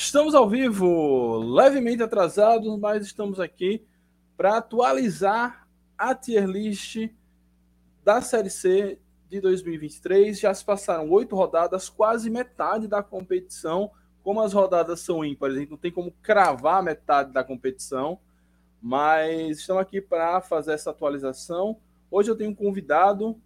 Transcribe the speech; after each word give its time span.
Estamos 0.00 0.32
ao 0.32 0.48
vivo, 0.48 1.38
levemente 1.38 2.04
atrasados, 2.04 2.78
mas 2.78 3.04
estamos 3.04 3.40
aqui 3.40 3.84
para 4.36 4.58
atualizar 4.58 5.66
a 5.98 6.14
tier 6.14 6.46
list 6.46 7.10
da 8.04 8.20
Série 8.20 8.48
C 8.48 8.96
de 9.28 9.40
2023. 9.40 10.38
Já 10.38 10.54
se 10.54 10.64
passaram 10.64 11.10
oito 11.10 11.34
rodadas, 11.34 11.88
quase 11.88 12.30
metade 12.30 12.86
da 12.86 13.02
competição. 13.02 13.90
Como 14.22 14.40
as 14.40 14.52
rodadas 14.52 15.00
são 15.00 15.24
ímpares, 15.24 15.56
a 15.56 15.58
gente 15.58 15.70
não 15.70 15.76
tem 15.76 15.90
como 15.90 16.12
cravar 16.22 16.80
metade 16.80 17.32
da 17.32 17.42
competição, 17.42 18.20
mas 18.80 19.58
estamos 19.58 19.82
aqui 19.82 20.00
para 20.00 20.40
fazer 20.40 20.74
essa 20.74 20.90
atualização. 20.90 21.76
Hoje 22.08 22.30
eu 22.30 22.36
tenho 22.36 22.52
um 22.52 22.54
convidado, 22.54 23.36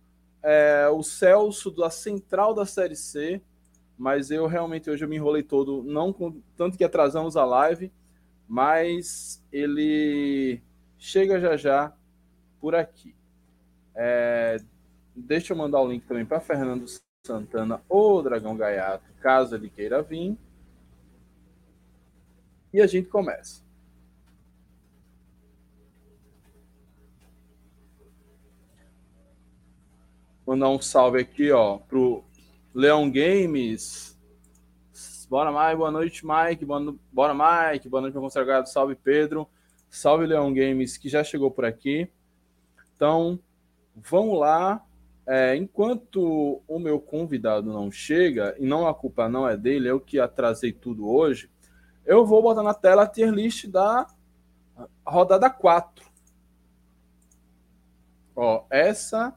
é, 0.42 0.86
o 0.90 1.02
Celso, 1.02 1.70
da 1.70 1.88
Central 1.88 2.52
da 2.52 2.66
Série 2.66 2.94
C 2.94 3.40
mas 3.96 4.30
eu 4.30 4.46
realmente 4.46 4.90
hoje 4.90 5.04
eu 5.04 5.08
me 5.08 5.16
enrolei 5.16 5.43
todo, 5.43 5.82
não 5.82 6.12
com, 6.12 6.40
tanto 6.56 6.76
que 6.76 6.85
atrasamos 6.85 7.36
a 7.36 7.44
live, 7.44 7.93
mas 8.49 9.44
ele 9.53 10.62
chega 10.99 11.40
já 11.40 11.57
já 11.57 11.93
por 12.61 12.75
aqui. 12.75 13.14
É, 13.94 14.58
deixa 15.14 15.52
eu 15.52 15.57
mandar 15.57 15.80
o 15.80 15.89
link 15.89 16.04
também 16.07 16.25
para 16.25 16.40
Fernando 16.40 16.86
Santana 17.25 17.82
ou 17.89 18.22
Dragão 18.22 18.57
Gaiato, 18.57 19.13
caso 19.21 19.54
ele 19.54 19.68
queira 19.71 20.02
vir. 20.02 20.36
E 22.72 22.80
a 22.80 22.86
gente 22.86 23.08
começa. 23.08 23.63
Mandar 30.46 30.71
um 30.71 30.80
salve 30.80 31.21
aqui, 31.21 31.52
ó, 31.52 31.79
pro 31.79 32.24
Leão 32.75 33.11
Games. 33.11 34.19
Bora, 35.28 35.50
Mike. 35.50 35.77
Boa 35.77 35.91
noite, 35.91 36.22
Mike. 36.27 36.64
Bora, 37.12 37.34
Mike. 37.34 37.89
Boa 37.89 38.00
noite, 38.00 38.14
meu 38.14 38.22
consagrado. 38.22 38.69
Salve, 38.69 38.94
Pedro. 38.94 39.48
Salve, 39.88 40.27
Leão 40.27 40.52
Games, 40.52 40.96
que 40.96 41.08
já 41.08 41.22
chegou 41.22 41.50
por 41.50 41.64
aqui. 41.64 42.08
Então, 42.94 43.38
vamos 43.94 44.38
lá. 44.38 44.84
É, 45.27 45.55
enquanto 45.55 46.62
o 46.66 46.78
meu 46.78 46.98
convidado 46.98 47.72
não 47.72 47.91
chega, 47.91 48.56
e 48.58 48.66
não 48.66 48.89
a 48.89 48.94
culpa 48.94 49.28
não 49.28 49.48
é 49.48 49.56
dele, 49.56 49.89
eu 49.89 50.00
que 50.00 50.18
atrasei 50.18 50.72
tudo 50.72 51.08
hoje, 51.08 51.48
eu 52.05 52.27
vou 52.27 52.42
botar 52.42 52.62
na 52.62 52.74
tela 52.74 53.05
a 53.05 53.06
tier 53.06 53.30
list 53.30 53.68
da 53.68 54.06
rodada 55.06 55.48
4. 55.48 56.05
Ó, 58.34 58.64
essa 58.68 59.34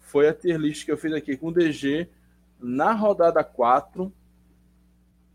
foi 0.00 0.28
a 0.28 0.34
tier 0.34 0.58
list 0.58 0.84
que 0.84 0.90
eu 0.90 0.98
fiz 0.98 1.12
aqui 1.12 1.36
com 1.36 1.48
o 1.48 1.52
DG 1.52 2.08
na 2.62 2.92
rodada 2.92 3.42
4, 3.42 4.12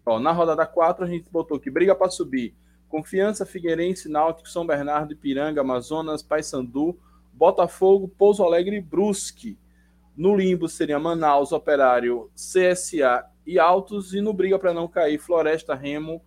ó, 0.05 0.19
na 0.19 0.31
rodada 0.31 0.65
4 0.65 1.05
a 1.05 1.07
gente 1.07 1.29
botou 1.29 1.59
que 1.59 1.69
briga 1.69 1.93
para 1.93 2.09
subir. 2.09 2.55
Confiança, 2.87 3.45
Figueirense, 3.45 4.09
Náutico, 4.09 4.49
São 4.49 4.65
Bernardo, 4.65 5.11
Ipiranga, 5.11 5.61
Amazonas, 5.61 6.23
Paysandu, 6.23 6.97
Botafogo, 7.33 8.07
Pouso 8.07 8.43
Alegre 8.43 8.77
e 8.77 8.81
Brusque. 8.81 9.57
No 10.15 10.35
limbo 10.35 10.67
seria 10.67 10.97
Manaus, 10.97 11.51
Operário, 11.51 12.31
CSA 12.33 13.25
e 13.45 13.59
Altos. 13.59 14.13
E 14.13 14.21
no 14.21 14.33
briga 14.33 14.57
para 14.57 14.73
não 14.73 14.87
cair, 14.87 15.19
Floresta, 15.19 15.75
Remo, 15.75 16.21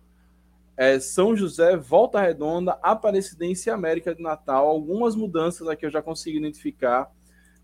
é, 0.77 0.99
São 0.99 1.35
José, 1.35 1.75
Volta 1.75 2.21
Redonda, 2.21 2.79
Aparecidense 2.81 3.69
e 3.69 3.71
América 3.71 4.15
de 4.15 4.21
Natal. 4.21 4.67
Algumas 4.67 5.15
mudanças 5.15 5.67
aqui 5.67 5.85
eu 5.85 5.91
já 5.91 6.01
consigo 6.01 6.37
identificar 6.37 7.11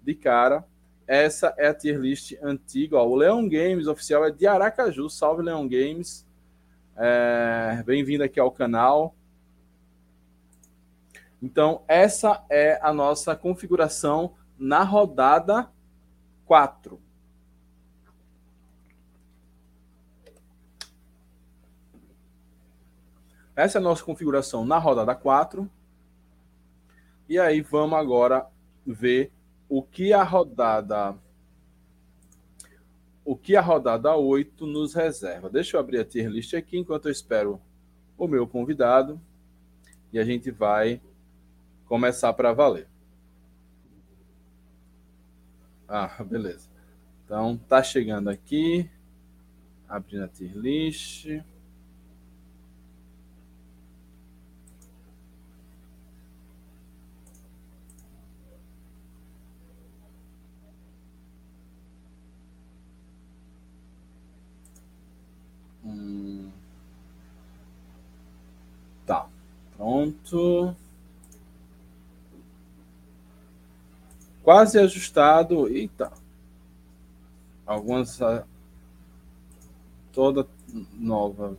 de 0.02 0.16
cara. 0.16 0.66
Essa 1.08 1.54
é 1.58 1.70
a 1.70 1.74
tier 1.74 1.98
list 1.98 2.34
antiga. 2.44 2.98
Ó. 2.98 3.08
O 3.08 3.16
Leão 3.16 3.48
Games 3.48 3.88
oficial 3.88 4.26
é 4.26 4.32
de 4.32 4.46
Aracaju. 4.46 5.10
Salve, 5.10 5.42
Leão 5.42 5.66
Games. 5.66 6.28
É, 6.98 7.82
Bem-vindo 7.86 8.26
aqui 8.26 8.40
ao 8.40 8.52
canal. 8.52 9.16
Então, 11.42 11.82
essa 11.88 12.44
é 12.50 12.78
a 12.82 12.92
nossa 12.92 13.36
configuração 13.38 14.34
na 14.60 14.84
rodada 14.84 15.70
4. 16.46 17.00
Essa 23.56 23.78
é 23.78 23.80
a 23.80 23.84
nossa 23.84 24.04
configuração 24.04 24.66
na 24.66 24.78
rodada 24.78 25.16
4. 25.16 25.70
E 27.30 27.40
aí 27.40 27.62
vamos 27.62 27.98
agora 27.98 28.46
ver 28.86 29.32
o 29.70 29.82
que 29.82 30.14
a 30.14 30.24
rodada 30.24 31.18
o 33.24 33.36
que 33.36 33.58
a 33.58 33.62
rodada 33.62 34.16
8 34.16 34.66
nos 34.66 34.94
reserva. 34.94 35.50
Deixa 35.50 35.76
eu 35.76 35.82
abrir 35.82 36.00
a 36.00 36.06
tier 36.06 36.30
list 36.30 36.54
aqui 36.54 36.78
enquanto 36.78 37.08
eu 37.08 37.12
espero 37.12 37.60
o 38.18 38.26
meu 38.26 38.48
convidado 38.48 39.20
e 40.14 40.18
a 40.18 40.24
gente 40.24 40.50
vai 40.50 41.02
começar 41.86 42.32
para 42.32 42.54
valer. 42.54 42.88
Ah, 45.88 46.08
beleza. 46.24 46.70
Então, 47.26 47.58
tá 47.68 47.84
chegando 47.84 48.30
aqui, 48.30 48.90
abrindo 49.90 50.24
a 50.24 50.28
tier 50.30 50.56
list. 50.56 51.28
Tá. 69.06 69.28
Pronto. 69.76 70.76
Quase 74.44 74.80
ajustado. 74.80 75.68
Eita. 75.68 76.12
Algumas. 77.66 78.22
Ah, 78.22 78.46
toda 80.12 80.48
nova. 80.94 81.58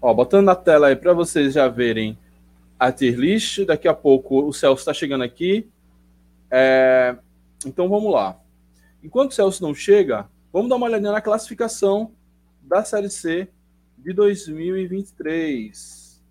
Ó, 0.00 0.12
botando 0.12 0.46
na 0.46 0.54
tela 0.54 0.88
aí 0.88 0.96
para 0.96 1.12
vocês 1.12 1.54
já 1.54 1.68
verem 1.68 2.18
a 2.78 2.92
tier 2.92 3.16
list. 3.16 3.64
Daqui 3.64 3.88
a 3.88 3.94
pouco 3.94 4.46
o 4.46 4.52
Celso 4.52 4.80
está 4.80 4.92
chegando 4.92 5.24
aqui. 5.24 5.70
É, 6.50 7.16
então 7.64 7.88
vamos 7.88 8.12
lá. 8.12 8.38
Enquanto 9.04 9.32
o 9.32 9.34
Celso 9.34 9.62
não 9.62 9.74
chega, 9.74 10.30
vamos 10.50 10.70
dar 10.70 10.76
uma 10.76 10.86
olhadinha 10.86 11.12
na 11.12 11.20
classificação 11.20 12.12
da 12.62 12.82
Série 12.82 13.10
C 13.10 13.46
de 13.98 14.14
2023. 14.14 16.22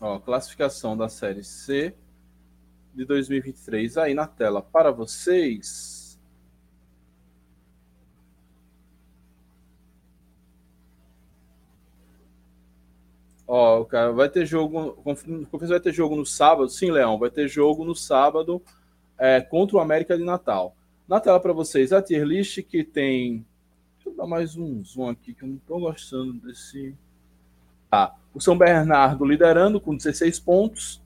Ó, 0.00 0.18
classificação 0.18 0.96
da 0.96 1.08
Série 1.08 1.44
C 1.44 1.94
de 2.92 3.04
2023 3.04 3.96
aí 3.96 4.12
na 4.12 4.26
tela 4.26 4.60
para 4.60 4.90
vocês. 4.90 5.95
Ó, 13.58 13.84
cara, 13.86 14.12
vai 14.12 14.28
ter 14.28 14.44
jogo. 14.44 14.92
Confesso 15.02 15.70
vai 15.70 15.80
ter 15.80 15.90
jogo 15.90 16.14
no 16.14 16.26
sábado. 16.26 16.68
Sim, 16.68 16.90
Leão, 16.90 17.18
vai 17.18 17.30
ter 17.30 17.48
jogo 17.48 17.86
no 17.86 17.94
sábado 17.94 18.60
é, 19.18 19.40
contra 19.40 19.78
o 19.78 19.80
América 19.80 20.14
de 20.14 20.22
Natal. 20.22 20.76
Na 21.08 21.20
tela 21.20 21.40
para 21.40 21.54
vocês 21.54 21.90
a 21.90 22.02
tier 22.02 22.22
list 22.22 22.60
que 22.64 22.84
tem. 22.84 23.46
Deixa 23.94 24.10
eu 24.10 24.14
dar 24.14 24.26
mais 24.26 24.58
um 24.58 24.84
zoom 24.84 25.08
aqui 25.08 25.32
que 25.32 25.42
eu 25.42 25.48
não 25.48 25.56
estou 25.56 25.80
gostando 25.80 26.34
desse. 26.34 26.94
Ah, 27.90 28.12
o 28.34 28.42
São 28.42 28.58
Bernardo 28.58 29.24
liderando 29.24 29.80
com 29.80 29.96
16 29.96 30.38
pontos. 30.38 31.00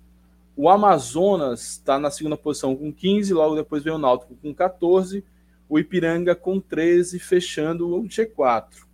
O 0.56 0.68
Amazonas 0.68 1.74
está 1.74 2.00
na 2.00 2.10
segunda 2.10 2.36
posição 2.36 2.74
com 2.74 2.92
15, 2.92 3.32
logo 3.32 3.54
depois 3.54 3.84
vem 3.84 3.92
o 3.92 3.98
Náutico 3.98 4.34
com 4.42 4.52
14, 4.52 5.24
o 5.68 5.78
Ipiranga 5.78 6.34
com 6.34 6.58
13, 6.58 7.20
fechando 7.20 7.94
o 7.94 8.02
G4. 8.08 8.89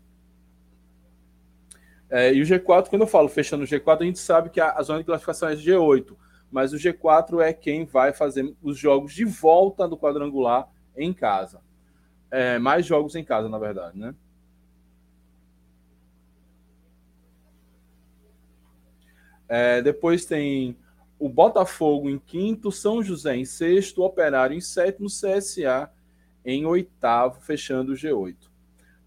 É, 2.09 2.33
e 2.33 2.41
o 2.41 2.45
G4, 2.45 2.89
quando 2.89 3.03
eu 3.03 3.09
falo 3.09 3.29
fechando 3.29 3.65
o 3.65 3.67
G4, 3.67 4.01
a 4.01 4.05
gente 4.05 4.19
sabe 4.19 4.51
que 4.51 4.61
a, 4.61 4.73
a, 4.73 4.83
zona 4.83 5.01
de 5.01 5.05
classificação 5.05 5.49
é 5.49 5.57
G8, 5.57 6.17
mas 6.51 6.73
o 6.73 6.77
G4 6.77 7.41
é 7.41 7.53
quem 7.53 7.85
vai 7.85 8.13
fazer 8.13 8.55
os 8.63 8.79
jogos 8.79 9.13
de 9.13 9.25
volta 9.25 9.89
do 9.89 9.99
quadrangular 9.99 10.69
em 10.97 11.13
casa. 11.13 11.61
É, 12.31 12.59
mais 12.59 12.87
jogos 12.87 13.17
em 13.17 13.25
casa, 13.25 13.49
na 13.49 13.59
verdade, 13.59 13.99
né? 13.99 14.15
É, 19.49 19.81
depois 19.83 20.25
tem 20.25 20.77
o 21.19 21.29
Botafogo 21.29 22.11
em 22.11 22.19
quinto, 22.19 22.71
São 22.71 23.03
José 23.03 23.37
em 23.37 23.45
sexto, 23.45 24.03
Operário 24.03 24.57
em 24.57 24.61
sétimo, 24.61 25.09
CSA 25.09 25.91
em 26.45 26.67
oitavo, 26.67 27.41
fechando 27.41 27.93
o 27.93 27.97
G8. 27.97 28.37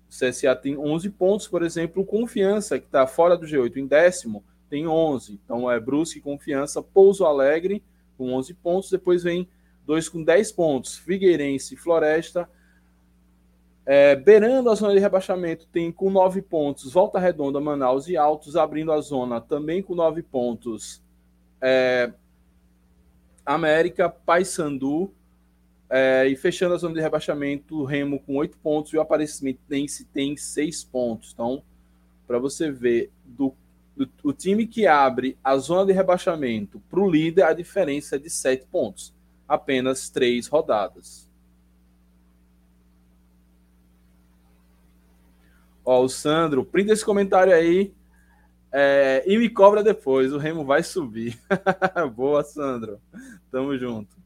O 0.09 0.11
CSA 0.11 0.55
tem 0.55 0.77
11 0.77 1.09
pontos, 1.11 1.47
por 1.47 1.61
exemplo, 1.61 2.03
Confiança, 2.03 2.79
que 2.79 2.85
está 2.85 3.05
fora 3.05 3.37
do 3.37 3.45
G8 3.45 3.77
em 3.77 3.85
décimo, 3.85 4.43
tem 4.69 4.87
11. 4.87 5.39
Então 5.43 5.69
é 5.69 5.79
Brusque, 5.79 6.19
Confiança, 6.19 6.81
Pouso 6.81 7.25
Alegre 7.25 7.83
com 8.17 8.33
11 8.33 8.53
pontos. 8.55 8.89
Depois 8.89 9.23
vem 9.23 9.47
dois 9.85 10.09
com 10.09 10.23
10 10.23 10.51
pontos, 10.51 10.97
Figueirense 10.97 11.75
Floresta. 11.75 12.49
É, 13.85 14.15
beirando 14.15 14.69
a 14.69 14.75
zona 14.75 14.93
de 14.93 14.99
rebaixamento, 14.99 15.65
tem 15.67 15.91
com 15.91 16.11
9 16.11 16.43
pontos 16.43 16.93
Volta 16.93 17.17
Redonda, 17.17 17.59
Manaus 17.59 18.07
e 18.07 18.15
Altos, 18.15 18.55
abrindo 18.55 18.91
a 18.91 19.01
zona 19.01 19.41
também 19.41 19.81
com 19.81 19.95
9 19.95 20.21
pontos. 20.21 21.01
É, 21.61 22.13
América, 23.45 24.07
Paysandu, 24.07 25.11
é, 25.89 26.27
e 26.27 26.35
fechando 26.35 26.75
a 26.75 26.77
zona 26.77 26.93
de 26.93 27.01
rebaixamento, 27.01 27.79
o 27.79 27.83
Remo 27.83 28.19
com 28.19 28.35
8 28.35 28.57
pontos 28.59 28.93
e 28.93 28.97
o 28.97 29.01
Aparecidense 29.01 30.05
tem 30.05 30.37
6 30.37 30.83
pontos. 30.83 31.31
Então, 31.33 31.63
para 32.27 32.37
você 32.37 32.71
ver, 32.71 33.11
do, 33.25 33.53
do, 33.97 34.07
o 34.23 34.31
time 34.31 34.67
que 34.67 34.85
abre 34.85 35.35
a 35.43 35.57
zona 35.57 35.87
de 35.87 35.91
rebaixamento 35.91 36.79
para 36.89 36.99
o 36.99 37.09
líder, 37.09 37.43
a 37.43 37.53
diferença 37.53 38.17
é 38.17 38.19
de 38.19 38.29
7 38.29 38.67
pontos. 38.71 39.13
Apenas 39.47 40.09
3 40.11 40.45
rodadas. 40.47 41.27
Ó, 45.83 46.03
o 46.03 46.07
Sandro, 46.07 46.63
print 46.63 46.91
esse 46.91 47.03
comentário 47.03 47.51
aí 47.51 47.91
é, 48.71 49.23
e 49.25 49.39
me 49.39 49.49
cobra 49.49 49.83
depois. 49.83 50.31
O 50.31 50.37
Remo 50.37 50.63
vai 50.63 50.83
subir. 50.83 51.39
Boa, 52.15 52.43
Sandro. 52.43 53.01
Tamo 53.51 53.75
junto. 53.75 54.18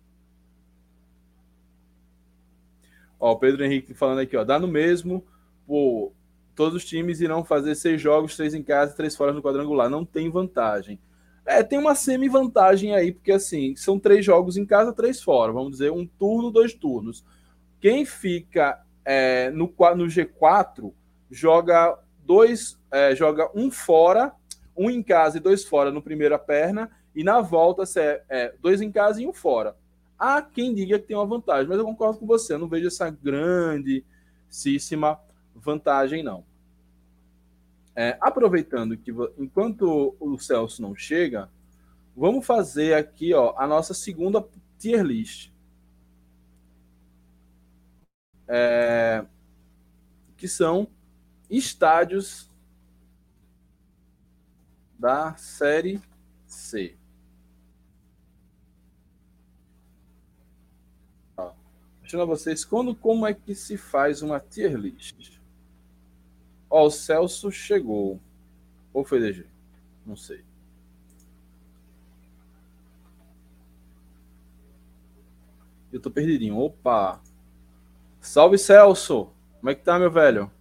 Ó, 3.23 3.31
o 3.31 3.37
Pedro 3.37 3.63
Henrique 3.63 3.93
falando 3.93 4.19
aqui, 4.19 4.35
ó. 4.35 4.43
Dá 4.43 4.59
no 4.59 4.67
mesmo. 4.67 5.23
Pô, 5.65 6.11
todos 6.53 6.75
os 6.75 6.83
times 6.83 7.21
irão 7.21 7.41
fazer 7.41 7.73
seis 7.73 8.01
jogos, 8.01 8.35
três 8.35 8.53
em 8.53 8.61
casa, 8.61 8.97
três 8.97 9.15
fora 9.15 9.31
no 9.31 9.41
quadrangular. 9.41 9.89
Não 9.89 10.03
tem 10.03 10.29
vantagem. 10.29 10.99
É, 11.45 11.63
tem 11.63 11.79
uma 11.79 11.95
semi-vantagem 11.95 12.93
aí, 12.93 13.13
porque 13.13 13.31
assim, 13.31 13.77
são 13.77 13.97
três 13.97 14.25
jogos 14.25 14.57
em 14.57 14.65
casa, 14.65 14.91
três 14.91 15.21
fora. 15.21 15.53
Vamos 15.53 15.71
dizer, 15.71 15.89
um 15.89 16.05
turno, 16.05 16.51
dois 16.51 16.73
turnos. 16.73 17.23
Quem 17.79 18.03
fica 18.03 18.83
é, 19.05 19.49
no, 19.51 19.73
no 19.95 20.05
G4 20.05 20.91
joga 21.31 21.97
dois, 22.25 22.77
é, 22.91 23.15
joga 23.15 23.49
um 23.55 23.71
fora, 23.71 24.33
um 24.75 24.89
em 24.89 25.01
casa 25.01 25.37
e 25.37 25.39
dois 25.39 25.63
fora 25.63 25.91
no 25.91 26.01
primeira 26.01 26.37
perna, 26.37 26.91
e 27.15 27.23
na 27.23 27.39
volta 27.39 27.83
é, 27.97 28.21
é, 28.27 28.53
dois 28.59 28.81
em 28.81 28.91
casa 28.91 29.21
e 29.21 29.25
um 29.25 29.31
fora. 29.31 29.77
Há 30.25 30.41
quem 30.41 30.73
diga 30.73 30.97
que 30.97 31.07
tem 31.07 31.17
uma 31.17 31.25
vantagem, 31.25 31.67
mas 31.67 31.77
eu 31.77 31.83
concordo 31.83 32.17
com 32.17 32.25
você, 32.25 32.53
eu 32.53 32.59
não 32.59 32.69
vejo 32.69 32.87
essa 32.87 33.09
grandíssima 33.09 35.19
vantagem, 35.53 36.23
não. 36.23 36.45
É, 37.93 38.17
aproveitando 38.21 38.95
que 38.95 39.11
enquanto 39.37 40.15
o 40.21 40.39
Celso 40.39 40.81
não 40.81 40.95
chega, 40.95 41.49
vamos 42.15 42.45
fazer 42.45 42.93
aqui 42.93 43.33
ó, 43.33 43.53
a 43.57 43.67
nossa 43.67 43.93
segunda 43.93 44.47
tier 44.79 45.03
list. 45.03 45.51
É, 48.47 49.25
que 50.37 50.47
são 50.47 50.87
estádios 51.49 52.49
da 54.97 55.35
Série 55.35 56.01
C. 56.47 56.95
Mostrando 62.13 62.31
a 62.31 62.35
vocês 62.37 62.63
quando, 62.63 62.93
como 62.93 63.25
é 63.25 63.33
que 63.33 63.55
se 63.55 63.75
faz 63.75 64.21
uma 64.21 64.39
tier 64.39 64.75
list. 64.75 65.39
Ó, 66.69 66.85
o 66.85 66.91
Celso 66.91 67.51
chegou. 67.51 68.19
Ou 68.93 69.03
foi 69.03 69.19
DG? 69.19 69.47
Não 70.05 70.15
sei. 70.15 70.43
Eu 75.91 75.99
tô 75.99 76.11
perdidinho. 76.11 76.55
Opa! 76.57 77.19
Salve, 78.21 78.59
Celso! 78.59 79.31
Como 79.59 79.71
é 79.71 79.75
que 79.75 79.83
tá, 79.83 79.97
meu 79.97 80.11
velho? 80.11 80.51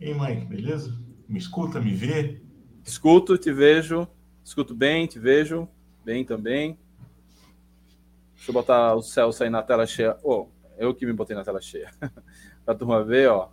E 0.00 0.06
aí, 0.06 0.14
Mike, 0.18 0.46
beleza? 0.46 0.98
Me 1.28 1.38
escuta, 1.38 1.80
me 1.80 1.94
vê? 1.94 2.42
Escuto, 2.84 3.38
te 3.38 3.52
vejo. 3.52 4.08
Escuto 4.42 4.74
bem, 4.74 5.06
te 5.06 5.20
vejo 5.20 5.68
bem 6.04 6.24
também. 6.24 6.76
Deixa 8.38 8.50
eu 8.50 8.54
botar 8.54 8.94
o 8.94 9.02
Celso 9.02 9.42
aí 9.42 9.50
na 9.50 9.62
tela 9.62 9.86
cheia. 9.86 10.16
Oh, 10.22 10.46
eu 10.78 10.94
que 10.94 11.04
me 11.04 11.12
botei 11.12 11.36
na 11.36 11.44
tela 11.44 11.60
cheia. 11.60 11.90
pra 12.64 12.74
turma 12.74 13.04
ver, 13.04 13.28
ó. 13.28 13.50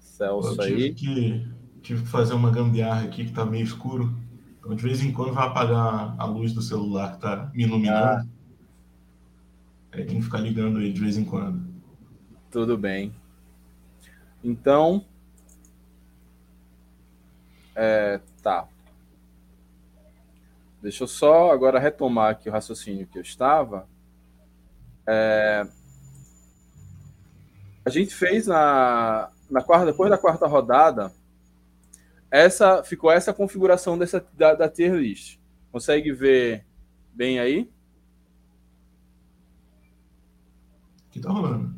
Celso 0.00 0.60
eu 0.60 0.66
tive 0.66 0.84
aí. 0.84 0.94
Que, 0.94 1.48
tive 1.82 2.02
que 2.02 2.08
fazer 2.08 2.34
uma 2.34 2.50
gambiarra 2.50 3.04
aqui 3.04 3.26
que 3.26 3.32
tá 3.32 3.44
meio 3.44 3.62
escuro. 3.64 4.12
Então, 4.58 4.74
de 4.74 4.82
vez 4.82 5.02
em 5.02 5.12
quando, 5.12 5.34
vai 5.34 5.46
apagar 5.46 6.16
a 6.18 6.24
luz 6.24 6.52
do 6.52 6.62
celular 6.62 7.12
que 7.12 7.20
tá 7.20 7.50
me 7.54 7.64
iluminando. 7.64 8.26
Ah. 8.26 8.26
Aí 9.92 10.04
tem 10.04 10.16
que 10.16 10.24
ficar 10.24 10.40
ligando 10.40 10.78
aí 10.78 10.92
de 10.92 11.00
vez 11.00 11.18
em 11.18 11.24
quando. 11.24 11.62
Tudo 12.50 12.76
bem. 12.76 13.14
Então, 14.42 15.04
é, 17.74 18.20
tá. 18.42 18.68
Deixa 20.84 21.04
eu 21.04 21.08
só 21.08 21.50
agora 21.50 21.78
retomar 21.78 22.32
aqui 22.32 22.46
o 22.46 22.52
raciocínio 22.52 23.06
que 23.06 23.16
eu 23.16 23.22
estava. 23.22 23.88
É, 25.08 25.66
a 27.82 27.88
gente 27.88 28.14
fez 28.14 28.46
na, 28.46 29.30
na 29.50 29.62
quarta, 29.62 29.86
depois 29.86 30.10
da 30.10 30.18
quarta 30.18 30.46
rodada, 30.46 31.10
essa 32.30 32.84
ficou 32.84 33.10
essa 33.10 33.32
configuração 33.32 33.96
dessa 33.96 34.22
da, 34.34 34.52
da 34.54 34.68
tier 34.68 34.92
list. 34.92 35.38
Consegue 35.72 36.12
ver 36.12 36.66
bem 37.14 37.38
aí? 37.38 37.72
Que 41.10 41.18
tá 41.18 41.30
rolando. 41.30 41.74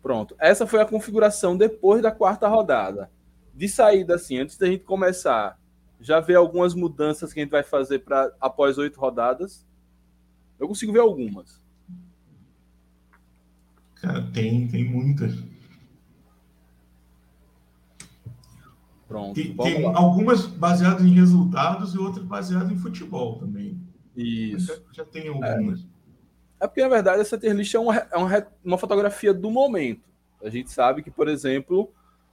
Pronto. 0.00 0.36
Essa 0.38 0.68
foi 0.68 0.80
a 0.80 0.86
configuração 0.86 1.56
depois 1.56 2.00
da 2.00 2.12
quarta 2.12 2.46
rodada. 2.46 3.10
De 3.52 3.68
saída, 3.68 4.14
assim, 4.14 4.38
antes 4.38 4.56
da 4.56 4.68
gente 4.68 4.84
começar, 4.84 5.58
já 6.00 6.20
ver 6.20 6.36
algumas 6.36 6.74
mudanças 6.74 7.32
que 7.32 7.40
a 7.40 7.42
gente 7.42 7.50
vai 7.50 7.62
fazer 7.62 8.00
para 8.00 8.32
após 8.40 8.78
oito 8.78 9.00
rodadas. 9.00 9.66
Eu 10.58 10.68
consigo 10.68 10.92
ver 10.92 11.00
algumas. 11.00 11.60
Cara, 13.96 14.22
tem, 14.32 14.68
tem 14.68 14.84
muitas. 14.84 15.34
Pronto. 19.08 19.34
Tem, 19.34 19.56
tem 19.56 19.84
algumas 19.86 20.46
baseadas 20.46 21.04
em 21.04 21.12
resultados 21.12 21.94
e 21.94 21.98
outras 21.98 22.24
baseadas 22.24 22.70
em 22.70 22.76
futebol 22.76 23.38
também. 23.38 23.80
Isso. 24.16 24.66
Já, 24.66 24.82
já, 24.92 25.04
tem 25.04 25.28
algumas. 25.28 25.80
É. 25.80 25.96
É 26.58 26.66
porque, 26.66 26.82
na 26.82 26.88
verdade, 26.88 27.20
essa 27.20 27.38
tier 27.38 27.54
list 27.54 27.74
é 27.74 27.78
uma, 27.78 27.96
é 27.96 28.16
uma, 28.16 28.46
uma 28.64 28.78
fotografia 28.78 29.32
do 29.32 29.50
momento. 29.50 30.02
A 30.42 30.48
gente 30.48 30.70
sabe 30.70 31.02
que, 31.02 31.10
por 31.10 31.28
exemplo, 31.28 31.92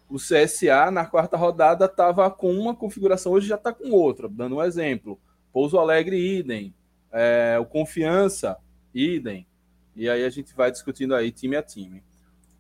o 0.10 0.18
CSA 0.18 0.92
na 0.92 1.06
quarta 1.06 1.38
rodada 1.38 1.86
estava 1.86 2.30
com 2.30 2.54
uma 2.54 2.76
configuração, 2.76 3.32
hoje 3.32 3.48
já 3.48 3.56
está 3.56 3.74
com 3.74 3.92
outra. 3.92 4.28
Dando 4.30 4.58
um 4.58 4.64
exemplo: 4.64 5.20
Pouso 5.52 5.78
Alegre, 5.78 6.18
idem. 6.18 6.74
É, 7.12 7.58
o 7.60 7.66
Confiança, 7.66 8.58
idem. 8.94 9.48
E 9.96 10.10
aí 10.10 10.26
a 10.26 10.30
gente 10.30 10.56
vai 10.56 10.72
discutindo 10.72 11.14
aí 11.14 11.32
time 11.32 11.56
a 11.56 11.64
time. 11.64 12.04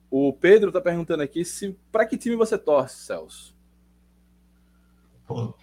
O 0.10 0.32
Pedro 0.32 0.70
está 0.70 0.80
perguntando 0.80 1.24
aqui 1.24 1.44
se 1.44 1.76
para 1.92 2.06
que 2.06 2.18
time 2.18 2.36
você 2.36 2.58
torce, 2.58 3.04
Celso? 3.04 3.56
Pô, 5.26 5.56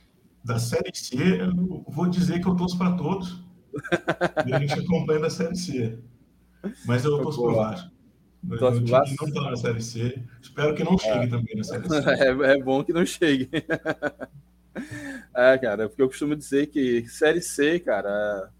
da 0.42 0.58
Série 0.58 0.90
C, 0.92 1.16
eu 1.40 1.84
vou 1.86 2.08
dizer 2.08 2.40
que 2.40 2.48
eu 2.48 2.56
torço 2.56 2.76
para 2.76 2.96
todos 2.96 3.44
e 4.46 4.52
a 4.52 4.58
gente 4.58 4.80
acompanha 4.80 5.20
da 5.20 5.30
Série 5.30 5.56
C. 5.56 5.98
Mas 6.84 7.04
eu 7.04 7.22
torço 7.22 7.40
pro 7.40 7.54
Vasco. 7.54 7.90
Meu 8.42 8.58
time 8.58 8.90
Vasco? 8.90 9.16
não 9.20 9.28
está 9.28 9.50
na 9.50 9.56
Série 9.56 9.82
C. 9.82 10.22
Espero 10.40 10.74
que 10.74 10.82
não 10.82 10.96
chegue 10.96 11.24
é. 11.24 11.28
também 11.28 11.56
na 11.56 11.64
Série 11.64 11.88
C. 11.88 11.94
É, 12.10 12.52
é 12.52 12.62
bom 12.62 12.82
que 12.82 12.92
não 12.92 13.04
chegue. 13.04 13.50
é, 15.34 15.58
cara, 15.58 15.88
porque 15.88 16.02
eu 16.02 16.08
costumo 16.08 16.34
dizer 16.34 16.66
que 16.68 17.06
Série 17.08 17.42
C, 17.42 17.78
cara, 17.78 18.50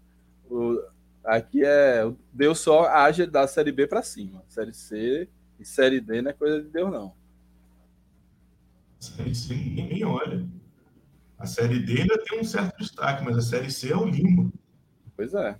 o, 0.49 0.81
aqui 1.23 1.63
é. 1.65 2.09
Deus 2.31 2.59
só 2.59 2.87
age 2.87 3.25
da 3.25 3.47
Série 3.47 3.71
B 3.71 3.87
para 3.87 4.03
cima. 4.03 4.43
Série 4.47 4.73
C 4.73 5.27
e 5.59 5.65
Série 5.65 5.99
D 5.99 6.21
não 6.21 6.31
é 6.31 6.33
coisa 6.33 6.61
de 6.61 6.69
Deus, 6.69 6.91
não. 6.91 7.13
Série 8.99 9.33
C 9.33 9.55
ninguém 9.55 10.05
olha. 10.05 10.45
A 11.39 11.47
Série 11.47 11.79
D 11.79 12.01
ainda 12.01 12.23
tem 12.23 12.39
um 12.39 12.43
certo 12.43 12.77
destaque, 12.77 13.25
mas 13.25 13.35
a 13.35 13.41
Série 13.41 13.71
C 13.71 13.91
é 13.91 13.97
o 13.97 14.05
limbo. 14.05 14.53
Pois 15.17 15.33
é. 15.33 15.57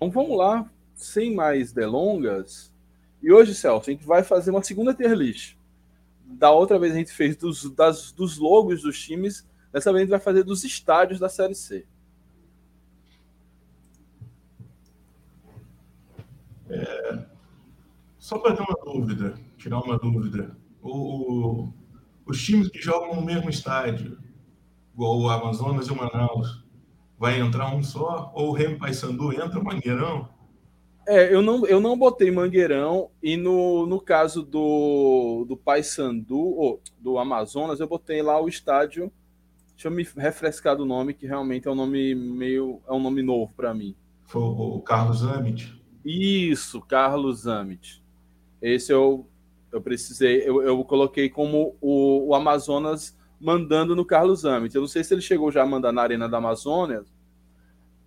Então 0.00 0.10
vamos 0.10 0.34
lá, 0.38 0.66
sem 0.94 1.34
mais 1.34 1.72
delongas. 1.74 2.72
E 3.22 3.30
hoje, 3.30 3.54
Celso, 3.54 3.90
a 3.90 3.92
gente 3.92 4.06
vai 4.06 4.22
fazer 4.22 4.50
uma 4.50 4.62
segunda 4.62 4.94
tier 4.94 5.12
list. 5.12 5.58
Da 6.24 6.50
outra 6.50 6.78
vez 6.78 6.94
a 6.94 6.96
gente 6.96 7.12
fez 7.12 7.36
dos, 7.36 7.70
das, 7.74 8.10
dos 8.10 8.38
logos 8.38 8.80
dos 8.80 8.98
times, 8.98 9.46
dessa 9.70 9.92
vez 9.92 10.00
a 10.00 10.04
gente 10.04 10.10
vai 10.10 10.20
fazer 10.20 10.42
dos 10.42 10.64
estádios 10.64 11.20
da 11.20 11.28
Série 11.28 11.54
C. 11.54 11.86
É, 16.70 17.26
só 18.18 18.38
para 18.38 18.56
ter 18.56 18.62
uma 18.62 18.78
dúvida, 18.82 19.34
tirar 19.58 19.80
uma 19.80 19.98
dúvida. 19.98 20.56
O, 20.80 21.64
o, 21.64 21.74
os 22.24 22.42
times 22.42 22.70
que 22.70 22.80
jogam 22.80 23.16
no 23.16 23.22
mesmo 23.22 23.50
estádio, 23.50 24.18
igual 24.94 25.18
o 25.18 25.28
Amazonas 25.28 25.88
e 25.88 25.92
o 25.92 25.96
Manaus, 25.96 26.59
vai 27.20 27.38
entrar 27.38 27.74
um 27.74 27.82
só? 27.82 28.32
Ou 28.34 28.48
o 28.48 28.52
Remo 28.52 28.78
Paysandu 28.78 29.30
entra 29.30 29.60
o 29.60 29.64
Mangueirão? 29.64 30.26
É, 31.06 31.32
eu 31.32 31.42
não, 31.42 31.66
eu 31.66 31.78
não 31.78 31.98
botei 31.98 32.30
Mangueirão 32.30 33.10
e 33.22 33.36
no, 33.36 33.86
no 33.86 34.00
caso 34.00 34.42
do, 34.42 35.44
do 35.46 35.54
Paysandu, 35.54 36.38
ou 36.38 36.80
do 36.98 37.18
Amazonas, 37.18 37.78
eu 37.78 37.86
botei 37.86 38.22
lá 38.22 38.40
o 38.40 38.48
estádio. 38.48 39.12
Deixa 39.72 39.88
eu 39.88 39.92
me 39.92 40.02
refrescar 40.16 40.74
do 40.74 40.86
nome, 40.86 41.12
que 41.12 41.26
realmente 41.26 41.68
é 41.68 41.70
um 41.70 41.74
nome 41.74 42.14
meio. 42.14 42.80
é 42.88 42.92
um 42.92 43.00
nome 43.00 43.22
novo 43.22 43.52
para 43.54 43.74
mim. 43.74 43.94
Foi 44.24 44.40
o 44.40 44.80
Carlos 44.80 45.22
Amit? 45.22 45.78
Isso, 46.02 46.80
Carlos 46.80 47.46
Amit. 47.46 48.02
Esse 48.62 48.92
eu, 48.92 49.26
eu 49.70 49.82
precisei, 49.82 50.48
eu, 50.48 50.62
eu 50.62 50.82
coloquei 50.84 51.28
como 51.28 51.76
o, 51.82 52.28
o 52.28 52.34
Amazonas 52.34 53.14
mandando 53.40 53.96
no 53.96 54.04
Carlos 54.04 54.44
Amit. 54.44 54.74
Eu 54.74 54.82
não 54.82 54.88
sei 54.88 55.02
se 55.02 55.14
ele 55.14 55.22
chegou 55.22 55.50
já 55.50 55.62
a 55.62 55.66
mandar 55.66 55.92
na 55.92 56.02
Arena 56.02 56.28
da 56.28 56.38
Amazônia, 56.38 57.02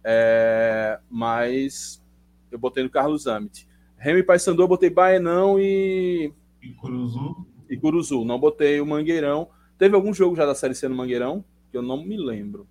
é, 0.03 0.99
mas 1.09 2.03
eu 2.51 2.59
botei 2.59 2.83
no 2.83 2.89
Carlos 2.89 3.25
Amit. 3.25 3.67
Remy 3.97 4.21
Paysandu 4.21 4.61
eu 4.61 4.67
botei 4.67 4.89
Baenão 4.89 5.59
e. 5.59 6.31
E 6.61 6.69
Curuzu. 6.69 7.47
E 7.69 7.77
Curuzu. 7.77 8.23
Não 8.23 8.39
botei 8.39 8.79
o 8.79 8.85
Mangueirão. 8.85 9.49
Teve 9.77 9.95
algum 9.95 10.13
jogo 10.13 10.35
já 10.35 10.45
da 10.45 10.53
Série 10.53 10.75
C 10.75 10.87
no 10.87 10.95
Mangueirão? 10.95 11.43
Que 11.71 11.77
eu 11.77 11.81
não 11.81 12.03
me 12.03 12.17
lembro. 12.17 12.67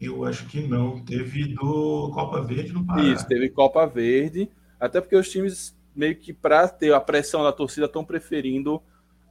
Eu 0.00 0.24
acho 0.24 0.46
que 0.46 0.66
não. 0.66 1.00
Teve 1.04 1.48
do 1.54 2.10
Copa 2.12 2.40
Verde 2.42 2.72
no 2.72 2.86
Pará. 2.86 3.02
Isso, 3.02 3.26
teve 3.26 3.48
Copa 3.50 3.86
Verde. 3.86 4.48
Até 4.78 5.00
porque 5.00 5.16
os 5.16 5.28
times, 5.28 5.76
meio 5.94 6.16
que 6.16 6.32
para 6.32 6.68
ter 6.68 6.92
a 6.92 7.00
pressão 7.00 7.42
da 7.42 7.52
torcida, 7.52 7.86
estão 7.86 8.04
preferindo 8.04 8.82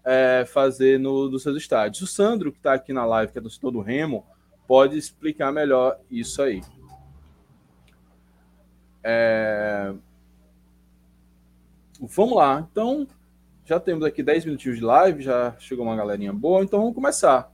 é, 0.06 0.46
fazer 0.46 1.00
no, 1.00 1.30
nos 1.30 1.44
seus 1.44 1.58
estádios. 1.58 2.02
O 2.02 2.08
Sandro, 2.08 2.52
que 2.52 2.58
está 2.58 2.74
aqui 2.74 2.92
na 2.92 3.06
live, 3.06 3.32
que 3.32 3.40
é 3.40 3.42
torcedor 3.42 3.72
do 3.72 3.82
Remo, 3.82 4.26
pode 4.68 4.98
explicar 4.98 5.52
melhor 5.52 6.00
isso 6.10 6.42
aí. 6.42 6.62
É... 9.04 9.94
Vamos 12.00 12.36
lá. 12.36 12.68
Então, 12.72 13.08
já 13.66 13.80
temos 13.80 14.04
aqui 14.04 14.22
10 14.22 14.46
minutinhos 14.46 14.78
de 14.78 14.84
live, 14.84 15.24
já 15.24 15.56
chegou 15.60 15.86
uma 15.86 15.96
galerinha 15.96 16.34
boa, 16.34 16.64
então 16.64 16.80
vamos 16.80 16.96
começar. 16.96 17.52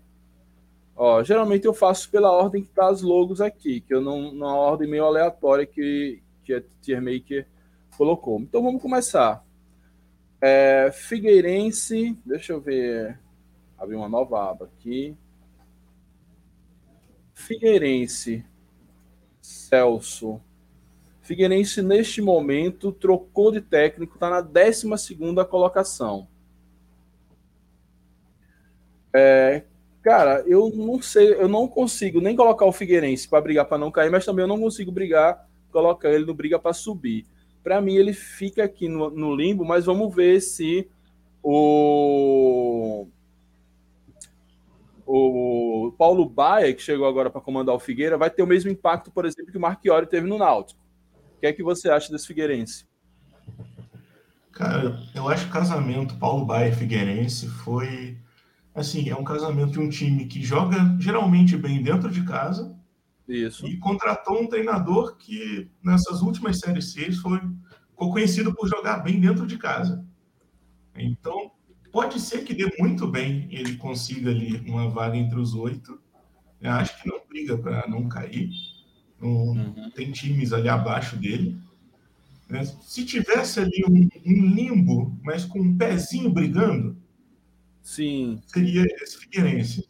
Ó, 0.96 1.24
geralmente 1.24 1.65
eu 1.65 1.74
faço 1.74 2.10
pela 2.10 2.32
ordem 2.32 2.63
que 2.63 2.70
tá 2.70 2.89
as 2.89 3.01
logos 3.01 3.39
aqui, 3.39 3.79
que 3.79 3.94
eu 3.94 4.01
não 4.01 4.34
na 4.34 4.53
ordem 4.53 4.89
meio 4.89 5.06
aleatória 5.06 5.65
que, 5.65 6.22
que 6.44 6.53
a 6.53 6.63
Tier 6.82 7.01
Maker 7.01 7.48
colocou. 7.98 8.39
Então 8.39 8.62
vamos 8.62 8.82
começar. 8.82 9.44
É, 10.41 10.89
Figueirense, 10.93 12.17
deixa 12.25 12.53
eu 12.53 12.62
ver, 12.62 13.19
abrir 13.77 13.96
uma 13.96 14.08
nova 14.08 14.50
aba 14.50 14.65
aqui. 14.65 15.17
Figueirense, 17.34 18.46
Celso, 19.41 20.41
Figueirense, 21.29 21.84
neste 21.84 22.24
momento, 22.24 22.91
trocou 22.91 23.51
de 23.51 23.62
técnico, 23.62 24.15
está 24.15 24.31
na 24.31 24.41
12 24.41 24.88
colocação. 25.48 26.27
É, 29.13 29.63
cara, 30.01 30.43
eu 30.48 30.72
não 30.75 31.00
sei, 31.01 31.36
eu 31.36 31.48
não 31.48 31.67
consigo 31.67 32.19
nem 32.19 32.36
colocar 32.36 32.65
o 32.65 32.72
Figueirense 32.72 33.27
para 33.27 33.41
brigar 33.41 33.65
para 33.65 33.77
não 33.77 33.91
cair, 33.91 34.10
mas 34.10 34.25
também 34.25 34.41
eu 34.43 34.48
não 34.48 34.60
consigo 34.60 34.91
brigar, 34.91 35.48
colocar 35.72 36.10
ele 36.10 36.25
no 36.25 36.34
briga 36.34 36.58
para 36.58 36.74
subir. 36.74 37.27
Para 37.63 37.81
mim, 37.81 37.95
ele 37.95 38.13
fica 38.13 38.63
aqui 38.63 38.87
no, 38.87 39.09
no, 39.09 39.35
limbo, 39.35 39.65
mas 39.65 39.85
vamos 39.85 40.13
ver 40.13 40.41
se 40.41 40.89
o, 41.43 43.07
o 45.05 45.93
Paulo 45.97 46.27
Baia, 46.27 46.73
que 46.73 46.81
chegou 46.81 47.07
agora 47.07 47.29
para 47.29 47.41
comandar 47.41 47.75
o 47.75 47.79
Figueira, 47.79 48.17
vai 48.17 48.29
ter 48.29 48.43
o 48.43 48.47
mesmo 48.47 48.71
impacto, 48.71 49.11
por 49.11 49.25
exemplo, 49.25 49.51
que 49.51 49.57
o 49.57 49.61
Marchiori 49.61 50.07
teve 50.07 50.27
no 50.27 50.37
Náutico. 50.37 50.79
O 51.37 51.39
que 51.39 51.47
é 51.47 51.53
que 51.53 51.63
você 51.63 51.89
acha 51.89 52.11
desse 52.11 52.27
Figueirense? 52.27 52.85
Cara, 54.51 54.99
eu 55.15 55.27
acho 55.29 55.45
que 55.45 55.51
o 55.51 55.53
casamento 55.53 56.17
Paulo 56.17 56.45
Baier 56.45 56.75
Figueirense 56.75 57.47
foi 57.47 58.17
assim, 58.73 59.09
é 59.09 59.15
um 59.15 59.23
casamento 59.23 59.71
de 59.71 59.79
um 59.79 59.89
time 59.89 60.25
que 60.25 60.41
joga 60.41 60.77
geralmente 60.99 61.55
bem 61.57 61.81
dentro 61.81 62.09
de 62.09 62.23
casa. 62.23 62.77
Isso. 63.29 63.67
E 63.67 63.77
contratou 63.77 64.41
um 64.41 64.48
treinador 64.48 65.15
que 65.15 65.69
nessas 65.83 66.21
últimas 66.21 66.59
séries 66.59 66.91
C 66.91 67.12
foi 67.12 67.39
ficou 67.89 68.12
conhecido 68.12 68.53
por 68.53 68.67
jogar 68.67 69.00
bem 69.00 69.19
dentro 69.19 69.45
de 69.45 69.57
casa. 69.57 70.05
Então, 70.95 71.51
pode 71.91 72.19
ser 72.19 72.43
que 72.43 72.53
dê 72.53 72.69
muito 72.79 73.07
bem 73.07 73.48
ele 73.51 73.75
consiga 73.75 74.31
ali 74.31 74.57
uma 74.69 74.89
vaga 74.89 75.15
entre 75.15 75.39
os 75.39 75.53
oito. 75.53 76.00
Eu 76.59 76.71
acho 76.71 77.01
que 77.01 77.07
não 77.07 77.21
briga 77.27 77.57
para 77.57 77.88
não 77.88 78.09
cair 78.09 78.50
uhum. 79.21 79.89
Tem 79.91 80.12
times 80.12 80.53
ali 80.53 80.69
abaixo 80.69 81.17
dele. 81.17 81.57
Né? 82.48 82.65
Se 82.65 83.05
tivesse 83.05 83.59
ali 83.59 83.83
um, 83.88 84.09
um, 84.25 84.53
limbo, 84.53 85.17
mas 85.21 85.45
com 85.45 85.59
um 85.59 85.77
pezinho 85.77 86.31
brigando, 86.31 86.98
sim 87.81 88.41
seria 88.48 88.83
esse 89.01 89.17
Figueirense. 89.17 89.88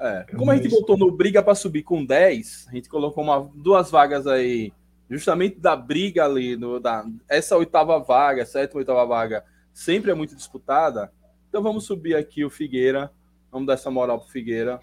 É. 0.00 0.24
Como 0.34 0.50
a 0.50 0.56
gente 0.56 0.70
botou 0.70 0.96
no 0.96 1.10
briga 1.10 1.42
para 1.42 1.54
subir 1.54 1.82
com 1.82 2.02
10, 2.02 2.68
a 2.70 2.74
gente 2.74 2.88
colocou 2.88 3.22
uma, 3.22 3.50
duas 3.54 3.90
vagas 3.90 4.26
aí, 4.26 4.72
justamente 5.10 5.60
da 5.60 5.76
briga 5.76 6.24
ali, 6.24 6.56
no, 6.56 6.80
da, 6.80 7.04
essa 7.28 7.54
oitava 7.54 7.98
vaga, 7.98 8.46
sétima 8.46 8.78
oitava 8.78 9.04
vaga, 9.04 9.44
sempre 9.74 10.10
é 10.10 10.14
muito 10.14 10.34
disputada. 10.34 11.12
Então 11.50 11.62
vamos 11.62 11.84
subir 11.84 12.16
aqui 12.16 12.42
o 12.44 12.50
Figueira, 12.50 13.12
vamos 13.52 13.66
dar 13.66 13.74
essa 13.74 13.90
moral 13.90 14.18
para 14.20 14.30
Figueira 14.30 14.80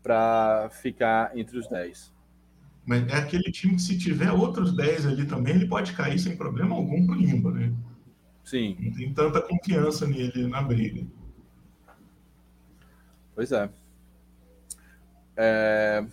para 0.00 0.70
ficar 0.70 1.36
entre 1.36 1.58
os 1.58 1.66
10. 1.68 2.14
Mas 2.86 3.08
é 3.08 3.16
aquele 3.16 3.50
time 3.50 3.74
que, 3.74 3.82
se 3.82 3.98
tiver 3.98 4.30
outros 4.30 4.76
10 4.76 5.06
ali 5.06 5.26
também, 5.26 5.56
ele 5.56 5.66
pode 5.66 5.94
cair 5.94 6.18
sem 6.18 6.36
problema 6.36 6.76
algum 6.76 7.04
pro 7.06 7.14
limbo, 7.14 7.50
né? 7.50 7.72
Sim. 8.44 8.76
Não 8.78 8.92
tem 8.92 9.12
tanta 9.14 9.40
confiança 9.40 10.06
nele 10.06 10.46
na 10.46 10.62
briga. 10.62 11.04
Pois 13.34 13.50
é. 13.50 13.68
É... 15.36 16.04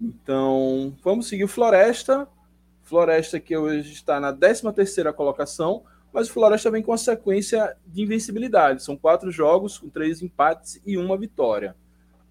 Então, 0.00 0.96
vamos 1.02 1.28
seguir 1.28 1.44
o 1.44 1.48
Floresta. 1.48 2.26
Floresta 2.82 3.38
que 3.38 3.56
hoje 3.56 3.92
está 3.92 4.18
na 4.18 4.32
13 4.32 4.72
terceira 4.72 5.12
colocação, 5.12 5.84
mas 6.12 6.28
o 6.28 6.32
Floresta 6.32 6.70
vem 6.70 6.82
com 6.82 6.92
a 6.92 6.98
sequência 6.98 7.76
de 7.86 8.02
invencibilidade. 8.02 8.82
São 8.82 8.96
quatro 8.96 9.30
jogos 9.30 9.78
com 9.78 9.88
três 9.88 10.20
empates 10.20 10.80
e 10.84 10.98
uma 10.98 11.16
vitória. 11.16 11.76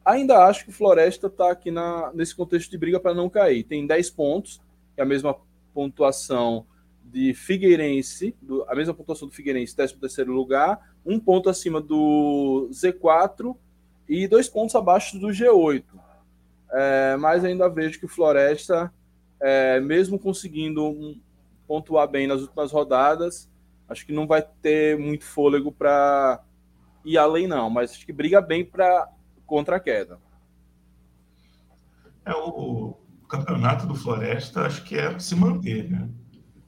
Ainda 0.03 0.46
acho 0.46 0.65
que 0.65 0.70
o 0.70 0.74
Floresta 0.74 1.27
está 1.27 1.51
aqui 1.51 1.72
na, 1.72 2.12
nesse 2.13 2.36
contexto 2.36 2.70
de 2.70 2.77
briga 2.77 3.00
para 3.00 3.13
não 3.13 3.29
cair. 3.29 3.63
Tem 3.63 3.88
10 3.88 4.10
pontos, 4.12 4.62
é 4.98 5.01
a 5.01 5.05
mesma 5.05 5.36
pontuação 5.74 6.65
de 7.03 7.34
Figueirense, 7.34 8.36
do, 8.41 8.63
a 8.67 8.75
mesma 8.75 8.93
pontuação 8.93 9.27
do 9.27 9.34
Figueirense, 9.34 9.75
13 9.75 9.96
terceiro 9.98 10.34
lugar, 10.34 10.93
um 11.05 11.20
ponto 11.20 11.50
acima 11.50 11.79
do 11.79 12.70
Z4 12.72 13.55
e 14.08 14.27
dois 14.27 14.48
pontos 14.48 14.75
abaixo 14.75 15.20
do 15.20 15.27
G8. 15.27 15.84
É, 16.72 17.17
mas 17.17 17.43
ainda 17.43 17.70
vejo 17.70 18.00
que 18.00 18.05
o 18.05 18.10
Floresta, 18.10 18.93
é, 19.39 19.79
mesmo 19.79 20.17
conseguindo 20.17 21.15
pontuar 21.67 22.08
bem 22.08 22.27
nas 22.27 22.41
últimas 22.41 22.72
rodadas, 22.72 23.50
acho 23.88 24.05
que 24.05 24.13
não 24.13 24.25
vai 24.25 24.41
ter 24.62 24.98
muito 24.98 25.25
fôlego 25.25 25.72
para 25.72 26.41
ir 27.03 27.17
além, 27.17 27.48
não. 27.48 27.70
Mas 27.70 27.91
acho 27.91 28.05
que 28.05 28.13
briga 28.13 28.41
bem 28.41 28.63
para 28.63 29.10
contra 29.46 29.75
a 29.75 29.79
queda. 29.79 30.17
É, 32.25 32.34
o, 32.34 32.96
o 33.22 33.27
campeonato 33.27 33.86
do 33.86 33.96
Floresta 33.96 34.62
acho 34.62 34.84
que 34.84 34.98
é 34.98 35.17
se 35.20 35.36
manter, 35.36 35.89
né? 35.89 36.10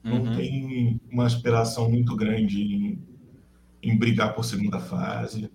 Não 0.02 0.22
uhum. 0.22 0.36
tem 0.36 1.00
uma 1.10 1.24
aspiração 1.24 1.88
muito 1.88 2.14
grande 2.14 2.62
em, 2.62 3.02
em 3.82 3.98
brigar 3.98 4.34
por 4.34 4.44
segunda 4.44 4.78
fase. 4.78 5.50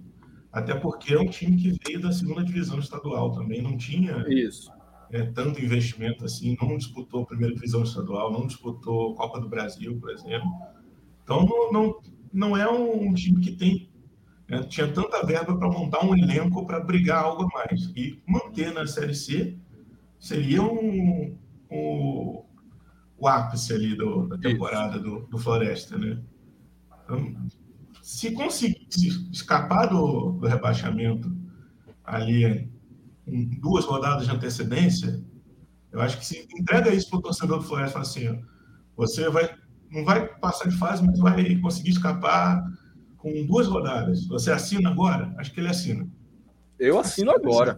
Até 0.60 0.76
porque 0.76 1.14
é 1.14 1.20
um 1.20 1.28
time 1.28 1.58
que 1.58 1.78
veio 1.86 2.02
da 2.02 2.12
segunda 2.12 2.44
divisão 2.44 2.80
estadual 2.80 3.32
também, 3.32 3.62
não 3.62 3.78
tinha 3.78 4.26
Isso. 4.28 4.72
É, 5.12 5.24
tanto 5.24 5.64
investimento 5.64 6.24
assim, 6.24 6.56
não 6.62 6.78
disputou 6.78 7.24
a 7.24 7.26
primeira 7.26 7.56
divisão 7.56 7.82
estadual, 7.82 8.32
não 8.32 8.46
disputou 8.46 9.16
Copa 9.16 9.40
do 9.40 9.50
Brasil, 9.50 9.98
por 10.00 10.12
exemplo. 10.12 10.48
Então 11.24 11.46
não, 11.46 11.72
não, 11.72 12.02
não 12.32 12.58
é 12.58 12.70
um 12.70 13.14
time 13.14 13.42
que 13.42 13.52
tem 13.54 13.90
né? 14.50 14.64
Tinha 14.64 14.92
tanta 14.92 15.24
verba 15.26 15.56
para 15.56 15.70
montar 15.70 16.04
um 16.04 16.18
elenco 16.18 16.66
para 16.66 16.80
brigar 16.80 17.24
algo 17.24 17.44
a 17.44 17.48
mais. 17.48 17.92
E 17.96 18.20
manter 18.28 18.74
na 18.74 18.88
Série 18.88 19.14
C 19.14 19.56
seria 20.20 20.64
um, 20.64 21.38
um, 21.70 22.44
o 23.18 23.28
ápice 23.28 23.74
ali 23.74 23.96
do, 23.96 24.28
da 24.28 24.38
temporada 24.38 24.98
do, 25.00 25.28
do, 25.28 25.38
Floresta. 25.38 25.98
Né? 25.98 26.20
Então, 27.04 27.36
se 28.10 28.32
conseguir 28.32 28.88
escapar 29.32 29.86
do, 29.86 30.32
do 30.32 30.48
rebaixamento 30.48 31.32
ali 32.04 32.68
em 33.28 33.48
duas 33.60 33.86
rodadas 33.86 34.26
de 34.26 34.32
antecedência, 34.32 35.24
eu 35.92 36.02
acho 36.02 36.18
que 36.18 36.26
se 36.26 36.48
entrega 36.60 36.92
isso 36.92 37.08
para 37.08 37.20
o 37.20 37.22
torcedor 37.22 37.60
do 37.60 37.66
Floresta, 37.66 37.92
fala 37.92 38.06
assim, 38.06 38.28
ó, 38.28 38.36
você 38.96 39.30
vai, 39.30 39.56
não 39.92 40.04
vai 40.04 40.28
passar 40.40 40.68
de 40.68 40.76
fase, 40.76 41.06
mas 41.06 41.20
vai 41.20 41.56
conseguir 41.58 41.92
escapar 41.92 42.66
com 43.16 43.46
duas 43.46 43.68
rodadas. 43.68 44.26
Você 44.26 44.52
assina 44.52 44.90
agora? 44.90 45.32
Acho 45.38 45.54
que 45.54 45.60
ele 45.60 45.70
assina. 45.70 46.10
Eu 46.80 46.98
assino 46.98 47.30
agora. 47.30 47.78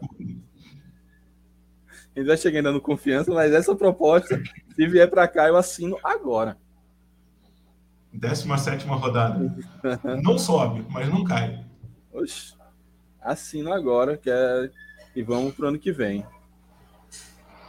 A 2.16 2.20
gente 2.20 2.28
vai 2.28 2.38
chegando 2.38 2.64
dando 2.64 2.80
confiança, 2.80 3.34
mas 3.34 3.52
essa 3.52 3.76
proposta, 3.76 4.42
se 4.76 4.88
vier 4.88 5.10
para 5.10 5.28
cá, 5.28 5.50
eu 5.50 5.58
assino 5.58 5.98
agora. 6.02 6.58
17 8.14 8.86
rodada. 8.88 9.56
Não 10.22 10.38
sobe, 10.38 10.86
mas 10.90 11.10
não 11.10 11.24
cai. 11.24 11.64
Oxe, 12.12 12.54
assino 13.22 13.74
agora, 13.74 14.18
que 14.18 14.30
é... 14.30 14.70
e 15.16 15.24
vamos 15.24 15.56
para 15.56 15.66
o 15.66 15.68
ano 15.70 15.80
que 15.80 15.92
vem. 15.92 16.26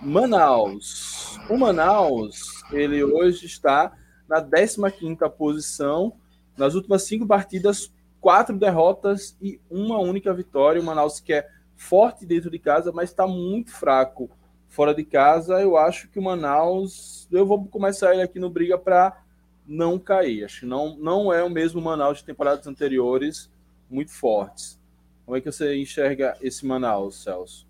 Manaus. 0.01 1.39
O 1.49 1.57
Manaus, 1.57 2.65
ele 2.73 3.05
hoje 3.05 3.47
está 3.47 3.93
na 4.29 4.41
15 4.43 5.17
posição. 5.37 6.15
Nas 6.57 6.75
últimas 6.75 7.05
cinco 7.05 7.27
partidas, 7.27 7.93
quatro 8.21 8.59
derrotas 8.59 9.37
e 9.41 9.61
uma 9.71 9.99
única 9.99 10.35
vitória. 10.35 10.81
O 10.81 10.85
Manaus 10.85 11.21
que 11.21 11.33
é 11.33 11.49
forte 11.77 12.27
dentro 12.27 12.51
de 12.51 12.59
casa, 12.59 12.93
mas 12.93 13.11
está 13.11 13.27
muito 13.27 13.71
fraco 13.71 14.29
fora 14.69 14.95
de 14.95 15.05
casa. 15.05 15.61
Eu 15.61 15.77
acho 15.77 16.09
que 16.09 16.19
o 16.19 16.23
Manaus, 16.23 17.29
eu 17.31 17.47
vou 17.47 17.65
começar 17.67 18.13
ele 18.13 18.23
aqui 18.23 18.41
no 18.41 18.51
briga 18.51 18.77
para 18.77 19.22
não 19.67 19.99
cair. 19.99 20.45
Acho 20.45 20.61
que 20.61 20.67
não, 20.67 20.97
não 20.97 21.33
é 21.33 21.43
o 21.43 21.51
mesmo 21.51 21.81
Manaus 21.81 22.19
de 22.19 22.25
temporadas 22.25 22.67
anteriores, 22.67 23.51
muito 23.89 24.11
fortes. 24.11 24.81
Como 25.25 25.37
é 25.37 25.41
que 25.41 25.51
você 25.51 25.77
enxerga 25.77 26.37
esse 26.41 26.67
Manaus, 26.67 27.23
Celso? 27.23 27.67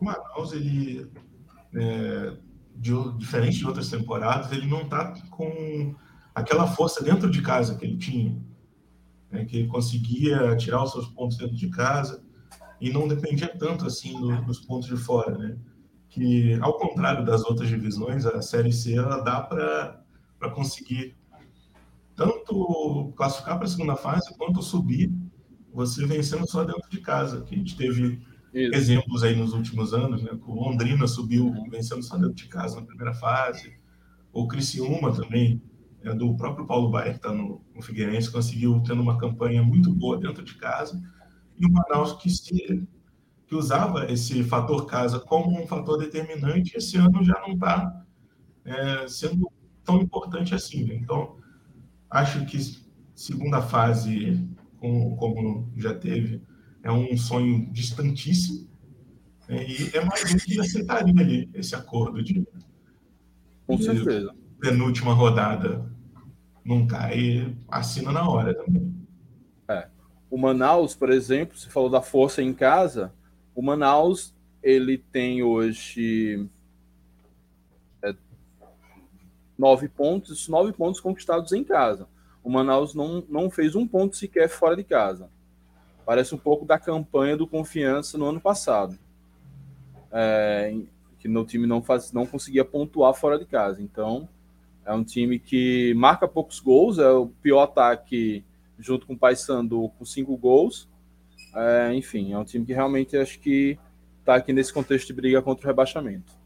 O 0.00 0.04
Manaus, 0.04 0.52
ele, 0.52 1.10
é, 1.74 2.36
de, 2.76 3.18
diferente 3.18 3.58
de 3.58 3.66
outras 3.66 3.90
temporadas, 3.90 4.52
ele 4.52 4.66
não 4.66 4.82
está 4.82 5.14
com 5.30 5.94
aquela 6.34 6.66
força 6.66 7.02
dentro 7.02 7.30
de 7.30 7.42
casa 7.42 7.76
que 7.76 7.84
ele 7.84 7.96
tinha, 7.96 8.36
né, 9.30 9.44
que 9.44 9.58
ele 9.58 9.68
conseguia 9.68 10.56
tirar 10.56 10.84
os 10.84 10.92
seus 10.92 11.08
pontos 11.08 11.36
dentro 11.36 11.56
de 11.56 11.68
casa 11.68 12.22
e 12.80 12.90
não 12.90 13.08
dependia 13.08 13.48
tanto 13.48 13.84
assim 13.84 14.18
do, 14.18 14.40
dos 14.42 14.60
pontos 14.60 14.88
de 14.88 14.96
fora, 14.96 15.36
né? 15.36 15.56
Que 16.10 16.58
ao 16.60 16.76
contrário 16.76 17.24
das 17.24 17.44
outras 17.44 17.68
divisões, 17.68 18.26
a 18.26 18.42
Série 18.42 18.72
C 18.72 18.96
ela 18.96 19.18
dá 19.22 19.40
para 19.40 20.50
conseguir 20.52 21.16
tanto 22.14 23.12
classificar 23.16 23.56
para 23.56 23.66
a 23.66 23.70
segunda 23.70 23.96
fase 23.96 24.36
quanto 24.36 24.62
subir, 24.62 25.10
você 25.72 26.04
vencendo 26.04 26.46
só 26.50 26.64
dentro 26.64 26.90
de 26.90 27.00
casa. 27.00 27.42
Que 27.42 27.54
a 27.54 27.58
gente 27.58 27.76
teve 27.76 28.20
Isso. 28.52 28.74
exemplos 28.74 29.22
aí 29.22 29.34
nos 29.34 29.54
últimos 29.54 29.94
anos, 29.94 30.22
né? 30.22 30.30
O 30.46 30.54
Londrina 30.54 31.06
subiu 31.06 31.54
vencendo 31.70 32.02
só 32.02 32.16
dentro 32.16 32.34
de 32.34 32.48
casa 32.48 32.80
na 32.80 32.86
primeira 32.86 33.14
fase. 33.14 33.72
O 34.32 34.46
Criciúma 34.46 35.12
também 35.14 35.62
é, 36.02 36.14
do 36.14 36.34
próprio 36.34 36.66
Paulo 36.66 36.90
Baier, 36.90 37.12
que 37.12 37.18
está 37.18 37.32
no, 37.32 37.60
no 37.74 37.82
Figueirense, 37.82 38.30
conseguiu 38.30 38.82
tendo 38.86 39.02
uma 39.02 39.18
campanha 39.18 39.62
muito 39.62 39.92
boa 39.92 40.18
dentro 40.18 40.42
de 40.42 40.54
casa, 40.54 41.00
e 41.58 41.66
o 41.66 41.70
Manaus 41.70 42.14
que, 42.14 42.30
se, 42.30 42.88
que 43.50 43.56
usava 43.56 44.10
esse 44.10 44.44
fator 44.44 44.86
casa 44.86 45.18
como 45.18 45.60
um 45.60 45.66
fator 45.66 45.98
determinante, 45.98 46.76
esse 46.76 46.96
ano 46.96 47.24
já 47.24 47.34
não 47.40 47.54
está 47.54 48.06
é, 48.64 49.08
sendo 49.08 49.50
tão 49.82 50.00
importante 50.00 50.54
assim. 50.54 50.84
Né? 50.84 50.94
Então, 50.94 51.36
acho 52.08 52.46
que 52.46 52.56
segunda 53.12 53.60
fase, 53.60 54.48
como, 54.78 55.16
como 55.16 55.68
já 55.76 55.92
teve, 55.92 56.40
é 56.80 56.92
um 56.92 57.16
sonho 57.16 57.68
distantíssimo, 57.72 58.68
né? 59.48 59.66
e 59.68 59.96
é 59.96 60.04
mais 60.04 60.32
um 60.32 60.36
que 60.38 60.60
aceitaria 60.60 61.20
ali 61.20 61.50
esse 61.52 61.74
acordo 61.74 62.22
de, 62.22 62.46
Com 63.66 63.76
certeza 63.78 64.32
penúltima 64.60 65.12
rodada 65.12 65.90
não 66.64 66.86
cai, 66.86 67.56
assina 67.68 68.12
na 68.12 68.28
hora 68.28 68.54
também. 68.54 68.94
É. 69.68 69.88
O 70.30 70.36
Manaus, 70.38 70.94
por 70.94 71.10
exemplo, 71.10 71.56
você 71.58 71.68
falou 71.68 71.88
da 71.88 72.02
força 72.02 72.42
em 72.42 72.52
casa. 72.52 73.12
O 73.54 73.62
Manaus 73.62 74.34
ele 74.62 74.98
tem 74.98 75.42
hoje 75.42 76.46
é, 78.02 78.14
nove 79.58 79.88
pontos, 79.88 80.48
nove 80.48 80.72
pontos 80.72 81.00
conquistados 81.00 81.52
em 81.52 81.64
casa. 81.64 82.08
O 82.42 82.50
Manaus 82.50 82.94
não, 82.94 83.24
não 83.28 83.50
fez 83.50 83.74
um 83.74 83.86
ponto 83.86 84.16
sequer 84.16 84.48
fora 84.48 84.76
de 84.76 84.84
casa. 84.84 85.28
Parece 86.04 86.34
um 86.34 86.38
pouco 86.38 86.64
da 86.64 86.78
campanha 86.78 87.36
do 87.36 87.46
Confiança 87.46 88.16
no 88.18 88.26
ano 88.26 88.40
passado. 88.40 88.98
É, 90.10 90.74
que 91.18 91.28
no 91.28 91.44
time 91.44 91.66
não, 91.66 91.82
faz, 91.82 92.12
não 92.12 92.26
conseguia 92.26 92.64
pontuar 92.64 93.14
fora 93.14 93.38
de 93.38 93.44
casa. 93.44 93.82
Então, 93.82 94.28
é 94.84 94.92
um 94.92 95.04
time 95.04 95.38
que 95.38 95.94
marca 95.94 96.26
poucos 96.26 96.58
gols, 96.58 96.98
é 96.98 97.10
o 97.10 97.28
pior 97.28 97.62
ataque 97.62 98.42
junto 98.78 99.06
com 99.06 99.12
o 99.12 99.18
Paysandu 99.18 99.90
com 99.98 100.04
cinco 100.04 100.36
gols. 100.36 100.88
É, 101.54 101.94
enfim, 101.94 102.32
é 102.32 102.38
um 102.38 102.44
time 102.44 102.64
que 102.64 102.72
realmente 102.72 103.16
acho 103.16 103.38
que 103.40 103.78
está 104.20 104.36
aqui 104.36 104.52
nesse 104.52 104.72
contexto 104.72 105.08
de 105.08 105.12
briga 105.12 105.42
contra 105.42 105.64
o 105.64 105.66
rebaixamento. 105.66 106.38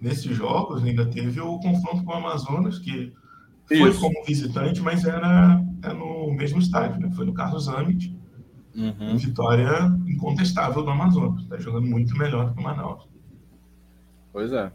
Nesses 0.00 0.36
jogos 0.36 0.82
ainda 0.84 1.06
teve 1.06 1.40
o 1.40 1.58
confronto 1.58 2.04
com 2.04 2.12
o 2.12 2.14
Amazonas, 2.14 2.78
que 2.78 3.12
foi 3.66 3.90
Isso. 3.90 4.00
como 4.00 4.24
visitante, 4.24 4.80
mas 4.80 5.04
era, 5.04 5.62
era, 5.82 5.94
no 5.94 6.32
mesmo 6.32 6.58
estádio, 6.58 7.00
né? 7.00 7.10
foi 7.12 7.26
no 7.26 7.34
Carlos 7.34 7.68
Amit. 7.68 8.14
Uhum. 8.74 9.16
Vitória 9.16 9.70
incontestável 10.06 10.82
do 10.82 10.90
Amazonas. 10.90 11.42
Está 11.42 11.58
jogando 11.58 11.86
muito 11.86 12.16
melhor 12.16 12.46
do 12.46 12.54
que 12.54 12.60
o 12.60 12.62
Manaus. 12.62 13.08
Pois 14.32 14.52
é. 14.52 14.70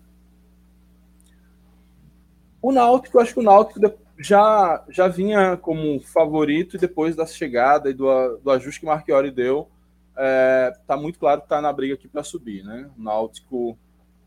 O 2.62 2.72
Náutico, 2.72 3.20
acho 3.20 3.34
que 3.34 3.40
o 3.40 3.44
Náutico 3.44 3.80
já, 4.22 4.84
já 4.90 5.08
vinha 5.08 5.58
como 5.58 6.00
favorito 6.02 6.76
e 6.76 6.80
depois 6.80 7.16
da 7.16 7.26
chegada 7.26 7.90
e 7.90 7.94
do, 7.94 8.38
do 8.38 8.52
ajuste 8.52 8.80
que 8.80 8.86
Marchiori 8.86 9.32
deu, 9.32 9.70
é, 10.18 10.72
tá 10.86 10.98
muito 10.98 11.18
claro 11.18 11.42
que 11.42 11.46
está 11.46 11.62
na 11.62 11.72
briga 11.72 11.96
aqui 11.96 12.08
para 12.08 12.24
subir, 12.24 12.64
né? 12.64 12.90
O 12.98 13.02
Náutico 13.02 13.78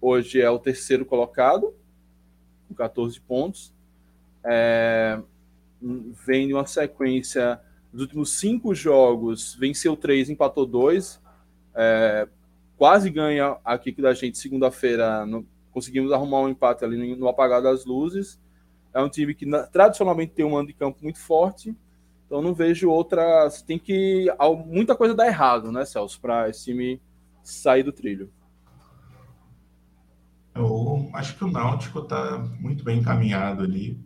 hoje 0.00 0.40
é 0.40 0.50
o 0.50 0.58
terceiro 0.58 1.04
colocado, 1.04 1.74
com 2.68 2.74
14 2.74 3.20
pontos. 3.20 3.74
É, 4.42 5.20
vem 5.80 6.46
de 6.46 6.54
uma 6.54 6.66
sequência 6.66 7.60
dos 7.92 8.02
últimos 8.02 8.38
cinco 8.38 8.74
jogos, 8.74 9.54
venceu 9.54 9.96
três, 9.96 10.28
empatou 10.28 10.66
dois, 10.66 11.20
é, 11.74 12.26
quase 12.76 13.08
ganha 13.10 13.56
aqui 13.64 13.92
da 13.92 14.12
gente 14.12 14.38
segunda-feira 14.38 15.26
conseguimos 15.74 16.12
arrumar 16.12 16.40
um 16.40 16.48
empate 16.48 16.84
ali 16.84 17.16
no 17.16 17.28
apagar 17.28 17.60
das 17.60 17.84
luzes. 17.84 18.40
É 18.94 19.02
um 19.02 19.08
time 19.08 19.34
que 19.34 19.44
tradicionalmente 19.72 20.32
tem 20.32 20.44
um 20.44 20.52
mando 20.52 20.68
de 20.68 20.72
campo 20.72 21.00
muito 21.02 21.18
forte, 21.18 21.76
então 22.24 22.40
não 22.40 22.54
vejo 22.54 22.88
outra. 22.88 23.50
Tem 23.66 23.76
que. 23.78 24.26
Muita 24.66 24.94
coisa 24.94 25.14
dá 25.14 25.26
errado, 25.26 25.72
né, 25.72 25.84
Celso, 25.84 26.20
para 26.20 26.48
esse 26.48 26.64
time 26.64 27.02
sair 27.42 27.82
do 27.82 27.92
trilho. 27.92 28.30
Eu 30.54 31.10
acho 31.12 31.36
que 31.36 31.42
o 31.42 31.50
Náutico 31.50 31.98
está 31.98 32.38
muito 32.60 32.84
bem 32.84 33.00
encaminhado 33.00 33.64
ali. 33.64 33.98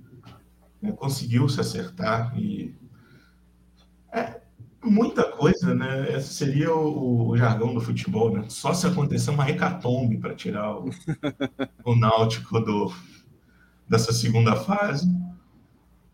Né? 0.81 0.91
Conseguiu 0.93 1.47
se 1.51 1.61
acertar 1.61 2.37
e. 2.39 2.75
É, 4.11 4.41
muita 4.83 5.25
coisa, 5.25 5.75
né? 5.75 6.17
Esse 6.17 6.33
seria 6.33 6.75
o, 6.75 7.29
o, 7.29 7.37
jargão 7.37 7.75
do 7.75 7.81
futebol, 7.81 8.33
né? 8.33 8.47
Só 8.49 8.73
se 8.73 8.87
acontecer 8.87 9.31
uma 9.31 9.49
hecatombe 9.51 10.17
para 10.17 10.35
tirar 10.35 10.79
o, 10.79 10.89
o 11.85 11.95
Náutico 11.95 12.59
do, 12.61 12.91
dessa 13.89 14.13
segunda 14.13 14.57
fase. 14.57 15.09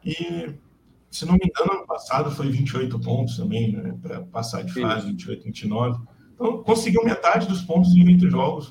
E, 0.04 0.54
se 1.10 1.24
não 1.26 1.34
me 1.34 1.40
engano, 1.44 1.78
ano 1.78 1.86
passado 1.86 2.30
foi 2.30 2.50
28 2.50 2.98
pontos 3.00 3.36
também, 3.36 3.72
né? 3.72 3.96
Para 4.00 4.22
passar 4.22 4.62
de 4.62 4.72
fase, 4.72 5.06
28, 5.06 5.44
29. 5.44 6.00
Então, 6.34 6.62
conseguiu 6.62 7.04
metade 7.04 7.46
dos 7.46 7.62
pontos 7.62 7.94
em 7.96 8.06
oito 8.06 8.28
jogos. 8.28 8.70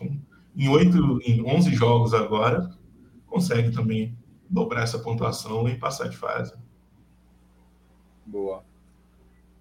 Em 0.56 0.68
oito, 0.70 1.20
em 1.24 1.42
11 1.44 1.74
jogos 1.74 2.14
agora, 2.14 2.70
consegue 3.26 3.72
também 3.72 4.16
dobrar 4.50 4.84
essa 4.84 5.00
pontuação 5.00 5.68
e 5.68 5.78
passar 5.78 6.08
de 6.08 6.18
fase. 6.18 6.54
Boa. 8.26 8.64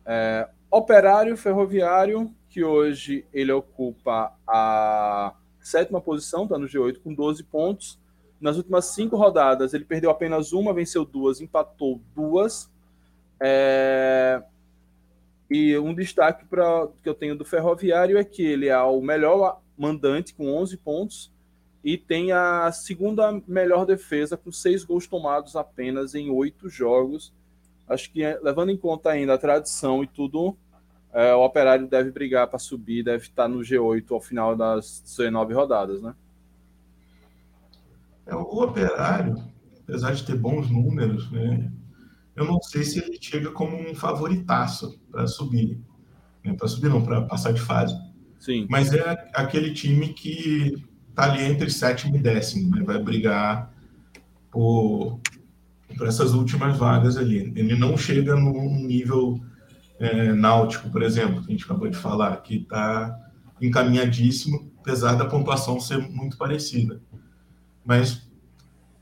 É, 0.04 0.48
operário 0.70 1.36
Ferroviário, 1.36 2.34
que 2.48 2.62
hoje 2.62 3.24
ele 3.32 3.52
ocupa 3.52 4.36
a 4.46 5.34
sétima 5.60 6.00
posição, 6.00 6.44
está 6.44 6.58
no 6.58 6.66
G8 6.66 7.00
com 7.02 7.14
12 7.14 7.44
pontos. 7.44 8.01
Nas 8.42 8.56
últimas 8.56 8.86
cinco 8.86 9.16
rodadas, 9.16 9.72
ele 9.72 9.84
perdeu 9.84 10.10
apenas 10.10 10.52
uma, 10.52 10.74
venceu 10.74 11.04
duas, 11.04 11.40
empatou 11.40 12.00
duas. 12.14 12.70
É... 13.40 14.42
E 15.50 15.76
um 15.78 15.94
destaque 15.94 16.44
pra, 16.46 16.88
que 17.02 17.08
eu 17.08 17.14
tenho 17.14 17.36
do 17.36 17.44
Ferroviário 17.44 18.18
é 18.18 18.24
que 18.24 18.42
ele 18.42 18.68
é 18.68 18.82
o 18.82 19.00
melhor 19.00 19.60
mandante, 19.76 20.34
com 20.34 20.52
11 20.54 20.76
pontos, 20.78 21.32
e 21.84 21.96
tem 21.98 22.32
a 22.32 22.70
segunda 22.72 23.40
melhor 23.46 23.84
defesa, 23.84 24.36
com 24.36 24.50
seis 24.50 24.84
gols 24.84 25.06
tomados 25.06 25.56
apenas 25.56 26.14
em 26.14 26.30
oito 26.30 26.68
jogos 26.68 27.32
acho 27.92 28.10
que 28.10 28.22
levando 28.42 28.70
em 28.70 28.76
conta 28.76 29.10
ainda 29.10 29.34
a 29.34 29.38
tradição 29.38 30.02
e 30.02 30.06
tudo, 30.06 30.56
é, 31.12 31.34
o 31.34 31.44
Operário 31.44 31.86
deve 31.86 32.10
brigar 32.10 32.48
para 32.48 32.58
subir, 32.58 33.02
deve 33.02 33.24
estar 33.24 33.48
no 33.48 33.60
G8 33.60 34.10
ao 34.10 34.20
final 34.20 34.56
das 34.56 35.00
19 35.04 35.54
rodadas, 35.54 36.00
né? 36.00 36.14
É, 38.26 38.34
o 38.34 38.42
Operário, 38.62 39.36
apesar 39.82 40.12
de 40.12 40.24
ter 40.24 40.36
bons 40.36 40.70
números, 40.70 41.30
né, 41.30 41.70
eu 42.34 42.44
não 42.44 42.60
sei 42.62 42.84
se 42.84 42.98
ele 42.98 43.18
chega 43.20 43.50
como 43.50 43.76
um 43.76 43.94
favoritaço 43.94 44.98
para 45.10 45.26
subir, 45.26 45.80
né, 46.44 46.54
para 46.54 46.68
subir 46.68 46.88
não, 46.88 47.02
para 47.02 47.22
passar 47.22 47.52
de 47.52 47.60
fase. 47.60 47.94
Sim. 48.38 48.66
Mas 48.68 48.92
é 48.92 49.30
aquele 49.34 49.72
time 49.72 50.08
que 50.08 50.82
está 51.08 51.30
ali 51.30 51.44
entre 51.44 51.70
sétimo 51.70 52.16
e 52.16 52.18
décimo, 52.18 52.74
né? 52.74 52.82
vai 52.82 52.98
brigar 52.98 53.72
por, 54.50 55.20
por 55.96 56.08
essas 56.08 56.32
últimas 56.32 56.76
vagas 56.76 57.16
ali. 57.16 57.52
Ele 57.54 57.76
não 57.76 57.96
chega 57.96 58.34
num 58.34 58.84
nível 58.84 59.40
é, 60.00 60.32
náutico, 60.32 60.90
por 60.90 61.02
exemplo, 61.02 61.42
que 61.42 61.48
a 61.48 61.52
gente 61.52 61.64
acabou 61.64 61.88
de 61.88 61.96
falar, 61.96 62.36
que 62.38 62.56
está 62.56 63.16
encaminhadíssimo, 63.60 64.72
apesar 64.80 65.14
da 65.14 65.26
pontuação 65.26 65.78
ser 65.78 65.98
muito 65.98 66.36
parecida. 66.36 67.00
Mas 67.84 68.28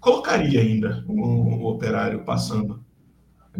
colocaria 0.00 0.60
ainda 0.60 1.04
o, 1.06 1.12
o 1.12 1.66
operário 1.66 2.24
passando. 2.24 2.82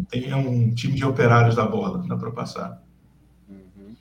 Tem 0.09 0.33
um 0.33 0.73
time 0.73 0.95
de 0.95 1.05
operários 1.05 1.55
da 1.55 1.65
bola, 1.65 2.03
dá 2.07 2.17
para 2.17 2.31
passar. 2.31 2.81
Uhum. 3.47 3.95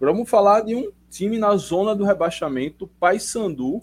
Vamos 0.00 0.30
falar 0.30 0.62
de 0.62 0.74
um 0.74 0.90
time 1.10 1.38
na 1.38 1.56
zona 1.56 1.94
do 1.94 2.04
rebaixamento, 2.04 2.86
Paysandu. 2.98 3.82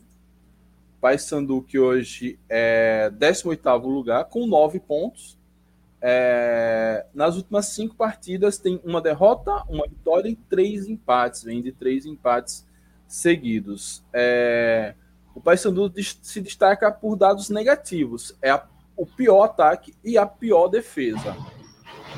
Paysandu 1.00 1.62
que 1.62 1.78
hoje 1.78 2.40
é 2.50 3.12
18º 3.20 3.84
lugar, 3.84 4.26
com 4.26 4.48
9 4.48 4.80
pontos. 4.80 5.38
É, 6.00 7.06
nas 7.14 7.36
últimas 7.36 7.68
cinco 7.68 7.96
partidas 7.96 8.58
tem 8.60 8.80
uma 8.84 9.02
derrota, 9.02 9.64
uma 9.68 9.88
vitória 9.88 10.30
e 10.30 10.36
três 10.36 10.88
empates. 10.88 11.44
Vem 11.44 11.62
de 11.62 11.72
três 11.72 12.06
empates 12.06 12.66
seguidos. 13.08 14.04
É, 14.14 14.96
o 15.38 15.40
Paysandu 15.40 15.94
se 16.24 16.42
destaca 16.42 16.92
por 16.92 17.16
dados 17.16 17.48
negativos. 17.52 18.36
É 18.42 18.50
a, 18.50 18.66
o 18.96 19.06
pior 19.06 19.44
ataque 19.44 19.94
e 20.04 20.18
a 20.18 20.26
pior 20.26 20.68
defesa. 20.68 21.38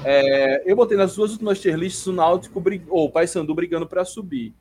É, 0.06 0.64
eu 0.66 0.74
botei 0.74 0.96
nas 0.96 1.16
duas 1.16 1.34
últimas 1.34 1.60
tier 1.60 1.76
lists 1.76 2.08
o 2.08 2.14
Náutico 2.14 2.64
ou 2.88 3.08
o 3.08 3.12
Paysandu 3.12 3.54
brigando 3.54 3.86
para 3.86 4.06
subir. 4.06 4.56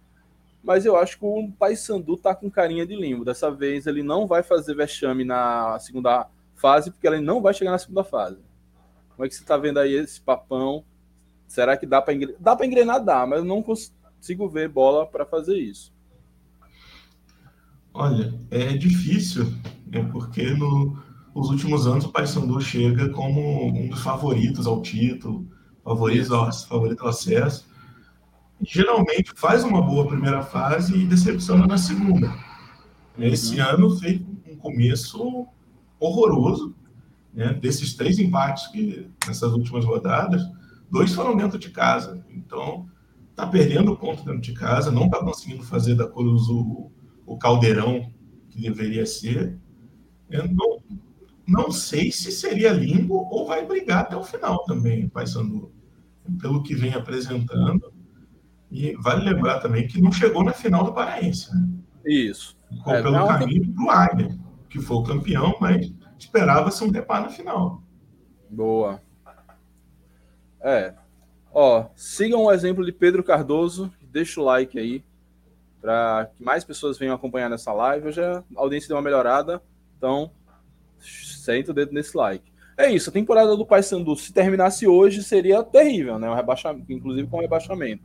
Mas 0.60 0.84
eu 0.84 0.96
acho 0.96 1.20
que 1.20 1.24
o 1.24 1.52
Paysandu 1.56 2.16
tá 2.16 2.34
com 2.34 2.50
carinha 2.50 2.84
de 2.84 2.96
limbo. 2.96 3.24
Dessa 3.24 3.48
vez 3.48 3.86
ele 3.86 4.02
não 4.02 4.26
vai 4.26 4.42
fazer 4.42 4.74
vexame 4.74 5.24
na 5.24 5.78
segunda 5.78 6.26
fase, 6.56 6.90
porque 6.90 7.06
ele 7.06 7.20
não 7.20 7.40
vai 7.40 7.54
chegar 7.54 7.70
na 7.70 7.78
segunda 7.78 8.02
fase. 8.02 8.38
Como 9.14 9.24
é 9.24 9.28
que 9.28 9.36
você 9.36 9.42
está 9.42 9.56
vendo 9.56 9.78
aí 9.78 9.94
esse 9.94 10.20
papão? 10.20 10.84
Será 11.46 11.76
que 11.76 11.86
dá 11.86 12.02
para 12.02 12.12
engrenar? 12.12 12.40
Dá 12.40 12.56
para 12.56 12.66
engrenar, 12.66 13.04
dá, 13.04 13.24
mas 13.24 13.38
eu 13.38 13.44
não 13.44 13.62
consigo 13.62 14.48
ver 14.48 14.68
bola 14.68 15.06
para 15.06 15.24
fazer 15.24 15.56
isso. 15.56 15.96
Olha, 17.92 18.35
é 18.51 18.77
difícil, 18.77 19.53
é 19.90 20.03
porque 20.03 20.51
no, 20.55 20.96
nos 21.35 21.51
últimos 21.51 21.87
anos 21.87 22.05
o 22.05 22.11
Paysandu 22.11 22.61
chega 22.61 23.09
como 23.11 23.66
um 23.66 23.88
dos 23.88 24.01
favoritos 24.01 24.66
ao 24.66 24.83
título, 24.83 25.46
favorito 25.83 26.35
ao, 26.35 26.53
favorito 26.53 27.03
ao 27.03 27.09
acesso. 27.09 27.66
E, 28.61 28.64
geralmente 28.64 29.33
faz 29.35 29.64
uma 29.64 29.81
boa 29.81 30.07
primeira 30.07 30.42
fase 30.42 30.94
e 30.96 31.07
decepciona 31.07 31.66
na 31.66 31.79
segunda. 31.79 32.33
Esse 33.18 33.61
uhum. 33.61 33.66
ano 33.66 33.90
fez 33.98 34.20
um 34.46 34.57
começo 34.57 35.46
horroroso, 35.98 36.74
né? 37.33 37.55
Desses 37.55 37.94
três 37.94 38.18
empates 38.18 38.66
que 38.68 39.09
nessas 39.27 39.53
últimas 39.53 39.85
rodadas, 39.85 40.42
dois 40.90 41.12
foram 41.12 41.37
dentro 41.37 41.59
de 41.59 41.70
casa. 41.70 42.24
Então, 42.31 42.88
está 43.31 43.46
perdendo 43.46 43.96
ponto 43.96 44.24
dentro 44.24 44.40
de 44.40 44.53
casa, 44.53 44.90
não 44.90 45.07
está 45.07 45.18
conseguindo 45.18 45.62
fazer 45.62 45.94
da 45.94 46.09
Cruz 46.09 46.48
o, 47.28 47.38
caldeirão 47.38 48.10
que 48.50 48.60
deveria 48.60 49.06
ser. 49.06 49.58
Eu 50.30 50.48
não, 50.48 50.82
não 51.46 51.70
sei 51.70 52.10
se 52.10 52.30
seria 52.32 52.72
limbo 52.72 53.28
ou 53.30 53.46
vai 53.46 53.64
brigar 53.64 54.02
até 54.02 54.16
o 54.16 54.22
final 54.22 54.64
também, 54.64 55.08
Paysandu, 55.08 55.72
pelo 56.40 56.62
que 56.62 56.74
vem 56.74 56.94
apresentando. 56.94 57.92
E 58.70 58.94
vale 58.96 59.24
lembrar 59.24 59.60
também 59.60 59.86
que 59.86 60.00
não 60.00 60.12
chegou 60.12 60.44
na 60.44 60.52
final 60.52 60.84
do 60.84 60.92
Paraense. 60.92 61.54
Né? 61.54 61.68
Isso. 62.04 62.56
Ficou 62.68 62.94
é, 62.94 63.02
pelo 63.02 63.26
caminho 63.26 63.72
para 63.74 63.84
o 63.84 63.90
Águia, 63.90 64.38
que 64.68 64.80
foi 64.80 64.96
o 64.98 65.02
campeão, 65.02 65.56
mas 65.60 65.90
esperava-se 66.18 66.84
um 66.84 66.90
reparo 66.90 67.24
na 67.24 67.30
final. 67.30 67.82
Boa. 68.50 69.00
É. 70.60 70.94
Ó, 71.52 71.86
sigam 71.94 72.44
o 72.44 72.52
exemplo 72.52 72.84
de 72.84 72.92
Pedro 72.92 73.24
Cardoso, 73.24 73.90
deixa 74.10 74.40
o 74.40 74.44
like 74.44 74.78
aí 74.78 75.02
para 75.80 76.30
que 76.36 76.42
mais 76.42 76.64
pessoas 76.64 76.98
venham 76.98 77.14
acompanhar 77.14 77.48
nessa 77.48 77.72
live. 77.72 78.08
Hoje 78.08 78.22
a 78.22 78.42
audiência 78.56 78.88
deu 78.88 78.96
uma 78.96 79.02
melhorada, 79.02 79.62
então 79.96 80.30
senta 81.00 81.70
o 81.70 81.74
dedo 81.74 81.92
nesse 81.92 82.16
like. 82.16 82.52
É 82.76 82.90
isso, 82.90 83.10
a 83.10 83.12
temporada 83.12 83.56
do 83.56 83.66
Paysandu, 83.66 84.14
se 84.14 84.32
terminasse 84.32 84.86
hoje, 84.86 85.22
seria 85.22 85.64
terrível, 85.64 86.18
né? 86.18 86.30
Um 86.30 86.34
rebaixamento, 86.34 86.92
inclusive 86.92 87.26
com 87.26 87.40
rebaixamento. 87.40 88.04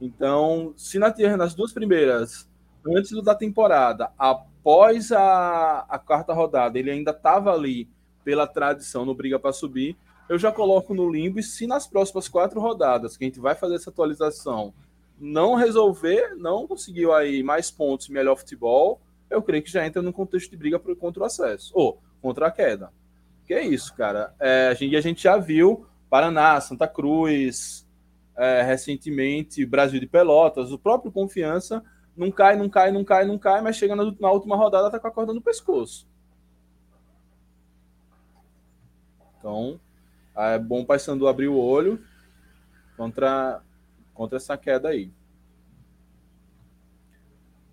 Então, 0.00 0.72
se 0.76 0.98
na, 0.98 1.14
nas 1.36 1.54
duas 1.54 1.72
primeiras, 1.72 2.48
antes 2.86 3.10
da 3.22 3.34
temporada, 3.34 4.10
após 4.16 5.12
a, 5.12 5.80
a 5.88 5.98
quarta 5.98 6.32
rodada 6.32 6.78
ele 6.78 6.90
ainda 6.90 7.10
estava 7.10 7.52
ali 7.52 7.88
pela 8.24 8.46
tradição 8.46 9.04
no 9.04 9.14
briga 9.14 9.38
para 9.38 9.52
subir, 9.52 9.96
eu 10.28 10.38
já 10.38 10.52
coloco 10.52 10.94
no 10.94 11.10
limbo 11.10 11.38
e 11.38 11.42
se 11.42 11.66
nas 11.66 11.86
próximas 11.86 12.28
quatro 12.28 12.60
rodadas 12.60 13.16
que 13.16 13.24
a 13.24 13.26
gente 13.26 13.40
vai 13.40 13.54
fazer 13.54 13.76
essa 13.76 13.90
atualização 13.90 14.72
não 15.20 15.54
resolver, 15.54 16.34
não 16.36 16.66
conseguiu 16.66 17.12
aí 17.12 17.42
mais 17.42 17.70
pontos, 17.70 18.08
melhor 18.08 18.36
futebol, 18.36 19.00
eu 19.30 19.42
creio 19.42 19.62
que 19.62 19.70
já 19.70 19.86
entra 19.86 20.00
no 20.00 20.12
contexto 20.12 20.50
de 20.50 20.56
briga 20.56 20.78
contra 20.78 21.22
o 21.22 21.26
acesso 21.26 21.72
ou 21.74 22.00
contra 22.20 22.46
a 22.46 22.50
queda. 22.50 22.92
Que 23.44 23.54
é 23.54 23.64
isso, 23.64 23.94
cara. 23.94 24.34
É, 24.38 24.68
a, 24.68 24.74
gente, 24.74 24.96
a 24.96 25.00
gente 25.00 25.22
já 25.22 25.36
viu 25.36 25.86
Paraná, 26.08 26.60
Santa 26.60 26.86
Cruz, 26.86 27.86
é, 28.36 28.62
recentemente 28.62 29.66
Brasil 29.66 30.00
de 30.00 30.06
Pelotas, 30.06 30.70
o 30.70 30.78
próprio 30.78 31.12
Confiança 31.12 31.82
não 32.16 32.30
cai, 32.30 32.56
não 32.56 32.68
cai, 32.68 32.90
não 32.90 33.04
cai, 33.04 33.24
não 33.24 33.38
cai, 33.38 33.60
mas 33.60 33.76
chega 33.76 33.94
na, 33.94 34.04
na 34.18 34.30
última 34.30 34.56
rodada 34.56 34.90
tá 34.90 34.98
com 34.98 35.06
a 35.06 35.10
corda 35.10 35.32
no 35.32 35.40
pescoço. 35.40 36.06
Então, 39.38 39.80
é 40.36 40.58
bom 40.58 40.80
o 40.80 40.86
Paysandu 40.86 41.28
abrir 41.28 41.48
o 41.48 41.56
olho 41.56 42.02
contra, 42.96 43.62
contra 44.18 44.36
essa 44.36 44.58
queda 44.58 44.88
aí. 44.88 45.12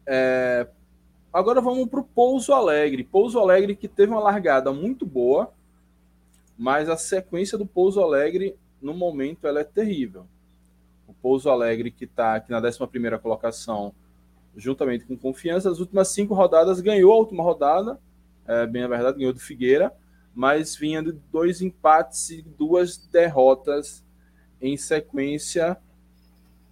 É, 0.05 0.67
agora 1.33 1.59
vamos 1.59 1.89
para 1.89 2.01
o 2.01 2.03
Pouso 2.03 2.53
Alegre. 2.53 3.03
Pouso 3.03 3.39
Alegre 3.39 3.75
que 3.75 3.87
teve 3.87 4.11
uma 4.11 4.21
largada 4.21 4.71
muito 4.71 5.07
boa, 5.07 5.51
mas 6.55 6.87
a 6.87 6.95
sequência 6.95 7.57
do 7.57 7.65
Pouso 7.65 7.99
Alegre, 7.99 8.55
no 8.79 8.93
momento, 8.93 9.47
ela 9.47 9.61
é 9.61 9.63
terrível. 9.63 10.27
O 11.07 11.13
Pouso 11.15 11.49
Alegre, 11.49 11.89
que 11.89 12.05
está 12.05 12.35
aqui 12.35 12.51
na 12.51 12.59
11 12.59 12.77
colocação, 13.19 13.91
juntamente 14.55 15.03
com 15.03 15.17
confiança. 15.17 15.71
As 15.71 15.79
últimas 15.79 16.09
cinco 16.09 16.35
rodadas 16.35 16.79
ganhou 16.79 17.11
a 17.11 17.17
última 17.17 17.41
rodada, 17.41 17.99
é, 18.47 18.67
bem 18.67 18.83
a 18.83 18.87
verdade, 18.87 19.17
ganhou 19.17 19.33
do 19.33 19.39
Figueira, 19.39 19.91
mas 20.31 20.75
vinha 20.75 21.01
de 21.01 21.11
dois 21.11 21.59
empates 21.59 22.29
e 22.29 22.43
duas 22.43 22.97
derrotas 22.97 24.05
em 24.61 24.77
sequência. 24.77 25.75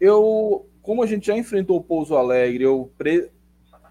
Eu, 0.03 0.67
como 0.81 1.03
a 1.03 1.05
gente 1.05 1.27
já 1.27 1.37
enfrentou 1.37 1.77
o 1.77 1.83
Pouso 1.83 2.15
Alegre, 2.15 2.63
eu 2.63 2.91
pre... 2.97 3.31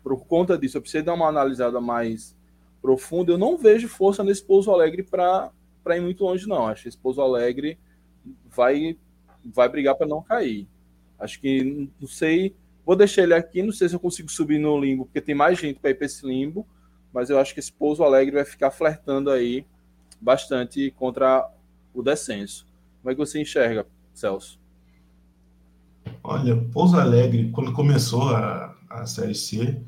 por 0.02 0.26
conta 0.26 0.58
disso, 0.58 0.76
eu 0.76 0.82
preciso 0.82 1.04
dar 1.04 1.14
uma 1.14 1.28
analisada 1.28 1.80
mais 1.80 2.36
profunda. 2.80 3.32
Eu 3.32 3.38
não 3.38 3.56
vejo 3.56 3.88
força 3.88 4.22
nesse 4.22 4.44
Pouso 4.44 4.70
Alegre 4.70 5.02
para 5.02 5.50
ir 5.96 6.00
muito 6.00 6.24
longe, 6.24 6.46
não. 6.46 6.66
Acho 6.66 6.82
que 6.82 6.88
esse 6.88 6.98
Pouso 6.98 7.20
Alegre 7.20 7.78
vai, 8.44 8.98
vai 9.42 9.68
brigar 9.68 9.94
para 9.94 10.06
não 10.06 10.22
cair. 10.22 10.68
Acho 11.18 11.40
que 11.40 11.88
não 12.00 12.08
sei 12.08 12.54
Vou 12.84 12.96
deixar 12.96 13.22
ele 13.22 13.34
aqui, 13.34 13.62
não 13.62 13.72
sei 13.72 13.88
se 13.88 13.94
eu 13.94 14.00
consigo 14.00 14.28
subir 14.28 14.58
no 14.58 14.78
limbo, 14.78 15.04
porque 15.04 15.20
tem 15.20 15.34
mais 15.34 15.58
gente 15.58 15.78
para 15.78 15.90
ir 15.90 15.94
para 15.94 16.06
esse 16.06 16.26
limbo, 16.26 16.66
mas 17.12 17.30
eu 17.30 17.38
acho 17.38 17.54
que 17.54 17.60
esse 17.60 17.72
Pouso 17.72 18.02
Alegre 18.02 18.34
vai 18.34 18.44
ficar 18.44 18.72
flertando 18.72 19.30
aí 19.30 19.64
bastante 20.20 20.90
contra 20.90 21.48
o 21.94 22.02
descenso. 22.02 22.66
Como 23.00 23.12
é 23.12 23.14
que 23.14 23.18
você 23.18 23.40
enxerga, 23.40 23.86
Celso? 24.12 24.61
Olha, 26.22 26.56
Pouso 26.56 26.98
Alegre, 26.98 27.50
quando 27.50 27.72
começou 27.72 28.34
a, 28.34 28.74
a 28.88 29.06
Série 29.06 29.34
C, 29.34 29.82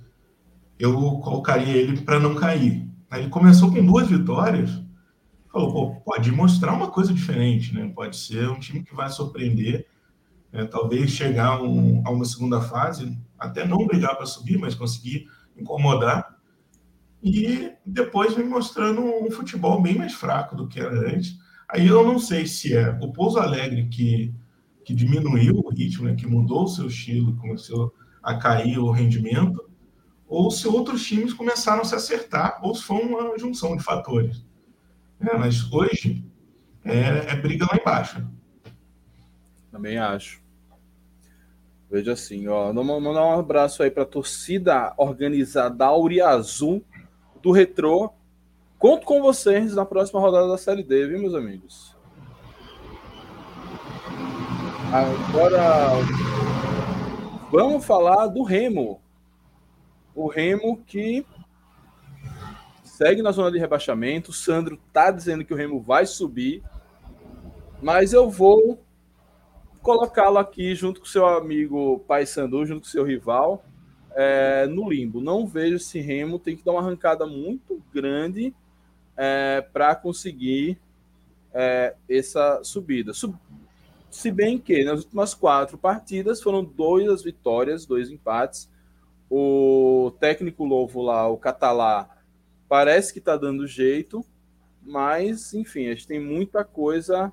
eu 0.78 0.92
colocaria 1.18 1.76
ele 1.76 2.00
para 2.00 2.18
não 2.18 2.34
cair. 2.34 2.88
Ele 3.12 3.28
começou 3.28 3.70
com 3.70 3.84
duas 3.84 4.08
vitórias, 4.08 4.70
falou, 5.52 5.96
pode 6.00 6.32
mostrar 6.32 6.72
uma 6.72 6.90
coisa 6.90 7.14
diferente, 7.14 7.72
né? 7.72 7.90
Pode 7.94 8.16
ser 8.16 8.48
um 8.48 8.58
time 8.58 8.82
que 8.82 8.94
vai 8.94 9.08
surpreender 9.08 9.86
é, 10.52 10.64
talvez 10.64 11.10
chegar 11.10 11.60
um, 11.62 12.02
a 12.04 12.10
uma 12.10 12.24
segunda 12.24 12.60
fase, 12.60 13.16
até 13.38 13.66
não 13.66 13.86
brigar 13.86 14.16
para 14.16 14.26
subir, 14.26 14.58
mas 14.58 14.74
conseguir 14.74 15.28
incomodar, 15.56 16.34
e 17.22 17.72
depois 17.86 18.34
vem 18.34 18.46
mostrando 18.46 19.00
um 19.02 19.30
futebol 19.30 19.80
bem 19.80 19.96
mais 19.96 20.12
fraco 20.12 20.54
do 20.54 20.68
que 20.68 20.78
era 20.78 21.10
antes. 21.10 21.38
Aí 21.68 21.86
eu 21.86 22.04
não 22.04 22.18
sei 22.18 22.46
se 22.46 22.76
é 22.76 22.90
o 23.00 23.12
Pouso 23.12 23.38
Alegre 23.38 23.88
que, 23.88 24.34
que 24.84 24.94
diminuiu 24.94 25.56
o 25.56 25.70
ritmo, 25.70 26.06
né, 26.06 26.14
que 26.14 26.26
mudou 26.26 26.64
o 26.64 26.68
seu 26.68 26.86
estilo, 26.86 27.36
começou 27.36 27.94
a 28.22 28.34
cair 28.36 28.78
o 28.78 28.90
rendimento, 28.90 29.68
ou 30.26 30.50
se 30.50 30.66
outros 30.66 31.04
times 31.04 31.32
começaram 31.32 31.82
a 31.82 31.84
se 31.84 31.94
acertar, 31.94 32.60
ou 32.62 32.74
se 32.74 32.82
foi 32.82 33.02
uma 33.02 33.38
junção 33.38 33.76
de 33.76 33.82
fatores. 33.82 34.44
É, 35.20 35.36
mas 35.36 35.70
hoje 35.72 36.24
é, 36.84 37.32
é 37.32 37.36
briga 37.36 37.66
lá 37.70 37.78
embaixo. 37.80 38.26
Também 39.70 39.98
acho. 39.98 40.42
Veja 41.90 42.12
assim, 42.12 42.48
ó, 42.48 42.72
mandar 42.72 43.24
um 43.24 43.38
abraço 43.38 43.82
aí 43.82 43.90
para 43.90 44.02
a 44.02 44.06
torcida 44.06 44.92
organizada 44.96 45.84
Auriazul 45.84 46.82
do 47.40 47.52
Retrô. 47.52 48.12
Conto 48.78 49.06
com 49.06 49.22
vocês 49.22 49.74
na 49.74 49.84
próxima 49.84 50.20
rodada 50.20 50.48
da 50.48 50.58
Série 50.58 50.82
D, 50.82 51.06
viu, 51.06 51.20
meus 51.20 51.34
amigos? 51.34 51.93
Agora 54.94 55.90
vamos 57.50 57.84
falar 57.84 58.28
do 58.28 58.44
Remo. 58.44 59.02
O 60.14 60.28
Remo 60.28 60.76
que 60.86 61.26
segue 62.84 63.20
na 63.20 63.32
zona 63.32 63.50
de 63.50 63.58
rebaixamento. 63.58 64.30
O 64.30 64.32
Sandro 64.32 64.78
tá 64.92 65.10
dizendo 65.10 65.44
que 65.44 65.52
o 65.52 65.56
Remo 65.56 65.80
vai 65.80 66.06
subir. 66.06 66.62
Mas 67.82 68.12
eu 68.12 68.30
vou 68.30 68.80
colocá-lo 69.82 70.38
aqui 70.38 70.76
junto 70.76 71.00
com 71.00 71.06
seu 71.06 71.26
amigo 71.26 71.98
Pai 72.06 72.24
Sandu, 72.24 72.64
junto 72.64 72.82
com 72.82 72.88
seu 72.88 73.02
rival, 73.02 73.64
é, 74.12 74.64
no 74.68 74.88
limbo. 74.88 75.20
Não 75.20 75.44
vejo 75.44 75.74
esse 75.74 75.98
Remo 75.98 76.38
tem 76.38 76.56
que 76.56 76.64
dar 76.64 76.70
uma 76.70 76.80
arrancada 76.80 77.26
muito 77.26 77.82
grande 77.92 78.54
é, 79.16 79.60
para 79.72 79.96
conseguir 79.96 80.78
é, 81.52 81.96
essa 82.08 82.62
subida. 82.62 83.12
Sub... 83.12 83.36
Se 84.14 84.30
bem 84.30 84.60
que 84.60 84.84
nas 84.84 85.00
últimas 85.00 85.34
quatro 85.34 85.76
partidas 85.76 86.40
foram 86.40 86.64
duas 86.64 87.24
vitórias, 87.24 87.84
dois 87.84 88.10
empates. 88.10 88.70
O 89.28 90.12
técnico 90.20 90.64
novo 90.68 91.02
lá, 91.02 91.28
o 91.28 91.36
Catalá, 91.36 92.08
parece 92.68 93.12
que 93.12 93.18
está 93.18 93.36
dando 93.36 93.66
jeito, 93.66 94.24
mas 94.80 95.52
enfim, 95.52 95.88
a 95.88 95.94
gente 95.94 96.06
tem 96.06 96.20
muita 96.20 96.62
coisa 96.62 97.32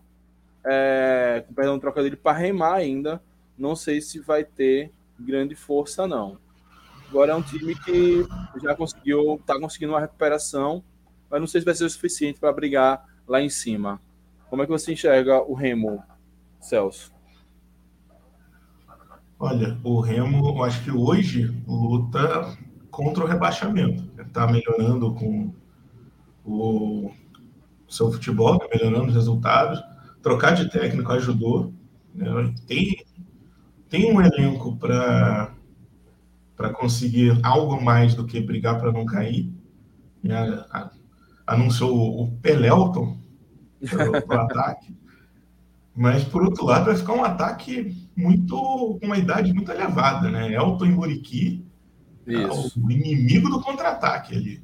é, 0.66 1.46
perdão 1.56 1.80
trocadilho, 1.80 2.18
para 2.18 2.36
remar 2.36 2.74
ainda. 2.74 3.22
Não 3.56 3.76
sei 3.76 4.02
se 4.02 4.20
vai 4.20 4.44
ter 4.44 4.92
grande 5.20 5.54
força, 5.54 6.08
não. 6.08 6.40
Agora 7.08 7.34
é 7.34 7.36
um 7.36 7.44
time 7.44 7.76
que 7.76 8.26
já 8.60 8.76
conseguiu, 8.76 9.36
está 9.36 9.60
conseguindo 9.60 9.94
uma 9.94 10.02
recuperação, 10.02 10.84
mas 11.30 11.40
não 11.40 11.48
sei 11.48 11.62
se 11.62 11.66
vai 11.66 11.76
ser 11.76 11.86
o 11.86 11.90
suficiente 11.92 12.40
para 12.40 12.52
brigar 12.52 13.08
lá 13.28 13.40
em 13.40 13.50
cima. 13.50 14.02
Como 14.50 14.64
é 14.64 14.66
que 14.66 14.72
você 14.72 14.94
enxerga 14.94 15.44
o 15.44 15.54
Remo, 15.54 16.04
Celso? 16.62 17.12
Olha, 19.40 19.78
o 19.84 20.00
Remo, 20.00 20.50
eu 20.50 20.64
acho 20.64 20.84
que 20.84 20.92
hoje 20.92 21.48
luta 21.68 22.56
contra 22.90 23.24
o 23.24 23.28
rebaixamento. 23.28 24.10
Está 24.22 24.48
melhorando 24.48 25.14
com 25.16 25.54
o 26.46 27.12
seu 27.90 28.12
futebol, 28.12 28.58
tá 28.60 28.68
melhorando 28.72 29.08
os 29.08 29.16
resultados 29.16 29.82
trocar 30.22 30.52
de 30.52 30.70
técnico 30.70 31.12
ajudou. 31.12 31.74
Né? 32.14 32.54
Tem, 32.68 33.06
tem 33.90 34.14
um 34.14 34.22
elenco 34.22 34.78
para 34.78 35.54
conseguir 36.74 37.40
algo 37.44 37.82
mais 37.82 38.16
do 38.16 38.26
que 38.26 38.40
brigar 38.40 38.80
para 38.80 38.92
não 38.92 39.06
cair. 39.06 39.52
Né? 40.24 40.64
Anunciou 41.46 42.24
o 42.24 42.32
Pelelton 42.38 43.18
para 43.90 44.12
o 44.12 44.16
ataque. 44.40 44.96
Mas, 45.96 46.24
por 46.24 46.44
outro 46.44 46.66
lado, 46.66 46.86
vai 46.86 46.96
ficar 46.96 47.14
um 47.14 47.24
ataque 47.24 47.96
muito 48.16 48.56
com 48.56 49.00
uma 49.04 49.18
idade 49.18 49.54
muito 49.54 49.72
elevada, 49.72 50.30
né? 50.30 50.54
Elton 50.54 50.86
e 50.86 50.92
Muriqui, 50.92 51.66
é 52.26 52.48
o 52.48 52.92
inimigo 52.92 53.50
do 53.50 53.62
contra-ataque 53.62 54.36
ali. 54.36 54.64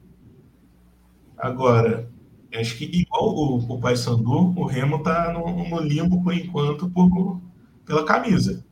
Agora, 1.37 2.09
Acho 2.53 2.77
que 2.77 2.85
igual 2.85 3.35
o, 3.35 3.57
o 3.57 3.79
Paysandu, 3.79 4.53
o 4.57 4.65
Remo 4.65 4.97
está 4.97 5.33
no, 5.33 5.69
no, 5.69 5.79
limbo 5.79 6.23
por 6.23 6.33
enquanto 6.33 6.89
por, 6.89 7.41
pela 7.85 8.05
camisa. 8.05 8.65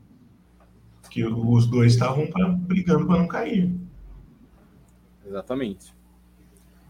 Que 1.10 1.24
os 1.24 1.66
dois 1.66 1.92
estavam 1.92 2.28
brigando 2.58 3.06
para 3.06 3.18
não 3.18 3.28
cair. 3.28 3.74
Exatamente. 5.26 5.94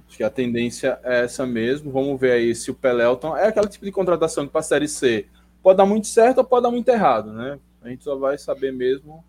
Acho 0.07 0.17
que 0.17 0.25
a 0.25 0.31
tendência 0.31 0.99
é 1.03 1.25
essa 1.25 1.45
mesmo. 1.45 1.91
Vamos 1.91 2.21
ver 2.21 2.33
aí 2.33 2.55
se 2.55 2.71
o 2.71 2.75
Pelelton 2.75 3.37
é 3.37 3.49
aquele 3.49 3.69
tipo 3.69 3.85
de 3.85 3.93
contratação 3.93 4.47
que 4.47 4.53
para 4.53 4.61
a 4.61 4.65
Série 4.65 4.89
C 4.89 5.27
pode 5.67 5.79
dar 5.79 5.85
muito 5.85 6.07
certo 6.07 6.39
ou 6.39 6.45
pode 6.45 6.63
dar 6.63 6.71
muito 6.71 6.89
errado, 6.89 7.33
né? 7.33 7.59
A 7.83 7.89
gente 7.89 8.05
só 8.05 8.15
vai 8.15 8.39
saber 8.39 8.73
mesmo 8.73 9.25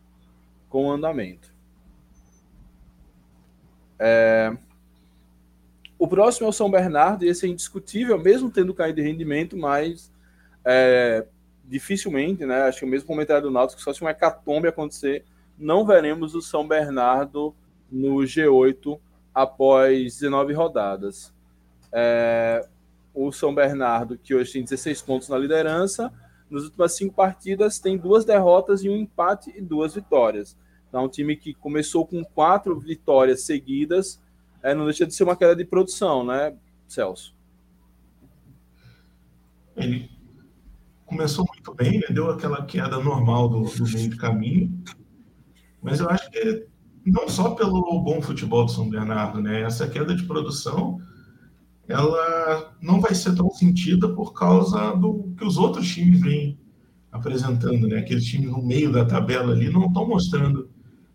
com 0.69 0.85
o 0.85 0.91
andamento. 0.91 1.51
É... 3.97 4.55
O 5.97 6.07
próximo 6.07 6.45
é 6.45 6.49
o 6.51 6.53
São 6.53 6.69
Bernardo, 6.69 7.25
e 7.25 7.27
esse 7.27 7.47
é 7.47 7.49
indiscutível, 7.49 8.19
mesmo 8.19 8.51
tendo 8.51 8.71
caído 8.71 9.01
de 9.01 9.07
rendimento, 9.07 9.57
mas 9.57 10.11
é, 10.63 11.25
dificilmente, 11.65 12.45
né? 12.45 12.61
Acho 12.65 12.81
que 12.81 12.85
o 12.85 12.87
mesmo 12.87 13.07
comentário 13.07 13.41
do 13.41 13.51
Náutico, 13.51 13.81
só 13.81 13.91
se 13.91 14.01
uma 14.01 14.11
hecatombe 14.11 14.67
acontecer, 14.67 15.25
não 15.57 15.87
veremos 15.87 16.35
o 16.35 16.41
São 16.43 16.67
Bernardo 16.67 17.51
no 17.91 18.17
G8 18.17 18.99
após 19.33 20.19
19 20.19 20.53
rodadas. 20.53 21.33
É, 21.91 22.63
o 23.11 23.31
São 23.31 23.55
Bernardo, 23.55 24.19
que 24.19 24.35
hoje 24.35 24.53
tem 24.53 24.63
16 24.63 25.01
pontos 25.01 25.29
na 25.29 25.37
liderança, 25.39 26.13
nas 26.49 26.63
últimas 26.63 26.95
cinco 26.95 27.13
partidas 27.13 27.79
tem 27.79 27.97
duas 27.97 28.25
derrotas 28.25 28.83
e 28.83 28.89
um 28.89 28.95
empate 28.95 29.53
e 29.55 29.61
duas 29.61 29.95
vitórias. 29.95 30.57
Então, 30.87 31.05
um 31.05 31.09
time 31.09 31.35
que 31.35 31.53
começou 31.53 32.05
com 32.05 32.23
quatro 32.23 32.79
vitórias 32.79 33.41
seguidas 33.41 34.21
é, 34.63 34.73
não 34.73 34.85
deixa 34.85 35.05
de 35.05 35.13
ser 35.13 35.23
uma 35.23 35.35
queda 35.35 35.55
de 35.55 35.65
produção, 35.65 36.25
né, 36.25 36.55
Celso? 36.87 37.35
Ele 39.75 40.09
começou 41.05 41.45
muito 41.53 41.73
bem, 41.73 41.99
né? 41.99 42.07
deu 42.09 42.29
aquela 42.29 42.65
queda 42.65 42.99
normal 42.99 43.47
do, 43.47 43.61
do 43.63 43.83
meio 43.83 44.09
de 44.09 44.17
caminho, 44.17 44.83
mas 45.81 45.99
eu 45.99 46.09
acho 46.09 46.29
que 46.31 46.67
não 47.05 47.29
só 47.29 47.51
pelo 47.51 48.01
bom 48.01 48.21
futebol 48.21 48.65
do 48.65 48.71
São 48.71 48.89
Bernardo, 48.89 49.41
né? 49.41 49.61
Essa 49.61 49.87
queda 49.87 50.13
de 50.13 50.23
produção, 50.23 50.99
ela 51.87 52.75
não 52.81 52.99
vai 52.99 53.15
ser 53.15 53.35
tão 53.35 53.49
sentida 53.49 54.09
por 54.09 54.33
causa 54.33 54.91
do 54.95 55.33
que 55.37 55.45
os 55.45 55.57
outros 55.57 55.87
times 55.87 56.19
vêm 56.19 56.59
apresentando, 57.11 57.87
né? 57.87 57.99
Aqueles 57.99 58.25
times 58.25 58.51
no 58.51 58.61
meio 58.61 58.91
da 58.91 59.05
tabela 59.05 59.53
ali 59.53 59.69
não 59.69 59.85
estão 59.87 60.07
mostrando 60.07 60.69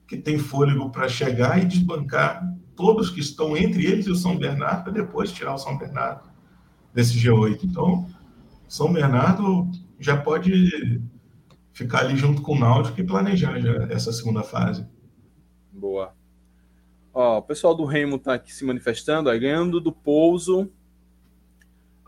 que 0.07 0.17
tem 0.17 0.39
fôlego 0.39 0.91
para 0.91 1.09
chegar 1.09 1.63
e 1.63 1.67
desbancar 1.67 2.43
todos 2.75 3.11
que 3.11 3.21
estão 3.21 3.57
entre 3.57 3.85
eles 3.87 4.07
e 4.07 4.11
o 4.11 4.17
São 4.17 4.37
Bernardo, 4.37 4.85
para 4.85 4.93
depois 4.93 5.31
tirar 5.31 5.55
o 5.55 5.59
São 5.59 5.77
Bernardo 5.77 6.29
desse 6.93 7.15
G8. 7.19 7.61
Então, 7.65 8.09
São 8.67 8.93
Bernardo 8.93 9.71
já 9.99 10.17
pode 10.17 11.03
ficar 11.73 12.01
ali 12.01 12.17
junto 12.17 12.43
com 12.43 12.55
o 12.55 12.59
Náutico 12.59 13.01
e 13.01 13.05
planejar 13.05 13.59
já 13.61 13.85
essa 13.91 14.13
segunda 14.13 14.43
fase. 14.43 14.87
Boa. 15.71 16.15
Ó, 17.15 17.39
o 17.39 17.43
pessoal 17.43 17.75
do 17.75 17.85
Remo 17.85 18.17
está 18.17 18.35
aqui 18.35 18.53
se 18.53 18.65
manifestando, 18.65 19.29
aí, 19.29 19.39
ganhando 19.39 19.81
do 19.81 19.93
Pouso, 19.93 20.71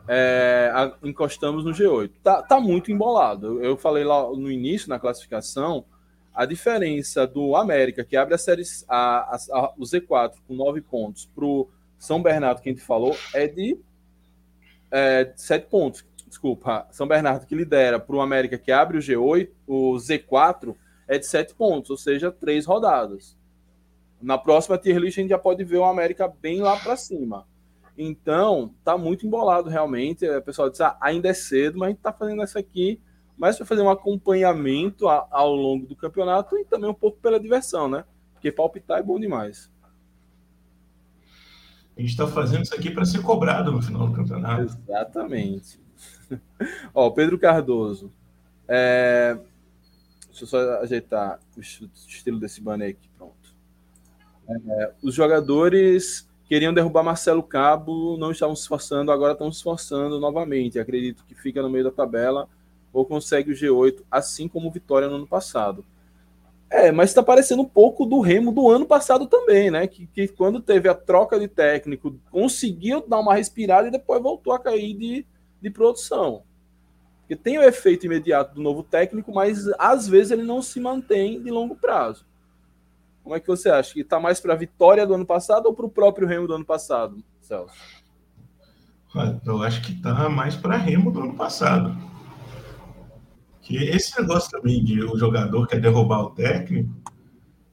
é, 0.08 0.70
a, 0.74 0.94
encostamos 1.02 1.64
no 1.64 1.72
G8. 1.72 2.10
Tá, 2.22 2.42
tá 2.42 2.60
muito 2.60 2.90
embolado. 2.90 3.62
Eu 3.62 3.76
falei 3.76 4.04
lá 4.04 4.22
no 4.30 4.50
início, 4.50 4.88
na 4.88 4.98
classificação, 4.98 5.84
a 6.34 6.44
diferença 6.46 7.26
do 7.26 7.54
América, 7.54 8.04
que 8.04 8.16
abre 8.16 8.34
a 8.34 8.38
série 8.38 8.62
a, 8.88 9.36
a, 9.36 9.38
a 9.52 9.74
o 9.76 9.82
Z4 9.82 10.34
com 10.46 10.54
nove 10.54 10.80
pontos, 10.80 11.26
para 11.34 11.44
o 11.44 11.68
São 11.98 12.22
Bernardo, 12.22 12.60
que 12.60 12.68
a 12.68 12.72
gente 12.72 12.84
falou, 12.84 13.16
é 13.34 13.46
de 13.46 13.78
é, 14.90 15.32
sete 15.36 15.66
pontos. 15.68 16.04
Desculpa, 16.26 16.88
São 16.90 17.06
Bernardo 17.06 17.46
que 17.46 17.54
lidera 17.54 18.00
para 18.00 18.16
o 18.16 18.20
América, 18.20 18.58
que 18.58 18.72
abre 18.72 18.98
o 18.98 19.00
G8, 19.00 19.50
o 19.66 19.92
Z4, 19.94 20.74
é 21.06 21.18
de 21.18 21.26
sete 21.26 21.54
pontos, 21.54 21.90
ou 21.90 21.96
seja, 21.96 22.32
três 22.32 22.66
rodadas. 22.66 23.36
Na 24.24 24.38
próxima 24.38 24.78
tier 24.78 24.98
list 24.98 25.18
a 25.18 25.20
gente 25.20 25.30
já 25.30 25.38
pode 25.38 25.62
ver 25.64 25.78
o 25.78 25.84
América 25.84 26.26
bem 26.26 26.60
lá 26.60 26.76
para 26.78 26.96
cima. 26.96 27.46
Então, 27.96 28.74
tá 28.82 28.98
muito 28.98 29.26
embolado 29.26 29.68
realmente. 29.68 30.28
O 30.28 30.42
pessoal 30.42 30.68
diz, 30.68 30.80
ah, 30.80 30.96
ainda 31.00 31.28
é 31.28 31.34
cedo, 31.34 31.78
mas 31.78 31.88
a 31.88 31.90
gente 31.90 32.00
tá 32.00 32.12
fazendo 32.12 32.42
essa 32.42 32.58
aqui 32.58 33.00
mas 33.37 33.56
para 33.56 33.66
fazer 33.66 33.82
um 33.82 33.90
acompanhamento 33.90 35.08
ao 35.08 35.54
longo 35.54 35.87
do 35.87 35.96
campeonato 35.96 36.56
e 36.56 36.64
também 36.64 36.88
um 36.88 36.94
pouco 36.94 37.18
pela 37.18 37.40
diversão, 37.40 37.88
né? 37.88 38.04
Porque 38.32 38.52
palpitar 38.52 38.98
é 38.98 39.02
bom 39.02 39.18
demais. 39.18 39.70
A 41.96 42.00
gente 42.00 42.10
está 42.10 42.26
fazendo 42.26 42.62
isso 42.62 42.74
aqui 42.74 42.90
para 42.90 43.04
ser 43.04 43.22
cobrado 43.22 43.70
no 43.72 43.82
final 43.82 44.08
do 44.08 44.14
campeonato. 44.14 44.62
Exatamente. 44.62 45.80
Ó, 46.94 47.10
Pedro 47.10 47.38
Cardoso. 47.38 48.12
É... 48.66 49.38
Deixa 50.26 50.44
eu 50.44 50.48
só 50.48 50.80
ajeitar 50.80 51.38
o 51.56 51.60
estilo 51.60 52.40
desse 52.40 52.60
banner 52.60 52.90
aqui. 52.90 53.08
Pronto. 53.16 53.34
É, 54.48 54.92
os 55.02 55.14
jogadores 55.14 56.28
queriam 56.46 56.74
derrubar 56.74 57.02
Marcelo 57.02 57.42
Cabo, 57.42 58.16
não 58.18 58.30
estavam 58.30 58.54
se 58.54 58.62
esforçando, 58.62 59.11
agora 59.11 59.33
estão 59.33 59.50
se 59.50 59.59
esforçando 59.59 60.20
novamente. 60.20 60.78
Acredito 60.78 61.24
que 61.26 61.35
fica 61.35 61.62
no 61.62 61.70
meio 61.70 61.85
da 61.85 61.90
tabela 61.90 62.48
ou 62.92 63.04
consegue 63.04 63.50
o 63.50 63.54
G8, 63.54 64.02
assim 64.11 64.46
como 64.46 64.70
Vitória 64.70 65.09
no 65.09 65.16
ano 65.16 65.26
passado. 65.26 65.85
É, 66.70 66.90
mas 66.90 67.11
está 67.11 67.22
parecendo 67.22 67.62
um 67.62 67.68
pouco 67.68 68.04
do 68.07 68.20
Remo 68.20 68.52
do 68.52 68.70
ano 68.70 68.87
passado 68.87 69.26
também, 69.26 69.70
né? 69.70 69.87
Que, 69.87 70.07
que 70.07 70.28
quando 70.28 70.61
teve 70.61 70.88
a 70.88 70.94
troca 70.94 71.38
de 71.38 71.48
técnico, 71.48 72.18
conseguiu 72.30 73.04
dar 73.07 73.20
uma 73.20 73.35
respirada 73.35 73.88
e 73.88 73.92
depois 73.92 74.22
voltou 74.22 74.52
a 74.52 74.59
cair 74.59 74.94
de, 74.94 75.26
de 75.61 75.70
produção. 75.70 76.42
Porque 77.20 77.37
tem 77.37 77.59
o 77.59 77.62
efeito 77.62 78.07
imediato 78.07 78.54
do 78.54 78.61
novo 78.62 78.83
técnico, 78.83 79.33
mas 79.33 79.68
às 79.78 80.07
vezes 80.09 80.30
ele 80.30 80.42
não 80.42 80.61
se 80.61 80.78
mantém 80.78 81.40
de 81.42 81.50
longo 81.50 81.74
prazo. 81.74 82.26
Como 83.24 83.34
é 83.34 83.40
que 83.40 83.46
você 83.46 83.70
acha? 83.70 83.94
Que 83.94 84.02
está 84.02 84.20
mais 84.20 84.38
para 84.38 84.52
a 84.52 84.56
vitória 84.56 85.06
do 85.06 85.14
ano 85.14 85.24
passado 85.24 85.64
ou 85.64 85.74
para 85.74 85.87
o 85.87 85.90
próprio 85.90 86.28
Remo 86.28 86.46
do 86.46 86.54
ano 86.54 86.64
passado, 86.64 87.24
Celso? 87.40 87.74
Eu 89.46 89.62
acho 89.62 89.80
que 89.80 89.92
está 89.92 90.28
mais 90.28 90.54
para 90.54 90.76
Remo 90.76 91.10
do 91.10 91.20
ano 91.20 91.34
passado. 91.34 91.96
Que 93.62 93.76
esse 93.76 94.20
negócio 94.20 94.50
também 94.50 94.84
de 94.84 95.02
o 95.02 95.16
jogador 95.16 95.66
quer 95.66 95.80
derrubar 95.80 96.20
o 96.20 96.30
técnico, 96.30 96.90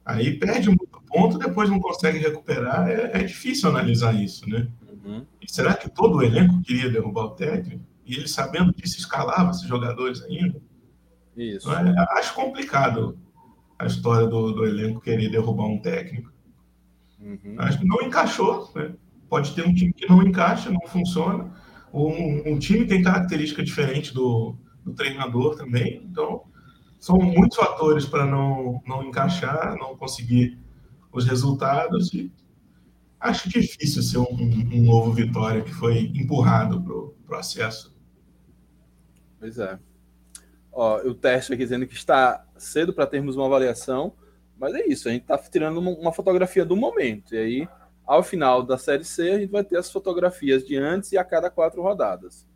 aí 0.06 0.40
perde 0.40 0.70
muito 0.70 1.02
ponto, 1.06 1.38
depois 1.38 1.70
não 1.70 1.82
consegue 1.82 2.20
recuperar. 2.20 2.90
É, 2.90 3.12
é 3.14 3.24
difícil 3.24 3.70
analisar 3.70 4.16
isso, 4.16 4.50
né? 4.50 4.70
Uhum. 5.04 5.26
E 5.42 5.52
será 5.52 5.74
que 5.74 5.90
todo 5.90 6.20
o 6.20 6.24
elenco 6.24 6.62
queria 6.62 6.90
derrubar 6.90 7.26
o 7.26 7.32
técnico? 7.32 7.84
E 8.06 8.16
ele, 8.16 8.28
sabendo 8.30 8.74
disso, 8.74 8.98
escalava 8.98 9.52
esses 9.52 9.68
jogadores 9.68 10.22
ainda? 10.24 10.62
Isso. 11.36 11.70
É, 11.70 11.94
acho 12.18 12.34
complicado 12.34 13.18
a 13.82 13.88
história 13.88 14.28
do, 14.28 14.52
do, 14.52 14.66
elenco 14.66 15.02
querer 15.02 15.30
derrubar 15.30 15.66
um 15.66 15.80
técnico. 15.80 16.32
Uhum. 17.20 17.56
Acho 17.58 17.80
que 17.80 17.86
não 17.86 18.02
encaixou. 18.04 18.72
Né? 18.76 18.94
Pode 19.28 19.56
ter 19.56 19.68
um 19.68 19.74
time 19.74 19.92
que 19.92 20.08
não 20.08 20.22
encaixa, 20.22 20.70
não 20.70 20.88
funciona. 20.88 21.52
Um, 21.92 22.54
um 22.54 22.60
time 22.60 22.86
tem 22.86 23.02
característica 23.02 23.64
diferente 23.64 24.14
do, 24.14 24.56
do 24.84 24.94
treinador 24.94 25.56
também. 25.56 26.04
Então, 26.06 26.44
são 27.00 27.18
muitos 27.18 27.58
fatores 27.58 28.06
para 28.06 28.26
não, 28.26 28.82
não 28.86 29.04
encaixar, 29.04 29.76
não 29.78 29.98
conseguir 29.98 30.60
os 31.12 31.26
resultados. 31.26 32.14
E 32.14 32.32
acho 33.20 33.50
difícil 33.50 34.04
ser 34.04 34.20
um, 34.20 34.28
um 34.32 34.84
novo 34.84 35.12
Vitória 35.12 35.64
que 35.64 35.74
foi 35.74 36.12
empurrado 36.14 36.82
para 36.84 37.36
o 37.36 37.40
acesso. 37.40 37.96
Pois 39.40 39.58
é. 39.58 39.80
Ó, 40.72 40.98
o 41.02 41.14
teste 41.14 41.54
aqui 41.54 41.64
dizendo 41.64 41.86
que 41.86 41.94
está 41.94 42.46
cedo 42.58 42.94
para 42.94 43.06
termos 43.06 43.36
uma 43.36 43.46
avaliação, 43.46 44.14
mas 44.58 44.74
é 44.76 44.86
isso, 44.88 45.10
a 45.10 45.12
gente 45.12 45.24
está 45.24 45.38
tirando 45.38 45.80
uma 45.80 46.14
fotografia 46.14 46.64
do 46.64 46.76
momento. 46.76 47.36
E 47.36 47.38
aí, 47.38 47.70
ao 48.06 48.24
final 48.24 48.64
da 48.64 48.78
Série 48.78 49.04
C, 49.04 49.32
a 49.32 49.40
gente 49.40 49.52
vai 49.52 49.64
ter 49.64 49.78
as 49.78 49.92
fotografias 49.92 50.66
de 50.66 50.78
antes 50.78 51.12
e 51.12 51.18
a 51.18 51.24
cada 51.24 51.50
quatro 51.50 51.82
rodadas. 51.82 52.48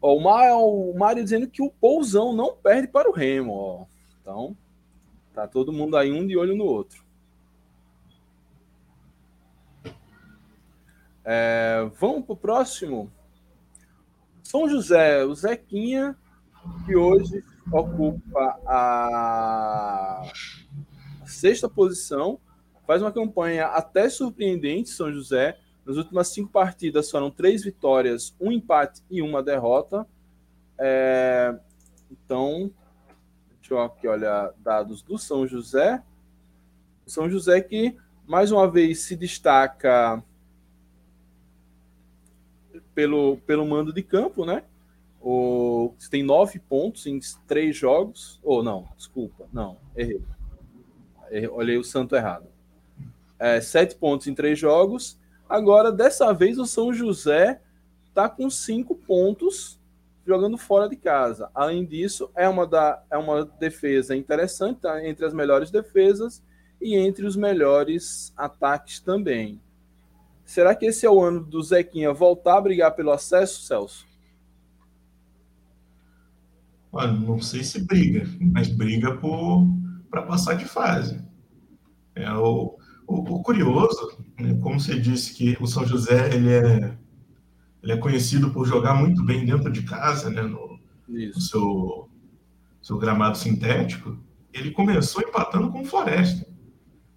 Ó, 0.00 0.16
o 0.16 0.98
Mário 0.98 1.22
dizendo 1.22 1.48
que 1.48 1.62
o 1.62 1.70
Pousão 1.70 2.32
não 2.32 2.56
perde 2.56 2.88
para 2.88 3.08
o 3.08 3.12
Remo. 3.12 3.52
Ó. 3.52 3.86
Então, 4.20 4.56
tá 5.32 5.46
todo 5.46 5.72
mundo 5.72 5.96
aí 5.96 6.12
um 6.12 6.26
de 6.26 6.36
olho 6.36 6.56
no 6.56 6.64
outro. 6.64 7.04
É, 11.24 11.88
vamos 12.00 12.24
para 12.24 12.32
o 12.32 12.36
próximo. 12.36 13.12
São 14.42 14.68
José, 14.68 15.24
o 15.24 15.34
Zequinha, 15.34 16.16
que 16.84 16.96
hoje 16.96 17.44
ocupa 17.70 18.60
a 18.66 20.22
sexta 21.24 21.68
posição, 21.68 22.40
faz 22.86 23.02
uma 23.02 23.12
campanha 23.12 23.66
até 23.66 24.08
surpreendente, 24.08 24.90
São 24.90 25.12
José. 25.12 25.58
Nas 25.84 25.96
últimas 25.96 26.28
cinco 26.28 26.50
partidas 26.50 27.10
foram 27.10 27.30
três 27.30 27.64
vitórias, 27.64 28.34
um 28.40 28.52
empate 28.52 29.02
e 29.10 29.20
uma 29.20 29.42
derrota. 29.42 30.06
É, 30.78 31.58
então, 32.10 32.70
deixa 33.58 33.74
eu 33.74 33.80
aqui 33.80 34.06
olhar 34.06 34.52
dados 34.58 35.02
do 35.02 35.18
São 35.18 35.46
José. 35.46 36.02
São 37.06 37.28
José 37.28 37.60
que, 37.60 37.96
mais 38.26 38.52
uma 38.52 38.70
vez, 38.70 39.00
se 39.00 39.16
destaca 39.16 40.22
pelo, 42.94 43.38
pelo 43.38 43.66
mando 43.66 43.92
de 43.92 44.02
campo, 44.02 44.44
né? 44.44 44.64
O, 45.22 45.94
tem 46.10 46.22
nove 46.22 46.58
pontos 46.58 47.06
em 47.06 47.20
três 47.46 47.76
jogos. 47.76 48.40
Ou 48.42 48.58
oh, 48.58 48.62
não, 48.62 48.88
desculpa, 48.96 49.48
não, 49.52 49.78
errei. 49.96 50.20
errei 51.30 51.48
olhei 51.48 51.78
o 51.78 51.84
santo 51.84 52.16
errado. 52.16 52.46
É, 53.38 53.60
sete 53.60 53.94
pontos 53.94 54.26
em 54.26 54.34
três 54.34 54.58
jogos. 54.58 55.18
Agora, 55.48 55.92
dessa 55.92 56.32
vez, 56.32 56.58
o 56.58 56.66
São 56.66 56.92
José 56.92 57.60
está 58.08 58.28
com 58.28 58.48
cinco 58.50 58.94
pontos 58.94 59.80
jogando 60.26 60.56
fora 60.56 60.88
de 60.88 60.96
casa. 60.96 61.50
Além 61.54 61.84
disso, 61.84 62.30
é 62.34 62.48
uma, 62.48 62.66
da, 62.66 63.02
é 63.10 63.16
uma 63.16 63.44
defesa 63.44 64.16
interessante, 64.16 64.80
tá? 64.80 65.04
entre 65.06 65.24
as 65.24 65.34
melhores 65.34 65.70
defesas 65.70 66.42
e 66.80 66.96
entre 66.96 67.26
os 67.26 67.36
melhores 67.36 68.32
ataques 68.36 69.00
também. 69.00 69.60
Será 70.44 70.74
que 70.74 70.86
esse 70.86 71.06
é 71.06 71.10
o 71.10 71.20
ano 71.20 71.40
do 71.40 71.62
Zequinha 71.62 72.12
voltar 72.12 72.58
a 72.58 72.60
brigar 72.60 72.94
pelo 72.94 73.12
acesso, 73.12 73.62
Celso? 73.62 74.06
Olha, 76.92 77.10
não 77.10 77.40
sei 77.40 77.64
se 77.64 77.80
briga, 77.80 78.28
mas 78.38 78.68
briga 78.68 79.18
para 80.10 80.22
passar 80.22 80.54
de 80.54 80.66
fase. 80.66 81.24
É 82.14 82.30
o, 82.32 82.76
o, 83.06 83.36
o 83.36 83.42
curioso, 83.42 84.18
né, 84.38 84.54
como 84.62 84.78
você 84.78 85.00
disse 85.00 85.32
que 85.34 85.56
o 85.58 85.66
São 85.66 85.86
José 85.86 86.34
ele 86.34 86.50
é, 86.50 86.98
ele 87.82 87.92
é 87.92 87.96
conhecido 87.96 88.50
por 88.50 88.66
jogar 88.66 88.94
muito 88.94 89.24
bem 89.24 89.46
dentro 89.46 89.72
de 89.72 89.82
casa, 89.82 90.28
né, 90.28 90.42
no, 90.42 90.78
no 91.08 91.40
seu, 91.40 92.10
seu 92.82 92.98
gramado 92.98 93.38
sintético. 93.38 94.18
Ele 94.52 94.70
começou 94.70 95.22
empatando 95.22 95.70
com 95.70 95.80
o 95.80 95.86
Floresta. 95.86 96.46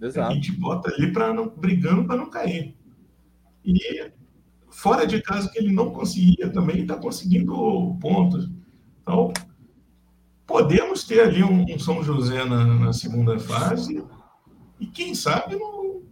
Exato. 0.01 0.31
A 0.31 0.33
gente 0.33 0.53
bota 0.53 0.89
ali 0.89 1.11
para 1.11 1.33
brigando 1.49 2.05
para 2.05 2.15
não 2.15 2.29
cair. 2.29 2.77
E 3.65 4.09
fora 4.69 5.05
de 5.05 5.21
casa 5.21 5.49
que 5.49 5.59
ele 5.59 5.73
não 5.73 5.91
conseguia 5.91 6.49
também, 6.49 6.83
está 6.83 6.95
conseguindo 6.95 7.97
pontos. 7.99 8.49
Então, 9.01 9.33
podemos 10.45 11.03
ter 11.03 11.21
ali 11.21 11.43
um, 11.43 11.63
um 11.63 11.79
São 11.79 12.03
José 12.03 12.43
na, 12.45 12.65
na, 12.65 12.93
segunda 12.93 13.39
fase 13.39 14.03
e 14.79 14.85
quem 14.85 15.15
sabe 15.15 15.55
no, 15.55 16.03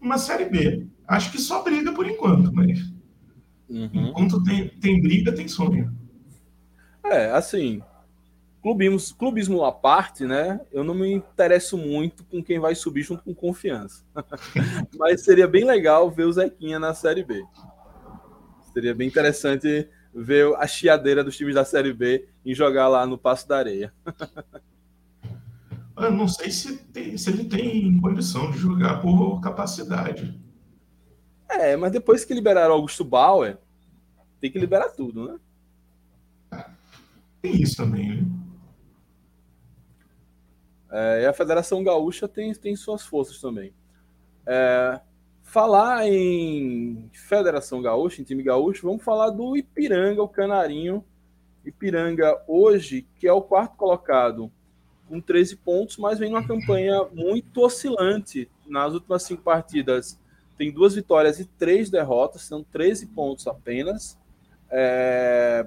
uma 0.00 0.18
Série 0.18 0.46
B. 0.46 0.86
Acho 1.06 1.32
que 1.32 1.40
só 1.40 1.62
briga 1.62 1.92
por 1.92 2.06
enquanto, 2.06 2.52
mas 2.52 2.80
uhum. 3.68 3.90
enquanto 3.92 4.42
tem, 4.44 4.68
tem 4.68 5.00
briga, 5.00 5.34
tem 5.34 5.48
sonho. 5.48 5.96
É, 7.04 7.30
assim, 7.30 7.82
clubismo, 8.62 9.16
clubismo 9.16 9.64
à 9.64 9.72
parte, 9.72 10.24
né? 10.24 10.60
Eu 10.70 10.84
não 10.84 10.94
me 10.94 11.10
interesso 11.12 11.78
muito 11.78 12.24
com 12.24 12.42
quem 12.42 12.58
vai 12.58 12.74
subir 12.74 13.02
junto 13.02 13.24
com 13.24 13.34
confiança. 13.34 14.04
Mas 14.98 15.24
seria 15.24 15.48
bem 15.48 15.64
legal 15.64 16.10
ver 16.10 16.24
o 16.24 16.32
Zequinha 16.32 16.78
na 16.78 16.92
Série 16.92 17.24
B. 17.24 17.42
Seria 18.72 18.94
bem 18.94 19.08
interessante 19.08 19.88
ver 20.22 20.54
a 20.56 20.66
chiadeira 20.66 21.22
dos 21.22 21.36
times 21.36 21.54
da 21.54 21.64
Série 21.64 21.92
B 21.92 22.28
e 22.44 22.54
jogar 22.54 22.88
lá 22.88 23.06
no 23.06 23.16
Passo 23.16 23.48
da 23.48 23.58
Areia. 23.58 23.92
Eu 25.96 26.12
não 26.12 26.28
sei 26.28 26.50
se, 26.50 26.78
tem, 26.84 27.18
se 27.18 27.28
ele 27.28 27.44
tem 27.44 28.00
condição 28.00 28.52
de 28.52 28.58
jogar 28.58 29.02
por 29.02 29.40
capacidade. 29.40 30.40
É, 31.48 31.76
mas 31.76 31.90
depois 31.90 32.24
que 32.24 32.32
liberaram 32.32 32.72
Augusto 32.72 33.04
Bauer, 33.04 33.58
tem 34.40 34.48
que 34.50 34.60
liberar 34.60 34.90
tudo, 34.90 35.40
né? 36.52 36.62
Tem 37.42 37.60
isso 37.60 37.76
também, 37.76 38.22
né? 38.22 38.26
É, 40.90 41.22
e 41.22 41.26
a 41.26 41.32
Federação 41.32 41.82
Gaúcha 41.82 42.28
tem, 42.28 42.54
tem 42.54 42.76
suas 42.76 43.04
forças 43.04 43.40
também. 43.40 43.72
É, 44.46 45.00
falar 45.48 46.06
em 46.06 47.08
Federação 47.12 47.80
Gaúcha, 47.80 48.20
em 48.20 48.24
time 48.24 48.42
gaúcho, 48.42 48.86
vamos 48.86 49.02
falar 49.02 49.30
do 49.30 49.56
Ipiranga, 49.56 50.22
o 50.22 50.28
Canarinho. 50.28 51.02
Ipiranga 51.64 52.38
hoje, 52.46 53.06
que 53.18 53.26
é 53.26 53.32
o 53.32 53.40
quarto 53.40 53.74
colocado, 53.76 54.52
com 55.08 55.20
13 55.20 55.56
pontos, 55.56 55.96
mas 55.96 56.18
vem 56.18 56.30
numa 56.30 56.46
campanha 56.46 57.02
muito 57.14 57.62
oscilante. 57.62 58.48
Nas 58.66 58.92
últimas 58.92 59.22
cinco 59.22 59.42
partidas, 59.42 60.18
tem 60.58 60.70
duas 60.70 60.94
vitórias 60.94 61.40
e 61.40 61.46
três 61.46 61.88
derrotas, 61.88 62.42
são 62.42 62.62
13 62.62 63.06
pontos 63.06 63.46
apenas. 63.46 64.18
É, 64.70 65.66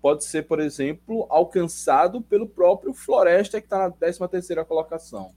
pode 0.00 0.24
ser, 0.24 0.46
por 0.46 0.60
exemplo, 0.60 1.26
alcançado 1.28 2.20
pelo 2.22 2.48
próprio 2.48 2.94
Floresta, 2.94 3.60
que 3.60 3.66
está 3.66 3.78
na 3.78 3.90
13 3.90 4.28
terceira 4.28 4.64
colocação. 4.64 5.32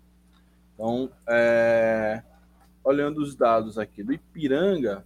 Então, 0.75 1.09
é, 1.27 2.21
olhando 2.83 3.21
os 3.21 3.35
dados 3.35 3.77
aqui 3.77 4.03
do 4.03 4.13
Ipiranga, 4.13 5.05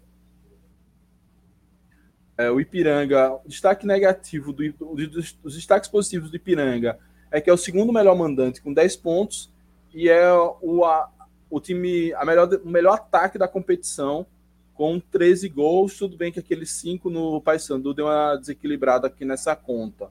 é, 2.37 2.49
o 2.49 2.59
Ipiranga, 2.59 3.39
destaque 3.45 3.85
negativo 3.85 4.51
do, 4.51 4.71
dos, 4.73 5.33
dos 5.33 5.55
destaques 5.55 5.89
positivos 5.89 6.31
do 6.31 6.35
Ipiranga 6.35 6.97
é 7.29 7.39
que 7.39 7.49
é 7.49 7.53
o 7.53 7.57
segundo 7.57 7.93
melhor 7.93 8.15
mandante 8.15 8.61
com 8.61 8.73
10 8.73 8.95
pontos 8.97 9.51
e 9.93 10.09
é 10.09 10.31
o, 10.33 10.83
a, 10.85 11.09
o 11.49 11.59
time, 11.59 12.13
a 12.13 12.25
melhor, 12.25 12.47
o 12.63 12.69
melhor 12.69 12.93
ataque 12.93 13.37
da 13.37 13.47
competição 13.47 14.25
com 14.73 14.99
13 14.99 15.49
gols. 15.49 15.97
Tudo 15.97 16.17
bem 16.17 16.31
que 16.31 16.39
aqueles 16.39 16.71
5 16.71 17.09
no 17.09 17.41
Paysandu 17.41 17.93
deu 17.93 18.05
uma 18.05 18.35
desequilibrada 18.35 19.07
aqui 19.07 19.25
nessa 19.25 19.55
conta. 19.55 20.09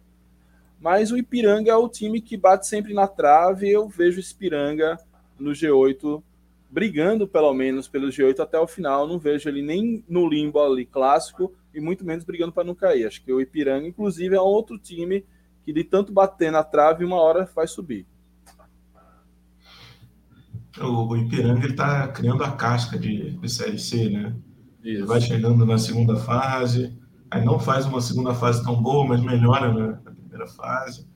Mas 0.80 1.12
o 1.12 1.16
Ipiranga 1.16 1.70
é 1.70 1.76
o 1.76 1.88
time 1.88 2.20
que 2.20 2.36
bate 2.36 2.66
sempre 2.66 2.92
na 2.92 3.06
trave. 3.06 3.70
Eu 3.70 3.88
vejo 3.88 4.18
o 4.18 4.24
Ipiranga 4.24 4.98
no 5.38 5.52
G8 5.52 6.22
brigando 6.72 7.28
pelo 7.28 7.52
menos 7.52 7.86
pelo 7.86 8.08
G8 8.08 8.40
até 8.40 8.58
o 8.58 8.66
final. 8.66 9.06
Não 9.06 9.18
vejo 9.18 9.46
ele 9.48 9.60
nem 9.60 10.02
no 10.08 10.26
limbo 10.26 10.58
ali 10.58 10.86
clássico, 10.86 11.52
e 11.74 11.80
muito 11.80 12.04
menos 12.04 12.24
brigando 12.24 12.52
para 12.52 12.64
não 12.64 12.74
cair. 12.74 13.06
Acho 13.06 13.22
que 13.22 13.32
o 13.32 13.40
Ipiranga, 13.40 13.86
inclusive, 13.86 14.34
é 14.34 14.40
um 14.40 14.44
outro 14.44 14.78
time 14.78 15.24
que 15.64 15.72
de 15.72 15.84
tanto 15.84 16.12
bater 16.12 16.50
na 16.50 16.64
trave, 16.64 17.04
uma 17.04 17.16
hora 17.16 17.48
vai 17.54 17.68
subir. 17.68 18.06
O, 20.80 21.14
Ipiranga 21.14 21.66
está 21.66 22.08
criando 22.08 22.42
a 22.42 22.52
casca 22.52 22.98
de, 22.98 23.32
de 23.32 23.48
Série 23.48 23.78
C, 23.78 24.08
né? 24.08 24.34
Isso. 24.82 25.06
Vai 25.06 25.20
chegando 25.20 25.66
na 25.66 25.78
segunda 25.78 26.16
fase, 26.16 26.98
aí 27.30 27.44
não 27.44 27.58
faz 27.58 27.84
uma 27.84 28.00
segunda 28.00 28.34
fase 28.34 28.64
tão 28.64 28.82
boa, 28.82 29.06
mas 29.06 29.22
melhora 29.22 29.72
na, 29.72 29.86
na 30.00 30.10
primeira 30.10 30.46
fase. 30.46 31.06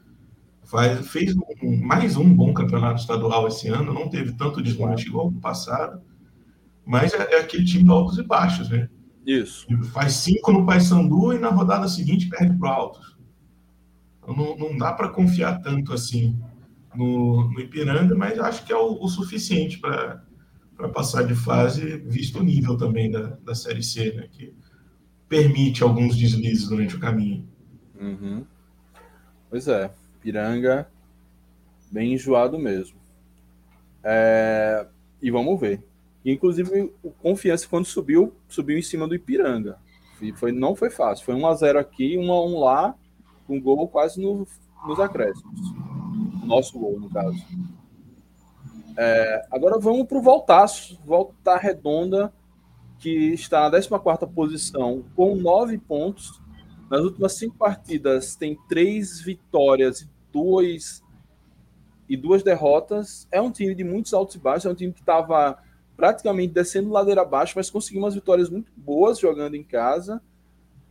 Faz, 0.66 1.06
fez 1.08 1.34
um, 1.36 1.76
mais 1.82 2.16
um 2.16 2.34
bom 2.34 2.52
campeonato 2.52 3.00
estadual 3.00 3.46
esse 3.46 3.68
ano, 3.68 3.94
não 3.94 4.08
teve 4.08 4.32
tanto 4.32 4.62
desmonte 4.62 5.06
igual 5.06 5.30
no 5.30 5.40
passado, 5.40 6.02
mas 6.84 7.14
é, 7.14 7.34
é 7.34 7.40
aquele 7.40 7.64
time 7.64 7.84
de 7.84 7.90
altos 7.90 8.18
e 8.18 8.22
baixos, 8.22 8.68
né? 8.68 8.88
Isso. 9.26 9.66
Faz 9.92 10.12
cinco 10.14 10.52
no 10.52 10.64
Paysandu 10.64 11.32
e 11.32 11.38
na 11.38 11.48
rodada 11.48 11.88
seguinte 11.88 12.28
perde 12.28 12.56
para 12.56 12.70
o 12.70 12.72
Altos. 12.72 13.16
Então, 14.22 14.36
não, 14.36 14.56
não 14.56 14.78
dá 14.78 14.92
para 14.92 15.08
confiar 15.08 15.60
tanto 15.62 15.92
assim 15.92 16.38
no, 16.94 17.50
no, 17.50 17.60
Ipiranga, 17.60 18.14
mas 18.14 18.38
acho 18.38 18.64
que 18.64 18.72
é 18.72 18.76
o, 18.76 19.02
o 19.02 19.08
suficiente 19.08 19.78
para 19.78 20.22
passar 20.94 21.24
de 21.24 21.34
fase, 21.34 21.98
visto 22.06 22.38
o 22.38 22.44
nível 22.44 22.76
também 22.76 23.10
da, 23.10 23.36
da 23.44 23.54
Série 23.54 23.82
C, 23.82 24.12
né? 24.12 24.28
Que 24.30 24.54
permite 25.28 25.82
alguns 25.82 26.16
deslizes 26.16 26.68
durante 26.68 26.94
o 26.94 27.00
caminho. 27.00 27.48
Uhum. 28.00 28.44
Pois 29.50 29.66
é, 29.66 29.90
Piranga 30.26 30.90
bem 31.88 32.14
enjoado 32.14 32.58
mesmo. 32.58 32.98
É... 34.02 34.84
E 35.22 35.30
vamos 35.30 35.60
ver. 35.60 35.84
Inclusive, 36.24 36.92
o 37.00 37.10
Confiança, 37.12 37.68
quando 37.68 37.84
subiu, 37.84 38.34
subiu 38.48 38.76
em 38.76 38.82
cima 38.82 39.06
do 39.06 39.14
Ipiranga. 39.14 39.78
E 40.20 40.32
foi, 40.32 40.50
não 40.50 40.74
foi 40.74 40.90
fácil. 40.90 41.24
Foi 41.24 41.36
1x0 41.36 41.78
aqui, 41.78 42.16
1x1 42.16 42.58
lá, 42.58 42.96
com 43.46 43.60
gol 43.60 43.86
quase 43.86 44.20
no, 44.20 44.44
nos 44.84 44.98
acréscimos. 44.98 45.60
Nosso 46.44 46.76
gol, 46.76 46.98
no 46.98 47.08
caso. 47.08 47.38
É, 48.96 49.46
agora 49.52 49.78
vamos 49.78 50.08
para 50.08 50.18
o 50.18 50.22
Voltaço. 50.22 51.00
Volta 51.06 51.56
Redonda, 51.56 52.32
que 52.98 53.32
está 53.32 53.70
na 53.70 53.80
14 53.80 54.26
posição, 54.34 55.04
com 55.14 55.36
9 55.36 55.78
pontos. 55.78 56.42
Nas 56.90 57.02
últimas 57.02 57.34
cinco 57.34 57.56
partidas, 57.56 58.36
tem 58.36 58.56
três 58.68 59.20
vitórias 59.20 60.00
e 60.00 60.15
duas, 60.36 61.02
e 62.08 62.16
duas 62.16 62.42
derrotas. 62.42 63.26
É 63.30 63.40
um 63.40 63.50
time 63.50 63.74
de 63.74 63.84
muitos 63.84 64.12
altos 64.12 64.34
e 64.34 64.38
baixos. 64.38 64.66
É 64.66 64.70
um 64.70 64.74
time 64.74 64.92
que 64.92 65.00
estava 65.00 65.58
praticamente 65.96 66.52
descendo 66.52 66.90
ladeira 66.90 67.22
abaixo, 67.22 67.54
mas 67.56 67.70
conseguiu 67.70 68.02
umas 68.02 68.14
vitórias 68.14 68.50
muito 68.50 68.70
boas 68.76 69.18
jogando 69.18 69.54
em 69.54 69.64
casa. 69.64 70.20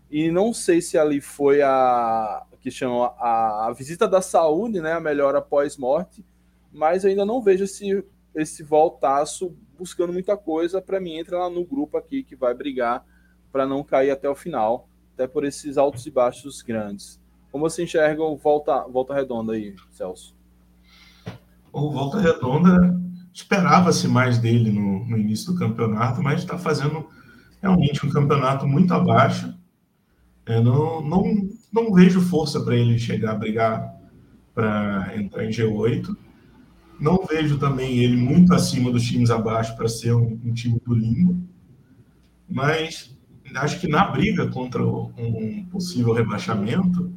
E 0.09 0.31
não 0.31 0.53
sei 0.53 0.81
se 0.81 0.97
ali 0.97 1.21
foi 1.21 1.61
a 1.61 2.45
que 2.61 2.71
chama 2.71 3.13
a, 3.19 3.67
a 3.67 3.73
visita 3.73 4.07
da 4.07 4.21
saúde, 4.21 4.81
né, 4.81 4.93
a 4.93 4.99
melhora 4.99 5.39
pós-morte, 5.39 6.25
mas 6.71 7.05
ainda 7.05 7.23
não 7.23 7.39
vejo 7.39 7.63
esse 7.63 8.03
esse 8.33 8.63
voltaço 8.63 9.55
buscando 9.77 10.11
muita 10.11 10.35
coisa. 10.35 10.81
Para 10.81 10.99
mim, 10.99 11.15
entra 11.15 11.37
lá 11.37 11.49
no 11.49 11.63
grupo 11.63 11.95
aqui 11.95 12.23
que 12.23 12.35
vai 12.35 12.53
brigar 12.53 13.05
para 13.51 13.65
não 13.65 13.83
cair 13.83 14.11
até 14.11 14.27
o 14.27 14.35
final, 14.35 14.89
até 15.13 15.25
por 15.25 15.45
esses 15.45 15.77
altos 15.77 16.05
e 16.05 16.11
baixos 16.11 16.61
grandes. 16.61 17.21
Como 17.55 17.69
você 17.69 17.83
enxerga 17.83 18.21
o 18.21 18.35
Volta, 18.35 18.85
volta 18.85 19.13
Redonda 19.13 19.53
aí, 19.53 19.73
Celso? 19.89 20.35
O 21.71 21.89
Volta 21.89 22.19
Redonda 22.19 23.01
Esperava-se 23.33 24.09
mais 24.09 24.37
dele 24.37 24.69
no, 24.69 25.05
no, 25.05 25.17
início 25.17 25.53
do 25.53 25.59
campeonato, 25.59 26.21
mas 26.21 26.41
está 26.41 26.57
fazendo 26.57 27.07
realmente 27.61 28.05
um 28.05 28.09
campeonato 28.09 28.67
muito 28.67 28.93
abaixo. 28.93 29.57
Eu 30.45 30.61
não, 30.61 31.01
não, 31.01 31.49
não 31.71 31.93
vejo 31.93 32.19
força 32.19 32.59
para 32.59 32.75
ele 32.75 32.99
chegar 32.99 33.31
a 33.31 33.35
brigar 33.35 33.95
para 34.53 35.13
entrar 35.15 35.45
em 35.45 35.49
G8. 35.49 36.13
Não 36.99 37.25
vejo 37.25 37.57
também 37.57 37.99
ele 37.99 38.17
muito 38.17 38.53
acima 38.53 38.91
dos 38.91 39.03
times 39.05 39.31
abaixo 39.31 39.77
para 39.77 39.87
ser 39.87 40.13
um, 40.13 40.37
um, 40.43 40.53
time 40.53 40.77
do 40.85 40.93
limbo. 40.93 41.41
Mas 42.49 43.17
acho 43.55 43.79
que 43.79 43.87
na 43.87 44.03
briga 44.11 44.45
contra 44.51 44.85
um 44.85 45.65
possível 45.71 46.11
rebaixamento, 46.11 47.14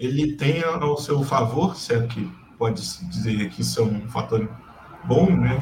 ele 0.00 0.34
tem 0.34 0.64
ao 0.64 0.96
seu 0.96 1.22
favor, 1.22 1.76
certo 1.76 2.14
que 2.14 2.32
pode 2.56 2.80
dizer 3.10 3.50
que 3.50 3.60
isso 3.60 3.80
é 3.80 3.84
um 3.84 4.08
fator 4.08 4.50
bom, 5.04 5.30
né? 5.30 5.58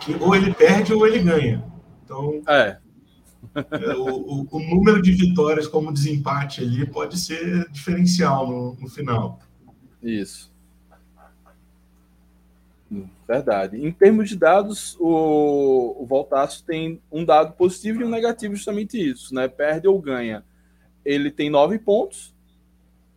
Que 0.00 0.14
ou 0.14 0.34
ele 0.34 0.52
perde 0.52 0.92
ou 0.92 1.06
ele 1.06 1.20
ganha. 1.20 1.64
Então, 2.04 2.42
é. 2.48 2.78
é 3.54 3.94
o, 3.94 4.06
o, 4.06 4.48
o, 4.50 4.58
número 4.58 5.00
de 5.00 5.12
vitórias 5.12 5.68
como 5.68 5.92
desempate 5.92 6.62
ali 6.62 6.84
pode 6.84 7.16
ser 7.16 7.70
diferencial 7.70 8.48
no, 8.48 8.74
no 8.74 8.88
final. 8.88 9.38
Isso. 10.02 10.52
Verdade. 13.26 13.84
Em 13.84 13.92
termos 13.92 14.28
de 14.28 14.36
dados, 14.36 14.96
o, 14.98 16.02
o 16.02 16.06
Voltaço 16.06 16.64
tem 16.64 17.00
um 17.10 17.24
dado 17.24 17.54
positivo 17.54 18.00
e 18.00 18.04
um 18.04 18.10
negativo, 18.10 18.54
justamente 18.54 18.98
isso, 18.98 19.32
né? 19.32 19.46
Perde 19.46 19.86
ou 19.86 20.00
ganha. 20.00 20.44
Ele 21.04 21.30
tem 21.30 21.48
nove 21.48 21.78
pontos, 21.78 22.33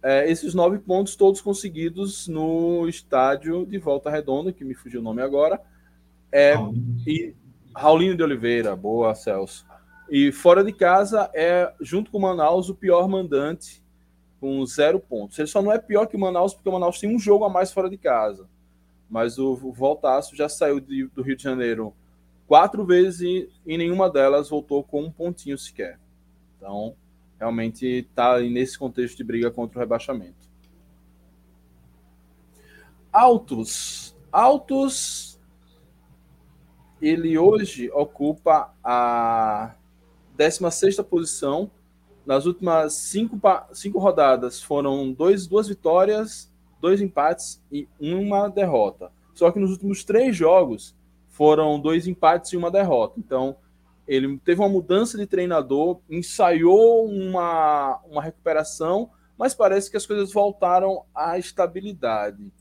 é, 0.04 0.30
esses 0.30 0.54
nove 0.54 0.80
pontos 0.80 1.16
todos 1.16 1.42
conseguidos 1.42 2.28
no 2.28 2.88
estádio 2.88 3.66
de 3.66 3.78
Volta 3.78 4.10
Redonda, 4.10 4.52
que 4.52 4.64
me 4.64 4.74
fugiu 4.74 5.02
o 5.02 5.04
nome 5.04 5.22
agora. 5.22 5.60
É, 6.32 6.56
e 7.06 7.34
Raulino 7.76 8.16
de 8.16 8.24
Oliveira, 8.24 8.76
boa, 8.76 9.16
Celso. 9.16 9.66
E 10.10 10.32
fora 10.32 10.64
de 10.64 10.72
casa 10.72 11.30
é, 11.34 11.74
junto 11.82 12.12
com 12.12 12.18
o 12.18 12.22
Manaus, 12.22 12.70
o 12.70 12.76
pior 12.76 13.08
mandante, 13.08 13.84
com 14.40 14.66
zero 14.66 15.00
pontos. 15.00 15.38
Ele 15.38 15.48
só 15.48 15.62
não 15.62 15.72
é 15.72 15.80
pior 15.80 16.06
que 16.06 16.16
o 16.16 16.20
Manaus, 16.20 16.54
porque 16.54 16.70
o 16.70 16.72
Manaus 16.72 17.00
tem 17.00 17.14
um 17.14 17.20
jogo 17.20 17.44
a 17.44 17.50
mais 17.50 17.72
fora 17.72 17.90
de 17.90 17.98
casa. 17.98 18.48
Mas 19.10 19.38
o, 19.38 19.54
o 19.54 19.72
Voltaço 19.72 20.36
já 20.36 20.48
saiu 20.48 20.80
de, 20.80 21.08
do 21.08 21.22
Rio 21.22 21.36
de 21.36 21.44
Janeiro 21.44 21.94
quatro 22.46 22.86
vezes 22.86 23.22
e 23.22 23.50
em 23.66 23.78
nenhuma 23.78 24.10
delas 24.10 24.50
voltou 24.50 24.84
com 24.84 25.04
um 25.04 25.12
pontinho 25.12 25.58
sequer. 25.58 26.00
Então, 26.56 26.96
realmente 27.40 27.86
está 27.86 28.40
nesse 28.40 28.78
contexto 28.78 29.18
de 29.18 29.24
briga 29.24 29.52
contra 29.52 29.78
o 29.78 29.80
rebaixamento. 29.80 30.48
Altos. 33.12 34.16
Altos. 34.32 35.40
Ele 37.02 37.38
hoje 37.38 37.90
ocupa 37.92 38.74
a 38.84 39.76
16 40.36 40.98
posição. 41.02 41.70
Nas 42.26 42.46
últimas 42.46 42.94
cinco, 42.94 43.40
cinco 43.72 44.00
rodadas 44.00 44.62
foram 44.62 45.14
dois, 45.14 45.48
duas 45.48 45.68
vitórias, 45.68 46.52
dois 46.82 47.02
empates 47.02 47.64
e 47.72 47.88
uma 48.00 48.50
derrota. 48.50 49.12
Só 49.34 49.50
que 49.52 49.60
nos 49.60 49.72
últimos 49.72 50.04
três 50.04 50.36
jogos 50.36 50.96
foram 51.30 51.80
dois 51.80 52.08
empates 52.08 52.52
e 52.52 52.58
uma 52.58 52.70
derrota. 52.70 53.20
Então, 53.20 53.56
ele 54.08 54.38
teve 54.40 54.62
uma 54.62 54.70
mudança 54.70 55.18
de 55.18 55.28
treinador, 55.28 56.00
ensaiou 56.10 57.06
uma, 57.06 58.00
uma 58.10 58.22
recuperação, 58.22 59.12
mas 59.38 59.54
parece 59.54 59.92
que 59.92 59.98
as 59.98 60.06
coisas 60.06 60.32
voltaram 60.32 61.04
à 61.14 61.38
estabilidade. 61.38 62.52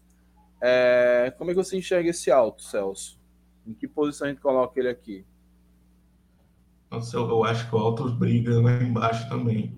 É, 0.61 1.32
como 1.38 1.51
é 1.51 1.55
que 1.55 1.62
você 1.62 1.76
enxerga 1.76 2.11
esse 2.11 2.30
alto, 2.30 2.62
Celso? 2.62 3.18
Em 3.66 3.72
que 3.72 3.86
posição 3.86 4.26
a 4.26 4.30
gente 4.30 4.40
coloca 4.40 4.78
ele 4.78 4.88
aqui? 4.88 5.24
Nossa, 6.90 7.16
eu, 7.16 7.28
eu 7.28 7.44
acho 7.44 7.68
que 7.68 7.74
o 7.74 7.78
Altos 7.78 8.12
briga 8.12 8.61
lá 8.61 8.82
embaixo 8.82 9.28
também. 9.28 9.76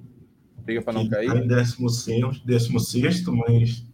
Briga 0.58 0.82
para 0.82 0.92
não 0.92 1.08
cair? 1.08 1.26
Tá 1.26 1.38
em 1.38 1.46
16, 1.46 2.40
16, 2.40 3.26
mas 3.26 3.86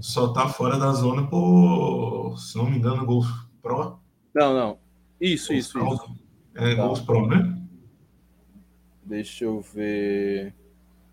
só 0.00 0.32
tá 0.32 0.48
fora 0.48 0.78
da 0.78 0.92
zona 0.92 1.26
por, 1.28 2.38
se 2.38 2.56
não 2.56 2.70
me 2.70 2.78
engano, 2.78 3.04
Golf 3.04 3.28
Pro. 3.62 3.98
Não, 4.34 4.54
não. 4.54 4.78
Isso, 5.20 5.52
isso, 5.52 5.78
isso. 5.78 6.25
É 6.56 6.74
tá. 6.74 6.82
gols 6.82 7.00
pro, 7.00 7.26
né? 7.26 7.56
Deixa 9.04 9.44
eu 9.44 9.60
ver. 9.60 10.54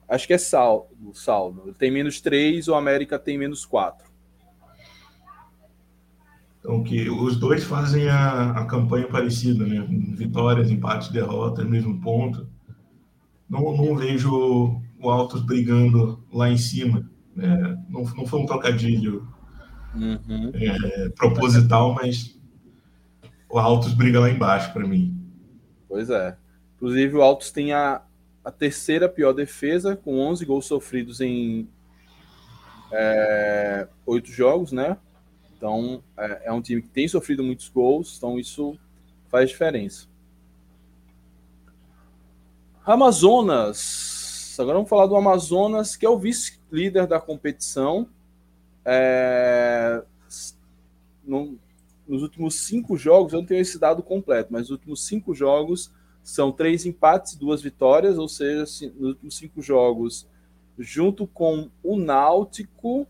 Acho 0.07 0.25
que 0.25 0.33
é 0.33 0.37
saldo. 0.37 0.87
saldo. 1.13 1.73
Tem 1.73 1.91
menos 1.91 2.19
3, 2.21 2.67
o 2.67 2.75
América 2.75 3.19
tem 3.19 3.37
menos 3.37 3.65
4. 3.65 4.11
Então, 6.59 6.81
que 6.81 7.09
os 7.09 7.37
dois 7.37 7.63
fazem 7.63 8.07
a, 8.07 8.51
a 8.51 8.65
campanha 8.65 9.07
parecida, 9.07 9.65
né? 9.65 9.85
Vitórias, 10.15 10.71
empates, 10.71 11.09
derrotas, 11.09 11.67
mesmo 11.67 11.99
ponto. 11.99 12.47
Não, 13.49 13.75
não 13.75 13.95
vejo 13.97 14.81
o 14.97 15.09
Altos 15.09 15.41
brigando 15.41 16.23
lá 16.31 16.49
em 16.49 16.57
cima. 16.57 17.07
Né? 17.35 17.77
Não, 17.89 18.03
não 18.15 18.25
foi 18.25 18.39
um 18.39 18.45
trocadilho 18.45 19.27
uhum. 19.93 20.51
é, 20.53 21.09
proposital, 21.09 21.93
mas 21.93 22.39
o 23.49 23.59
Altos 23.59 23.93
briga 23.93 24.19
lá 24.21 24.29
embaixo 24.29 24.71
para 24.71 24.87
mim. 24.87 25.22
Pois 25.93 26.09
é. 26.09 26.35
Inclusive, 26.75 27.17
o 27.17 27.21
Altos 27.21 27.51
tem 27.51 27.71
a, 27.71 28.01
a 28.43 28.49
terceira 28.49 29.07
pior 29.07 29.31
defesa, 29.31 29.95
com 29.95 30.17
11 30.21 30.43
gols 30.43 30.65
sofridos 30.65 31.21
em 31.21 31.69
é, 32.91 33.87
oito 34.03 34.31
jogos, 34.31 34.71
né? 34.71 34.97
Então, 35.55 36.03
é, 36.17 36.45
é, 36.45 36.51
um 36.51 36.63
time 36.63 36.81
que 36.81 36.87
tem 36.87 37.07
sofrido 37.07 37.43
muitos 37.43 37.69
gols, 37.69 38.17
então 38.17 38.39
isso 38.39 38.75
faz 39.29 39.51
diferença. 39.51 40.07
Amazonas. 42.83 44.57
Agora 44.59 44.77
vamos 44.77 44.89
falar 44.89 45.05
do 45.05 45.15
Amazonas, 45.15 45.95
que 45.95 46.07
é 46.07 46.09
o 46.09 46.17
vice-líder 46.17 47.05
da 47.05 47.21
competição. 47.21 48.09
É... 48.83 50.03
No, 51.23 51.59
nos 52.07 52.21
últimos 52.21 52.55
cinco 52.55 52.97
jogos, 52.97 53.33
eu 53.33 53.39
não 53.39 53.45
tenho 53.45 53.61
esse 53.61 53.79
dado 53.79 54.03
completo, 54.03 54.51
mas 54.51 54.63
nos 54.63 54.71
últimos 54.71 55.05
cinco 55.05 55.33
jogos 55.33 55.91
são 56.23 56.51
três 56.51 56.85
empates, 56.85 57.35
duas 57.35 57.61
vitórias, 57.61 58.17
ou 58.17 58.27
seja, 58.27 58.61
nos 58.97 59.09
últimos 59.09 59.37
cinco 59.37 59.61
jogos, 59.61 60.27
junto 60.77 61.27
com 61.27 61.69
o 61.83 61.97
Náutico, 61.97 63.07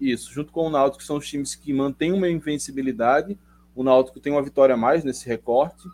isso, 0.00 0.32
junto 0.32 0.52
com 0.52 0.66
o 0.66 0.70
Náutico, 0.70 1.02
são 1.02 1.16
os 1.16 1.28
times 1.28 1.54
que 1.54 1.72
mantêm 1.72 2.12
uma 2.12 2.28
invencibilidade. 2.28 3.38
O 3.74 3.82
Náutico 3.82 4.20
tem 4.20 4.32
uma 4.32 4.42
vitória 4.42 4.74
a 4.74 4.78
mais 4.78 5.04
nesse 5.04 5.26
recorte, 5.26 5.88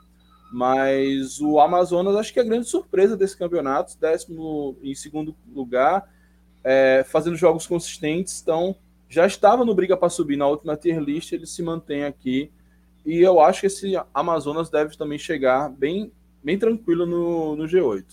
mas 0.53 1.41
o 1.41 1.59
Amazonas 1.59 2.15
acho 2.17 2.33
que 2.33 2.39
é 2.39 2.43
a 2.43 2.47
grande 2.47 2.69
surpresa 2.69 3.17
desse 3.17 3.37
campeonato, 3.37 3.99
décimo 3.99 4.77
em 4.83 4.95
segundo 4.95 5.35
lugar, 5.53 6.09
é, 6.63 7.05
fazendo 7.09 7.37
jogos 7.37 7.67
consistentes, 7.67 8.41
então 8.41 8.77
já 9.09 9.27
estava 9.27 9.65
no 9.65 9.75
briga 9.75 9.97
para 9.97 10.09
subir 10.09 10.37
na 10.37 10.47
última 10.47 10.77
tier 10.77 11.01
list, 11.01 11.33
ele 11.33 11.47
se 11.47 11.63
mantém 11.63 12.05
aqui. 12.05 12.51
E 13.05 13.21
eu 13.21 13.41
acho 13.41 13.61
que 13.61 13.67
esse 13.67 13.95
Amazonas 14.13 14.71
deve 14.71 14.97
também 14.97 15.19
chegar 15.19 15.69
bem, 15.69 16.11
bem 16.43 16.59
tranquilo 16.59 17.07
no, 17.07 17.55
no 17.55 17.65
G8. 17.65 18.05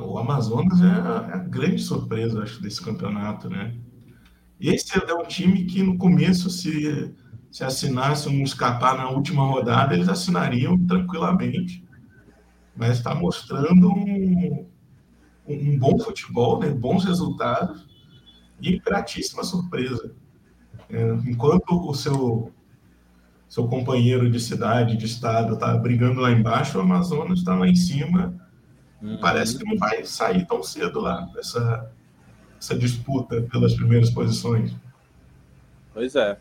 O 0.00 0.18
Amazonas 0.18 0.80
é 0.80 0.84
a, 0.84 1.30
é 1.30 1.34
a 1.34 1.38
grande 1.38 1.80
surpresa, 1.80 2.42
acho, 2.42 2.60
desse 2.60 2.84
campeonato, 2.84 3.48
né? 3.48 3.74
E 4.60 4.68
esse 4.68 4.98
é 4.98 5.14
um 5.14 5.22
time 5.22 5.64
que 5.64 5.82
no 5.82 5.96
começo, 5.96 6.50
se, 6.50 7.14
se 7.50 7.64
assinasse 7.64 8.28
um 8.28 8.42
escapar 8.42 8.96
na 8.96 9.08
última 9.08 9.46
rodada, 9.46 9.94
eles 9.94 10.08
assinariam 10.08 10.76
tranquilamente. 10.86 11.82
Mas 12.76 12.98
está 12.98 13.14
mostrando 13.14 13.88
um, 13.88 14.66
um 15.46 15.78
bom 15.78 15.98
futebol, 15.98 16.58
né? 16.58 16.68
bons 16.70 17.04
resultados 17.04 17.87
e 18.60 18.78
gratíssima 18.78 19.42
surpresa. 19.42 20.12
É, 20.90 21.12
enquanto 21.26 21.88
o 21.88 21.94
seu, 21.94 22.52
seu 23.48 23.66
companheiro 23.68 24.30
de 24.30 24.40
cidade, 24.40 24.96
de 24.96 25.06
estado, 25.06 25.54
está 25.54 25.76
brigando 25.76 26.20
lá 26.20 26.30
embaixo, 26.30 26.78
o 26.78 26.80
Amazonas 26.80 27.40
está 27.40 27.54
lá 27.54 27.68
em 27.68 27.76
cima. 27.76 28.34
Uhum. 29.02 29.18
Parece 29.20 29.58
que 29.58 29.64
não 29.64 29.76
vai 29.76 30.04
sair 30.04 30.46
tão 30.46 30.62
cedo 30.62 31.00
lá, 31.00 31.28
essa, 31.38 31.90
essa 32.58 32.76
disputa 32.76 33.42
pelas 33.42 33.74
primeiras 33.74 34.10
posições. 34.10 34.74
Pois 35.94 36.16
é. 36.16 36.38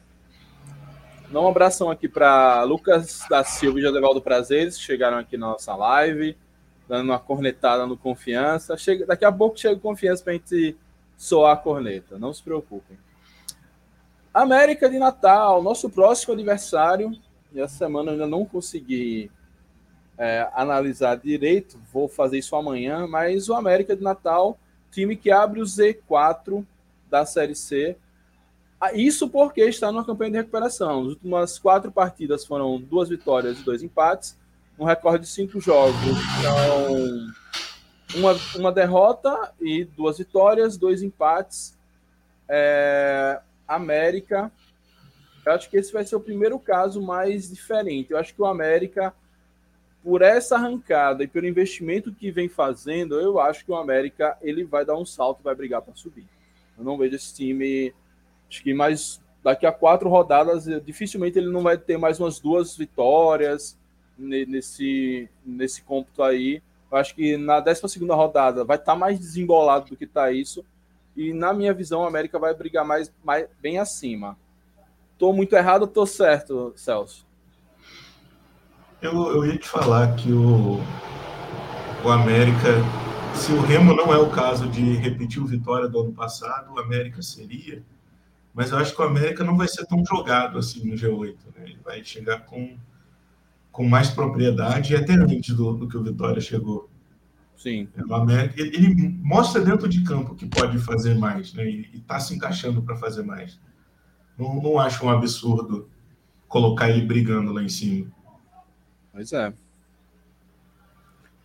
Dá 1.30 1.42
um 1.42 1.48
abração 1.48 1.92
aqui 1.92 2.08
para 2.08 2.64
Lucas 2.64 3.20
da 3.30 3.44
Silva 3.44 3.80
e 3.80 3.82
Jodevaldo 3.82 4.22
Prazeres, 4.22 4.78
que 4.78 4.84
chegaram 4.84 5.18
aqui 5.18 5.36
na 5.36 5.48
nossa 5.48 5.76
live, 5.76 6.38
dando 6.88 7.10
uma 7.10 7.20
cornetada 7.20 7.86
no 7.86 7.98
Confiança. 7.98 8.78
Chega, 8.78 9.06
daqui 9.06 9.26
a 9.26 9.32
pouco 9.32 9.60
chega 9.60 9.78
Confiança 9.78 10.24
para 10.24 10.34
a 10.34 10.36
gente 10.38 10.78
soar 11.18 11.54
a 11.54 11.58
corneta, 11.58 12.20
não 12.20 12.32
se 12.32 12.44
preocupem. 12.44 12.98
América 14.34 14.88
de 14.88 15.00
Natal, 15.00 15.64
nosso 15.64 15.90
próximo 15.90 16.34
aniversário. 16.34 17.12
E 17.52 17.60
essa 17.60 17.76
semana 17.76 18.10
eu 18.10 18.14
ainda 18.14 18.28
não 18.28 18.46
consegui 18.46 19.32
é, 20.16 20.48
analisar 20.54 21.16
direito, 21.18 21.80
vou 21.92 22.08
fazer 22.08 22.38
isso 22.38 22.56
amanhã. 22.56 23.08
Mas 23.08 23.50
o 23.50 23.56
América 23.56 23.96
de 23.96 24.04
Natal, 24.04 24.58
time 24.92 25.16
que 25.16 25.32
abre 25.32 25.60
o 25.60 25.64
Z4 25.64 26.64
da 27.10 27.26
Série 27.26 27.56
C. 27.56 27.98
Ah, 28.80 28.94
isso 28.94 29.28
porque 29.28 29.62
está 29.62 29.92
numa 29.92 30.06
campanha 30.06 30.32
de 30.32 30.38
recuperação. 30.38 31.02
As 31.02 31.08
últimas 31.08 31.58
quatro 31.58 31.92
partidas 31.92 32.46
foram 32.46 32.80
duas 32.80 33.10
vitórias 33.10 33.60
e 33.60 33.64
dois 33.64 33.82
empates, 33.82 34.38
um 34.78 34.86
recorde 34.86 35.24
de 35.26 35.32
cinco 35.32 35.60
jogos. 35.60 35.96
Então, 36.40 37.34
uma, 38.16 38.36
uma 38.56 38.72
derrota 38.72 39.54
e 39.60 39.84
duas 39.84 40.18
vitórias, 40.18 40.78
dois 40.78 41.02
empates. 41.02 41.78
É, 42.48 43.42
América, 43.68 44.52
eu 45.46 45.52
acho 45.54 45.70
que 45.70 45.78
esse 45.78 45.92
vai 45.92 46.06
ser 46.06 46.16
o 46.16 46.22
primeiro 46.22 46.58
caso 46.60 47.02
mais 47.02 47.50
diferente. 47.50 48.12
Eu 48.12 48.18
acho 48.18 48.34
que 48.34 48.42
o 48.42 48.46
América, 48.46 49.14
por 50.04 50.22
essa 50.22 50.56
arrancada 50.56 51.24
e 51.24 51.28
pelo 51.28 51.48
investimento 51.48 52.14
que 52.14 52.32
vem 52.32 52.48
fazendo, 52.48 53.20
eu 53.20 53.40
acho 53.40 53.66
que 53.66 53.72
o 53.72 53.76
América 53.76 54.38
ele 54.42 54.64
vai 54.64 54.86
dar 54.86 54.98
um 54.98 55.06
salto, 55.06 55.44
vai 55.44 55.56
brigar 55.56 55.82
para 55.82 55.96
subir. 55.96 56.26
Eu 56.78 56.84
não 56.84 56.98
vejo 56.98 57.16
esse 57.16 57.34
time, 57.34 57.94
acho 58.50 58.64
que 58.64 58.74
mais 58.74 59.22
daqui 59.44 59.66
a 59.66 59.72
quatro 59.72 60.10
rodadas, 60.10 60.66
dificilmente 60.84 61.38
ele 61.38 61.50
não 61.50 61.64
vai 61.64 61.78
ter 61.78 61.98
mais 61.98 62.20
umas 62.20 62.40
duas 62.40 62.76
vitórias 62.76 63.78
nesse 64.18 65.30
nesse 65.46 65.82
cômputo 65.82 66.24
aí. 66.24 66.62
Eu 66.92 66.98
acho 66.98 67.14
que 67.16 67.38
na 67.38 67.60
12 67.60 67.98
rodada 68.06 68.64
vai 68.64 68.78
estar 68.78 68.94
tá 68.94 68.98
mais 68.98 69.20
desembolado 69.20 69.90
do 69.90 69.98
que 69.98 70.06
está 70.06 70.32
isso. 70.32 70.64
E 71.16 71.34
na 71.34 71.54
minha 71.54 71.74
visão, 71.74 72.04
a 72.04 72.08
América 72.08 72.38
vai 72.38 72.54
brigar 72.54 72.86
mais, 72.86 73.12
mais 73.24 73.48
bem 73.62 73.80
acima. 73.80 74.38
Estou 75.14 75.34
muito 75.34 75.56
errado 75.56 75.82
ou 75.82 75.88
estou 75.88 76.06
certo, 76.06 76.74
Celso? 76.76 77.26
Eu, 79.02 79.14
eu 79.14 79.46
ia 79.46 79.58
te 79.58 79.68
falar 79.68 80.16
que 80.16 80.32
o, 80.32 80.80
o 82.04 82.10
América, 82.10 82.70
se 83.36 83.52
o 83.52 83.62
Remo 83.62 83.96
não 83.96 84.14
é 84.14 84.18
o 84.18 84.30
caso 84.30 84.68
de 84.68 84.96
repetir 84.96 85.42
o 85.42 85.46
Vitória 85.46 85.88
do 85.88 86.00
ano 86.02 86.14
passado, 86.14 86.74
o 86.74 86.80
América 86.80 87.22
seria. 87.22 87.84
Mas 88.54 88.72
eu 88.72 88.78
acho 88.78 88.96
que 88.96 89.02
o 89.02 89.06
América 89.06 89.44
não 89.44 89.58
vai 89.58 89.68
ser 89.68 89.86
tão 89.86 90.04
jogado 90.06 90.58
assim 90.58 90.88
no 90.88 90.96
G8. 90.96 91.36
Né? 91.56 91.64
Ele 91.66 91.80
vai 91.84 92.04
chegar 92.04 92.46
com 92.46 92.78
com 93.78 93.88
mais 93.88 94.10
propriedade 94.10 94.92
e 94.92 94.96
até 94.96 95.14
antes 95.14 95.54
do, 95.54 95.72
do 95.72 95.88
que 95.88 95.96
o 95.96 96.02
Vitória 96.02 96.42
chegou. 96.42 96.90
Sim. 97.56 97.88
É, 97.96 98.60
ele, 98.60 99.08
mostra 99.22 99.62
dentro 99.62 99.88
de 99.88 100.04
campo 100.04 100.34
que 100.34 100.48
pode 100.48 100.80
fazer 100.80 101.14
mais, 101.14 101.54
né? 101.54 101.64
E 101.64 101.88
está 101.94 102.20
se 102.20 102.34
encaixando 102.34 102.82
para 102.82 102.96
fazer 102.96 103.22
mais. 103.22 103.60
Não, 104.36 104.60
não 104.60 104.80
acho 104.80 105.06
um 105.06 105.12
absurdo 105.12 105.88
colocar 106.48 106.90
ele 106.90 107.06
brigando 107.06 107.54
lá 107.54 107.62
em 107.62 107.70
cima. 107.70 108.08
Pois 109.14 109.32
é. 109.32 109.54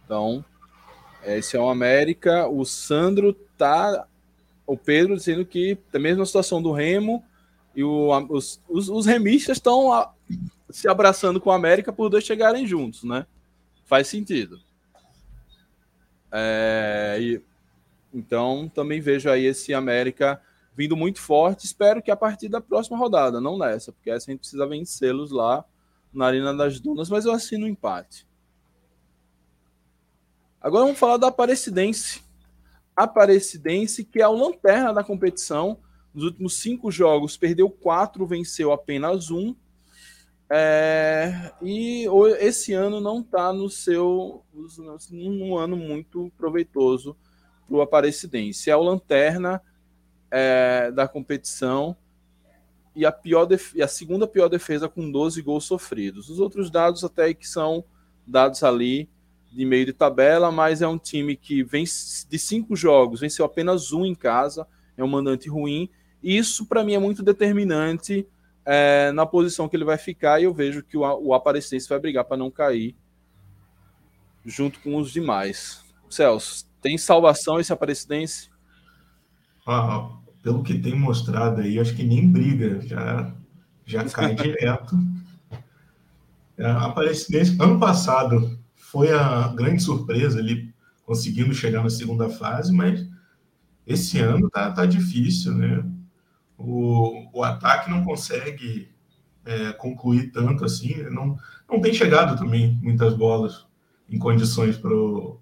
Então, 0.03 0.43
esse 1.25 1.55
é 1.55 1.61
o 1.61 1.69
América. 1.69 2.49
O 2.49 2.65
Sandro 2.65 3.35
tá. 3.59 4.07
O 4.67 4.75
Pedro 4.75 5.17
dizendo 5.17 5.45
que 5.45 5.77
da 5.93 5.99
mesma 5.99 6.25
situação 6.25 6.63
do 6.63 6.73
Remo 6.73 7.23
e 7.77 7.85
o, 7.85 8.09
os, 8.31 8.59
os, 8.71 8.89
os 8.89 9.05
remistas 9.05 9.59
estão 9.59 9.93
se 10.77 10.89
abraçando 10.89 11.41
com 11.41 11.51
a 11.51 11.57
América 11.57 11.93
por 11.93 12.09
dois 12.09 12.25
chegarem 12.25 12.67
juntos, 12.67 13.05
né? 13.05 13.27
Faz 13.85 14.09
sentido. 14.09 14.61
É, 16.31 17.19
e, 17.21 17.43
então, 18.13 18.71
também 18.75 19.01
vejo 19.01 19.31
aí 19.31 19.45
esse 19.45 19.75
América 19.75 20.41
vindo 20.75 20.97
muito 20.97 21.21
forte. 21.21 21.67
Espero 21.67 22.03
que 22.03 22.11
a 22.11 22.17
partir 22.17 22.49
da 22.49 22.61
próxima 22.61 22.97
rodada, 22.97 23.41
não 23.41 23.59
nessa, 23.59 23.93
porque 23.93 24.11
essa 24.11 24.31
a 24.31 24.33
gente 24.33 24.41
precisa 24.41 24.67
vencê-los 24.67 25.31
lá 25.31 25.65
na 26.13 26.27
Arena 26.27 26.55
das 26.55 26.81
Dunas, 26.81 27.09
mas 27.09 27.25
eu 27.25 27.33
assino 27.33 27.65
o 27.65 27.69
um 27.69 27.71
empate. 27.71 28.27
Agora 30.61 30.85
vamos 30.85 30.99
falar 30.99 31.17
da 31.17 31.29
Aparecidense. 31.29 32.23
Aparecidense, 32.95 34.05
que 34.05 34.21
é 34.21 34.29
o 34.29 34.37
lanterna 34.37 34.93
da 34.93 35.03
competição. 35.03 35.79
Nos 36.15 36.25
últimos 36.25 36.57
cinco 36.57 36.91
jogos, 36.91 37.37
perdeu 37.37 37.69
quatro, 37.71 38.27
venceu 38.27 38.71
apenas 38.71 39.31
um. 39.31 39.57
É, 40.55 41.51
e 41.63 42.07
esse 42.41 42.75
ano 42.75 43.01
não 43.01 43.21
está 43.21 43.55
no 43.55 43.71
seu 43.71 44.45
num 45.11 45.57
ano 45.57 45.79
muito 45.79 46.31
proveitoso 46.37 47.17
para 47.67 47.77
o 47.79 47.81
Aparecidense. 47.81 48.71
É 48.71 48.77
o 48.77 48.83
lanterna 48.83 49.63
é, 50.31 50.91
da 50.91 51.09
competição 51.09 51.97
e 52.95 53.07
a, 53.07 53.11
pior 53.11 53.49
e 53.75 53.83
a 53.83 53.89
segunda 53.89 54.27
pior 54.27 54.49
defesa 54.49 54.91
com 54.91 55.11
12 55.11 55.41
gols 55.41 55.65
sofridos. 55.65 56.29
Os 56.29 56.39
outros 56.39 56.71
dados 56.71 57.03
até 57.03 57.33
que 57.33 57.49
são 57.49 57.83
dados 58.27 58.63
ali 58.63 59.09
de 59.51 59.65
meio 59.65 59.87
de 59.87 59.95
tabela, 59.95 60.53
mas 60.53 60.83
é 60.83 60.87
um 60.87 60.99
time 60.99 61.35
que 61.35 61.63
vem 61.63 61.85
de 61.85 62.39
cinco 62.39 62.77
jogos, 62.77 63.21
venceu 63.21 63.47
apenas 63.47 63.91
um 63.91 64.05
em 64.05 64.15
casa, 64.15 64.67
é 64.99 65.03
um 65.03 65.09
mandante 65.09 65.49
ruim. 65.49 65.89
E 66.23 66.37
isso 66.37 66.67
para 66.67 66.85
mim 66.85 66.93
é 66.93 66.99
muito 66.99 67.23
determinante 67.23 68.27
é, 68.65 69.11
na 69.13 69.27
posição 69.27 69.69
que 69.69 69.77
ele 69.77 69.85
vai 69.85 69.99
ficar 69.99 70.41
e 70.41 70.45
eu 70.45 70.55
vejo 70.55 70.83
que 70.83 70.97
o, 70.97 71.01
o 71.01 71.35
Aparecidense 71.35 71.89
vai 71.89 71.99
brigar 71.99 72.25
para 72.25 72.37
não 72.37 72.51
cair 72.51 72.97
junto 74.45 74.81
com 74.81 74.97
os 74.97 75.13
demais. 75.13 75.85
Celso, 76.09 76.67
tem 76.81 76.99
salvação 76.99 77.59
esse 77.59 77.73
Aparecidense? 77.73 78.51
Ah, 79.67 80.11
pelo 80.43 80.63
que 80.63 80.79
tem 80.79 80.95
mostrado 80.95 81.61
aí, 81.61 81.79
acho 81.79 81.95
que 81.95 82.03
nem 82.03 82.29
briga, 82.29 82.81
já, 82.83 83.33
já 83.87 84.05
cai 84.05 84.35
direto. 84.37 84.97
É, 86.57 86.67
a 86.67 86.87
Aparecidense, 86.87 87.57
ano 87.61 87.79
passado, 87.79 88.59
foi 88.75 89.11
a 89.11 89.49
grande 89.49 89.83
surpresa 89.83 90.39
ali, 90.39 90.73
conseguindo 91.05 91.55
chegar 91.55 91.83
na 91.83 91.91
segunda 91.91 92.29
fase, 92.29 92.73
mas 92.73 93.07
esse 93.87 94.19
ano 94.19 94.51
tá, 94.51 94.71
tá 94.71 94.87
difícil, 94.87 95.55
né? 95.55 95.85
O, 96.65 97.29
o 97.33 97.43
ataque 97.43 97.91
não 97.91 98.05
consegue 98.05 98.89
é, 99.45 99.73
concluir 99.73 100.31
tanto 100.31 100.65
assim, 100.65 101.03
não, 101.11 101.37
não 101.71 101.81
tem 101.81 101.93
chegado 101.93 102.39
também 102.39 102.79
muitas 102.83 103.15
bolas. 103.15 103.67
em 104.09 104.19
condições 104.19 104.77
para 104.77 104.95
o 104.95 105.41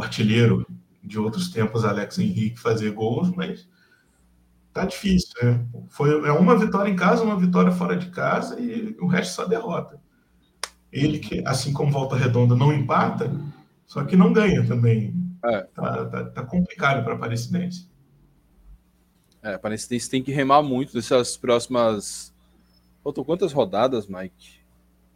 artilheiro 0.00 0.66
de 1.02 1.18
outros 1.18 1.50
tempos, 1.50 1.84
Alex 1.84 2.18
Henrique, 2.18 2.58
fazer 2.58 2.90
gols, 2.90 3.30
mas 3.30 3.68
tá 4.72 4.84
difícil, 4.84 5.32
né? 5.42 5.64
Foi, 5.88 6.10
é 6.26 6.32
uma 6.32 6.58
vitória 6.58 6.90
em 6.90 6.96
casa, 6.96 7.22
uma 7.22 7.38
vitória 7.38 7.72
fora 7.72 7.96
de 7.96 8.10
casa 8.10 8.60
e 8.60 8.96
o 9.00 9.06
resto 9.06 9.34
só 9.34 9.46
derrota. 9.46 10.00
Ele 10.92 11.18
que, 11.18 11.42
assim 11.46 11.72
como 11.72 11.92
Volta 11.92 12.16
Redonda, 12.16 12.54
não 12.54 12.72
empata, 12.72 13.30
só 13.86 14.04
que 14.04 14.16
não 14.16 14.32
ganha 14.32 14.66
também. 14.66 15.14
É. 15.44 15.60
Tá, 15.62 16.04
tá, 16.06 16.24
tá 16.24 16.42
complicado 16.42 17.04
para 17.04 17.12
a 17.12 17.16
Aparecidense. 17.16 17.88
É, 19.46 19.52
a 19.52 19.54
Aparecidense 19.54 20.10
tem 20.10 20.24
que 20.24 20.32
remar 20.32 20.60
muito 20.60 20.96
nessas 20.96 21.36
próximas. 21.36 22.34
Faltam 23.04 23.22
quantas 23.22 23.52
rodadas, 23.52 24.08
Mike? 24.08 24.58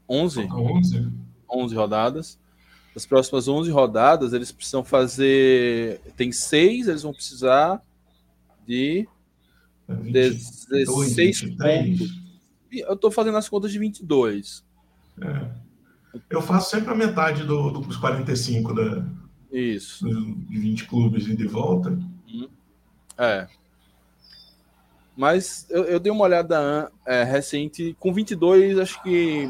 11? 0.09 0.43
11. 0.45 1.13
11 1.51 1.75
rodadas. 1.75 2.39
As 2.95 3.05
próximas 3.05 3.49
11 3.49 3.73
rodadas, 3.73 4.33
eles 4.33 4.53
precisam 4.53 4.85
fazer. 4.85 6.01
Tem 6.17 6.31
seis, 6.31 6.87
eles 6.87 7.03
vão 7.03 7.13
precisar 7.13 7.83
de 8.65 9.09
22, 9.89 10.67
16 10.71 11.41
23. 11.41 11.99
pontos. 11.99 12.21
Eu 12.71 12.95
estou 12.95 13.11
fazendo 13.11 13.37
as 13.37 13.49
contas 13.49 13.73
de 13.73 13.81
22. 13.81 14.65
É. 15.23 15.51
Eu 16.31 16.41
faço 16.41 16.71
sempre 16.71 16.93
a 16.93 16.97
metade 16.97 17.43
do, 17.43 17.71
dos 17.71 17.97
45 17.97 18.75
da, 18.75 19.05
Isso. 19.51 20.09
de 20.09 20.57
20 20.57 20.87
clubes 20.87 21.27
e 21.27 21.35
de 21.35 21.49
volta. 21.49 21.91
Uhum. 22.29 22.49
É. 23.19 23.49
Mas 25.21 25.67
eu, 25.69 25.85
eu 25.85 26.01
dei 26.01 26.11
uma 26.11 26.25
olhada 26.25 26.91
é, 27.07 27.23
recente. 27.25 27.95
Com 28.01 28.11
22, 28.11 28.79
acho 28.79 29.03
que 29.03 29.47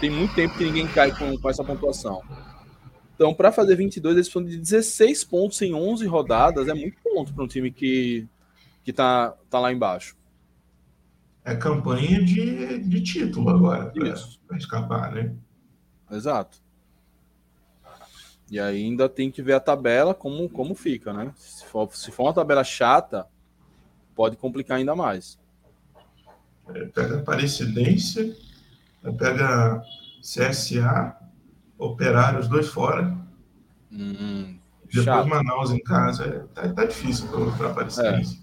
tem 0.00 0.08
muito 0.08 0.32
tempo 0.32 0.56
que 0.56 0.62
ninguém 0.62 0.86
cai 0.86 1.10
com, 1.10 1.36
com 1.36 1.50
essa 1.50 1.64
pontuação. 1.64 2.22
Então, 3.12 3.34
para 3.34 3.50
fazer 3.50 3.74
22, 3.74 4.14
eles 4.14 4.28
precisam 4.28 4.48
de 4.48 4.56
16 4.58 5.24
pontos 5.24 5.60
em 5.60 5.74
11 5.74 6.06
rodadas. 6.06 6.68
É 6.68 6.72
muito 6.74 6.98
ponto 7.02 7.34
para 7.34 7.42
um 7.42 7.48
time 7.48 7.72
que, 7.72 8.28
que 8.84 8.92
tá, 8.92 9.34
tá 9.50 9.58
lá 9.58 9.72
embaixo. 9.72 10.16
É 11.44 11.56
campanha 11.56 12.22
de, 12.24 12.78
de 12.78 13.02
título 13.02 13.50
agora, 13.50 13.92
para 14.46 14.56
escapar, 14.56 15.10
né? 15.10 15.34
Exato. 16.12 16.62
E 18.48 18.60
ainda 18.60 19.08
tem 19.08 19.32
que 19.32 19.42
ver 19.42 19.54
a 19.54 19.60
tabela 19.60 20.14
como, 20.14 20.48
como 20.48 20.76
fica, 20.76 21.12
né? 21.12 21.32
Se 21.34 21.64
for, 21.64 21.92
se 21.92 22.12
for 22.12 22.22
uma 22.26 22.34
tabela 22.34 22.62
chata, 22.62 23.26
pode 24.14 24.36
complicar 24.36 24.78
ainda 24.78 24.94
mais. 24.94 25.38
É, 26.68 26.84
pega 26.86 27.18
Aparecidense, 27.18 28.36
pega 29.18 29.82
CSA, 30.20 31.16
Operário, 31.78 32.38
os 32.38 32.46
dois 32.46 32.68
fora. 32.68 33.16
Hum, 33.90 34.56
Depois 34.84 35.04
chato. 35.04 35.28
Manaus 35.28 35.72
em 35.72 35.82
casa. 35.82 36.24
É, 36.24 36.38
tá, 36.54 36.72
tá 36.72 36.84
difícil 36.84 37.26
para 37.56 37.70
Aparecidense. 37.70 38.40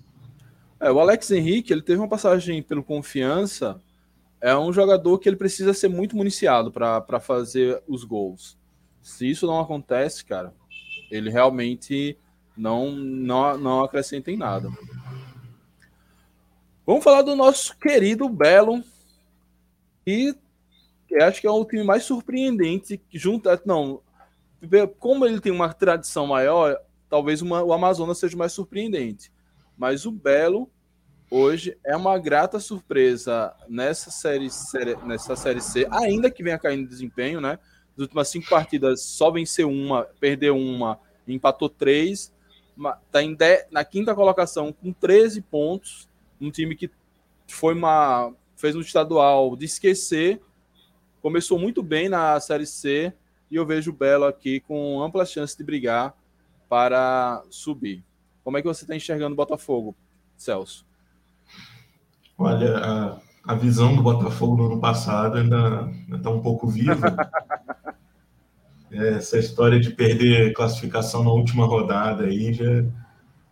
É. 0.81 0.87
é. 0.87 0.91
o 0.91 0.99
Alex 0.99 1.31
Henrique, 1.31 1.71
ele 1.71 1.81
teve 1.81 1.99
uma 1.99 2.07
passagem 2.09 2.61
pelo 2.61 2.83
Confiança. 2.83 3.81
É 4.41 4.55
um 4.57 4.73
jogador 4.73 5.19
que 5.19 5.29
ele 5.29 5.37
precisa 5.37 5.73
ser 5.73 5.87
muito 5.87 6.17
municiado 6.17 6.71
para 6.71 7.19
fazer 7.19 7.81
os 7.87 8.03
gols. 8.03 8.57
Se 9.01 9.29
isso 9.29 9.47
não 9.47 9.59
acontece, 9.59 10.23
cara, 10.23 10.53
ele 11.09 11.29
realmente 11.29 12.17
não, 12.55 12.91
não, 12.91 13.57
não 13.57 13.83
acrescenta 13.83 14.31
em 14.31 14.37
nada. 14.37 14.69
Vamos 16.89 17.03
falar 17.03 17.21
do 17.21 17.35
nosso 17.35 17.77
querido 17.77 18.27
Belo, 18.27 18.83
que 20.03 20.35
acho 21.21 21.39
que 21.39 21.45
é 21.45 21.51
o 21.51 21.63
time 21.63 21.83
mais 21.83 22.03
surpreendente, 22.03 22.99
junto, 23.13 23.47
não, 23.63 24.01
como 24.97 25.23
ele 25.23 25.39
tem 25.39 25.51
uma 25.51 25.71
tradição 25.71 26.25
maior, 26.25 26.75
talvez 27.07 27.43
uma, 27.43 27.61
o 27.61 27.73
Amazonas 27.73 28.17
seja 28.17 28.35
mais 28.35 28.53
surpreendente. 28.53 29.31
Mas 29.77 30.07
o 30.07 30.11
Belo 30.11 30.67
hoje 31.29 31.77
é 31.85 31.95
uma 31.95 32.17
grata 32.17 32.59
surpresa 32.59 33.55
nessa 33.67 34.09
série, 34.09 34.49
série, 34.49 34.95
nessa 35.05 35.35
série 35.35 35.61
C, 35.61 35.87
ainda 35.91 36.31
que 36.31 36.41
venha 36.41 36.57
caindo 36.57 36.85
de 36.85 36.89
desempenho, 36.89 37.39
né? 37.39 37.59
Nas 37.91 37.99
últimas 37.99 38.29
cinco 38.29 38.49
partidas 38.49 39.03
só 39.03 39.29
venceu 39.29 39.69
uma, 39.69 40.05
perdeu 40.19 40.57
uma, 40.57 40.99
empatou 41.27 41.69
três, 41.69 42.33
está 42.75 43.19
na 43.69 43.85
quinta 43.85 44.15
colocação 44.15 44.73
com 44.73 44.91
13 44.91 45.39
pontos 45.41 46.08
um 46.39 46.51
time 46.51 46.75
que 46.75 46.89
foi 47.47 47.73
uma 47.73 48.33
fez 48.55 48.75
um 48.75 48.81
estadual 48.81 49.55
de 49.55 49.65
esquecer, 49.65 50.41
começou 51.21 51.57
muito 51.57 51.81
bem 51.81 52.09
na 52.09 52.39
Série 52.39 52.65
C 52.65 53.13
e 53.49 53.55
eu 53.55 53.65
vejo 53.65 53.91
o 53.91 53.93
Belo 53.93 54.25
aqui 54.25 54.59
com 54.59 55.01
ampla 55.01 55.25
chance 55.25 55.57
de 55.57 55.63
brigar 55.63 56.13
para 56.67 57.41
subir. 57.49 58.03
Como 58.43 58.57
é 58.57 58.61
que 58.61 58.67
você 58.67 58.83
está 58.83 58.95
enxergando 58.95 59.33
o 59.33 59.37
Botafogo, 59.37 59.95
Celso? 60.37 60.85
Olha, 62.37 62.77
a, 62.77 63.19
a 63.45 63.55
visão 63.55 63.95
do 63.95 64.03
Botafogo 64.03 64.57
no 64.57 64.65
ano 64.65 64.79
passado 64.79 65.37
ainda 65.37 65.91
está 66.11 66.29
um 66.29 66.41
pouco 66.41 66.67
viva. 66.67 67.15
Essa 68.91 69.37
história 69.37 69.79
de 69.79 69.91
perder 69.91 70.53
classificação 70.53 71.23
na 71.23 71.31
última 71.31 71.65
rodada 71.65 72.25
aí 72.25 72.53
já, 72.53 72.65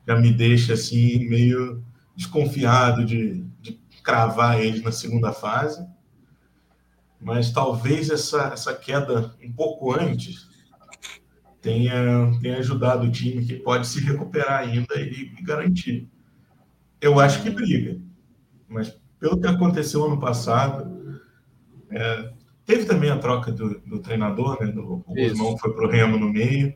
já 0.07 0.15
me 0.15 0.31
deixa 0.31 0.73
assim 0.73 1.27
meio 1.29 1.83
desconfiado 2.17 3.05
de, 3.05 3.43
de 3.61 3.79
cravar 4.03 4.59
eles 4.59 4.81
na 4.81 4.91
segunda 4.91 5.31
fase, 5.31 5.87
mas 7.21 7.51
talvez 7.51 8.09
essa, 8.09 8.47
essa 8.51 8.73
queda 8.73 9.35
um 9.41 9.53
pouco 9.53 9.93
antes 9.93 10.47
tenha, 11.61 12.31
tenha 12.41 12.57
ajudado 12.57 13.05
o 13.05 13.11
time 13.11 13.45
que 13.45 13.55
pode 13.57 13.87
se 13.87 13.99
recuperar 14.01 14.61
ainda 14.61 14.95
e, 14.95 15.33
e 15.37 15.43
garantir. 15.43 16.09
Eu 16.99 17.19
acho 17.19 17.43
que 17.43 17.51
briga, 17.51 18.01
mas 18.67 18.99
pelo 19.19 19.39
que 19.39 19.47
aconteceu 19.47 20.03
ano 20.03 20.19
passado, 20.19 21.21
é, 21.91 22.33
teve 22.65 22.85
também 22.85 23.11
a 23.11 23.19
troca 23.19 23.51
do, 23.51 23.79
do 23.81 23.99
treinador, 23.99 24.57
né? 24.59 24.71
Do, 24.71 25.03
o 25.05 25.13
Guzmão 25.13 25.55
foi 25.57 25.73
para 25.73 25.85
o 25.85 25.89
Remo 25.89 26.17
no 26.17 26.31
meio. 26.31 26.75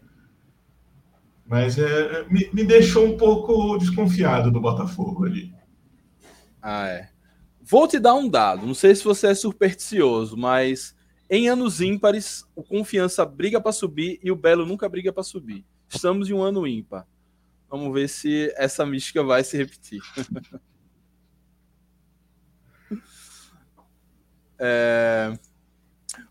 Mas 1.51 1.77
é, 1.77 2.25
me, 2.29 2.49
me 2.53 2.63
deixou 2.63 3.05
um 3.05 3.17
pouco 3.17 3.77
desconfiado 3.77 4.49
do 4.49 4.61
Botafogo 4.61 5.25
ali. 5.25 5.53
Ah, 6.61 6.87
é. 6.87 7.09
Vou 7.59 7.89
te 7.89 7.99
dar 7.99 8.13
um 8.13 8.29
dado. 8.29 8.65
Não 8.65 8.73
sei 8.73 8.95
se 8.95 9.03
você 9.03 9.27
é 9.27 9.35
supersticioso, 9.35 10.37
mas 10.37 10.95
em 11.29 11.49
anos 11.49 11.81
ímpares, 11.81 12.45
o 12.55 12.63
Confiança 12.63 13.25
briga 13.25 13.59
para 13.59 13.73
subir 13.73 14.17
e 14.23 14.31
o 14.31 14.35
Belo 14.37 14.65
nunca 14.65 14.87
briga 14.87 15.11
para 15.11 15.23
subir. 15.23 15.65
Estamos 15.89 16.29
em 16.29 16.33
um 16.33 16.41
ano 16.41 16.65
ímpar. 16.65 17.05
Vamos 17.69 17.93
ver 17.93 18.07
se 18.07 18.53
essa 18.55 18.85
mística 18.85 19.21
vai 19.21 19.43
se 19.43 19.57
repetir. 19.57 19.99
é... 24.57 25.37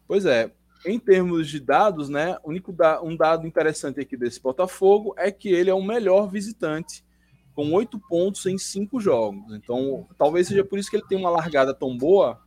Pois 0.09 0.25
é, 0.25 0.51
em 0.85 0.99
termos 0.99 1.49
de 1.49 1.61
dados, 1.61 2.09
né, 2.09 2.37
único 2.45 2.73
da, 2.73 3.03
um 3.03 3.17
dado 3.17 3.47
interessante 3.47 4.01
aqui 4.01 4.17
desse 4.17 4.41
Botafogo 4.41 5.15
é 5.17 5.31
que 5.31 5.49
ele 5.49 5.71
é 5.71 5.75
o 5.75 5.83
melhor 5.83 6.29
visitante, 6.31 7.05
com 7.55 7.73
oito 7.73 7.99
pontos 7.99 8.47
em 8.47 8.57
cinco 8.57 9.01
jogos. 9.01 9.53
Então, 9.55 10.07
talvez 10.17 10.49
seja 10.49 10.65
por 10.65 10.79
isso 10.79 10.91
que 10.91 10.97
ele 10.97 11.07
tem 11.07 11.19
uma 11.19 11.31
largada 11.31 11.75
tão 11.75 11.97
boa, 11.97 12.41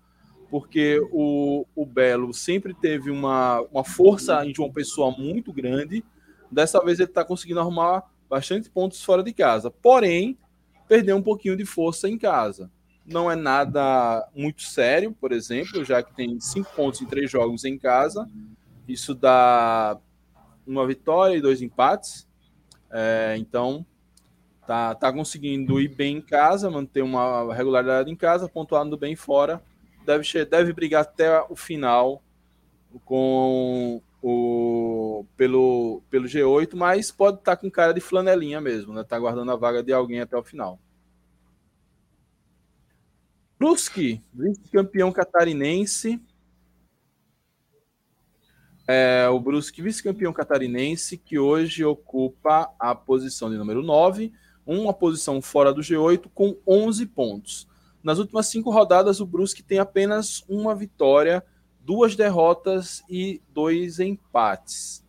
porque 0.49 0.99
o, 1.11 1.65
o 1.75 1.85
Belo 1.85 2.33
sempre 2.33 2.73
teve 2.73 3.11
uma, 3.11 3.61
uma 3.71 3.83
força 3.83 4.45
em 4.45 4.53
João 4.53 4.71
Pessoa 4.71 5.11
muito 5.11 5.51
grande. 5.51 6.03
Dessa 6.51 6.83
vez 6.83 6.99
ele 6.99 7.09
está 7.09 7.25
conseguindo 7.25 7.59
arrumar 7.59 8.03
bastante 8.29 8.69
pontos 8.69 9.03
fora 9.03 9.23
de 9.23 9.33
casa. 9.33 9.71
Porém, 9.71 10.37
perdeu 10.87 11.17
um 11.17 11.23
pouquinho 11.23 11.57
de 11.57 11.65
força 11.65 12.07
em 12.07 12.17
casa 12.17 12.69
não 13.05 13.29
é 13.29 13.35
nada 13.35 14.27
muito 14.35 14.63
sério, 14.63 15.11
por 15.11 15.31
exemplo, 15.31 15.83
já 15.83 16.01
que 16.01 16.13
tem 16.13 16.39
cinco 16.39 16.71
pontos 16.75 17.01
em 17.01 17.05
três 17.05 17.29
jogos 17.29 17.65
em 17.65 17.77
casa. 17.77 18.29
Isso 18.87 19.13
dá 19.13 19.97
uma 20.65 20.85
vitória 20.87 21.35
e 21.35 21.41
dois 21.41 21.61
empates. 21.61 22.27
É, 22.89 23.35
então, 23.37 23.85
tá, 24.65 24.95
tá 24.95 25.11
conseguindo 25.11 25.79
ir 25.79 25.89
bem 25.89 26.17
em 26.17 26.21
casa, 26.21 26.69
manter 26.69 27.01
uma 27.01 27.53
regularidade 27.53 28.09
em 28.09 28.15
casa, 28.15 28.47
pontuando 28.47 28.97
bem 28.97 29.15
fora. 29.15 29.61
Deve, 30.05 30.45
deve 30.45 30.73
brigar 30.73 31.01
até 31.01 31.41
o 31.49 31.55
final 31.55 32.21
com 33.03 34.01
o 34.21 35.25
pelo, 35.35 36.01
pelo 36.09 36.27
G8, 36.27 36.75
mas 36.75 37.11
pode 37.11 37.39
estar 37.39 37.55
tá 37.55 37.61
com 37.61 37.69
cara 37.69 37.93
de 37.93 37.99
flanelinha 37.99 38.61
mesmo, 38.61 38.93
né? 38.93 39.03
Tá 39.03 39.19
guardando 39.19 39.51
a 39.51 39.55
vaga 39.55 39.83
de 39.83 39.91
alguém 39.91 40.21
até 40.21 40.37
o 40.37 40.43
final. 40.43 40.79
Brusque, 43.63 44.21
vice-campeão 44.33 45.09
catarinense. 45.09 46.21
É, 48.85 49.25
o 49.29 49.39
Brusque, 49.39 49.81
vice-campeão 49.81 50.33
catarinense, 50.33 51.17
que 51.17 51.39
hoje 51.39 51.85
ocupa 51.85 52.75
a 52.77 52.93
posição 52.93 53.49
de 53.49 53.55
número 53.55 53.81
9, 53.81 54.33
uma 54.65 54.93
posição 54.93 55.41
fora 55.41 55.73
do 55.73 55.79
G8 55.79 56.29
com 56.33 56.57
11 56.67 57.05
pontos. 57.05 57.65
Nas 58.03 58.19
últimas 58.19 58.47
cinco 58.47 58.69
rodadas, 58.69 59.21
o 59.21 59.25
Brusque 59.25 59.63
tem 59.63 59.79
apenas 59.79 60.43
uma 60.49 60.75
vitória, 60.75 61.41
duas 61.79 62.17
derrotas 62.17 63.01
e 63.09 63.41
dois 63.47 63.97
empates. 63.97 65.05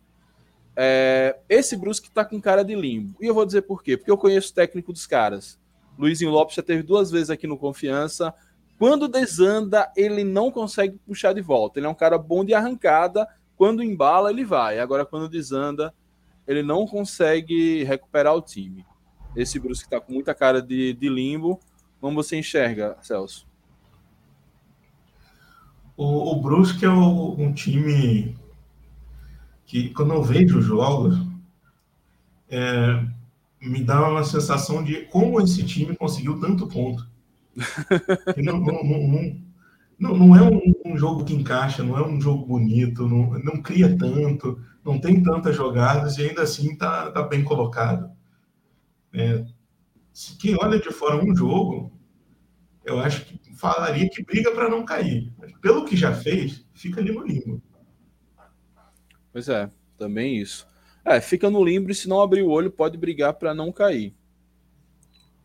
É, 0.77 1.37
esse 1.49 1.75
Brusque 1.75 2.09
tá 2.09 2.23
com 2.23 2.39
cara 2.39 2.63
de 2.63 2.73
limbo. 2.73 3.21
E 3.21 3.25
eu 3.25 3.33
vou 3.33 3.45
dizer 3.45 3.63
por 3.63 3.83
quê. 3.83 3.97
Porque 3.97 4.11
eu 4.11 4.17
conheço 4.17 4.53
o 4.53 4.55
técnico 4.55 4.93
dos 4.93 5.05
caras. 5.05 5.59
Luizinho 5.97 6.31
Lopes 6.31 6.55
já 6.55 6.63
teve 6.63 6.83
duas 6.83 7.11
vezes 7.11 7.29
aqui 7.29 7.47
no 7.47 7.57
Confiança. 7.57 8.33
Quando 8.77 9.07
desanda, 9.07 9.91
ele 9.95 10.23
não 10.23 10.51
consegue 10.51 10.97
puxar 11.05 11.33
de 11.33 11.41
volta. 11.41 11.79
Ele 11.79 11.87
é 11.87 11.89
um 11.89 11.95
cara 11.95 12.17
bom 12.17 12.43
de 12.43 12.53
arrancada. 12.53 13.27
Quando 13.55 13.83
embala, 13.83 14.29
ele 14.29 14.43
vai. 14.43 14.79
Agora, 14.79 15.05
quando 15.05 15.29
desanda, 15.29 15.93
ele 16.47 16.61
não 16.61 16.85
consegue 16.85 17.83
recuperar 17.83 18.35
o 18.35 18.41
time. 18.41 18.85
Esse 19.35 19.59
Brusque 19.59 19.85
está 19.85 19.99
com 19.99 20.13
muita 20.13 20.33
cara 20.35 20.61
de, 20.61 20.93
de 20.93 21.09
limbo. 21.09 21.59
Como 22.01 22.21
você 22.21 22.37
enxerga, 22.37 22.97
Celso? 23.01 23.47
O, 25.97 26.33
o 26.33 26.41
Brusque 26.41 26.85
é 26.85 26.89
o, 26.89 27.35
um 27.37 27.53
time 27.53 28.37
que, 29.65 29.89
quando 29.91 30.13
eu 30.13 30.21
vejo 30.21 30.61
jogos, 30.61 31.17
é, 32.49 33.03
me 33.61 33.81
dá 33.81 34.09
uma 34.09 34.23
sensação 34.23 34.83
de 34.83 35.03
como 35.05 35.41
esse 35.41 35.65
time 35.65 35.95
conseguiu 35.95 36.39
tanto 36.39 36.67
ponto. 36.67 37.07
não, 38.37 38.59
não, 38.59 38.83
não, 38.83 39.41
não, 39.97 40.17
não, 40.17 40.35
é 40.35 40.41
um, 40.41 40.73
um, 40.85 40.97
jogo 40.97 41.23
que 41.23 41.33
encaixa, 41.33 41.83
não 41.83 41.97
é 41.97 42.05
um 42.05 42.19
jogo 42.19 42.45
bonito, 42.45 43.07
não, 43.07 43.39
não 43.39 43.61
cria 43.61 43.97
tanto, 43.97 44.59
não 44.83 44.99
tem 44.99 45.23
tantas 45.23 45.55
jogadas 45.55 46.17
e 46.17 46.23
ainda 46.23 46.43
assim 46.43 46.73
está 46.73 47.11
tá 47.11 47.23
bem 47.23 47.43
colocado. 47.43 48.11
É, 49.13 49.45
se 50.11 50.37
quem 50.37 50.55
olha 50.61 50.79
de 50.79 50.91
fora 50.91 51.23
um 51.23 51.35
jogo, 51.35 51.91
eu 52.83 52.99
acho 52.99 53.25
que 53.25 53.55
falaria 53.55 54.09
que 54.09 54.23
briga 54.23 54.51
para 54.51 54.69
não 54.69 54.85
cair. 54.85 55.33
Mas 55.37 55.51
pelo 55.59 55.85
que 55.85 55.95
já 55.95 56.13
fez, 56.13 56.65
fica 56.73 56.99
ali 56.99 57.11
no 57.11 57.25
limbo. 57.25 57.61
Pois 59.31 59.49
é, 59.49 59.69
também 59.97 60.37
isso. 60.37 60.67
É, 61.03 61.21
fica 61.21 61.49
no 61.49 61.63
limbo 61.63 61.91
e 61.91 61.95
se 61.95 62.07
não 62.07 62.21
abrir 62.21 62.41
o 62.41 62.49
olho 62.49 62.71
pode 62.71 62.97
brigar 62.97 63.33
para 63.33 63.53
não 63.53 63.71
cair. 63.71 64.13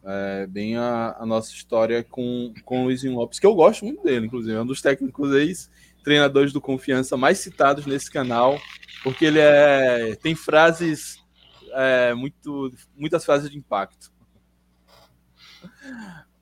É 0.03 0.47
bem 0.47 0.77
a, 0.77 1.17
a, 1.19 1.27
nossa 1.27 1.53
história 1.53 2.03
com, 2.03 2.55
com 2.65 2.83
o 2.83 2.85
Luizinho 2.85 3.17
Lopes, 3.17 3.39
que 3.39 3.47
eu 3.47 3.55
gosto 3.55 3.85
muito 3.85 4.03
dele, 4.03 4.27
inclusive. 4.27 4.57
É 4.57 4.61
um 4.61 4.67
dos 4.67 4.81
técnicos 4.81 5.33
ex-treinadores 5.33 6.53
do 6.53 6.61
Confiança 6.61 7.17
mais 7.17 7.39
citados 7.39 7.85
nesse 7.85 8.11
canal, 8.11 8.59
porque 9.03 9.27
ele 9.27 9.39
é, 9.39 10.17
tem 10.17 10.35
frases, 10.35 11.23
é, 11.73 12.15
muito, 12.15 12.73
muitas 12.97 13.25
frases 13.25 13.51
de 13.51 13.59
impacto. 13.59 14.11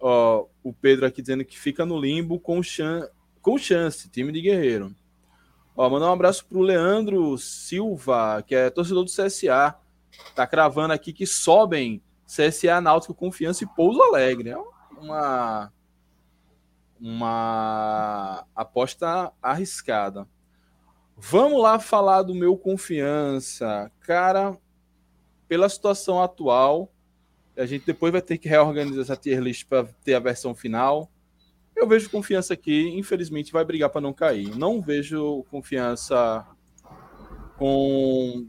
Ó, 0.00 0.46
o 0.62 0.72
Pedro 0.72 1.06
aqui 1.06 1.20
dizendo 1.20 1.44
que 1.44 1.58
fica 1.58 1.84
no 1.84 2.00
limbo 2.00 2.38
com, 2.38 2.62
chan 2.62 3.08
com 3.42 3.58
chance, 3.58 4.08
time 4.08 4.30
de 4.30 4.40
guerreiro. 4.40 4.94
Ó, 5.76 5.90
mandar 5.90 6.10
um 6.10 6.12
abraço 6.12 6.46
pro 6.46 6.60
Leandro 6.60 7.36
Silva, 7.38 8.42
que 8.46 8.54
é 8.54 8.70
torcedor 8.70 9.04
do 9.04 9.10
CSA. 9.10 9.74
Tá 10.34 10.46
cravando 10.46 10.92
aqui 10.92 11.12
que 11.12 11.26
sobem 11.26 12.00
CSA, 12.28 12.80
Náutico, 12.80 13.14
Confiança 13.14 13.64
e 13.64 13.66
Pouso 13.66 14.02
Alegre. 14.02 14.50
É 14.50 14.58
uma, 15.00 15.72
uma 17.00 18.46
aposta 18.54 19.32
arriscada. 19.42 20.28
Vamos 21.16 21.60
lá 21.60 21.80
falar 21.80 22.22
do 22.22 22.34
meu 22.34 22.56
Confiança. 22.56 23.90
Cara, 24.00 24.56
pela 25.48 25.68
situação 25.68 26.22
atual, 26.22 26.92
a 27.56 27.64
gente 27.64 27.86
depois 27.86 28.12
vai 28.12 28.20
ter 28.22 28.36
que 28.36 28.48
reorganizar 28.48 29.00
essa 29.00 29.16
tier 29.16 29.40
list 29.40 29.66
para 29.66 29.84
ter 30.04 30.14
a 30.14 30.20
versão 30.20 30.54
final. 30.54 31.10
Eu 31.74 31.88
vejo 31.88 32.10
confiança 32.10 32.54
aqui, 32.54 32.88
infelizmente 32.96 33.52
vai 33.52 33.64
brigar 33.64 33.88
para 33.88 34.00
não 34.00 34.12
cair. 34.12 34.54
Não 34.56 34.82
vejo 34.82 35.44
confiança 35.50 36.44
com 37.56 38.48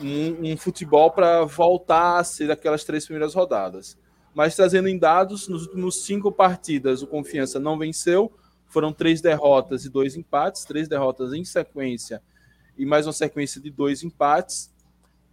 um, 0.00 0.52
um 0.52 0.56
futebol 0.56 1.10
para 1.10 1.44
voltar 1.44 2.18
a 2.18 2.24
ser 2.24 2.48
daquelas 2.48 2.84
três 2.84 3.04
primeiras 3.04 3.34
rodadas. 3.34 3.98
Mas 4.34 4.54
trazendo 4.54 4.88
em 4.88 4.98
dados, 4.98 5.48
nos 5.48 5.66
últimos 5.66 6.04
cinco 6.04 6.30
partidas, 6.30 7.02
o 7.02 7.06
Confiança 7.06 7.58
não 7.58 7.78
venceu, 7.78 8.32
foram 8.66 8.92
três 8.92 9.20
derrotas 9.20 9.84
e 9.84 9.88
dois 9.88 10.16
empates, 10.16 10.64
três 10.64 10.86
derrotas 10.88 11.32
em 11.32 11.44
sequência 11.44 12.22
e 12.78 12.86
mais 12.86 13.06
uma 13.06 13.12
sequência 13.12 13.60
de 13.60 13.70
dois 13.70 14.04
empates. 14.04 14.72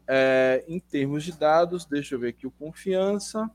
É, 0.07 0.63
em 0.67 0.79
termos 0.79 1.23
de 1.23 1.31
dados, 1.31 1.85
deixa 1.85 2.15
eu 2.15 2.19
ver 2.19 2.29
aqui 2.29 2.47
o 2.47 2.51
Confiança. 2.51 3.49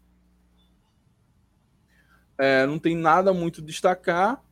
É, 2.39 2.65
não 2.67 2.79
tem 2.79 2.97
nada 2.97 3.33
muito 3.33 3.61
a 3.61 3.65
destacar, 3.65 4.43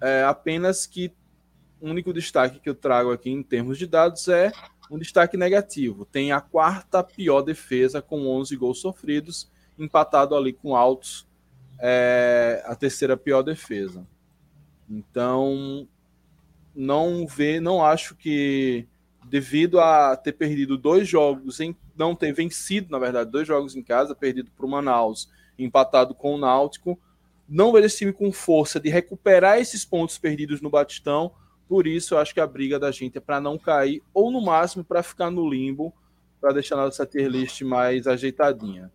é, 0.00 0.22
apenas 0.24 0.86
que 0.86 1.12
o 1.80 1.88
único 1.88 2.12
destaque 2.12 2.60
que 2.60 2.68
eu 2.68 2.74
trago 2.74 3.12
aqui 3.12 3.30
em 3.30 3.42
termos 3.42 3.78
de 3.78 3.86
dados 3.86 4.28
é 4.28 4.52
um 4.90 4.98
destaque 4.98 5.36
negativo. 5.36 6.04
Tem 6.04 6.32
a 6.32 6.40
quarta 6.40 7.02
pior 7.02 7.42
defesa, 7.42 8.02
com 8.02 8.26
11 8.26 8.56
gols 8.56 8.80
sofridos, 8.80 9.50
empatado 9.78 10.36
ali 10.36 10.52
com 10.52 10.76
Altos, 10.76 11.26
é, 11.78 12.62
a 12.66 12.74
terceira 12.74 13.16
pior 13.16 13.42
defesa. 13.42 14.06
Então, 14.88 15.88
não 16.74 17.26
vê, 17.26 17.60
não 17.60 17.84
acho 17.84 18.14
que 18.14 18.86
devido 19.24 19.80
a 19.80 20.16
ter 20.16 20.32
perdido 20.32 20.76
dois 20.76 21.08
jogos, 21.08 21.60
em, 21.60 21.74
não 21.96 22.14
ter 22.14 22.32
vencido, 22.32 22.90
na 22.90 22.98
verdade, 22.98 23.30
dois 23.30 23.46
jogos 23.46 23.74
em 23.74 23.82
casa, 23.82 24.14
perdido 24.14 24.50
para 24.50 24.66
o 24.66 24.68
Manaus, 24.68 25.30
empatado 25.58 26.14
com 26.14 26.34
o 26.34 26.38
Náutico, 26.38 26.98
não 27.48 27.72
vejo 27.72 27.86
esse 27.86 27.98
time 27.98 28.12
com 28.12 28.32
força 28.32 28.80
de 28.80 28.88
recuperar 28.88 29.58
esses 29.58 29.84
pontos 29.84 30.18
perdidos 30.18 30.60
no 30.60 30.70
Batistão 30.70 31.32
por 31.68 31.86
isso, 31.86 32.14
eu 32.14 32.18
acho 32.18 32.34
que 32.34 32.40
a 32.40 32.46
briga 32.46 32.78
da 32.78 32.90
gente 32.90 33.18
é 33.18 33.20
para 33.20 33.40
não 33.40 33.58
cair, 33.58 34.02
ou 34.12 34.30
no 34.30 34.40
máximo 34.40 34.84
para 34.84 35.02
ficar 35.02 35.30
no 35.30 35.48
limbo, 35.48 35.92
para 36.40 36.52
deixar 36.52 36.76
nossa 36.76 37.06
tier 37.06 37.28
list 37.28 37.62
mais 37.62 38.06
ajeitadinha. 38.06 38.92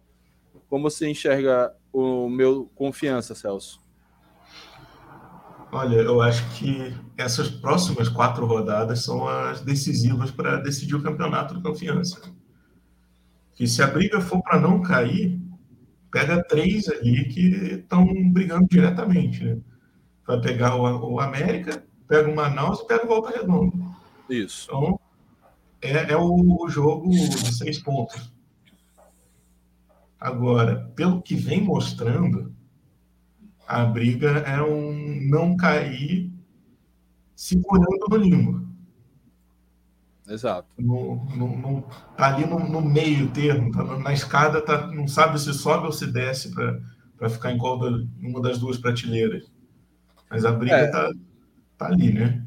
Como 0.69 0.89
você 0.89 1.09
enxerga 1.09 1.73
o 1.91 2.29
meu 2.29 2.69
confiança, 2.75 3.33
Celso? 3.33 3.81
Olha, 5.71 5.97
eu 5.97 6.21
acho 6.21 6.47
que 6.57 6.95
essas 7.17 7.49
próximas 7.49 8.09
quatro 8.09 8.45
rodadas 8.45 9.03
são 9.03 9.27
as 9.27 9.61
decisivas 9.61 10.31
para 10.31 10.57
decidir 10.57 10.95
o 10.95 11.03
campeonato 11.03 11.53
do 11.53 11.61
confiança. 11.61 12.21
Que 13.53 13.67
se 13.67 13.81
a 13.83 13.87
briga 13.87 14.19
for 14.21 14.41
para 14.41 14.59
não 14.59 14.81
cair, 14.81 15.39
pega 16.11 16.43
três 16.43 16.87
ali 16.89 17.25
que 17.25 17.49
estão 17.81 18.05
brigando 18.31 18.67
diretamente. 18.67 19.43
Né? 19.43 19.59
Vai 20.25 20.41
pegar 20.41 20.75
o, 20.75 21.13
o 21.13 21.19
América, 21.19 21.83
pega 22.09 22.27
o 22.27 22.35
Manaus 22.35 22.79
e 22.79 22.87
pega 22.87 23.05
o 23.05 23.07
Volta 23.07 23.29
Redonda. 23.29 23.77
Isso. 24.27 24.65
Então, 24.65 24.99
é, 25.81 26.11
é 26.11 26.17
o, 26.17 26.67
jogo 26.67 27.09
de 27.09 27.55
seis 27.55 27.77
pontos. 27.77 28.33
Agora, 30.19 30.91
pelo 30.95 31.21
que 31.21 31.35
vem 31.35 31.63
mostrando, 31.63 32.53
a 33.65 33.85
briga 33.85 34.39
é 34.39 34.61
um 34.61 35.21
não 35.29 35.55
cair 35.55 36.33
segurando 37.35 38.07
no 38.09 38.17
limbo. 38.17 38.67
Exato. 40.27 40.67
No, 40.77 41.23
no, 41.35 41.57
no, 41.57 41.81
tá 42.17 42.35
ali 42.35 42.45
no, 42.45 42.59
no, 42.59 42.81
meio 42.81 43.31
termo, 43.31 43.71
tá 43.71 43.83
na 43.97 44.13
escada, 44.13 44.61
tá, 44.61 44.87
não 44.87 45.07
sabe 45.07 45.39
se 45.39 45.53
sobe 45.53 45.85
ou 45.85 45.91
se 45.91 46.05
desce 46.05 46.53
para 46.53 47.29
ficar 47.29 47.51
em 47.51 47.57
qual 47.57 47.79
da, 47.79 48.05
uma 48.19 48.41
das 48.41 48.59
duas 48.59 48.77
prateleiras. 48.77 49.49
Mas 50.29 50.45
a 50.45 50.51
briga 50.51 50.75
é. 50.75 51.11
Tá, 51.79 51.87
ali, 51.87 52.13
né? 52.13 52.45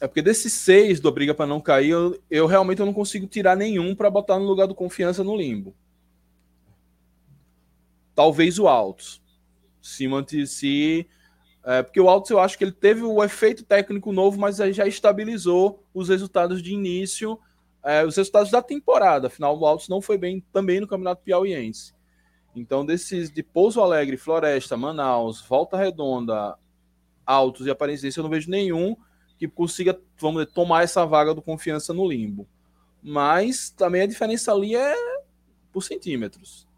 É 0.00 0.06
porque 0.08 0.22
desses 0.22 0.52
seis 0.52 0.98
do 0.98 1.12
Briga 1.12 1.34
para 1.34 1.46
Não 1.46 1.60
Cair, 1.60 1.90
eu, 1.90 2.20
eu, 2.30 2.46
realmente 2.46 2.80
eu 2.80 2.86
não 2.86 2.92
consigo 2.92 3.26
tirar 3.26 3.54
nenhum 3.54 3.94
para 3.94 4.10
botar 4.10 4.38
no 4.38 4.46
lugar 4.46 4.66
do 4.66 4.74
Confiança 4.74 5.22
no 5.22 5.36
limbo. 5.36 5.74
Talvez 8.14 8.58
o 8.58 8.66
Altos. 8.66 9.22
Se 9.82 10.06
se 10.46 11.06
é, 11.62 11.82
porque 11.82 12.00
o 12.00 12.08
Altos 12.08 12.30
eu 12.30 12.40
acho 12.40 12.56
que 12.56 12.64
ele 12.64 12.72
teve 12.72 13.02
o 13.02 13.22
efeito 13.22 13.62
técnico 13.62 14.12
novo, 14.12 14.38
mas 14.38 14.56
já 14.56 14.86
estabilizou 14.86 15.84
os 15.92 16.08
resultados 16.08 16.62
de 16.62 16.72
início, 16.72 17.38
é, 17.84 18.04
os 18.04 18.16
resultados 18.16 18.50
da 18.50 18.62
temporada. 18.62 19.26
Afinal, 19.26 19.58
o 19.58 19.66
Altos 19.66 19.88
não 19.88 20.00
foi 20.00 20.16
bem 20.16 20.42
também 20.52 20.80
no 20.80 20.88
Campeonato 20.88 21.22
Piauiense. 21.22 21.94
Então, 22.56 22.84
desses 22.84 23.30
de 23.30 23.42
Pouso 23.42 23.80
Alegre, 23.80 24.16
Floresta, 24.16 24.76
Manaus, 24.76 25.40
Volta 25.42 25.76
Redonda, 25.76 26.56
altos 27.30 27.66
e 27.66 27.70
Aparecidense, 27.70 28.18
eu 28.18 28.24
não 28.24 28.30
vejo 28.30 28.50
nenhum 28.50 28.96
que 29.38 29.48
consiga, 29.48 29.98
vamos 30.18 30.42
dizer, 30.42 30.52
tomar 30.52 30.82
essa 30.82 31.06
vaga 31.06 31.34
do 31.34 31.40
confiança 31.40 31.94
no 31.94 32.06
limbo. 32.06 32.46
Mas 33.02 33.70
também 33.70 34.02
a 34.02 34.06
diferença 34.06 34.52
ali 34.52 34.74
é 34.74 34.94
por 35.72 35.82
centímetros. 35.82 36.68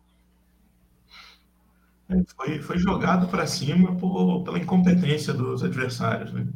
É, 2.08 2.22
foi, 2.36 2.60
foi 2.60 2.78
jogado 2.78 3.26
para 3.28 3.46
cima 3.46 3.96
por, 3.96 4.44
pela 4.44 4.58
incompetência 4.58 5.32
dos 5.32 5.64
adversários, 5.64 6.32
né? 6.32 6.46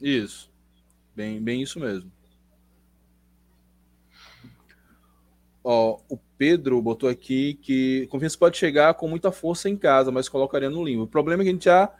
Isso. 0.00 0.50
Bem, 1.14 1.40
bem 1.40 1.62
isso 1.62 1.78
mesmo. 1.78 2.10
Ó, 5.62 6.00
o 6.08 6.18
Pedro 6.36 6.80
botou 6.82 7.08
aqui 7.08 7.54
que 7.54 8.06
confiança 8.10 8.36
pode 8.36 8.56
chegar 8.56 8.92
com 8.94 9.08
muita 9.08 9.30
força 9.30 9.68
em 9.68 9.76
casa, 9.76 10.10
mas 10.10 10.28
colocaria 10.28 10.68
no 10.68 10.84
limbo. 10.84 11.04
O 11.04 11.08
problema 11.08 11.42
é 11.42 11.44
que 11.44 11.50
a 11.50 11.52
gente 11.52 11.64
já 11.64 11.90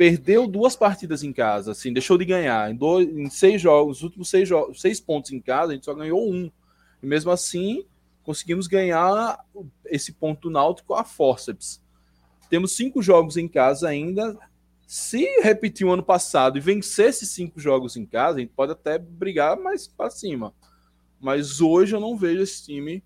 perdeu 0.00 0.46
duas 0.46 0.74
partidas 0.74 1.22
em 1.22 1.30
casa, 1.30 1.72
assim, 1.72 1.92
deixou 1.92 2.16
de 2.16 2.24
ganhar. 2.24 2.70
Em, 2.70 2.74
dois, 2.74 3.06
em 3.06 3.28
seis 3.28 3.60
jogos, 3.60 3.98
os 3.98 4.02
últimos 4.04 4.30
seis, 4.30 4.48
jogos, 4.48 4.80
seis 4.80 4.98
pontos 4.98 5.30
em 5.30 5.38
casa, 5.38 5.72
a 5.72 5.74
gente 5.74 5.84
só 5.84 5.92
ganhou 5.92 6.26
um. 6.26 6.50
E 7.02 7.06
mesmo 7.06 7.30
assim, 7.30 7.84
conseguimos 8.22 8.66
ganhar 8.66 9.44
esse 9.84 10.14
ponto 10.14 10.48
náutico 10.48 10.94
a 10.94 11.04
forceps. 11.04 11.84
Temos 12.48 12.74
cinco 12.74 13.02
jogos 13.02 13.36
em 13.36 13.46
casa 13.46 13.90
ainda. 13.90 14.38
Se 14.86 15.22
repetir 15.42 15.86
o 15.86 15.92
ano 15.92 16.02
passado 16.02 16.56
e 16.56 16.62
vencer 16.62 17.10
esses 17.10 17.28
cinco 17.28 17.60
jogos 17.60 17.94
em 17.94 18.06
casa, 18.06 18.38
a 18.38 18.40
gente 18.40 18.54
pode 18.56 18.72
até 18.72 18.96
brigar 18.96 19.60
mais 19.60 19.86
para 19.86 20.08
cima. 20.08 20.54
Mas 21.20 21.60
hoje 21.60 21.94
eu 21.94 22.00
não 22.00 22.16
vejo 22.16 22.40
esse 22.40 22.64
time 22.64 23.04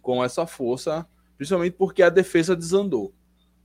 com 0.00 0.22
essa 0.22 0.46
força, 0.46 1.04
principalmente 1.36 1.74
porque 1.74 2.00
a 2.00 2.10
defesa 2.10 2.54
desandou. 2.54 3.12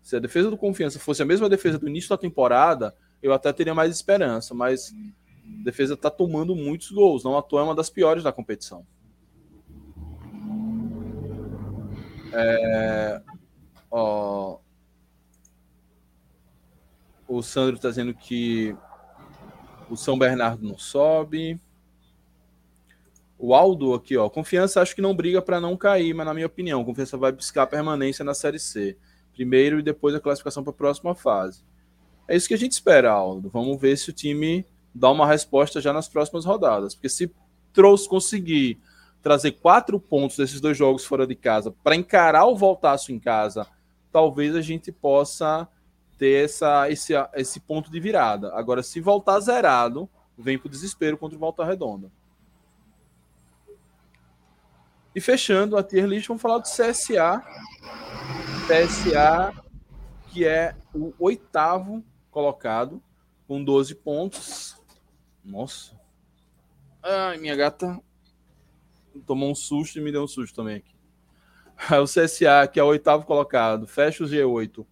Se 0.08 0.16
a 0.16 0.20
defesa 0.20 0.50
do 0.50 0.56
Confiança 0.56 0.98
fosse 1.02 1.22
a 1.22 1.26
mesma 1.26 1.50
defesa 1.50 1.78
do 1.78 1.86
início 1.86 2.10
da 2.10 2.18
temporada, 2.18 2.96
eu 3.22 3.34
até 3.34 3.52
teria 3.52 3.76
mais 3.76 3.94
esperança, 3.94 4.54
mas 4.54 4.94
a 5.60 5.64
defesa 5.66 5.96
está 5.96 6.10
tomando 6.10 6.56
muitos 6.56 6.92
gols, 6.92 7.26
não 7.26 7.38
à 7.38 7.42
toa 7.42 7.60
é 7.60 7.64
uma 7.66 7.76
das 7.76 7.90
piores 7.90 8.24
da 8.24 8.32
competição. 8.32 8.88
É, 12.32 13.22
ó, 13.92 14.60
o 17.28 17.42
Sandro 17.42 17.76
está 17.76 17.90
dizendo 17.90 18.14
que 18.14 18.74
o 19.90 19.98
São 19.98 20.18
Bernardo 20.18 20.66
não 20.66 20.78
sobe. 20.78 21.60
O 23.38 23.54
Aldo 23.54 23.94
aqui, 23.94 24.16
ó. 24.16 24.30
Confiança 24.30 24.82
acho 24.82 24.96
que 24.96 25.02
não 25.02 25.14
briga 25.14 25.42
para 25.42 25.60
não 25.60 25.76
cair, 25.76 26.14
mas 26.14 26.26
na 26.26 26.34
minha 26.34 26.48
opinião, 26.48 26.86
Confiança 26.86 27.18
vai 27.18 27.34
buscar 27.34 27.68
permanência 27.68 28.24
na 28.24 28.34
Série 28.34 28.58
C. 28.58 28.98
Primeiro 29.38 29.78
e 29.78 29.84
depois 29.84 30.16
a 30.16 30.20
classificação 30.20 30.64
para 30.64 30.72
a 30.72 30.76
próxima 30.76 31.14
fase. 31.14 31.64
É 32.28 32.36
isso 32.36 32.48
que 32.48 32.56
a 32.56 32.58
gente 32.58 32.72
espera, 32.72 33.12
Aldo. 33.12 33.50
Vamos 33.50 33.80
ver 33.80 33.96
se 33.96 34.10
o 34.10 34.14
time 34.14 34.66
dá 34.94 35.12
uma 35.12 35.28
resposta 35.28 35.80
já 35.80 35.94
nas 35.94 36.10
próximas 36.10 36.44
rodadas. 36.44 36.96
Porque 36.96 37.08
se 37.08 37.32
trouxe 37.72 38.10
conseguir 38.10 38.80
trazer 39.22 39.52
quatro 39.52 40.00
pontos 40.00 40.38
desses 40.38 40.60
dois 40.60 40.76
jogos 40.76 41.06
fora 41.06 41.28
de 41.28 41.36
casa 41.36 41.72
para 41.84 41.96
encarar 41.96 42.48
o 42.48 42.56
Voltaço 42.56 43.12
em 43.12 43.20
casa, 43.20 43.68
talvez 44.12 44.56
a 44.56 44.62
gente 44.62 44.92
possa 44.92 45.68
ter 46.18 46.46
essa, 46.46 46.90
esse, 46.90 47.14
esse 47.36 47.60
ponto 47.60 47.92
de 47.92 48.00
virada. 48.00 48.52
Agora, 48.56 48.82
se 48.82 49.00
voltar 49.00 49.40
zerado, 49.40 50.10
vem 50.36 50.58
para 50.58 50.68
o 50.68 50.72
desespero 50.72 51.16
contra 51.16 51.38
o 51.38 51.40
Volta 51.40 51.64
Redonda. 51.64 52.12
E 55.16 55.22
fechando 55.22 55.78
a 55.78 55.84
tier 55.84 56.08
list, 56.08 56.28
vamos 56.28 56.42
falar 56.42 56.58
do 56.58 56.64
CSA. 56.64 57.44
CSA, 58.68 59.54
que 60.28 60.46
é 60.46 60.76
o 60.94 61.14
oitavo 61.20 62.04
colocado, 62.30 63.02
com 63.48 63.64
12 63.64 63.96
pontos. 63.96 64.76
Nossa. 65.42 65.98
Ai, 67.02 67.38
minha 67.38 67.56
gata 67.56 67.98
tomou 69.26 69.50
um 69.50 69.56
susto 69.56 69.98
e 69.98 70.02
me 70.02 70.12
deu 70.12 70.22
um 70.22 70.28
susto 70.28 70.54
também 70.54 70.76
aqui. 70.76 70.94
O 72.04 72.04
CSA, 72.04 72.68
que 72.68 72.78
é 72.78 72.84
o 72.84 72.88
oitavo 72.88 73.26
colocado, 73.26 73.88
fecha 73.88 74.26
o 74.26 74.28
G8 74.28 74.86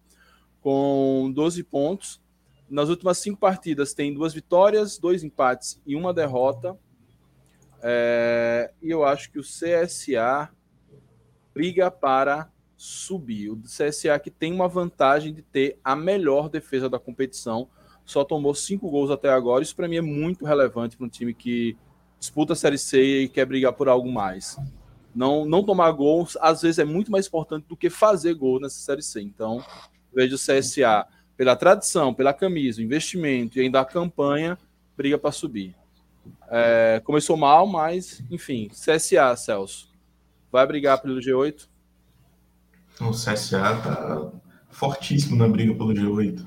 com 0.62 1.30
12 1.34 1.62
pontos. 1.64 2.22
Nas 2.70 2.88
últimas 2.88 3.18
cinco 3.18 3.38
partidas 3.38 3.92
tem 3.92 4.14
duas 4.14 4.32
vitórias, 4.32 4.96
dois 4.96 5.22
empates 5.22 5.82
e 5.84 5.94
uma 5.94 6.14
derrota. 6.14 6.78
É, 7.82 8.72
e 8.80 8.90
eu 8.90 9.04
acho 9.04 9.30
que 9.30 9.38
o 9.38 9.42
CSA 9.42 10.50
briga 11.52 11.90
para 11.90 12.50
subir. 12.76 13.50
O 13.50 13.62
CSA 13.62 14.18
que 14.18 14.30
tem 14.30 14.52
uma 14.52 14.68
vantagem 14.68 15.32
de 15.32 15.42
ter 15.42 15.78
a 15.82 15.96
melhor 15.96 16.48
defesa 16.48 16.88
da 16.88 16.98
competição. 16.98 17.68
Só 18.04 18.22
tomou 18.24 18.54
cinco 18.54 18.90
gols 18.90 19.10
até 19.10 19.30
agora. 19.30 19.62
Isso 19.62 19.74
para 19.74 19.88
mim 19.88 19.96
é 19.96 20.02
muito 20.02 20.44
relevante 20.44 20.96
para 20.96 21.06
um 21.06 21.08
time 21.08 21.34
que 21.34 21.76
disputa 22.18 22.52
a 22.52 22.56
Série 22.56 22.78
C 22.78 23.22
e 23.22 23.28
quer 23.28 23.46
brigar 23.46 23.72
por 23.72 23.88
algo 23.88 24.10
mais. 24.10 24.56
Não, 25.14 25.44
não 25.46 25.64
tomar 25.64 25.90
gols, 25.92 26.36
às 26.40 26.62
vezes, 26.62 26.78
é 26.78 26.84
muito 26.84 27.10
mais 27.10 27.26
importante 27.26 27.64
do 27.66 27.76
que 27.76 27.88
fazer 27.88 28.34
gol 28.34 28.60
nessa 28.60 28.78
Série 28.78 29.02
C. 29.02 29.22
Então, 29.22 29.64
vejo 30.14 30.36
o 30.36 30.38
CSA, 30.38 31.06
pela 31.36 31.56
tradição, 31.56 32.12
pela 32.12 32.34
camisa, 32.34 32.82
investimento 32.82 33.58
e 33.58 33.62
ainda 33.62 33.80
a 33.80 33.84
campanha, 33.84 34.58
briga 34.96 35.18
para 35.18 35.32
subir. 35.32 35.74
É, 36.50 37.00
começou 37.04 37.36
mal, 37.36 37.66
mas, 37.66 38.22
enfim, 38.30 38.68
CSA, 38.68 39.34
Celso, 39.36 39.88
vai 40.50 40.66
brigar 40.66 41.00
pelo 41.00 41.18
G8? 41.18 41.68
O 43.00 43.10
CSA 43.10 43.34
está 43.76 44.30
fortíssimo 44.70 45.36
na 45.36 45.48
briga 45.48 45.74
pelo 45.74 45.92
G8. 45.92 46.46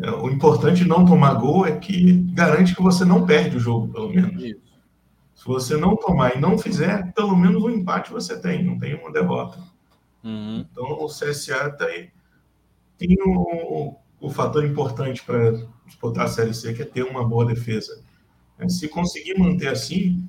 É, 0.00 0.10
o 0.10 0.30
importante 0.30 0.84
não 0.84 1.04
tomar 1.04 1.34
gol 1.34 1.66
é 1.66 1.76
que 1.76 2.12
garante 2.32 2.74
que 2.74 2.82
você 2.82 3.04
não 3.04 3.26
perde 3.26 3.56
o 3.56 3.60
jogo, 3.60 3.88
pelo 3.92 4.10
menos. 4.10 4.42
Isso. 4.42 4.68
Se 5.34 5.44
você 5.44 5.76
não 5.76 5.96
tomar 5.96 6.36
e 6.36 6.40
não 6.40 6.58
fizer, 6.58 7.12
pelo 7.12 7.36
menos 7.36 7.62
um 7.62 7.70
empate 7.70 8.10
você 8.10 8.40
tem, 8.40 8.64
não 8.64 8.78
tem 8.78 8.94
uma 8.94 9.12
derrota. 9.12 9.58
Uhum. 10.22 10.66
Então 10.70 10.84
o 10.84 11.06
CSA 11.06 11.70
tá 11.70 11.84
aí, 11.84 12.10
tem 12.96 13.16
o, 13.24 13.96
o 14.20 14.30
fator 14.30 14.64
importante 14.64 15.22
para 15.22 15.52
disputar 15.86 16.24
a 16.24 16.28
Série 16.28 16.52
C, 16.52 16.74
que 16.74 16.82
é 16.82 16.84
ter 16.84 17.04
uma 17.04 17.26
boa 17.26 17.46
defesa. 17.46 18.02
É, 18.58 18.68
se 18.68 18.88
conseguir 18.88 19.38
manter 19.38 19.68
assim, 19.68 20.28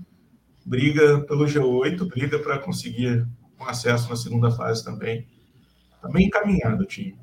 briga 0.64 1.22
pelo 1.22 1.46
G8, 1.46 2.08
briga 2.08 2.38
para 2.38 2.60
conseguir 2.60 3.28
um 3.60 3.66
acesso 3.66 4.10
na 4.10 4.16
segunda 4.16 4.52
fase 4.52 4.84
também. 4.84 5.28
Está 6.00 6.08
bem 6.08 6.28
encaminhado 6.28 6.82
o 6.82 6.88
time. 6.88 7.20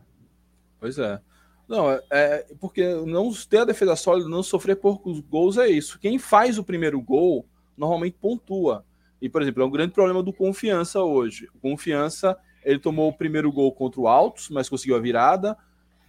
Pois 0.78 0.98
é. 0.98 1.18
Não, 1.66 1.90
é, 1.90 2.02
é 2.10 2.46
porque 2.60 2.94
não 3.06 3.32
ter 3.48 3.58
a 3.58 3.64
defesa 3.64 3.96
sólida, 3.96 4.28
não 4.28 4.42
sofrer 4.42 4.76
poucos 4.76 5.18
gols 5.20 5.56
é 5.56 5.66
isso. 5.66 5.98
Quem 5.98 6.18
faz 6.18 6.58
o 6.58 6.64
primeiro 6.64 7.00
gol 7.00 7.46
normalmente 7.74 8.18
pontua. 8.20 8.84
E, 9.20 9.30
por 9.30 9.40
exemplo, 9.40 9.62
é 9.62 9.66
um 9.66 9.70
grande 9.70 9.94
problema 9.94 10.22
do 10.22 10.32
Confiança 10.32 11.02
hoje. 11.02 11.48
O 11.54 11.58
Confiança, 11.58 12.36
ele 12.62 12.78
tomou 12.78 13.08
o 13.08 13.12
primeiro 13.12 13.50
gol 13.50 13.72
contra 13.72 14.00
o 14.00 14.06
Altos, 14.06 14.50
mas 14.50 14.68
conseguiu 14.68 14.94
a 14.94 15.00
virada. 15.00 15.56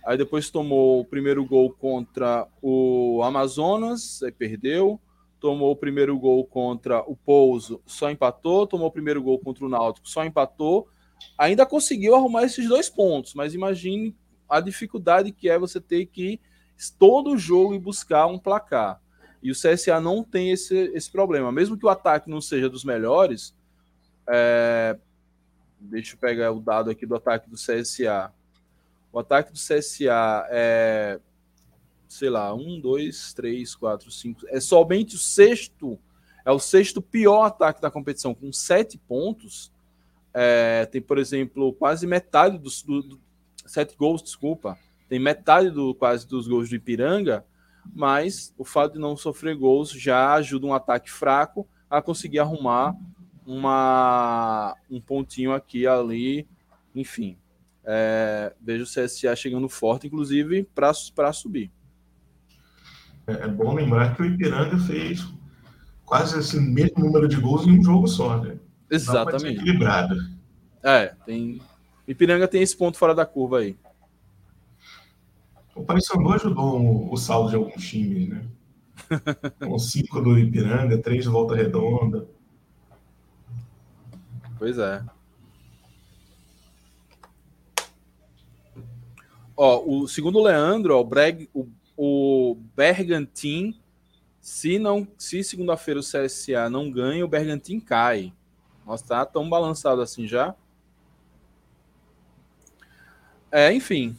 Aí 0.06 0.18
depois 0.18 0.50
tomou 0.50 1.00
o 1.00 1.06
primeiro 1.06 1.46
gol 1.46 1.72
contra 1.72 2.46
o 2.62 3.22
Amazonas, 3.24 4.22
aí 4.24 4.32
perdeu. 4.32 5.00
Tomou 5.40 5.72
o 5.72 5.76
primeiro 5.76 6.18
gol 6.20 6.46
contra 6.46 7.00
o 7.02 7.16
Pouso, 7.16 7.82
só 7.86 8.12
empatou. 8.12 8.68
Tomou 8.68 8.88
o 8.88 8.92
primeiro 8.92 9.24
gol 9.24 9.40
contra 9.40 9.66
o 9.66 9.70
Náutico, 9.70 10.08
só 10.08 10.26
empatou. 10.26 10.90
Ainda 11.38 11.66
conseguiu 11.66 12.16
arrumar 12.16 12.44
esses 12.44 12.68
dois 12.68 12.90
pontos, 12.90 13.34
mas 13.34 13.54
imagine 13.54 14.16
a 14.50 14.60
dificuldade 14.60 15.32
que 15.32 15.50
é 15.50 15.58
você 15.58 15.80
ter 15.80 16.06
que 16.06 16.40
todo 16.98 17.38
jogo 17.38 17.74
e 17.74 17.80
buscar 17.80 18.28
um 18.28 18.38
placar. 18.38 19.02
E 19.42 19.52
o 19.52 19.56
CSA 19.56 20.00
não 20.00 20.24
tem 20.24 20.52
esse, 20.52 20.76
esse 20.94 21.12
problema. 21.12 21.52
Mesmo 21.52 21.78
que 21.78 21.86
o 21.86 21.90
ataque 21.90 22.30
não 22.30 22.42
seja 22.42 22.70
dos 22.70 22.84
melhores, 22.84 23.56
é... 24.28 24.98
deixa 25.80 26.16
eu 26.16 26.20
pegar 26.20 26.52
o 26.52 26.60
dado 26.60 26.90
aqui 26.90 27.06
do 27.06 27.16
ataque 27.16 27.50
do 27.50 27.56
CSA. 27.56 28.32
O 29.12 29.20
ataque 29.20 29.52
do 29.52 29.58
CSA 29.58 30.48
é, 30.50 31.20
sei 32.08 32.30
lá, 32.30 32.54
um, 32.54 32.80
dois, 32.80 33.34
três, 33.34 33.76
quatro, 33.76 34.12
cinco. 34.12 34.42
É 34.48 34.60
somente 34.60 35.16
o 35.16 35.20
sexto, 35.20 36.00
é 36.46 36.52
o 36.52 36.60
sexto 36.60 37.02
pior 37.02 37.44
ataque 37.44 37.82
da 37.82 37.92
competição, 37.92 38.34
com 38.34 38.52
sete 38.52 38.98
pontos. 38.98 39.72
É, 40.40 40.86
tem, 40.86 41.02
por 41.02 41.18
exemplo, 41.18 41.74
quase 41.74 42.06
metade 42.06 42.58
dos 42.60 42.84
do, 42.84 43.02
do, 43.02 43.20
sete 43.66 43.96
gols, 43.96 44.22
desculpa. 44.22 44.78
Tem 45.10 45.18
metade 45.18 45.72
do 45.72 45.96
quase 45.96 46.28
dos 46.28 46.48
gols 46.48 46.70
do 46.70 46.76
Ipiranga 46.76 47.44
mas 47.94 48.54
o 48.58 48.64
fato 48.64 48.94
de 48.94 49.00
não 49.00 49.16
sofrer 49.16 49.56
gols 49.56 49.92
já 49.92 50.34
ajuda 50.34 50.66
um 50.66 50.74
ataque 50.74 51.10
fraco 51.10 51.68
a 51.90 52.02
conseguir 52.02 52.40
arrumar 52.40 52.96
uma, 53.46 54.76
um 54.90 55.00
pontinho 55.00 55.54
aqui 55.54 55.88
ali, 55.88 56.48
enfim. 56.94 57.38
É, 57.86 58.54
vejo 58.62 58.84
o 58.84 58.88
CSA 58.88 59.36
chegando 59.36 59.70
forte, 59.70 60.08
inclusive, 60.08 60.68
para 60.76 61.32
subir. 61.32 61.72
É, 63.26 63.34
é 63.34 63.48
bom 63.48 63.74
lembrar 63.74 64.16
que 64.16 64.22
o 64.22 64.26
Ipiranga 64.26 64.78
fez 64.80 65.26
quase 66.06 66.40
esse 66.40 66.60
mesmo 66.60 67.00
número 67.00 67.28
de 67.28 67.38
gols 67.38 67.66
em 67.66 67.80
um 67.80 67.84
jogo 67.84 68.08
só, 68.08 68.42
né? 68.42 68.58
Exatamente. 68.90 69.60
Equilibrado. 69.60 70.16
É, 70.84 71.14
tem. 71.26 71.62
Ipiranga 72.08 72.48
tem 72.48 72.62
esse 72.62 72.76
ponto 72.76 72.98
fora 72.98 73.14
da 73.14 73.26
curva 73.26 73.60
aí. 73.60 73.78
O 75.76 75.84
Paysandu 75.84 76.34
ajudou 76.34 77.12
o 77.12 77.18
saldo 77.18 77.50
de 77.50 77.56
alguns 77.56 77.88
times, 77.88 78.30
né? 78.30 78.46
Com 79.60 79.78
cinco 79.78 80.22
do 80.22 80.40
Ipiranga, 80.40 80.98
três 80.98 81.24
de 81.24 81.30
Volta 81.30 81.56
Redonda. 81.56 82.28
Pois 84.58 84.78
é. 84.80 85.04
Ó, 89.56 89.84
o 89.86 90.08
segundo 90.08 90.40
o 90.40 90.44
Leandro, 90.44 90.96
ó, 90.96 91.02
o, 91.02 91.04
Breg, 91.04 91.50
o, 91.54 91.68
o 91.96 92.58
Bergantin, 92.76 93.80
se 94.40 94.80
não, 94.80 95.08
se 95.18 95.44
segunda-feira 95.44 96.00
o 96.00 96.04
CSA 96.04 96.70
não 96.70 96.92
ganha, 96.92 97.26
o 97.26 97.28
Bergantin 97.28 97.80
cai. 97.80 98.34
Nossa, 98.88 99.06
tá 99.06 99.26
tão 99.26 99.50
balançado 99.50 100.02
assim 100.02 100.26
já. 100.26 100.56
É, 103.52 103.74
enfim, 103.74 104.18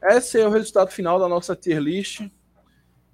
esse 0.00 0.40
é 0.40 0.46
o 0.46 0.50
resultado 0.50 0.92
final 0.92 1.18
da 1.18 1.28
nossa 1.28 1.56
tier 1.56 1.80
list. 1.80 2.20
O 2.20 2.30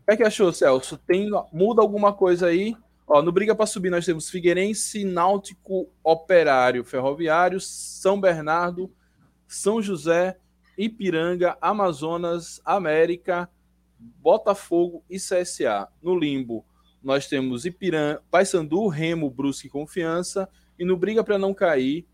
que, 0.06 0.12
é 0.12 0.16
que 0.18 0.22
achou, 0.22 0.52
Celso? 0.52 0.98
Tem, 0.98 1.30
muda 1.50 1.80
alguma 1.80 2.12
coisa 2.12 2.48
aí? 2.48 2.76
Ó, 3.06 3.22
no 3.22 3.32
Briga 3.32 3.54
para 3.54 3.64
Subir 3.64 3.88
nós 3.88 4.04
temos 4.04 4.28
Figueirense, 4.28 5.04
Náutico, 5.04 5.88
Operário, 6.02 6.84
Ferroviário, 6.84 7.58
São 7.60 8.20
Bernardo, 8.20 8.92
São 9.48 9.80
José, 9.80 10.36
Ipiranga, 10.76 11.56
Amazonas, 11.62 12.60
América, 12.62 13.48
Botafogo 13.98 15.02
e 15.08 15.16
CSA. 15.16 15.88
No 16.02 16.14
limbo, 16.18 16.62
nós 17.02 17.26
temos 17.26 17.64
Ipiranga, 17.64 18.22
Paysandu, 18.30 18.86
Remo, 18.88 19.30
Brusque 19.30 19.68
e 19.68 19.70
Confiança. 19.70 20.46
E 20.78 20.84
no 20.84 20.96
Briga 20.96 21.22
para 21.22 21.38
Não 21.38 21.54
Cair, 21.54 22.06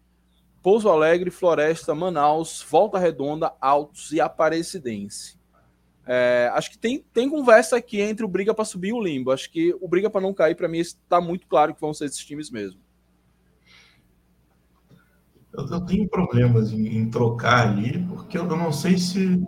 Pouso 0.62 0.88
Alegre, 0.88 1.30
Floresta, 1.30 1.94
Manaus, 1.94 2.64
Volta 2.68 2.98
Redonda, 2.98 3.52
Altos 3.60 4.12
e 4.12 4.20
Aparecidense. 4.20 5.40
É, 6.06 6.50
acho 6.54 6.70
que 6.70 6.78
tem, 6.78 7.04
tem 7.12 7.28
conversa 7.28 7.76
aqui 7.76 8.00
entre 8.00 8.24
o 8.24 8.28
Briga 8.28 8.52
para 8.52 8.64
subir 8.64 8.88
e 8.88 8.92
o 8.92 9.00
Limbo. 9.00 9.30
Acho 9.30 9.50
que 9.50 9.74
o 9.80 9.88
Briga 9.88 10.10
para 10.10 10.20
não 10.20 10.34
cair, 10.34 10.54
para 10.54 10.68
mim, 10.68 10.78
está 10.78 11.20
muito 11.20 11.46
claro 11.46 11.74
que 11.74 11.80
vão 11.80 11.94
ser 11.94 12.06
esses 12.06 12.24
times 12.24 12.50
mesmo. 12.50 12.80
Eu, 15.52 15.66
eu 15.66 15.80
tenho 15.82 16.08
problemas 16.08 16.72
em, 16.72 16.96
em, 16.96 17.10
trocar 17.10 17.68
ali, 17.68 18.04
porque 18.06 18.38
eu, 18.38 18.44
não 18.44 18.72
sei 18.72 18.98
se. 18.98 19.42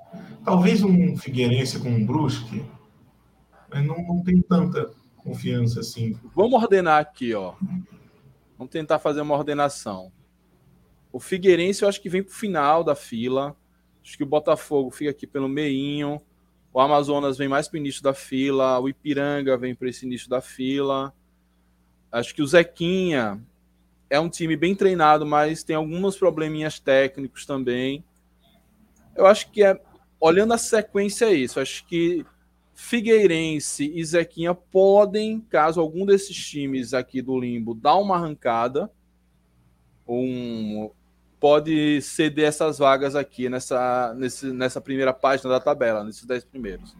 Talvez 0.44 0.82
um 0.82 1.16
Figueirense 1.16 1.78
com 1.78 1.88
um 1.88 2.04
Brusque, 2.04 2.64
mas 3.70 3.86
não, 3.86 3.96
não 4.02 4.22
tem 4.22 4.40
tanta 4.42 4.90
confiança 5.16 5.80
assim. 5.80 6.18
Vamos 6.34 6.60
ordenar 6.60 7.00
aqui, 7.00 7.32
ó. 7.34 7.54
Vamos 8.62 8.70
tentar 8.70 9.00
fazer 9.00 9.20
uma 9.20 9.34
ordenação. 9.34 10.12
O 11.12 11.18
Figueirense 11.18 11.82
eu 11.82 11.88
acho 11.88 12.00
que 12.00 12.08
vem 12.08 12.22
para 12.22 12.30
o 12.30 12.34
final 12.34 12.84
da 12.84 12.94
fila. 12.94 13.56
Acho 14.00 14.16
que 14.16 14.22
o 14.22 14.26
Botafogo 14.26 14.88
fica 14.92 15.10
aqui 15.10 15.26
pelo 15.26 15.48
meinho. 15.48 16.22
O 16.72 16.78
Amazonas 16.78 17.36
vem 17.36 17.48
mais 17.48 17.66
para 17.66 17.74
o 17.74 17.80
início 17.80 18.00
da 18.04 18.14
fila. 18.14 18.78
O 18.78 18.88
Ipiranga 18.88 19.56
vem 19.56 19.74
para 19.74 19.88
esse 19.88 20.06
início 20.06 20.30
da 20.30 20.40
fila. 20.40 21.12
Acho 22.12 22.32
que 22.32 22.40
o 22.40 22.46
Zequinha 22.46 23.44
é 24.08 24.20
um 24.20 24.28
time 24.28 24.56
bem 24.56 24.76
treinado, 24.76 25.26
mas 25.26 25.64
tem 25.64 25.74
alguns 25.74 26.16
probleminhas 26.16 26.78
técnicos 26.78 27.44
também. 27.44 28.04
Eu 29.16 29.26
acho 29.26 29.50
que 29.50 29.64
é, 29.64 29.76
olhando 30.20 30.54
a 30.54 30.58
sequência 30.58 31.24
é 31.24 31.32
isso. 31.32 31.58
Acho 31.58 31.84
que 31.84 32.24
Figueirense 32.82 33.90
e 33.94 34.04
Zequinha 34.04 34.52
podem, 34.52 35.40
caso 35.40 35.80
algum 35.80 36.04
desses 36.04 36.36
times 36.36 36.92
aqui 36.92 37.22
do 37.22 37.38
Limbo 37.38 37.74
dá 37.74 37.94
uma 37.94 38.16
arrancada, 38.16 38.90
um, 40.06 40.90
pode 41.38 42.02
ceder 42.02 42.48
essas 42.48 42.78
vagas 42.78 43.14
aqui 43.14 43.48
nessa, 43.48 44.12
nesse, 44.14 44.52
nessa 44.52 44.80
primeira 44.80 45.12
página 45.14 45.48
da 45.48 45.60
tabela, 45.60 46.02
nesses 46.02 46.26
10 46.26 46.44
primeiros. 46.44 46.90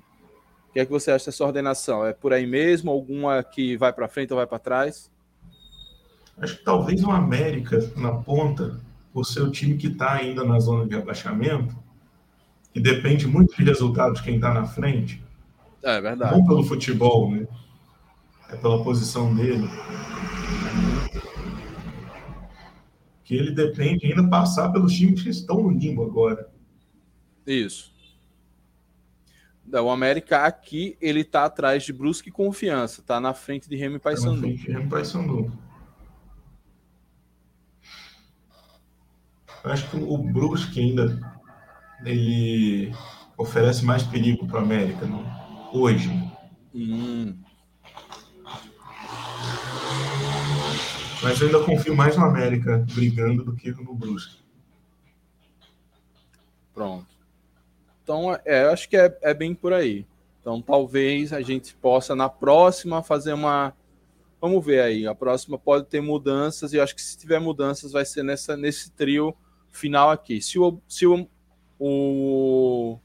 O 0.71 0.73
que 0.73 0.81
é 0.81 0.87
que 0.87 0.91
você 0.91 1.11
acha 1.11 1.27
dessa 1.27 1.45
ordenação? 1.45 2.07
É 2.07 2.13
por 2.13 2.33
aí 2.33 2.47
mesmo? 2.47 2.91
Alguma 2.91 3.43
que 3.43 3.77
vai 3.77 3.93
para 3.93 4.09
frente 4.09 4.33
ou 4.33 4.37
vai 4.37 4.47
para 4.47 4.61
trás? 4.61 5.11
Acho 6.39 6.59
que 6.59 6.65
talvez 6.65 7.03
o 7.03 7.11
América 7.11 7.79
na 7.97 8.13
ponta, 8.13 8.81
por 9.13 9.25
ser 9.25 9.43
o 9.43 9.51
time 9.51 9.77
que 9.77 9.89
está 9.89 10.13
ainda 10.13 10.45
na 10.45 10.61
zona 10.61 10.87
de 10.87 10.95
abaixamento, 10.95 11.77
que 12.73 12.81
depende 12.81 13.27
muito 13.27 13.55
de 13.57 13.65
resultados 13.65 14.21
de 14.21 14.25
quem 14.25 14.37
está 14.37 14.55
na 14.55 14.65
frente. 14.65 15.23
É 15.83 16.01
verdade. 16.01 16.37
Não 16.37 16.47
pelo 16.47 16.63
futebol, 16.63 17.31
né? 17.31 17.47
É 18.51 18.57
pela 18.57 18.83
posição 18.85 19.35
dele 19.35 19.69
que 23.25 23.37
ele 23.37 23.51
depende 23.53 24.07
ainda 24.07 24.29
passar 24.29 24.71
pelos 24.71 24.93
times 24.93 25.23
que 25.23 25.31
estão 25.31 25.63
no 25.63 25.71
limbo 25.71 26.05
agora. 26.05 26.51
Isso. 27.47 27.91
O 29.73 29.89
América 29.89 30.45
aqui, 30.45 30.99
ele 31.01 31.21
está 31.21 31.47
atrás 31.47 31.83
de 31.83 31.95
Brusque 31.95 32.29
e 32.29 32.33
Confiança, 32.33 33.01
está 33.01 33.19
na 33.19 33.33
frente 33.33 33.71
de 33.71 33.77
Remy 33.77 33.99
Paysandu. 34.01 34.35
Tá 34.35 34.37
na 34.37 34.43
frente 34.43 34.67
de 34.67 34.73
Remy 34.73 34.89
Paysandu. 34.91 35.53
Acho 39.65 39.89
que 39.89 39.97
o 39.97 40.19
Brusque 40.19 40.81
ainda 40.81 41.19
ele 42.05 42.93
oferece 43.39 43.83
mais 43.83 44.03
perigo 44.03 44.47
para 44.47 44.61
o 44.61 44.63
América 44.63 45.07
não? 45.07 45.42
Hoje. 45.73 46.11
Hum. 46.75 47.37
Mas 51.23 51.41
eu 51.41 51.47
ainda 51.47 51.65
confio 51.65 51.95
mais 51.95 52.17
no 52.17 52.25
América 52.25 52.85
brigando 52.95 53.45
do 53.45 53.55
que 53.55 53.71
no 53.71 53.95
Brusque. 53.95 54.43
Pronto. 56.75 57.07
Então, 58.03 58.37
é, 58.45 58.65
acho 58.65 58.89
que 58.89 58.97
é, 58.97 59.17
é 59.23 59.33
bem 59.33 59.55
por 59.55 59.73
aí. 59.73 60.05
Então, 60.41 60.61
talvez 60.61 61.33
a 61.33 61.41
gente 61.41 61.75
possa, 61.77 62.17
na 62.17 62.29
próxima, 62.29 63.03
fazer 63.03 63.33
uma. 63.33 63.73
Vamos 64.41 64.65
ver 64.65 64.81
aí. 64.81 65.07
A 65.07 65.15
próxima 65.15 65.57
pode 65.57 65.87
ter 65.87 66.01
mudanças, 66.01 66.73
e 66.73 66.81
acho 66.81 66.97
que 66.97 67.03
se 67.03 67.17
tiver 67.17 67.39
mudanças, 67.39 67.93
vai 67.93 68.05
ser 68.05 68.25
nessa, 68.25 68.57
nesse 68.57 68.91
trio 68.91 69.37
final 69.71 70.11
aqui. 70.11 70.43
Se 70.43 70.59
o, 70.59 70.81
se 70.89 71.07
o, 71.07 71.29
o, 71.79 72.99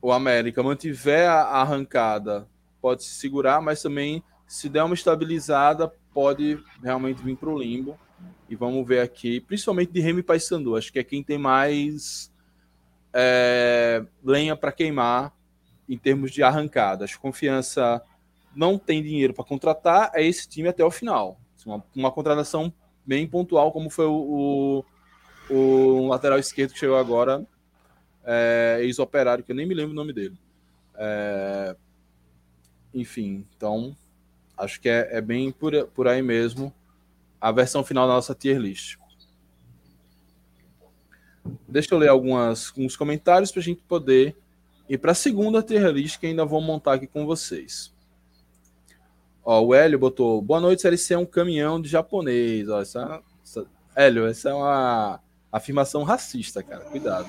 o 0.00 0.12
América 0.12 0.62
mantiver 0.62 1.28
a 1.28 1.60
arrancada, 1.60 2.48
pode 2.80 3.04
se 3.04 3.14
segurar, 3.14 3.60
mas 3.60 3.82
também, 3.82 4.22
se 4.46 4.68
der 4.68 4.84
uma 4.84 4.94
estabilizada, 4.94 5.92
pode 6.12 6.58
realmente 6.82 7.22
vir 7.22 7.36
para 7.36 7.50
o 7.50 7.58
limbo. 7.58 7.98
E 8.48 8.54
vamos 8.54 8.86
ver 8.86 9.00
aqui, 9.00 9.40
principalmente 9.40 9.92
de 9.92 10.00
Remy 10.00 10.22
Paysandu. 10.22 10.76
Acho 10.76 10.92
que 10.92 10.98
é 10.98 11.04
quem 11.04 11.22
tem 11.22 11.36
mais 11.36 12.32
é, 13.12 14.04
lenha 14.22 14.54
para 14.54 14.70
queimar 14.70 15.32
em 15.88 15.98
termos 15.98 16.30
de 16.30 16.42
arrancadas. 16.42 17.16
Confiança 17.16 18.00
não 18.54 18.78
tem 18.78 19.02
dinheiro 19.02 19.34
para 19.34 19.44
contratar, 19.44 20.10
é 20.14 20.24
esse 20.24 20.48
time 20.48 20.68
até 20.68 20.84
o 20.84 20.90
final. 20.90 21.40
Uma, 21.64 21.84
uma 21.94 22.12
contratação 22.12 22.72
bem 23.04 23.26
pontual, 23.26 23.72
como 23.72 23.90
foi 23.90 24.06
o, 24.06 24.84
o, 25.50 25.54
o 25.54 26.08
lateral 26.08 26.38
esquerdo 26.38 26.72
que 26.72 26.78
chegou 26.78 26.96
agora, 26.96 27.44
é, 28.26 28.80
ex-operário, 28.82 29.42
que 29.42 29.52
eu 29.52 29.56
nem 29.56 29.66
me 29.66 29.74
lembro 29.74 29.92
o 29.92 29.96
nome 29.96 30.12
dele. 30.12 30.36
É, 30.96 31.76
enfim, 32.92 33.46
então 33.56 33.96
Acho 34.56 34.80
que 34.80 34.88
é, 34.88 35.08
é 35.12 35.20
bem 35.20 35.52
por, 35.52 35.72
por 35.88 36.08
aí 36.08 36.22
mesmo 36.22 36.72
a 37.38 37.52
versão 37.52 37.84
final 37.84 38.08
da 38.08 38.14
nossa 38.14 38.34
tier 38.34 38.58
list. 38.58 38.96
Deixa 41.68 41.94
eu 41.94 41.98
ler 41.98 42.08
algumas, 42.08 42.70
alguns 42.70 42.96
comentários 42.96 43.52
para 43.52 43.60
a 43.60 43.62
gente 43.62 43.82
poder 43.82 44.34
ir 44.88 44.98
para 44.98 45.12
a 45.12 45.14
segunda 45.14 45.62
tier 45.62 45.86
list 45.90 46.18
que 46.18 46.26
ainda 46.26 46.44
vou 46.44 46.60
montar 46.60 46.94
aqui 46.94 47.06
com 47.06 47.26
vocês. 47.26 47.94
Ó, 49.44 49.60
o 49.60 49.74
Hélio 49.74 49.98
botou: 49.98 50.40
Boa 50.40 50.60
noite, 50.60 50.82
CLC 50.82 51.14
é 51.14 51.18
um 51.18 51.26
caminhão 51.26 51.80
de 51.80 51.88
japonês. 51.88 52.68
Ó, 52.68 52.80
essa, 52.80 53.22
essa, 53.44 53.66
Hélio, 53.94 54.26
essa 54.26 54.48
é 54.48 54.54
uma 54.54 55.20
afirmação 55.50 56.02
racista, 56.02 56.62
cara. 56.62 56.84
Cuidado. 56.84 57.26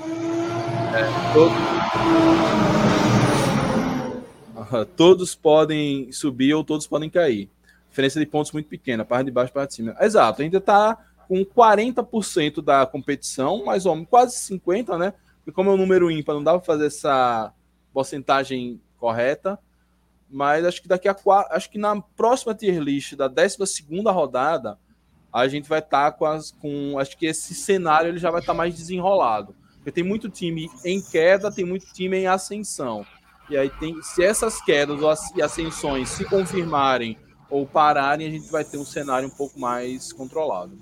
É, 0.93 1.33
todo 1.33 1.51
todos 4.95 5.35
podem 5.35 6.11
subir 6.11 6.53
ou 6.53 6.63
todos 6.63 6.87
podem 6.87 7.09
cair. 7.09 7.49
Diferença 7.89 8.19
de 8.19 8.25
pontos 8.25 8.51
muito 8.51 8.67
pequena, 8.67 9.05
parte 9.05 9.25
de 9.25 9.31
baixo, 9.31 9.53
parte 9.53 9.69
de 9.69 9.75
cima. 9.75 9.95
Exato, 9.99 10.41
ainda 10.41 10.57
está 10.57 10.97
com 11.27 11.43
40% 11.43 12.61
da 12.61 12.85
competição, 12.85 13.65
mais 13.65 13.85
ou 13.85 13.95
menos, 13.95 14.09
quase 14.09 14.35
50%, 14.35 14.97
né? 14.97 15.13
Porque 15.39 15.51
como 15.51 15.69
é 15.69 15.73
um 15.73 15.77
número 15.77 16.11
ímpar, 16.11 16.35
não 16.35 16.43
dá 16.43 16.51
para 16.51 16.61
fazer 16.61 16.87
essa 16.87 17.53
porcentagem 17.93 18.81
correta. 18.97 19.57
Mas 20.29 20.65
acho 20.65 20.81
que 20.81 20.87
daqui 20.89 21.07
a 21.07 21.13
quatro, 21.13 21.55
acho 21.55 21.69
que 21.69 21.77
na 21.77 22.01
próxima 22.01 22.53
tier 22.53 22.79
list 22.79 23.15
da 23.15 23.29
12 23.29 23.87
rodada, 24.07 24.77
a 25.31 25.47
gente 25.47 25.67
vai 25.67 25.79
estar 25.79 26.11
tá 26.11 26.17
com, 26.17 26.25
as, 26.25 26.51
com. 26.51 26.97
Acho 26.99 27.17
que 27.17 27.25
esse 27.25 27.53
cenário 27.53 28.09
ele 28.09 28.17
já 28.17 28.31
vai 28.31 28.39
estar 28.39 28.53
tá 28.53 28.57
mais 28.57 28.75
desenrolado. 28.75 29.55
Porque 29.75 29.91
tem 29.91 30.03
muito 30.03 30.29
time 30.29 30.69
em 30.83 31.01
queda, 31.01 31.51
tem 31.51 31.65
muito 31.65 31.85
time 31.93 32.17
em 32.17 32.27
ascensão. 32.27 33.05
E 33.49 33.55
aí 33.55 33.69
tem, 33.69 34.01
se 34.01 34.23
essas 34.23 34.61
quedas 34.61 34.99
e 35.35 35.41
ascensões 35.41 36.09
se 36.09 36.25
confirmarem 36.25 37.17
ou 37.49 37.65
pararem, 37.65 38.27
a 38.27 38.29
gente 38.31 38.51
vai 38.51 38.65
ter 38.65 38.77
um 38.77 38.83
cenário 38.83 39.27
um 39.27 39.31
pouco 39.31 39.57
mais 39.59 40.11
controlado. 40.11 40.77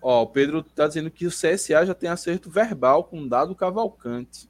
Ó, 0.00 0.22
o 0.22 0.26
Pedro 0.26 0.62
tá 0.62 0.86
dizendo 0.86 1.10
que 1.10 1.26
o 1.26 1.30
CSA 1.30 1.86
já 1.86 1.94
tem 1.94 2.10
acerto 2.10 2.50
verbal 2.50 3.04
com 3.04 3.26
dado 3.26 3.54
Cavalcante. 3.54 4.48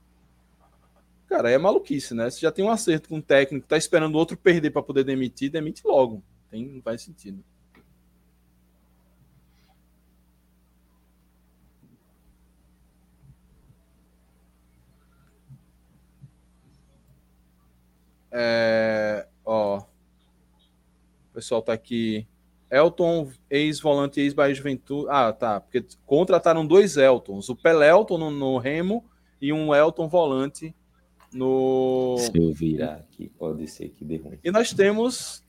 Cara, 1.34 1.50
é 1.50 1.58
maluquice, 1.58 2.14
né? 2.14 2.30
Se 2.30 2.40
já 2.40 2.52
tem 2.52 2.64
um 2.64 2.70
acerto 2.70 3.08
com 3.08 3.18
o 3.18 3.22
técnico, 3.22 3.66
tá 3.66 3.76
esperando 3.76 4.14
o 4.14 4.18
outro 4.18 4.36
perder 4.36 4.70
para 4.70 4.80
poder 4.84 5.02
demitir, 5.02 5.50
demite 5.50 5.84
logo. 5.84 6.22
Tem, 6.48 6.64
não 6.64 6.80
faz 6.80 7.02
sentido. 7.02 7.42
É, 18.30 19.26
ó, 19.44 19.78
o 19.78 19.86
pessoal 21.34 21.60
tá 21.60 21.72
aqui. 21.72 22.28
Elton, 22.70 23.32
ex-volante, 23.50 24.20
ex-Bahia 24.20 24.54
Juventude. 24.54 25.08
Ah, 25.10 25.32
tá. 25.32 25.60
Porque 25.60 25.84
contrataram 26.06 26.64
dois 26.64 26.96
Eltons. 26.96 27.48
O 27.48 27.56
Pelelton 27.56 28.18
no, 28.18 28.30
no 28.30 28.56
Remo 28.56 29.04
e 29.40 29.52
um 29.52 29.74
Elton 29.74 30.06
volante 30.06 30.72
No... 31.34 32.16
Se 32.18 32.30
eu 32.38 32.52
virar 32.52 32.94
aqui, 32.94 33.28
pode 33.36 33.66
ser 33.66 33.88
que 33.88 34.04
dê 34.04 34.16
ruim. 34.16 34.38
E 34.44 34.52
nós 34.52 34.72
temos 34.72 35.42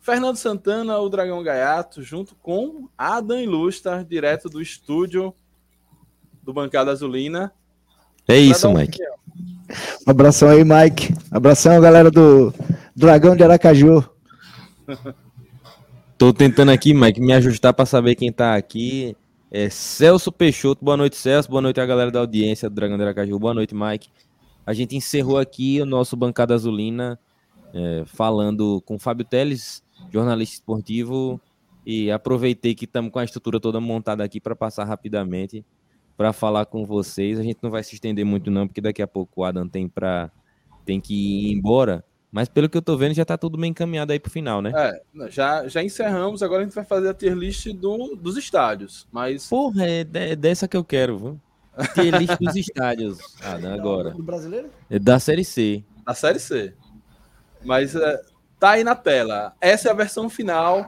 Fernando 0.00 0.36
Santana, 0.36 0.98
o 0.98 1.08
Dragão 1.08 1.42
Gaiato, 1.44 2.02
junto 2.02 2.34
com 2.34 2.88
Adam 2.98 3.40
Ilustra, 3.40 4.04
direto 4.04 4.48
do 4.48 4.60
estúdio 4.60 5.32
do 6.42 6.52
Bancada 6.52 6.90
Azulina. 6.90 7.52
É 8.26 8.36
isso, 8.36 8.66
um 8.66 8.74
Mike. 8.74 8.98
Um 10.06 10.10
abração 10.10 10.48
aí, 10.48 10.64
Mike. 10.64 11.14
Abração, 11.30 11.80
galera 11.80 12.10
do 12.10 12.52
Dragão 12.94 13.36
de 13.36 13.44
Aracaju. 13.44 14.04
Tô 16.18 16.32
tentando 16.32 16.72
aqui, 16.72 16.92
Mike, 16.92 17.20
me 17.20 17.32
ajustar 17.32 17.72
para 17.72 17.86
saber 17.86 18.16
quem 18.16 18.32
tá 18.32 18.56
aqui. 18.56 19.16
É 19.50 19.68
Celso 19.70 20.32
Peixoto, 20.32 20.84
boa 20.84 20.96
noite, 20.96 21.14
Celso. 21.14 21.48
Boa 21.48 21.62
noite 21.62 21.80
a 21.80 21.86
galera 21.86 22.10
da 22.10 22.20
audiência 22.20 22.68
do 22.68 22.74
Dragão 22.74 22.96
de 22.96 23.04
Aracaju. 23.04 23.38
Boa 23.38 23.54
noite, 23.54 23.74
Mike. 23.74 24.08
A 24.64 24.72
gente 24.72 24.96
encerrou 24.96 25.38
aqui 25.38 25.80
o 25.80 25.86
nosso 25.86 26.16
Bancada 26.16 26.54
Azulina 26.54 27.18
é, 27.74 28.04
falando 28.06 28.82
com 28.82 28.98
Fábio 28.98 29.24
Teles, 29.24 29.82
jornalista 30.10 30.54
esportivo, 30.56 31.40
e 31.84 32.10
aproveitei 32.10 32.74
que 32.74 32.84
estamos 32.84 33.10
com 33.10 33.18
a 33.18 33.24
estrutura 33.24 33.58
toda 33.58 33.80
montada 33.80 34.22
aqui 34.22 34.40
para 34.40 34.54
passar 34.54 34.84
rapidamente 34.84 35.64
para 36.16 36.32
falar 36.32 36.66
com 36.66 36.84
vocês. 36.84 37.38
A 37.38 37.42
gente 37.42 37.58
não 37.62 37.70
vai 37.70 37.82
se 37.82 37.94
estender 37.94 38.24
muito 38.24 38.50
não, 38.50 38.66
porque 38.66 38.80
daqui 38.80 39.02
a 39.02 39.06
pouco 39.06 39.40
o 39.40 39.44
Adam 39.44 39.68
tem 39.68 39.88
para 39.88 40.30
tem 40.84 41.00
que 41.00 41.14
ir 41.14 41.52
embora. 41.52 42.04
Mas 42.30 42.48
pelo 42.48 42.68
que 42.68 42.76
eu 42.76 42.82
tô 42.82 42.96
vendo, 42.96 43.14
já 43.14 43.24
tá 43.24 43.36
tudo 43.36 43.58
bem 43.58 43.70
encaminhado 43.70 44.12
aí 44.12 44.18
pro 44.18 44.30
final, 44.30 44.62
né? 44.62 44.72
É, 44.74 45.28
já, 45.28 45.68
já 45.68 45.82
encerramos, 45.82 46.42
agora 46.42 46.62
a 46.62 46.64
gente 46.64 46.74
vai 46.74 46.84
fazer 46.84 47.10
a 47.10 47.14
tier 47.14 47.34
list 47.34 47.68
do, 47.72 48.16
dos 48.16 48.36
estádios. 48.36 49.06
Mas. 49.12 49.48
Porra, 49.48 49.86
é, 49.86 50.06
é 50.14 50.36
dessa 50.36 50.66
que 50.66 50.76
eu 50.76 50.84
quero, 50.84 51.18
viu? 51.18 51.40
Tier 51.94 52.18
list 52.18 52.38
dos 52.38 52.56
estádios, 52.56 53.18
Adam, 53.42 53.72
agora. 53.74 54.10
Do 54.10 54.22
brasileiro? 54.22 54.70
É 54.90 54.98
da 54.98 55.18
Série 55.18 55.44
C. 55.44 55.82
Da 56.04 56.14
Série 56.14 56.38
C. 56.38 56.74
Mas 57.64 57.94
é, 57.94 58.20
tá 58.58 58.70
aí 58.72 58.84
na 58.84 58.94
tela. 58.94 59.54
Essa 59.60 59.88
é 59.88 59.90
a 59.90 59.94
versão 59.94 60.28
final 60.28 60.84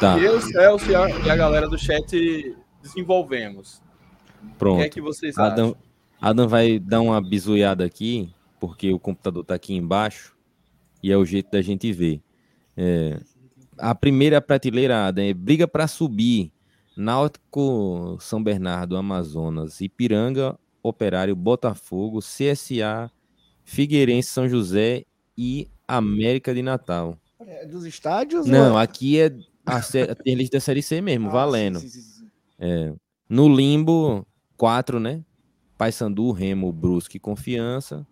tá. 0.00 0.18
que 0.18 0.24
eu, 0.24 0.40
Celso 0.40 0.90
e 0.90 0.94
a, 0.94 1.08
e 1.08 1.30
a 1.30 1.36
galera 1.36 1.68
do 1.68 1.78
chat 1.78 2.56
desenvolvemos. 2.82 3.80
Pronto. 4.58 4.76
O 4.76 4.80
que 4.80 4.86
é 4.86 4.88
que 4.88 5.00
vocês 5.00 5.36
Adam, 5.38 5.68
acham? 5.70 5.76
Adam 6.20 6.48
vai 6.48 6.78
dar 6.78 7.00
uma 7.00 7.20
bizuiada 7.20 7.84
aqui, 7.84 8.32
porque 8.58 8.92
o 8.92 8.98
computador 8.98 9.44
tá 9.44 9.54
aqui 9.54 9.74
embaixo 9.74 10.36
e 11.02 11.12
é 11.12 11.16
o 11.16 11.24
jeito 11.24 11.50
da 11.50 11.62
gente 11.62 11.92
ver. 11.92 12.20
É, 12.76 13.20
a 13.78 13.94
primeira 13.94 14.40
prateleira 14.40 15.06
Adam, 15.06 15.24
é 15.24 15.34
briga 15.34 15.68
para 15.68 15.86
subir. 15.86 16.52
Náutico, 16.96 18.16
São 18.20 18.42
Bernardo, 18.42 18.96
Amazonas, 18.96 19.80
Ipiranga, 19.80 20.58
Operário, 20.82 21.36
Botafogo, 21.36 22.20
CSA, 22.20 23.10
Figueirense, 23.64 24.30
São 24.30 24.48
José 24.48 25.04
e 25.36 25.68
América 25.86 26.54
de 26.54 26.62
Natal. 26.62 27.18
É 27.40 27.66
dos 27.66 27.84
estádios? 27.84 28.46
Não, 28.46 28.72
ou... 28.72 28.78
aqui 28.78 29.18
é 29.20 29.26
a, 29.66 29.76
a 29.78 30.34
lista 30.34 30.56
da 30.56 30.60
Série 30.60 30.82
C 30.82 31.00
mesmo, 31.00 31.28
Ah, 31.28 31.32
valendo. 31.32 31.80
sim, 31.80 31.88
sim, 31.88 32.00
sim. 32.00 32.30
É, 32.58 32.94
no 33.28 33.54
limbo, 33.54 34.26
quatro, 34.56 34.98
né? 34.98 35.22
Paysandu, 35.76 36.32
Remo, 36.32 36.72
Brusque 36.72 37.18
e 37.18 37.20
Confiança. 37.20 38.06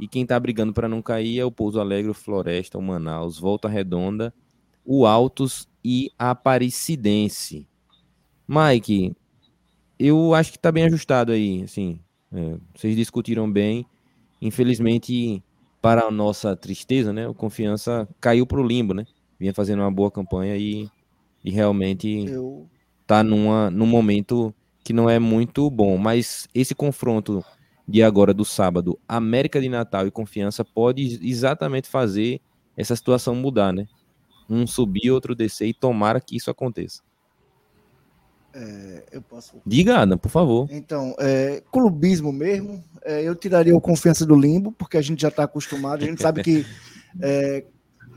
E 0.00 0.08
quem 0.08 0.26
tá 0.26 0.38
brigando 0.40 0.72
para 0.72 0.88
não 0.88 1.00
cair 1.00 1.38
é 1.38 1.44
o 1.44 1.52
Pouso 1.52 1.78
Alegre, 1.78 2.10
o 2.10 2.14
Floresta, 2.14 2.76
o 2.76 2.82
Manaus, 2.82 3.38
Volta 3.38 3.68
Redonda, 3.68 4.34
o 4.84 5.06
Altos 5.06 5.68
e 5.84 6.10
a 6.18 6.30
Aparecidense. 6.30 7.68
Mike, 8.46 9.14
eu 9.98 10.34
acho 10.34 10.52
que 10.52 10.58
tá 10.58 10.70
bem 10.70 10.84
ajustado 10.84 11.32
aí, 11.32 11.62
assim. 11.62 12.00
é, 12.32 12.56
vocês 12.74 12.96
discutiram 12.96 13.50
bem. 13.50 13.86
Infelizmente, 14.40 15.42
para 15.80 16.06
a 16.06 16.10
nossa 16.10 16.56
tristeza, 16.56 17.12
né? 17.12 17.26
O 17.28 17.34
Confiança 17.34 18.08
caiu 18.20 18.46
pro 18.46 18.66
limbo, 18.66 18.92
né? 18.94 19.06
Vinha 19.38 19.54
fazendo 19.54 19.80
uma 19.80 19.90
boa 19.90 20.10
campanha 20.10 20.56
e, 20.56 20.88
e 21.44 21.50
realmente 21.50 22.26
Eu... 22.26 22.68
tá 23.06 23.22
numa, 23.22 23.70
num 23.70 23.86
momento 23.86 24.54
que 24.82 24.92
não 24.92 25.08
é 25.08 25.18
muito 25.18 25.70
bom. 25.70 25.96
Mas 25.96 26.48
esse 26.54 26.74
confronto 26.74 27.44
de 27.86 28.02
agora, 28.02 28.34
do 28.34 28.44
sábado, 28.44 28.98
América 29.08 29.60
de 29.60 29.68
Natal 29.68 30.06
e 30.06 30.10
Confiança, 30.10 30.64
pode 30.64 31.20
exatamente 31.22 31.88
fazer 31.88 32.40
essa 32.76 32.96
situação 32.96 33.34
mudar, 33.34 33.72
né? 33.72 33.86
Um 34.48 34.66
subir, 34.66 35.10
outro 35.10 35.34
descer 35.34 35.68
e 35.68 35.74
tomara 35.74 36.20
que 36.20 36.36
isso 36.36 36.50
aconteça. 36.50 37.02
É, 38.54 39.02
eu 39.10 39.22
posso. 39.22 39.60
Diga, 39.66 39.98
Adam, 39.98 40.16
por 40.16 40.28
favor. 40.28 40.68
Então, 40.70 41.14
é, 41.18 41.60
clubismo 41.72 42.32
mesmo, 42.32 42.82
é, 43.04 43.22
eu 43.22 43.34
tiraria 43.34 43.76
o 43.76 43.80
confiança 43.80 44.24
do 44.24 44.36
limbo, 44.36 44.70
porque 44.72 44.96
a 44.96 45.02
gente 45.02 45.22
já 45.22 45.28
está 45.28 45.42
acostumado, 45.42 46.04
a 46.04 46.06
gente 46.06 46.22
sabe 46.22 46.42
que 46.42 46.64
é, 47.20 47.64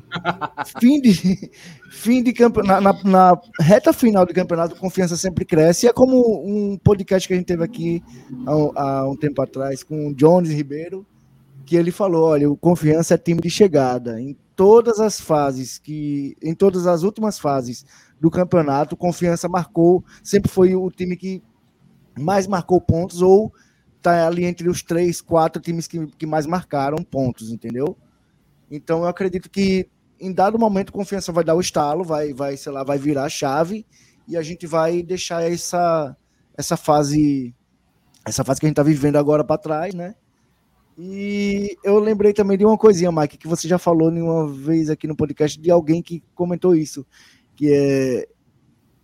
fim 0.79 1.01
de, 1.01 1.51
fim 1.89 2.21
de 2.21 2.33
campeonato, 2.33 2.81
na, 2.83 3.03
na 3.03 3.41
reta 3.59 3.91
final 3.91 4.27
do 4.27 4.33
campeonato, 4.33 4.75
confiança 4.75 5.17
sempre 5.17 5.43
cresce. 5.43 5.88
E 5.88 5.89
é 5.89 5.93
como 5.93 6.43
um 6.45 6.77
podcast 6.77 7.27
que 7.27 7.33
a 7.33 7.38
gente 7.38 7.47
teve 7.47 7.63
aqui 7.63 8.03
há, 8.45 8.81
há 8.81 9.09
um 9.09 9.15
tempo 9.15 9.41
atrás 9.41 9.81
com 9.81 10.09
o 10.09 10.13
Jones 10.13 10.51
Ribeiro, 10.51 11.03
que 11.65 11.75
ele 11.75 11.91
falou: 11.91 12.25
olha, 12.25 12.49
o 12.49 12.55
confiança 12.55 13.15
é 13.15 13.17
time 13.17 13.41
de 13.41 13.49
chegada. 13.49 14.21
Em 14.21 14.38
todas 14.55 14.99
as 14.99 15.19
fases, 15.19 15.77
que 15.77 16.35
em 16.41 16.53
todas 16.53 16.88
as 16.88 17.03
últimas 17.03 17.38
fases 17.39 17.85
do 18.20 18.32
campeonato, 18.32 18.97
confiança 18.97 19.47
marcou, 19.47 20.03
sempre 20.24 20.51
foi 20.51 20.76
o 20.76 20.89
time 20.89 21.15
que 21.15 21.43
mais 22.18 22.47
marcou 22.47 22.82
pontos, 22.82 23.22
ou 23.22 23.53
tá 24.01 24.26
ali 24.28 24.45
entre 24.45 24.70
os 24.70 24.82
três, 24.82 25.22
quatro 25.22 25.61
times 25.61 25.88
que, 25.88 26.07
que 26.07 26.26
mais 26.26 26.45
marcaram 26.45 26.97
pontos, 27.03 27.51
entendeu? 27.51 27.95
Então 28.70 28.99
eu 28.99 29.07
acredito 29.07 29.49
que 29.49 29.89
em 30.20 30.32
dado 30.32 30.57
momento, 30.57 30.91
confiança 30.91 31.32
vai 31.32 31.43
dar 31.43 31.55
o 31.55 31.61
estalo, 31.61 32.03
vai, 32.03 32.34
vai, 32.34 32.57
sei 32.57 32.72
lá, 32.72 32.84
vai 32.84 32.97
virar 32.97 33.26
a 33.26 33.30
chave 33.30 33.86
e 34.28 34.36
a 34.36 34.41
gente 34.41 34.65
vai 34.65 35.01
deixar 35.01 35.43
essa, 35.43 36.15
essa 36.57 36.76
fase, 36.76 37.53
essa 38.26 38.43
fase 38.43 38.59
que 38.59 38.65
a 38.65 38.70
gente 38.70 38.76
tá 38.76 38.84
vivendo 38.84 39.18
agora 39.18 39.43
para 39.43 39.57
trás, 39.57 39.93
né? 39.93 40.15
E 40.97 41.78
eu 41.84 41.99
lembrei 41.99 42.34
também 42.34 42.57
de 42.57 42.65
uma 42.65 42.78
coisinha, 42.78 43.11
Mike, 43.11 43.38
que 43.38 43.47
você 43.47 43.68
já 43.68 43.78
falou 43.78 44.09
uma 44.09 44.47
vez 44.51 44.89
aqui 44.89 45.05
no 45.05 45.15
podcast 45.15 45.59
de 45.59 45.70
alguém 45.70 46.01
que 46.01 46.24
comentou 46.34 46.76
isso, 46.76 47.05
que 47.58 47.70
é 47.74 48.28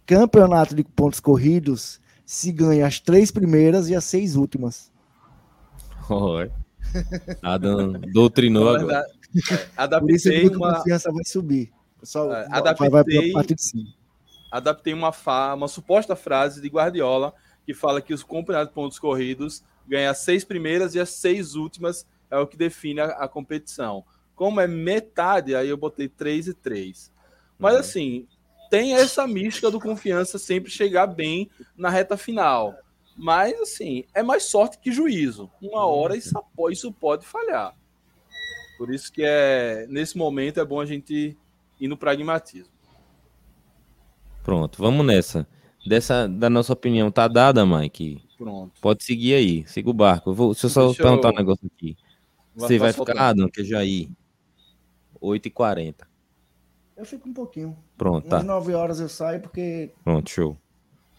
campeonato 0.06 0.74
de 0.76 0.84
pontos 0.84 1.20
corridos 1.20 2.00
se 2.26 2.52
ganha 2.52 2.86
as 2.88 3.00
três 3.00 3.32
primeiras 3.32 3.90
e 3.90 3.96
as 3.96 4.04
seis 4.06 4.36
últimas. 4.36 4.92
Oi. 6.10 6.52
Adam 7.42 7.94
doutrinou 8.14 8.70
agora. 8.70 9.04
Por 9.04 9.70
adaptei 9.76 10.48
a 10.48 10.52
uma, 10.58 10.76
confiança 10.76 11.12
vai 11.12 11.24
subir. 11.26 11.72
Pessoal, 12.00 12.32
É, 12.34 12.48
adaptei- 12.52 12.90
vai 12.90 13.04
para 13.04 13.20
a 13.20 13.34
parte 13.34 13.56
de 13.56 13.64
cima. 13.64 13.90
adaptei 14.52 14.94
uma, 14.94 15.12
fa- 15.12 15.54
uma 15.56 15.68
suposta 15.68 16.16
frase 16.16 16.62
de 16.62 16.68
Guardiola 16.68 17.34
que 17.66 17.74
fala 17.74 18.02
que 18.02 18.14
os 18.14 18.24
campeonatos 18.24 18.68
de 18.70 18.74
pontos 18.76 19.00
corridos 19.00 19.64
ganham 19.88 20.12
as 20.12 20.20
seis 20.20 20.44
primeiras 20.44 20.94
e 20.94 21.00
as 21.00 21.10
seis 21.10 21.56
últimas 21.56 22.06
é 22.30 22.38
o 22.38 22.46
que 22.46 22.56
define 22.58 23.00
a, 23.00 23.06
a 23.24 23.28
competição. 23.28 24.04
Como 24.36 24.60
é 24.60 24.68
metade, 24.68 25.56
aí 25.56 25.70
eu 25.70 25.78
botei 25.78 26.08
três 26.08 26.48
e 26.48 26.54
três. 26.54 27.12
Mas 27.58 27.74
Uhum. 27.74 27.80
assim, 27.80 28.28
tem 28.74 28.96
essa 28.96 29.28
mística 29.28 29.70
do 29.70 29.80
confiança 29.80 30.40
sempre 30.40 30.72
chegar 30.72 31.06
bem 31.06 31.48
na 31.78 31.92
reta 31.92 32.18
final. 32.18 32.74
Mas 33.16 33.54
assim, 33.62 34.04
é 34.16 34.24
mais 34.24 34.46
sorte 34.46 34.80
que 34.80 34.92
juízo. 34.92 35.48
Uma 35.62 35.86
hora 35.86 36.18
isso, 36.18 36.34
isso 36.72 36.92
pode 36.92 37.24
falhar. 37.24 37.76
Por 38.76 38.92
isso 38.92 39.14
que 39.14 39.22
é 39.24 39.86
nesse 39.88 40.18
momento 40.18 40.60
é 40.60 40.66
bom 40.66 40.82
a 40.82 40.88
gente 40.88 41.38
ir 41.80 41.88
no 41.88 41.96
pragmatismo. 41.96 42.74
Pronto, 44.44 44.80
vamos 44.82 45.06
nessa. 45.06 45.48
Dessa, 45.86 46.28
da 46.28 46.50
nossa 46.50 46.74
opinião, 46.74 47.12
tá 47.12 47.28
dada, 47.28 47.64
Mike? 47.68 48.24
Pronto. 48.40 48.82
Pode 48.82 49.04
seguir 49.04 49.36
aí, 49.36 49.68
siga 49.68 49.92
o 49.92 49.94
barco. 49.94 50.32
Eu 50.32 50.34
vou, 50.34 50.52
deixa 50.52 50.66
eu 50.66 50.70
só 50.72 50.86
Deixa 50.88 51.00
eu- 51.04 51.06
perguntar 51.06 51.30
um 51.30 51.36
negócio 51.38 51.70
aqui. 51.76 51.96
Você 52.56 52.80
vai 52.80 52.90
Posso 52.92 53.02
ficar, 53.06 53.14
voltar? 53.14 53.30
Adam, 53.30 53.50
que 53.50 53.62
é 53.62 53.64
Jair? 53.64 54.10
8h40. 55.22 56.08
Eu 57.04 57.08
fico 57.08 57.28
um 57.28 57.34
pouquinho. 57.34 57.76
Pronto, 57.98 58.26
Umas 58.26 58.40
tá. 58.42 58.44
nove 58.44 58.74
horas 58.74 59.02
eu 59.02 59.10
saio 59.10 59.42
porque 59.42 59.92
Pronto, 60.06 60.30
show. 60.30 60.58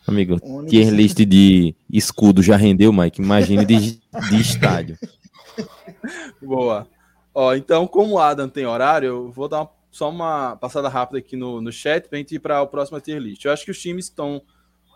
Amigo, 0.06 0.39
ônibus- 0.43 0.70
tier 0.70 0.90
list 0.90 1.19
de 1.19 1.74
escudo 1.93 2.43
já 2.43 2.56
rendeu, 2.56 2.90
Mike? 2.90 3.20
Imagine 3.20 3.66
de, 3.66 4.01
de 4.31 4.40
estádio. 4.40 4.98
Boa. 6.40 6.89
Ó, 7.35 7.55
então, 7.55 7.86
como 7.86 8.15
o 8.15 8.19
Adam 8.19 8.48
tem 8.48 8.65
horário, 8.65 9.06
eu 9.09 9.31
vou 9.31 9.47
dar 9.47 9.61
uma- 9.61 9.70
só 9.90 10.09
uma 10.09 10.56
passada 10.56 10.89
rápida 10.89 11.19
aqui 11.19 11.36
no, 11.36 11.61
no 11.61 11.70
chat 11.70 12.09
pra 12.09 12.16
gente 12.19 12.35
ir 12.35 12.39
para 12.39 12.61
a 12.61 12.66
próxima 12.66 12.98
tier 12.98 13.19
list. 13.20 13.44
Eu 13.44 13.52
acho 13.52 13.66
que 13.66 13.70
os 13.70 13.78
times 13.78 14.06
estão 14.06 14.40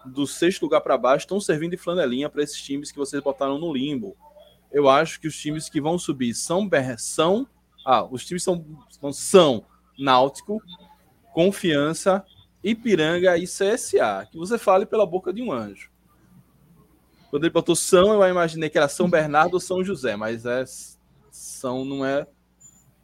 do 0.06 0.26
sexto 0.26 0.62
lugar 0.62 0.80
para 0.80 0.96
baixo 0.96 1.24
estão 1.24 1.38
servindo 1.38 1.72
de 1.72 1.76
flanelinha 1.76 2.30
para 2.30 2.42
esses 2.42 2.60
times 2.62 2.90
que 2.90 2.96
vocês 2.96 3.22
botaram 3.22 3.58
no 3.58 3.70
limbo. 3.74 4.16
Eu 4.72 4.88
acho 4.88 5.20
que 5.20 5.28
os 5.28 5.36
times 5.38 5.68
que 5.68 5.82
vão 5.82 5.98
subir 5.98 6.32
são 6.34 6.66
são 6.96 7.46
ah, 7.84 8.04
os 8.04 8.24
times 8.24 8.42
são, 8.42 8.64
são, 8.90 9.12
são 9.12 9.64
Náutico, 9.98 10.62
Confiança, 11.34 12.24
Ipiranga 12.62 13.36
e 13.36 13.44
CSA. 13.44 14.26
Que 14.30 14.38
você 14.38 14.56
fale 14.56 14.86
pela 14.86 15.06
boca 15.06 15.32
de 15.32 15.42
um 15.42 15.52
anjo. 15.52 15.90
Quando 17.30 17.44
ele 17.44 17.52
botou 17.52 17.76
São, 17.76 18.12
eu 18.12 18.30
imaginei 18.30 18.70
que 18.70 18.78
era 18.78 18.88
São 18.88 19.08
Bernardo 19.08 19.54
ou 19.54 19.60
São 19.60 19.84
José, 19.84 20.16
mas 20.16 20.46
é 20.46 20.64
São 21.30 21.84
não 21.84 22.04
é 22.04 22.26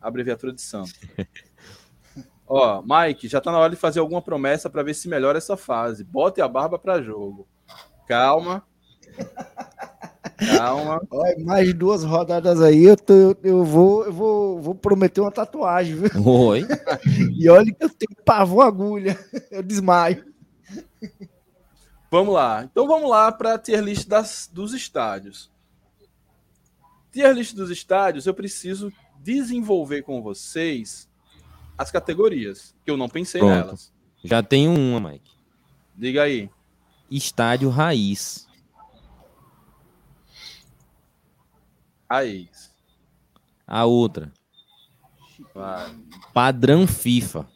abreviatura 0.01 0.53
de 0.53 0.63
santo. 0.63 0.93
Ó, 2.47 2.83
Mike, 2.83 3.27
já 3.27 3.41
tá 3.41 3.51
na 3.51 3.59
hora 3.59 3.71
de 3.71 3.77
fazer 3.77 4.01
alguma 4.01 4.21
promessa 4.21 4.69
para 4.69 4.83
ver 4.83 4.95
se 4.95 5.09
melhora 5.09 5.39
essa 5.39 5.57
fase. 5.57 6.05
Bote 6.05 6.41
a 6.41 6.49
barba 6.49 6.79
para 6.79 7.03
jogo. 7.03 7.49
Calma. 8.07 8.67
Calma. 10.47 11.01
Olha, 11.11 11.45
mais 11.45 11.73
duas 11.75 12.05
rodadas 12.05 12.61
aí, 12.61 12.85
eu, 12.85 12.97
tô, 12.97 13.37
eu, 13.43 13.65
vou, 13.65 14.05
eu 14.05 14.13
vou, 14.13 14.61
vou 14.61 14.75
prometer 14.75 15.21
uma 15.21 15.31
tatuagem, 15.31 15.97
viu? 15.97 16.11
Oi. 16.25 16.67
E 17.37 17.49
olha 17.49 17.73
que 17.73 17.85
eu 17.85 17.91
tenho 17.91 18.17
pavão 18.25 18.61
agulha. 18.61 19.19
Eu 19.51 19.63
desmaio. 19.63 20.25
Vamos 22.11 22.33
lá. 22.33 22.65
Então 22.65 22.87
vamos 22.87 23.11
lá 23.11 23.31
para 23.33 23.55
a 23.55 23.59
tier 23.59 23.83
list 23.83 24.07
das, 24.07 24.49
dos 24.53 24.73
estádios. 24.73 25.51
Tier 27.13 27.33
list 27.35 27.55
dos 27.55 27.71
estádios, 27.71 28.27
eu 28.27 28.35
preciso 28.35 28.93
desenvolver 29.21 30.03
com 30.03 30.23
vocês 30.23 31.09
as 31.77 31.91
categorias, 31.91 32.75
que 32.85 32.91
eu 32.91 32.97
não 32.97 33.09
pensei 33.09 33.41
Pronto. 33.41 33.55
nelas. 33.55 33.93
Já 34.23 34.43
tenho 34.43 34.73
uma, 34.73 35.11
Mike. 35.11 35.31
Diga 35.97 36.23
aí. 36.23 36.49
Estádio 37.11 37.69
Raiz. 37.69 38.47
Raiz. 42.11 42.73
A 43.67 43.85
outra. 43.85 44.33
Vai. 45.55 45.95
Padrão 46.33 46.87
FIFA. 46.87 47.47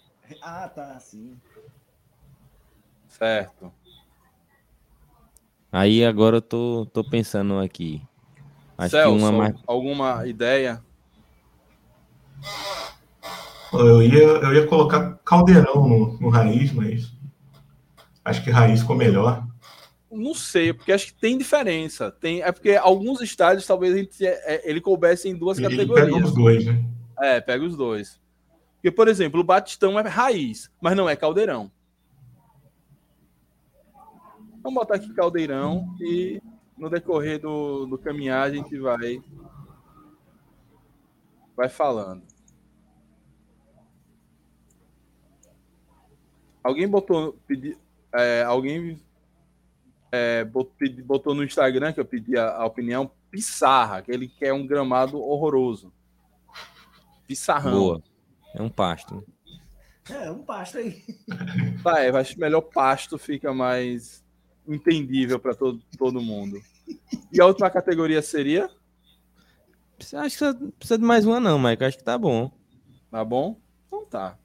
Ah, 0.43 0.69
tá, 0.69 0.99
sim. 1.01 1.37
Certo. 3.09 3.73
Aí 5.73 6.05
agora 6.05 6.37
eu 6.37 6.43
tô, 6.43 6.87
tô 6.93 7.03
pensando 7.03 7.59
aqui. 7.59 8.03
Acho 8.77 8.91
Celso, 8.91 9.17
que 9.17 9.23
uma 9.23 9.33
mais... 9.33 9.57
alguma 9.67 10.27
ideia? 10.27 10.83
Eu 13.73 14.03
ia, 14.03 14.19
eu 14.19 14.55
ia 14.55 14.67
colocar 14.67 15.19
caldeirão 15.25 15.87
no, 15.87 16.19
no 16.19 16.29
raiz, 16.29 16.73
mas 16.73 17.13
acho 18.25 18.45
que 18.45 18.51
raiz 18.51 18.81
ficou 18.81 18.97
melhor. 18.97 19.48
Não 20.11 20.35
sei, 20.35 20.73
porque 20.73 20.91
acho 20.91 21.07
que 21.07 21.21
tem 21.21 21.37
diferença. 21.37 22.11
Tem, 22.11 22.43
é 22.43 22.51
porque 22.51 22.75
alguns 22.77 23.21
estádios 23.21 23.67
talvez 23.67 23.95
ele, 23.95 24.09
é, 24.23 24.69
ele 24.69 24.81
coubesse 24.81 25.29
em 25.29 25.37
duas 25.37 25.59
ele 25.59 25.69
categorias. 25.69 26.15
Pega 26.15 26.27
os 26.27 26.35
dois, 26.35 26.65
né? 26.65 26.85
É, 27.19 27.41
pega 27.41 27.65
os 27.65 27.77
dois. 27.77 28.21
Porque, 28.77 28.91
por 28.91 29.09
exemplo, 29.09 29.41
o 29.41 29.45
Batistão 29.45 29.99
é 29.99 30.03
raiz, 30.09 30.71
mas 30.81 30.97
não 30.97 31.09
é 31.09 31.17
caldeirão. 31.17 31.71
Vamos 34.63 34.75
botar 34.75 34.97
aqui 34.97 35.13
caldeirão 35.15 35.95
e 36.01 36.41
no 36.77 36.89
decorrer 36.89 37.41
do, 37.41 37.87
do 37.87 37.99
caminhar 37.99 38.47
a 38.47 38.51
gente 38.51 38.79
vai 38.79 39.21
vai 41.57 41.69
falando. 41.69 42.23
Alguém 46.63 46.89
botou 46.89 47.37
pedi, 47.47 47.77
é, 48.13 48.43
alguém 48.43 49.01
é, 50.11 50.45
botou, 50.45 51.35
no 51.35 51.45
Instagram 51.45 51.93
que 51.93 52.01
eu 52.01 52.05
pedi 52.05 52.37
a, 52.37 52.51
a 52.57 52.67
opinião 52.67 53.11
Pissarra, 53.31 54.03
que 54.03 54.11
ele 54.11 54.29
quer 54.29 54.53
um 54.53 54.67
gramado 54.67 55.21
horroroso. 55.21 55.93
Pissarrão. 57.27 57.79
Boa. 57.79 58.03
É 58.55 58.63
um 58.63 58.71
pasto. 58.71 59.17
Né? 59.17 59.23
É, 60.11 60.27
é 60.27 60.31
um 60.31 60.43
pasto 60.43 60.79
aí. 60.79 61.03
Tá, 61.83 62.01
é, 62.03 62.09
acho 62.11 62.41
melhor 62.41 62.63
pasto 62.63 63.17
fica 63.19 63.53
mais 63.55 64.25
entendível 64.67 65.39
para 65.39 65.55
todo, 65.55 65.81
todo 65.97 66.21
mundo. 66.21 66.61
E 67.33 67.41
a 67.41 67.47
última 67.47 67.71
categoria 67.71 68.21
seria? 68.21 68.69
Acho 70.15 70.39
que 70.39 70.73
precisa 70.73 70.99
de 70.99 71.05
mais 71.05 71.25
uma, 71.25 71.39
não, 71.39 71.59
Mike. 71.59 71.85
Acho 71.85 71.99
que 71.99 72.05
tá 72.05 72.19
bom. 72.19 72.51
Tá 73.11 73.25
bom? 73.25 73.61
Então 73.87 74.05
tá. 74.07 74.39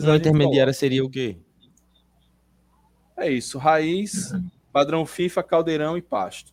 Uma 0.00 0.16
intermediária 0.16 0.72
seria 0.72 1.04
o 1.04 1.10
quê? 1.10 1.36
É 3.16 3.30
isso. 3.30 3.58
Raiz, 3.58 4.32
padrão 4.72 5.04
FIFA, 5.04 5.42
caldeirão 5.42 5.96
e 5.96 6.02
pasto. 6.02 6.52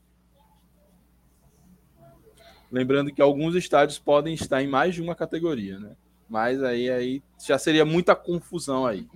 Lembrando 2.71 3.13
que 3.13 3.21
alguns 3.21 3.55
estádios 3.55 3.97
podem 3.97 4.33
estar 4.33 4.61
em 4.61 4.67
mais 4.67 4.93
de 4.93 5.01
uma 5.01 5.15
categoria, 5.15 5.79
né? 5.79 5.95
Mas 6.29 6.61
aí, 6.61 6.89
aí 6.89 7.23
já 7.45 7.57
seria 7.57 7.85
muita 7.85 8.13
confusão 8.15 8.85
aí. 8.85 9.07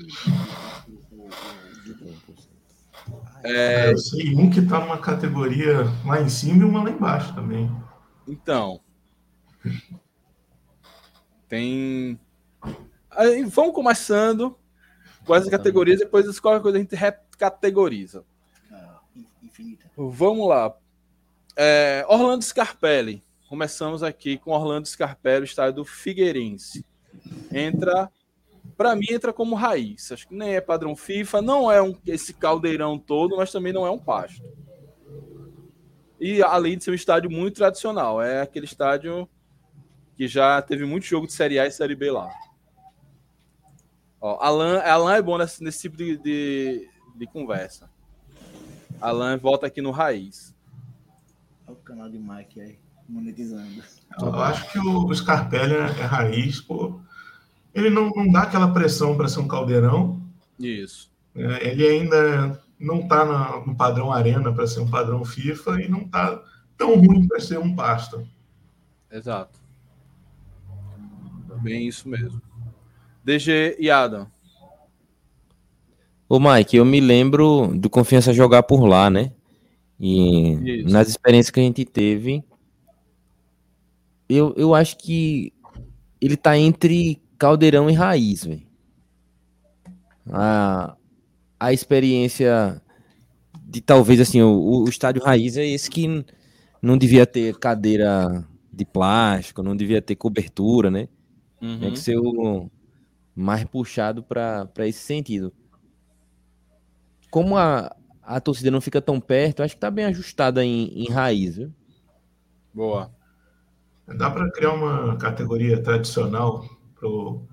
É... 3.44 3.91
Eu 3.91 3.98
sei 3.98 4.34
um 4.36 4.49
que 4.49 4.60
está 4.60 4.80
numa 4.80 4.98
categoria 4.98 5.84
lá 6.06 6.22
em 6.22 6.30
cima 6.30 6.61
e 6.61 6.65
uma 6.65 6.84
lá 6.84 6.90
embaixo 6.90 7.34
também. 7.36 7.69
Então. 8.28 8.80
Tem. 11.49 12.18
Aí, 13.10 13.44
vamos 13.44 13.76
começando 13.76 14.57
com 15.26 15.34
as 15.34 15.49
categorias, 15.49 15.99
depois 15.99 16.40
qualquer 16.40 16.61
coisa 16.61 16.78
a 16.78 16.82
gente 16.82 16.95
recategoriza. 16.95 18.23
Vamos 19.95 20.48
lá. 20.48 20.76
É, 21.56 22.06
Orlando 22.07 22.44
Scarpelli. 22.44 23.23
Começamos 23.49 24.02
aqui 24.02 24.38
com 24.38 24.52
Orlando 24.52 24.88
Scarpelli, 24.88 25.45
estádio 25.45 25.76
do 25.76 25.86
Figueirense. 25.86 26.86
Entra 27.52 28.10
para 28.78 28.95
mim 28.95 29.07
entra 29.10 29.34
como 29.34 29.56
raiz. 29.56 30.11
Acho 30.11 30.28
que 30.28 30.36
nem 30.36 30.56
é 30.56 30.61
padrão 30.61 30.95
FIFA, 30.95 31.41
não 31.41 31.72
é 31.72 31.82
um, 31.82 31.95
esse 32.07 32.34
caldeirão 32.34 32.98
todo, 32.98 33.38
mas 33.38 33.52
também 33.52 33.73
não 33.73 33.86
é 33.86 33.91
um 33.91 33.99
pasto. 33.99 34.41
E 36.19 36.41
além 36.41 36.78
de 36.78 36.84
ser 36.84 36.91
um 36.91 36.95
estádio 36.95 37.30
muito 37.30 37.57
tradicional, 37.57 38.22
é 38.22 38.41
aquele 38.41 38.65
estádio 38.65 39.28
que 40.15 40.28
já 40.28 40.61
teve 40.61 40.86
muito 40.86 41.06
jogo 41.06 41.28
de 41.28 41.34
Série 41.34 41.60
A 41.60 41.65
e 41.65 41.72
Série 41.72 41.95
B 41.95 42.11
lá. 42.11 42.30
Ó, 44.19 44.38
Alan, 44.40 44.80
Alan 44.80 45.15
é 45.15 45.22
bom 45.22 45.38
nesse, 45.38 45.64
nesse 45.64 45.82
tipo 45.82 45.98
de, 45.98 46.18
de, 46.18 46.88
de, 47.15 47.26
conversa. 47.26 47.90
Alan 49.02 49.38
volta 49.38 49.68
aqui 49.68 49.82
no 49.82 49.91
Raiz. 49.91 50.56
Olha 51.68 51.78
o 51.78 51.82
canal 51.82 52.10
de 52.10 52.18
Mike 52.18 52.61
aí, 52.61 52.80
monetizando. 53.07 53.84
Eu 54.19 54.36
acho 54.36 54.72
que 54.72 54.80
o 54.80 55.14
Scarpelli 55.14 55.73
é, 55.73 55.78
é 55.78 56.06
raiz, 56.06 56.61
pô 56.61 57.02
ele 57.73 57.90
não, 57.90 58.10
não 58.10 58.32
dá 58.32 58.44
aquela 58.44 58.73
pressão 58.73 59.15
para 59.15 59.28
ser 59.28 59.40
um 59.40 59.48
caldeirão. 59.48 60.22
Isso. 60.60 61.11
É, 61.34 61.69
ele 61.69 61.88
ainda 61.88 62.61
não 62.80 62.99
está 62.99 63.26
no 63.65 63.76
padrão 63.76 64.11
Arena 64.11 64.53
para 64.53 64.68
ser 64.68 64.82
um 64.82 64.90
padrão 64.90 65.23
FIFA 65.23 65.82
e 65.82 65.88
não 65.88 66.02
está 66.02 66.44
tão 66.78 66.95
ruim 66.95 67.28
para 67.28 67.40
ser 67.40 67.60
um 67.60 67.76
pasta. 67.76 68.23
Exato. 69.10 69.60
Bem 71.61 71.88
isso 71.88 72.10
mesmo. 72.10 72.41
DG 73.23 73.78
e 73.80 73.90
Adam. 73.90 74.30
Ô 76.32 76.40
Mike, 76.40 76.78
eu 76.78 76.86
me 76.86 77.02
lembro 77.02 77.78
do 77.78 77.90
Confiança 77.90 78.32
jogar 78.32 78.64
por 78.64 78.86
lá, 78.86 79.10
né? 79.10 79.34
E 79.99 80.80
isso. 80.80 80.90
nas 80.90 81.10
experiências 81.10 81.49
que 81.49 81.60
a 81.60 81.64
gente 81.64 81.84
teve, 81.84 82.41
eu, 84.30 84.53
eu 84.56 84.74
acho 84.74 84.95
que 84.95 85.52
ele 86.22 86.38
tá 86.38 86.58
entre 86.58 87.22
Caldeirão 87.38 87.90
e 87.90 87.94
Raiz, 87.94 88.45
velho. 88.45 88.62
A, 90.32 90.95
a 91.60 91.74
experiência 91.74 92.82
de 93.62 93.82
talvez 93.82 94.22
assim, 94.22 94.41
o, 94.41 94.86
o 94.86 94.88
estádio 94.88 95.22
Raiz 95.22 95.58
é 95.58 95.66
esse 95.66 95.90
que 95.90 96.24
não 96.82 96.98
devia 96.98 97.26
ter 97.26 97.58
cadeira 97.58 98.48
de 98.72 98.86
plástico, 98.86 99.62
não 99.62 99.76
devia 99.76 100.02
ter 100.02 100.16
cobertura, 100.16 100.90
né? 100.90 101.10
Uhum. 101.62 101.80
Tem 101.82 101.91
que 101.91 101.99
ser 101.99 102.18
o 102.18 102.72
mais 103.36 103.66
puxado 103.66 104.24
para 104.24 104.88
esse 104.88 104.99
sentido. 104.99 105.52
Como 107.32 107.58
a, 107.58 107.95
a 108.22 108.40
torcida 108.40 108.70
não 108.70 108.82
fica 108.82 109.02
tão 109.02 109.20
perto, 109.20 109.64
acho 109.64 109.74
que 109.74 109.82
tá 109.82 109.90
bem 109.90 110.06
ajustada 110.06 110.64
em, 110.64 110.90
em 111.02 111.10
raiz, 111.10 111.56
viu? 111.56 111.74
Boa. 112.74 113.12
Dá 114.06 114.30
para 114.30 114.52
criar 114.52 114.74
uma 114.74 115.18
categoria 115.18 115.82
tradicional 115.82 116.66
para 116.94 117.08
o 117.08 117.48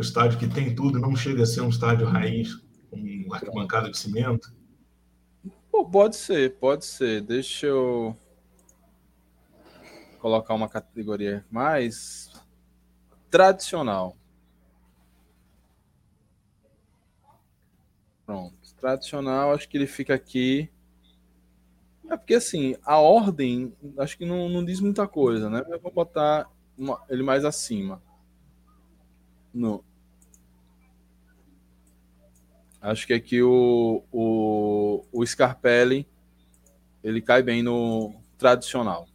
estádio 0.00 0.38
que 0.38 0.46
tem 0.46 0.74
tudo, 0.74 0.98
não 0.98 1.16
chega 1.16 1.42
a 1.42 1.46
ser 1.46 1.60
um 1.60 1.68
estádio 1.68 2.06
raiz, 2.06 2.54
com 2.88 3.34
arquibancada 3.34 3.90
de 3.90 3.98
cimento? 3.98 4.54
Pô, 5.70 5.84
pode 5.84 6.16
ser, 6.16 6.56
pode 6.58 6.84
ser. 6.84 7.20
Deixa 7.20 7.66
eu 7.66 8.16
colocar 10.20 10.54
uma 10.54 10.68
categoria 10.68 11.44
mais 11.50 12.32
tradicional. 13.30 14.16
Pronto. 18.24 18.55
Tradicional, 18.86 19.52
acho 19.52 19.68
que 19.68 19.76
ele 19.76 19.86
fica 19.88 20.14
aqui. 20.14 20.70
É 22.08 22.16
porque 22.16 22.34
assim, 22.34 22.76
a 22.84 22.98
ordem 22.98 23.74
acho 23.98 24.16
que 24.16 24.24
não, 24.24 24.48
não 24.48 24.64
diz 24.64 24.80
muita 24.80 25.08
coisa, 25.08 25.50
né? 25.50 25.64
Eu 25.68 25.80
vou 25.80 25.90
botar 25.90 26.48
uma, 26.78 27.02
ele 27.08 27.24
mais 27.24 27.44
acima 27.44 28.00
no. 29.52 29.84
Acho 32.80 33.08
que 33.08 33.12
aqui 33.12 33.42
o, 33.42 34.04
o, 34.12 35.04
o 35.10 35.26
Scarpelli 35.26 36.06
ele 37.02 37.20
cai 37.20 37.42
bem 37.42 37.64
no 37.64 38.14
tradicional. 38.38 39.08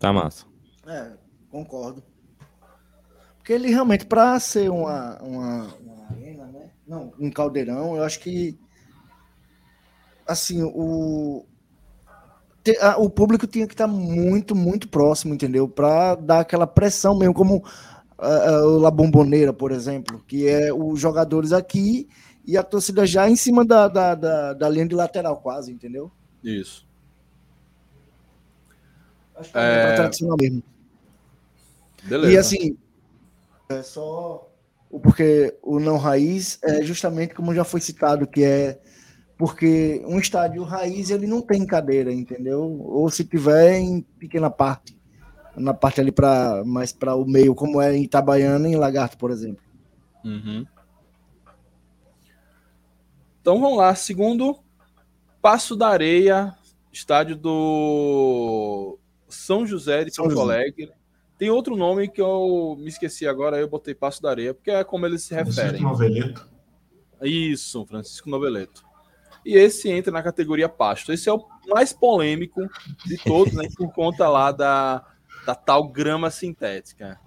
Tá 0.00 0.12
massa. 0.12 0.46
É, 0.84 1.12
Concordo. 1.48 2.02
Porque 3.36 3.52
ele 3.52 3.68
realmente, 3.68 4.04
para 4.04 4.40
ser 4.40 4.68
uma, 4.68 5.16
uma, 5.22 5.74
uma, 5.76 6.06
arena, 6.10 6.46
né? 6.46 6.70
Não, 6.84 7.12
um 7.20 7.30
caldeirão, 7.30 7.96
eu 7.96 8.02
acho 8.02 8.18
que 8.18 8.58
assim, 10.30 10.62
o, 10.62 11.44
o 12.98 13.10
público 13.10 13.48
tinha 13.48 13.66
que 13.66 13.74
estar 13.74 13.88
muito, 13.88 14.54
muito 14.54 14.88
próximo, 14.88 15.34
entendeu? 15.34 15.68
Para 15.68 16.14
dar 16.14 16.40
aquela 16.40 16.68
pressão 16.68 17.18
mesmo, 17.18 17.34
como 17.34 17.56
uh, 17.56 18.66
o 18.66 18.78
La 18.78 18.92
Bombonera, 18.92 19.52
por 19.52 19.72
exemplo, 19.72 20.22
que 20.28 20.46
é 20.46 20.72
os 20.72 21.00
jogadores 21.00 21.52
aqui 21.52 22.08
e 22.46 22.56
a 22.56 22.62
torcida 22.62 23.04
já 23.04 23.28
em 23.28 23.34
cima 23.34 23.64
da, 23.64 23.88
da, 23.88 24.14
da, 24.14 24.52
da 24.52 24.68
linha 24.68 24.86
de 24.86 24.94
lateral, 24.94 25.36
quase, 25.38 25.72
entendeu? 25.72 26.12
Isso. 26.44 26.86
Acho 29.34 29.50
que 29.50 29.58
é, 29.58 29.92
é... 29.92 29.94
tradicional 29.96 30.36
mesmo. 30.40 30.62
Beleza. 32.04 32.32
E 32.32 32.38
assim, 32.38 32.78
é 33.68 33.82
só 33.82 34.48
porque 35.02 35.56
o 35.62 35.78
não 35.78 35.96
raiz 35.96 36.58
é 36.62 36.82
justamente 36.82 37.34
como 37.34 37.54
já 37.54 37.64
foi 37.64 37.80
citado, 37.80 38.26
que 38.26 38.42
é 38.42 38.80
porque 39.40 40.04
um 40.06 40.18
estádio 40.18 40.62
raiz 40.64 41.08
ele 41.08 41.26
não 41.26 41.40
tem 41.40 41.64
cadeira, 41.64 42.12
entendeu? 42.12 42.60
Ou 42.60 43.08
se 43.08 43.24
tiver 43.24 43.78
em 43.78 44.02
pequena 44.02 44.50
parte, 44.50 44.94
na 45.56 45.72
parte 45.72 45.98
ali 45.98 46.12
para 46.12 46.62
mais 46.62 46.92
para 46.92 47.14
o 47.14 47.24
meio, 47.24 47.54
como 47.54 47.80
é 47.80 47.96
em 47.96 48.02
Itabaiana 48.02 48.68
e 48.68 48.72
em 48.72 48.76
Lagarto, 48.76 49.16
por 49.16 49.30
exemplo. 49.30 49.64
Uhum. 50.22 50.66
Então 53.40 53.58
vamos 53.58 53.78
lá, 53.78 53.94
segundo 53.94 54.58
Passo 55.40 55.74
da 55.74 55.88
Areia, 55.88 56.54
estádio 56.92 57.34
do 57.34 58.98
São 59.26 59.66
José 59.66 60.04
de 60.04 60.14
São 60.14 60.26
Porto 60.26 60.42
Alegre. 60.42 60.92
Tem 61.38 61.48
outro 61.48 61.76
nome 61.76 62.08
que 62.08 62.20
eu 62.20 62.76
me 62.78 62.88
esqueci 62.90 63.26
agora, 63.26 63.58
eu 63.58 63.70
botei 63.70 63.94
Passo 63.94 64.20
da 64.20 64.28
Areia, 64.28 64.52
porque 64.52 64.70
é 64.70 64.84
como 64.84 65.06
eles 65.06 65.22
se 65.22 65.34
referem. 65.34 65.80
Francisco 65.80 65.88
Noveleto. 65.88 66.50
Isso, 67.22 67.86
Francisco 67.86 68.28
Noveleto. 68.28 68.89
E 69.44 69.56
esse 69.56 69.88
entra 69.88 70.12
na 70.12 70.22
categoria 70.22 70.68
pasto. 70.68 71.12
Esse 71.12 71.28
é 71.28 71.32
o 71.32 71.44
mais 71.68 71.92
polêmico 71.92 72.60
de 73.04 73.16
todos, 73.16 73.54
né? 73.54 73.68
Por 73.76 73.92
conta 73.92 74.28
lá 74.28 74.52
da, 74.52 75.04
da 75.46 75.54
tal 75.54 75.88
grama 75.88 76.30
sintética. 76.30 77.18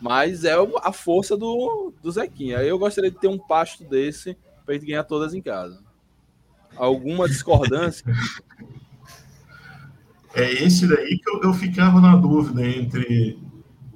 Mas 0.00 0.44
é 0.44 0.54
a 0.82 0.92
força 0.92 1.36
do, 1.36 1.92
do 2.02 2.10
Zequinha. 2.10 2.58
Eu 2.58 2.78
gostaria 2.78 3.10
de 3.10 3.18
ter 3.18 3.28
um 3.28 3.38
pasto 3.38 3.84
desse 3.84 4.36
para 4.64 4.74
gente 4.74 4.86
ganhar 4.86 5.04
todas 5.04 5.34
em 5.34 5.42
casa. 5.42 5.82
Alguma 6.76 7.28
discordância? 7.28 8.04
É 10.34 10.52
esse 10.52 10.88
daí 10.88 11.16
que 11.18 11.30
eu, 11.30 11.42
eu 11.42 11.54
ficava 11.54 12.00
na 12.00 12.16
dúvida 12.16 12.66
entre, 12.66 13.38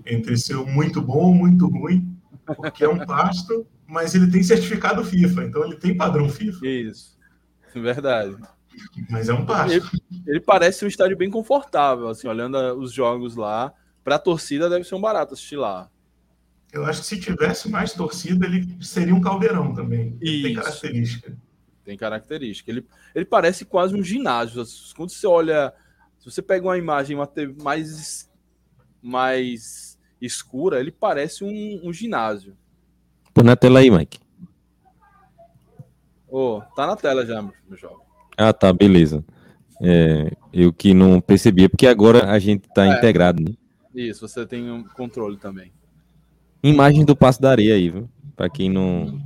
entre 0.06 0.36
ser 0.36 0.56
muito 0.56 1.02
bom 1.02 1.26
ou 1.26 1.34
muito 1.34 1.66
ruim, 1.66 2.16
porque 2.46 2.84
é 2.84 2.88
um 2.88 3.04
pasto, 3.04 3.66
mas 3.84 4.14
ele 4.14 4.30
tem 4.30 4.42
certificado 4.42 5.04
FIFA, 5.04 5.44
então 5.44 5.64
ele 5.64 5.74
tem 5.74 5.96
padrão 5.96 6.28
FIFA. 6.28 6.64
Isso, 6.64 7.17
verdade. 7.80 8.36
Mas 9.10 9.28
é 9.28 9.34
um 9.34 9.44
pasto. 9.44 9.72
Ele, 9.72 9.84
ele 10.26 10.40
parece 10.40 10.84
um 10.84 10.88
estádio 10.88 11.16
bem 11.16 11.30
confortável, 11.30 12.08
assim, 12.08 12.28
olhando 12.28 12.56
os 12.78 12.92
jogos 12.92 13.34
lá. 13.36 13.72
Para 14.04 14.16
a 14.16 14.18
torcida 14.18 14.70
deve 14.70 14.84
ser 14.84 14.94
um 14.94 15.00
barato 15.00 15.34
assistir 15.34 15.56
lá. 15.56 15.90
Eu 16.72 16.84
acho 16.84 17.00
que 17.00 17.06
se 17.06 17.20
tivesse 17.20 17.68
mais 17.68 17.92
torcida, 17.92 18.46
ele 18.46 18.76
seria 18.80 19.14
um 19.14 19.20
caldeirão 19.20 19.74
também. 19.74 20.16
Ele 20.20 20.42
tem 20.42 20.54
característica. 20.54 21.36
Tem 21.84 21.96
característica. 21.96 22.70
Ele, 22.70 22.86
ele 23.14 23.24
parece 23.24 23.64
quase 23.64 23.94
um 23.94 24.02
ginásio. 24.02 24.62
Quando 24.94 25.10
você 25.10 25.26
olha 25.26 25.74
se 26.18 26.30
você 26.30 26.42
pega 26.42 26.66
uma 26.66 26.76
imagem 26.76 27.16
uma 27.16 27.30
mais, 27.62 28.28
mais 29.00 29.98
escura, 30.20 30.80
ele 30.80 30.90
parece 30.90 31.44
um, 31.44 31.80
um 31.88 31.92
ginásio. 31.92 32.56
Põe 33.32 33.44
na 33.44 33.56
tela 33.56 33.78
aí, 33.78 33.90
Mike. 33.90 34.18
Oh, 36.30 36.60
tá 36.76 36.86
na 36.86 36.96
tela 36.96 37.24
já, 37.24 37.40
meu 37.42 37.52
jovem. 37.76 37.98
Ah, 38.36 38.52
tá, 38.52 38.72
beleza. 38.72 39.24
É, 39.80 40.30
eu 40.52 40.72
que 40.72 40.92
não 40.92 41.20
percebia, 41.20 41.68
porque 41.68 41.86
agora 41.86 42.30
a 42.30 42.38
gente 42.38 42.68
tá 42.68 42.86
é, 42.86 42.98
integrado, 42.98 43.42
né? 43.42 43.52
Isso, 43.94 44.26
você 44.26 44.44
tem 44.46 44.70
um 44.70 44.84
controle 44.84 45.36
também. 45.36 45.72
Imagem 46.62 47.04
do 47.04 47.16
Passo 47.16 47.40
da 47.40 47.50
Areia 47.50 47.74
aí, 47.74 47.88
viu? 47.88 48.08
Pra 48.36 48.48
quem 48.48 48.68
não, 48.68 49.20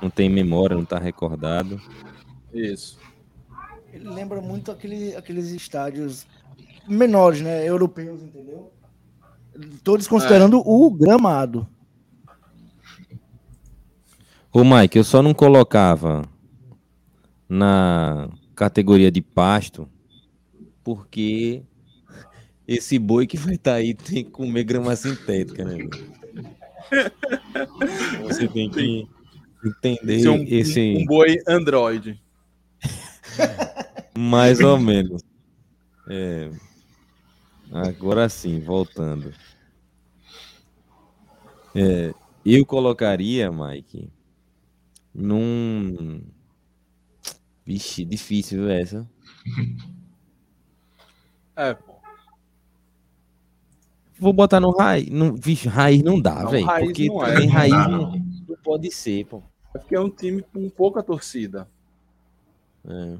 não 0.00 0.10
tem 0.10 0.28
memória, 0.28 0.76
não 0.76 0.84
tá 0.84 0.98
recordado. 0.98 1.80
Isso. 2.52 2.98
Ele 3.92 4.08
lembra 4.08 4.40
muito 4.40 4.70
aquele, 4.70 5.14
aqueles 5.16 5.50
estádios 5.50 6.26
menores, 6.88 7.40
né? 7.40 7.68
Europeus, 7.68 8.22
entendeu? 8.22 8.72
Todos 9.84 10.08
considerando 10.08 10.58
é. 10.58 10.62
o 10.64 10.90
gramado. 10.90 11.68
Ô, 14.54 14.62
Mike, 14.64 14.98
eu 14.98 15.04
só 15.04 15.22
não 15.22 15.32
colocava 15.32 16.28
na 17.48 18.28
categoria 18.54 19.10
de 19.10 19.22
pasto 19.22 19.88
porque 20.84 21.62
esse 22.68 22.98
boi 22.98 23.26
que 23.26 23.38
vai 23.38 23.54
estar 23.54 23.72
tá 23.72 23.76
aí 23.78 23.94
tem 23.94 24.24
que 24.24 24.30
comer 24.30 24.64
grama 24.64 24.94
sintética, 24.94 25.64
né? 25.64 25.88
Você 28.24 28.46
tem 28.46 28.68
que 28.70 29.08
entender 29.64 30.28
um, 30.28 30.44
esse. 30.46 30.96
Um 30.98 31.06
boi 31.06 31.38
Android. 31.48 32.20
Mais 34.14 34.60
ou 34.60 34.78
menos. 34.78 35.22
É. 36.10 36.50
Agora 37.72 38.28
sim, 38.28 38.60
voltando. 38.60 39.32
É, 41.74 42.12
eu 42.44 42.66
colocaria, 42.66 43.50
Mike, 43.50 44.10
num. 45.14 46.22
Vixe, 47.64 48.04
difícil 48.04 48.68
essa. 48.68 49.08
É. 51.56 51.76
Vou 54.18 54.32
botar 54.32 54.60
no 54.60 54.70
raiz. 54.70 55.08
No, 55.08 55.36
vixe, 55.36 55.68
raiz 55.68 56.02
não 56.02 56.20
dá, 56.20 56.44
velho. 56.44 56.66
Porque 56.66 57.06
não 57.06 57.24
é, 57.24 57.44
raiz 57.46 57.72
não, 57.72 58.12
não, 58.12 58.56
pode 58.62 58.90
ser, 58.90 59.26
pô. 59.26 59.42
É 59.74 59.78
porque 59.78 59.94
é 59.94 60.00
um 60.00 60.10
time 60.10 60.42
com 60.42 60.68
pouca 60.70 61.02
torcida. 61.02 61.68
É. 62.84 63.16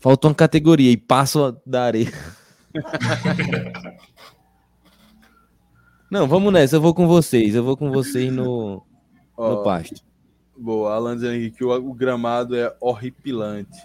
Faltou 0.00 0.30
uma 0.30 0.34
categoria 0.34 0.90
e 0.90 0.96
passo 0.96 1.56
da 1.64 1.84
areia. 1.84 2.12
Não, 6.10 6.28
vamos 6.28 6.52
nessa, 6.52 6.76
eu 6.76 6.80
vou 6.80 6.94
com 6.94 7.08
vocês. 7.08 7.54
Eu 7.56 7.64
vou 7.64 7.76
com 7.76 7.90
vocês 7.90 8.32
no, 8.32 8.86
oh, 9.36 9.48
no 9.48 9.62
pasto. 9.62 10.02
Boa, 10.56 10.94
Alan 10.94 11.16
dizendo 11.16 11.54
que 11.54 11.64
o, 11.64 11.70
o 11.72 11.92
gramado 11.92 12.56
é 12.56 12.74
horripilante. 12.80 13.78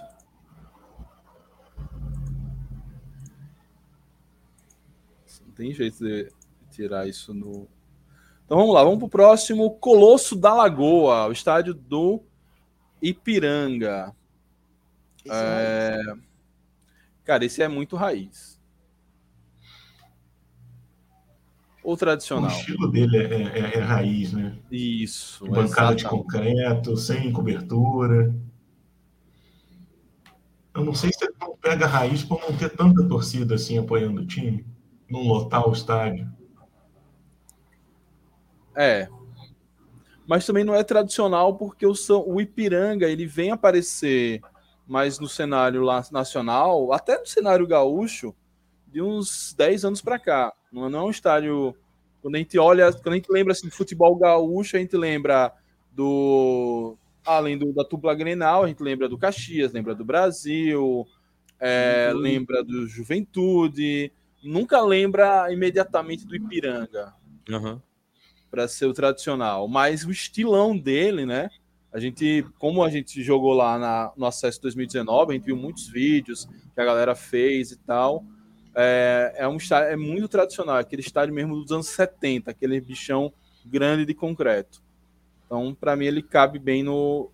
Não 5.46 5.54
tem 5.56 5.74
jeito 5.74 6.04
de 6.04 6.32
tirar 6.70 7.08
isso 7.08 7.34
no. 7.34 7.68
Então 8.46 8.58
vamos 8.58 8.74
lá, 8.74 8.84
vamos 8.84 9.00
para 9.00 9.08
o 9.08 9.10
próximo. 9.10 9.72
Colosso 9.72 10.36
da 10.36 10.54
Lagoa, 10.54 11.28
o 11.28 11.32
estádio 11.32 11.74
do 11.74 12.22
Ipiranga. 13.02 14.16
É... 15.28 16.02
é 16.02 16.30
Cara, 17.30 17.46
esse 17.46 17.62
é 17.62 17.68
muito 17.68 17.96
raiz. 17.96 18.59
Ou 21.84 21.96
tradicional. 21.96 22.50
O 22.50 22.54
estilo 22.54 22.92
dele 22.92 23.18
é, 23.18 23.24
é, 23.24 23.60
é, 23.60 23.78
é 23.78 23.80
raiz, 23.80 24.34
né? 24.34 24.58
Isso. 24.72 25.46
Bancada 25.48 25.96
de 25.96 26.06
concreto, 26.06 26.98
sem 26.98 27.32
cobertura. 27.32 28.34
Eu 30.76 30.86
não 30.86 30.94
sei 30.94 31.12
se 31.12 31.24
ele 31.26 31.34
não 31.40 31.56
pega 31.56 31.88
raiz 31.88 32.24
por 32.24 32.40
não 32.42 32.56
ter 32.56 32.70
tanta 32.70 33.08
torcida 33.08 33.56
assim 33.56 33.78
apoiando 33.78 34.22
o 34.22 34.26
time, 34.26 34.66
não 35.10 35.22
lotar 35.24 35.68
o 35.68 35.74
estádio. 35.74 36.30
É, 38.76 39.10
mas 40.30 40.46
também 40.46 40.64
não 40.64 40.76
é 40.76 40.84
tradicional 40.84 41.56
porque 41.56 41.88
o, 41.88 41.94
o 42.28 42.40
Ipiranga 42.40 43.08
ele 43.08 43.26
vem 43.26 43.50
aparecer 43.50 44.40
mais 44.86 45.20
no 45.20 45.28
cenário 45.28 45.82
lá 45.82 46.04
nacional, 46.12 46.94
até 46.94 47.18
no 47.18 47.26
cenário 47.26 47.66
gaúcho, 47.66 48.36
de 48.92 49.02
uns 49.02 49.54
10 49.58 49.86
anos 49.86 50.02
para 50.02 50.20
cá. 50.20 50.54
Não 50.72 50.86
é 50.86 51.04
um 51.04 51.10
estádio. 51.10 51.76
Quando 52.22 52.36
a 52.36 52.38
gente 52.38 52.58
olha, 52.58 52.92
quando 52.92 53.14
a 53.14 53.16
gente 53.16 53.32
lembra 53.32 53.54
assim, 53.54 53.68
de 53.68 53.74
futebol 53.74 54.16
gaúcho, 54.16 54.76
a 54.76 54.80
gente 54.80 54.96
lembra 54.96 55.54
do. 55.92 56.98
Além 57.26 57.58
do, 57.58 57.72
da 57.74 57.84
Tupla 57.84 58.16
Grenal, 58.16 58.64
a 58.64 58.68
gente 58.68 58.82
lembra 58.82 59.08
do 59.08 59.18
Caxias, 59.18 59.72
lembra 59.72 59.94
do 59.94 60.04
Brasil, 60.04 61.06
é, 61.60 62.12
uhum. 62.12 62.20
lembra 62.20 62.64
do 62.64 62.88
Juventude, 62.88 64.12
nunca 64.44 64.82
lembra 64.82 65.52
imediatamente 65.52 66.26
do 66.26 66.36
Ipiranga. 66.36 67.14
Uhum 67.50 67.80
para 68.50 68.68
ser 68.68 68.86
o 68.86 68.94
tradicional, 68.94 69.68
mas 69.68 70.06
o 70.06 70.12
estilão 70.12 70.78
dele, 70.78 71.26
né? 71.26 71.50
A 71.92 72.00
gente, 72.00 72.46
como 72.60 72.84
a 72.84 72.90
gente 72.90 73.24
jogou 73.24 73.54
lá 73.54 73.78
na, 73.78 74.14
no 74.16 74.26
acesso 74.26 74.62
2019, 74.62 75.32
a 75.32 75.36
gente 75.36 75.46
viu 75.46 75.56
muitos 75.56 75.88
vídeos 75.88 76.48
que 76.74 76.82
a 76.82 76.86
galera 76.86 77.16
fez 77.16 77.72
e 77.72 77.78
tal. 77.78 78.24
É, 78.76 79.36
é 79.38 79.48
um 79.48 79.58
estádio 79.58 79.90
é 79.90 79.96
muito 79.96 80.28
tradicional, 80.28 80.78
aquele 80.78 81.02
estádio 81.02 81.34
mesmo 81.34 81.56
dos 81.56 81.72
anos 81.72 81.88
70, 81.88 82.52
aquele 82.52 82.80
bichão 82.80 83.32
grande 83.66 84.06
de 84.06 84.14
concreto. 84.14 84.82
Então, 85.46 85.74
para 85.74 85.96
mim, 85.96 86.06
ele 86.06 86.22
cabe 86.22 86.60
bem 86.60 86.84
no. 86.84 87.32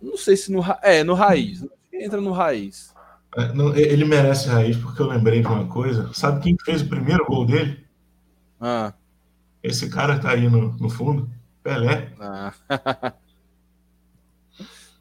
Não 0.00 0.16
sei 0.16 0.36
se 0.36 0.50
no. 0.50 0.62
É, 0.82 1.04
no 1.04 1.14
raiz. 1.14 1.64
Entra 1.92 2.20
no 2.20 2.32
raiz. 2.32 2.94
É, 3.36 3.52
não, 3.52 3.76
ele 3.76 4.04
merece 4.06 4.48
raiz, 4.48 4.76
porque 4.76 5.02
eu 5.02 5.06
lembrei 5.06 5.42
de 5.42 5.46
uma 5.46 5.66
coisa. 5.66 6.10
Sabe 6.14 6.42
quem 6.42 6.56
fez 6.64 6.80
o 6.80 6.88
primeiro 6.88 7.26
gol 7.26 7.44
dele? 7.44 7.84
Ah. 8.58 8.94
Esse 9.62 9.90
cara 9.90 10.18
tá 10.18 10.30
aí 10.30 10.48
no, 10.48 10.72
no 10.78 10.88
fundo. 10.88 11.30
Pelé. 11.62 12.12
Ah. 12.18 12.54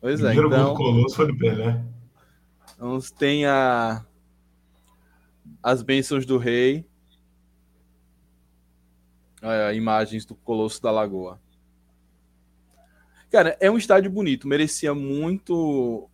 pois 0.02 0.22
o 0.22 0.28
é, 0.28 0.34
primeiro 0.34 0.48
então... 0.48 0.66
gol 0.66 0.74
do 0.74 0.78
Colosso 0.78 1.16
foi 1.16 1.28
do 1.28 1.38
Pelé. 1.38 1.82
Então 2.74 3.00
tem 3.18 3.46
a... 3.46 4.04
as 5.66 5.82
bênçãos 5.82 6.28
do 6.28 6.38
rei. 6.38 6.86
Imagens 9.74 10.24
do 10.24 10.36
Colosso 10.36 10.80
da 10.80 10.92
Lagoa. 10.92 11.42
Cara, 13.32 13.58
é 13.60 13.70
um 13.70 13.78
estádio 13.78 14.12
bonito, 14.12 14.48
merecia 14.48 14.94
muito 14.94 16.08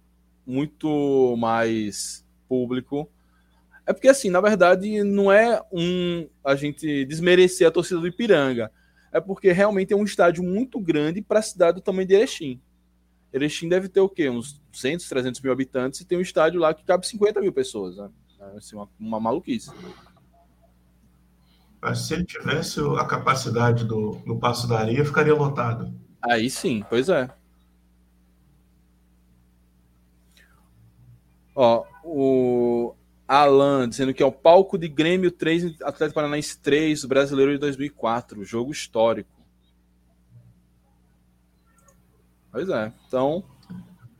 muito 0.46 1.36
mais 1.38 2.26
público. 2.48 3.10
É 3.86 3.92
porque, 3.92 4.08
assim, 4.08 4.30
na 4.30 4.40
verdade, 4.40 5.04
não 5.04 5.30
é 5.30 5.62
um 5.72 6.30
a 6.44 6.56
gente 6.56 7.06
desmerecer 7.06 7.68
a 7.68 7.72
torcida 7.72 8.00
do 8.00 8.08
Ipiranga. 8.08 8.72
É 9.12 9.20
porque 9.20 9.52
realmente 9.52 9.92
é 9.92 9.98
um 9.98 10.06
estádio 10.06 10.44
muito 10.44 10.80
grande 10.80 11.22
para 11.22 11.40
a 11.40 11.44
cidade 11.44 11.76
do 11.76 11.82
tamanho 11.82 12.08
de 12.08 12.16
Erechim. 12.16 12.62
Erechim 13.34 13.68
deve 13.68 13.90
ter 13.90 14.00
o 14.00 14.10
quê? 14.10 14.30
Uns 14.30 14.62
200, 14.72 15.08
300 15.08 15.42
mil 15.42 15.52
habitantes 15.52 16.00
e 16.00 16.06
tem 16.06 16.18
um 16.18 16.22
estádio 16.22 16.60
lá 16.60 16.74
que 16.74 16.86
cabe 16.86 17.06
50 17.06 17.42
mil 17.42 17.52
pessoas. 17.52 17.98
Né? 17.98 18.10
É 18.54 18.58
assim, 18.58 18.76
uma, 18.76 18.90
uma 19.00 19.20
maluquice. 19.20 19.72
Mas 21.82 22.00
se 22.00 22.14
ele 22.14 22.26
tivesse 22.26 22.80
a 22.98 23.06
capacidade 23.06 23.86
do, 23.86 24.12
do 24.26 24.38
Passo 24.38 24.68
da 24.68 24.80
Areia, 24.80 25.04
ficaria 25.04 25.34
lotado. 25.34 25.94
Aí 26.22 26.50
sim, 26.50 26.86
pois 26.88 27.10
é. 27.10 27.28
Ó, 31.56 31.86
o 32.04 32.96
Alan 33.28 33.90
dizendo 33.90 34.14
que 34.14 34.22
é 34.22 34.26
o 34.26 34.32
palco 34.32 34.78
de 34.78 34.88
Grêmio 34.88 35.32
3, 35.32 35.82
Atlético 35.82 36.16
Paranaense 36.16 36.60
3, 36.60 37.06
brasileiro 37.06 37.52
de 37.54 37.58
2004, 37.58 38.44
jogo 38.44 38.72
histórico. 38.72 39.42
Pois 42.52 42.70
é, 42.70 42.92
então. 43.08 43.44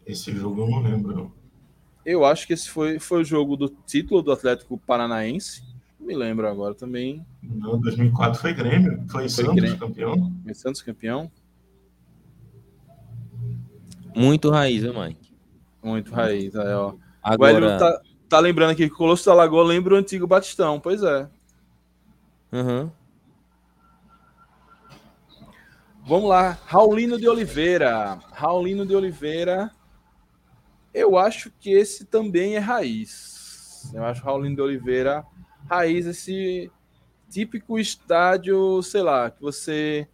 Esse 0.06 0.34
jogo 0.34 0.62
eu 0.62 0.70
não 0.70 0.82
lembro. 0.82 1.41
Eu 2.06 2.26
acho 2.26 2.48
que 2.48 2.54
esse 2.54 2.70
foi, 2.70 3.00
foi 3.00 3.22
o 3.22 3.26
jogo 3.26 3.56
do 3.56 3.70
título 3.70 4.22
do 4.22 4.32
Atlético 4.32 4.78
Paranaense. 4.78 5.64
Não 6.00 6.08
me 6.08 6.16
lembro 6.16 6.48
agora 6.48 6.74
também. 6.74 7.26
Não, 7.44 7.80
2004 7.80 8.42
foi 8.42 8.54
Grêmio, 8.54 9.04
foi, 9.10 9.22
foi 9.22 9.30
Santos 9.30 9.56
Grêmio. 9.56 9.78
campeão. 9.78 10.34
Foi 10.44 10.54
Santos 10.54 10.82
campeão. 10.82 11.32
Muito 14.16 14.50
raiz, 14.50 14.84
né, 14.84 14.92
Mike? 14.92 15.34
Muito 15.84 16.12
raiz, 16.12 16.56
é, 16.56 16.76
ó. 16.76 16.96
Agora... 17.22 17.76
O 17.76 17.80
tá, 17.80 18.02
tá, 18.28 18.40
lembrando 18.40 18.72
aqui 18.72 18.88
que 18.88 18.94
o 18.94 18.98
Colosso 18.98 19.26
da 19.26 19.34
Lagoa 19.34 19.64
lembra 19.64 19.94
o 19.94 19.98
antigo 19.98 20.26
Batistão, 20.26 20.80
pois 20.80 21.04
é. 21.04 21.30
Uhum. 22.52 22.92
Vamos 26.04 26.30
lá, 26.30 26.58
Raulino 26.66 27.18
de 27.18 27.28
Oliveira. 27.30 28.20
Raulino 28.34 28.86
de 28.86 28.96
Oliveira. 28.96 29.72
Eu 30.94 31.18
acho 31.18 31.52
que 31.60 31.72
esse 31.72 32.06
também 32.06 32.56
é 32.56 32.60
raiz. 32.60 33.92
Eu 33.94 34.04
acho 34.04 34.24
Raulino 34.24 34.56
de 34.56 34.62
Oliveira 34.62 35.26
raiz, 35.70 36.06
esse 36.06 36.72
típico 37.30 37.80
estádio, 37.80 38.82
sei 38.84 39.02
lá, 39.02 39.32
que 39.32 39.42
você 39.42 40.08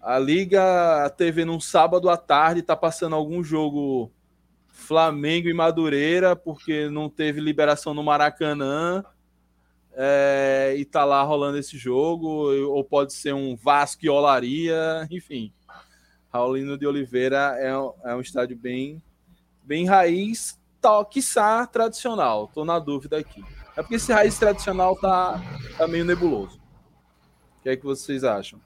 a 0.00 0.18
liga 0.18 1.04
a 1.04 1.10
TV 1.10 1.44
num 1.44 1.60
sábado 1.60 2.08
à 2.08 2.16
tarde 2.16 2.62
tá 2.62 2.76
passando 2.76 3.14
algum 3.14 3.42
jogo 3.42 4.10
Flamengo 4.68 5.48
e 5.48 5.54
Madureira, 5.54 6.36
porque 6.36 6.88
não 6.88 7.10
teve 7.10 7.40
liberação 7.40 7.92
no 7.92 8.04
Maracanã. 8.04 9.04
É, 9.98 10.74
e 10.76 10.84
tá 10.84 11.06
lá 11.06 11.22
rolando 11.22 11.56
esse 11.56 11.78
jogo, 11.78 12.52
ou 12.68 12.84
pode 12.84 13.14
ser 13.14 13.32
um 13.32 13.56
Vasco 13.56 14.04
e 14.04 14.10
Olaria, 14.10 15.08
enfim. 15.10 15.52
Raulino 16.30 16.76
de 16.76 16.86
Oliveira 16.86 17.56
é, 17.58 17.70
é 18.10 18.14
um 18.14 18.20
estádio 18.20 18.58
bem, 18.58 19.02
bem 19.66 19.84
raiz, 19.84 20.58
tal, 20.80 21.04
quiçá 21.04 21.66
tradicional. 21.66 22.48
Tô 22.54 22.64
na 22.64 22.78
dúvida 22.78 23.18
aqui. 23.18 23.44
É 23.76 23.82
porque 23.82 23.96
esse 23.96 24.12
raiz 24.12 24.38
tradicional 24.38 24.96
tá, 24.96 25.42
tá 25.76 25.88
meio 25.88 26.04
nebuloso. 26.04 26.58
O 27.58 27.62
que 27.62 27.68
é 27.68 27.76
que 27.76 27.84
vocês 27.84 28.22
acham? 28.22 28.60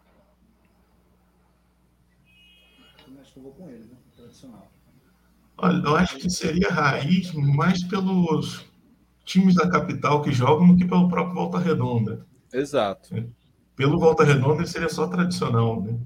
Acho 3.21 3.33
que 3.33 3.39
eu 3.39 3.43
vou 3.43 3.53
com 3.53 3.69
ele, 3.69 3.87
né? 3.87 3.97
Tradicional. 4.15 4.71
Olha, 5.57 5.83
eu 5.83 5.97
acho 5.97 6.17
que 6.19 6.31
seria 6.31 6.69
raiz 6.69 7.33
mais 7.33 7.83
pelos 7.83 8.65
times 9.25 9.55
da 9.55 9.69
capital 9.69 10.23
que 10.23 10.33
jogam 10.33 10.69
do 10.69 10.77
que 10.77 10.85
pelo 10.85 11.09
próprio 11.09 11.35
Volta 11.35 11.59
Redonda. 11.59 12.27
Exato. 12.53 13.11
Pelo 13.75 13.99
Volta 13.99 14.25
Redonda 14.25 14.63
ele 14.63 14.67
seria 14.67 14.89
só 14.89 15.07
tradicional, 15.07 15.83
né? 15.83 15.99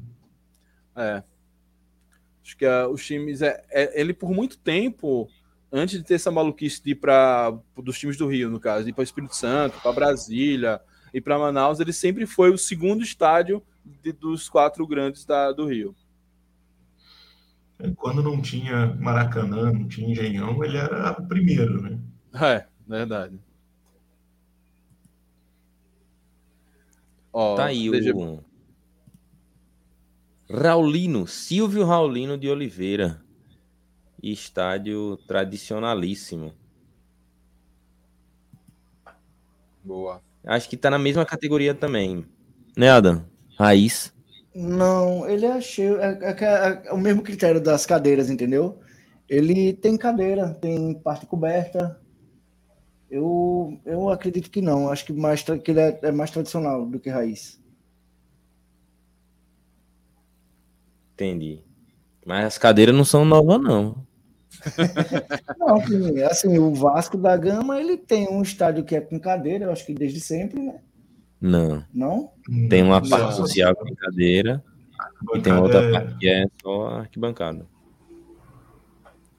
É. 0.96 1.22
Acho 2.44 2.56
que 2.58 2.66
uh, 2.66 2.88
os 2.90 3.04
times. 3.04 3.40
É, 3.40 3.64
é, 3.70 3.98
ele 3.98 4.12
por 4.12 4.30
muito 4.30 4.58
tempo, 4.58 5.28
antes 5.72 5.98
de 5.98 6.04
ter 6.04 6.14
essa 6.14 6.30
maluquice 6.30 6.82
de 6.82 6.90
ir 6.90 6.96
para 6.96 7.56
dos 7.74 7.98
times 7.98 8.18
do 8.18 8.28
Rio, 8.28 8.50
no 8.50 8.60
caso, 8.60 8.84
de 8.84 8.90
ir 8.90 8.92
para 8.92 9.00
o 9.00 9.04
Espírito 9.04 9.34
Santo, 9.34 9.80
para 9.80 9.92
Brasília 9.92 10.78
e 11.12 11.20
para 11.22 11.38
Manaus, 11.38 11.80
ele 11.80 11.92
sempre 11.92 12.26
foi 12.26 12.50
o 12.50 12.58
segundo 12.58 13.02
estádio 13.02 13.62
de, 14.02 14.12
dos 14.12 14.48
quatro 14.48 14.86
grandes 14.86 15.24
da, 15.24 15.52
do 15.52 15.66
Rio. 15.66 15.96
Quando 17.96 18.22
não 18.22 18.40
tinha 18.40 18.94
Maracanã, 19.00 19.72
não 19.72 19.88
tinha 19.88 20.12
Engenhão, 20.12 20.62
ele 20.62 20.76
era 20.76 21.12
o 21.12 21.26
primeiro, 21.26 21.82
né? 21.82 21.98
É, 22.34 22.66
verdade. 22.86 23.38
Ó, 27.32 27.56
tá 27.56 27.64
aí 27.66 27.90
o 27.90 28.44
Raulino, 30.54 31.26
Silvio 31.26 31.84
Raulino 31.84 32.38
de 32.38 32.48
Oliveira. 32.48 33.20
Estádio 34.22 35.18
tradicionalíssimo. 35.26 36.52
Boa. 39.82 40.22
Acho 40.46 40.68
que 40.68 40.76
tá 40.76 40.90
na 40.90 40.98
mesma 40.98 41.26
categoria 41.26 41.74
também. 41.74 42.24
Né, 42.76 42.88
Adam? 42.88 43.24
Raiz. 43.58 44.14
Não, 44.54 45.28
ele 45.28 45.44
é 45.44 45.60
cheio. 45.60 46.00
É, 46.00 46.18
é, 46.22 46.86
é, 46.86 46.92
o 46.92 46.98
mesmo 46.98 47.22
critério 47.22 47.60
das 47.60 47.84
cadeiras, 47.84 48.30
entendeu? 48.30 48.78
Ele 49.28 49.72
tem 49.72 49.96
cadeira, 49.96 50.54
tem 50.54 50.94
parte 50.94 51.26
coberta. 51.26 52.00
Eu, 53.10 53.78
eu 53.84 54.08
acredito 54.08 54.50
que 54.50 54.62
não. 54.62 54.88
Acho 54.88 55.06
que, 55.06 55.12
mais, 55.12 55.42
que 55.42 55.70
ele 55.72 55.80
é, 55.80 55.98
é 56.02 56.12
mais 56.12 56.30
tradicional 56.30 56.86
do 56.86 57.00
que 57.00 57.10
raiz. 57.10 57.60
Entendi. 61.14 61.60
Mas 62.26 62.44
as 62.46 62.58
cadeiras 62.58 62.94
não 62.94 63.04
são 63.04 63.24
novas, 63.24 63.60
não. 63.60 64.04
não, 65.58 66.26
assim, 66.26 66.58
o 66.58 66.72
Vasco 66.74 67.16
da 67.16 67.36
Gama, 67.36 67.80
ele 67.80 67.96
tem 67.96 68.28
um 68.28 68.42
estádio 68.42 68.84
que 68.84 68.96
é 68.96 69.00
com 69.00 69.18
cadeira, 69.18 69.64
eu 69.66 69.72
acho 69.72 69.84
que 69.84 69.94
desde 69.94 70.20
sempre, 70.20 70.60
né? 70.60 70.80
Não. 71.40 71.84
Não? 71.92 72.30
Tem 72.68 72.82
uma 72.82 73.00
não. 73.00 73.08
parte 73.08 73.36
social 73.36 73.74
com 73.76 73.94
cadeira 73.94 74.62
e 75.34 75.40
tem 75.40 75.52
outra 75.52 75.80
é... 75.80 75.92
parte 75.92 76.16
que 76.18 76.28
é 76.28 76.46
só 76.62 76.86
arquibancada. 76.88 77.66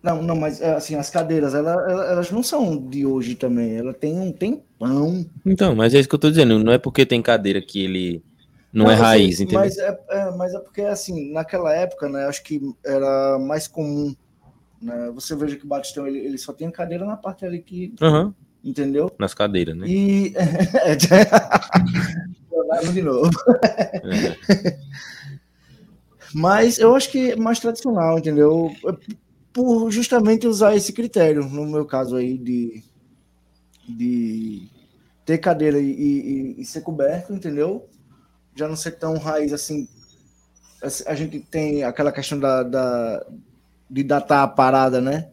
Não, 0.04 0.22
não, 0.22 0.36
mas 0.36 0.62
assim, 0.62 0.94
as 0.94 1.10
cadeiras, 1.10 1.56
elas, 1.56 1.76
elas 2.12 2.30
não 2.30 2.44
são 2.44 2.78
de 2.78 3.08
hoje 3.08 3.34
também, 3.34 3.76
ela 3.76 3.92
tem 3.92 4.20
um 4.20 4.32
tempão. 4.32 5.26
Então, 5.44 5.76
mas 5.76 5.96
é 5.96 6.00
isso 6.00 6.08
que 6.08 6.14
eu 6.14 6.20
tô 6.20 6.30
dizendo, 6.30 6.60
não 6.60 6.72
é 6.72 6.78
porque 6.78 7.08
tem 7.08 7.24
cadeira 7.24 7.60
que 7.60 7.84
ele 7.84 8.24
não, 8.76 8.86
não 8.86 8.92
é 8.92 8.96
raiz, 8.96 9.40
entendeu? 9.40 9.62
Mas 9.62 9.78
é, 9.78 10.00
é, 10.10 10.32
mas 10.32 10.54
é 10.54 10.60
porque, 10.60 10.82
assim, 10.82 11.32
naquela 11.32 11.74
época, 11.74 12.10
né, 12.10 12.26
acho 12.26 12.44
que 12.44 12.62
era 12.86 13.40
mais 13.40 13.68
comum, 13.68 14.14
né, 14.82 15.12
você 15.16 15.36
veja 15.36 15.56
que 15.56 15.66
o 15.66 15.68
Batistão, 15.68 16.06
ele, 16.06 16.20
ele 16.20 16.38
só 16.38 16.54
tem 16.54 16.70
cadeira 16.70 17.06
na 17.06 17.18
parte 17.18 17.46
ali 17.46 17.62
que, 17.62 17.94
uhum. 18.02 18.34
Entendeu? 18.66 19.12
Nas 19.20 19.36
cadeiras, 19.36 19.78
né? 19.78 19.88
E. 19.88 20.34
de 22.92 23.02
novo. 23.04 23.30
É. 24.04 24.80
Mas 26.34 26.80
eu 26.80 26.96
acho 26.96 27.12
que 27.12 27.32
é 27.32 27.36
mais 27.36 27.60
tradicional, 27.60 28.18
entendeu? 28.18 28.72
Por 29.54 29.92
justamente 29.92 30.48
usar 30.48 30.76
esse 30.76 30.92
critério, 30.92 31.48
no 31.48 31.68
meu 31.68 31.86
caso 31.86 32.16
aí, 32.16 32.40
de, 32.40 32.84
de 33.88 34.68
ter 35.24 35.38
cadeira 35.38 35.80
e, 35.80 35.92
e, 35.92 36.62
e 36.62 36.66
ser 36.66 36.82
coberto, 36.82 37.34
entendeu? 37.34 37.88
Já 38.56 38.68
não 38.68 38.76
ser 38.76 38.91
tão 38.91 39.18
raiz 39.18 39.53
assim. 39.53 39.88
A 41.06 41.15
gente 41.15 41.40
tem 41.40 41.84
aquela 41.84 42.11
questão 42.11 42.40
da, 42.40 42.64
da 42.64 43.26
de 43.90 44.03
datar 44.03 44.44
a 44.44 44.48
parada, 44.48 45.02
né? 45.02 45.30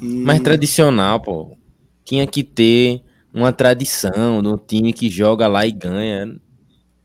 E... 0.00 0.06
Mais 0.06 0.40
tradicional, 0.40 1.20
pô. 1.20 1.56
tinha 2.04 2.26
que 2.26 2.44
ter 2.44 3.02
uma 3.32 3.52
tradição 3.52 4.42
de 4.42 4.48
um 4.48 4.56
time 4.56 4.92
que 4.92 5.08
joga 5.08 5.46
lá 5.46 5.66
e 5.66 5.72
ganha. 5.72 6.26
Não 6.26 6.40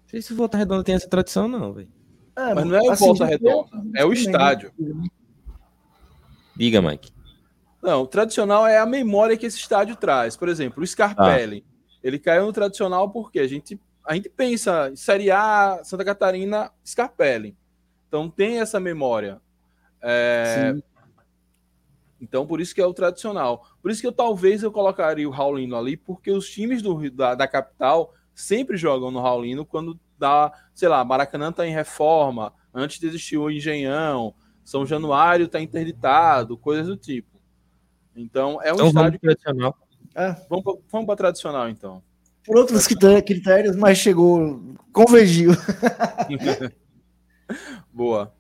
sei 0.08 0.22
se 0.22 0.34
o 0.34 0.36
Volta 0.36 0.58
Redonda 0.58 0.84
tem 0.84 0.96
essa 0.96 1.08
tradição, 1.08 1.48
não, 1.48 1.74
velho. 1.74 1.90
É, 2.36 2.54
mas 2.54 2.66
não 2.66 2.76
é 2.76 2.82
o 2.82 2.92
assim, 2.92 3.06
Volta 3.06 3.26
Redonda, 3.26 3.70
é 3.96 4.06
o 4.06 4.14
estádio. 4.14 4.72
Diga, 6.56 6.82
Mike. 6.82 7.12
Não, 7.82 8.02
o 8.02 8.08
tradicional 8.08 8.66
é 8.66 8.78
a 8.78 8.86
memória 8.86 9.38
que 9.38 9.46
esse 9.46 9.58
estádio 9.58 9.96
traz. 9.96 10.36
Por 10.36 10.50
exemplo, 10.50 10.84
o 10.84 10.88
Scarpelli. 10.88 11.64
Ah. 11.68 11.76
Ele 12.04 12.20
caiu 12.20 12.46
no 12.46 12.54
tradicional 12.54 13.10
porque 13.10 13.40
a 13.40 13.48
gente, 13.48 13.80
a 14.06 14.14
gente 14.16 14.30
pensa 14.30 14.90
em 14.92 14.96
Série 14.96 15.32
A, 15.32 15.82
Santa 15.84 16.06
Catarina, 16.06 16.72
Scarpelli. 16.86 17.58
Então 18.08 18.30
tem 18.30 18.60
essa 18.60 18.80
memória. 18.80 19.42
É... 20.02 20.76
Então, 22.22 22.48
por 22.48 22.62
isso 22.62 22.74
que 22.74 22.82
é 22.82 22.86
o 22.86 22.94
tradicional. 22.94 23.68
Por 23.82 23.92
isso 23.92 24.02
que 24.02 24.08
eu 24.08 24.12
talvez 24.12 24.64
eu 24.64 24.72
colocaria 24.72 25.28
o 25.28 25.32
Raulino 25.32 25.76
ali, 25.76 25.98
porque 25.98 26.32
os 26.32 26.50
times 26.50 26.82
do, 26.82 27.10
da, 27.12 27.36
da 27.36 27.48
capital 27.48 28.14
sempre 28.34 28.78
jogam 28.78 29.12
no 29.12 29.22
Raulino 29.22 29.66
quando 29.66 30.00
dá, 30.18 30.52
sei 30.74 30.88
lá, 30.88 31.04
Maracanã 31.04 31.50
está 31.50 31.68
em 31.68 31.74
reforma, 31.74 32.54
antes 32.74 33.00
de 33.00 33.08
existir 33.08 33.38
o 33.38 33.52
Engenhão, 33.52 34.34
São 34.64 34.86
Januário 34.86 35.46
está 35.46 35.60
interditado, 35.60 36.58
coisas 36.58 36.88
do 36.88 36.98
tipo. 36.98 37.40
Então, 38.16 38.62
é 38.62 38.72
um 38.72 38.76
então, 38.76 38.88
estádio 38.88 39.20
tradicional. 39.20 39.78
É. 40.16 40.36
Vamos 40.50 41.06
para 41.06 41.16
tradicional, 41.16 41.70
então. 41.70 42.02
Por 42.46 42.58
outros 42.58 42.88
critérios, 42.88 43.76
mas 43.76 43.98
chegou, 43.98 44.62
convergiu. 44.94 45.52
Boa. 47.92 48.32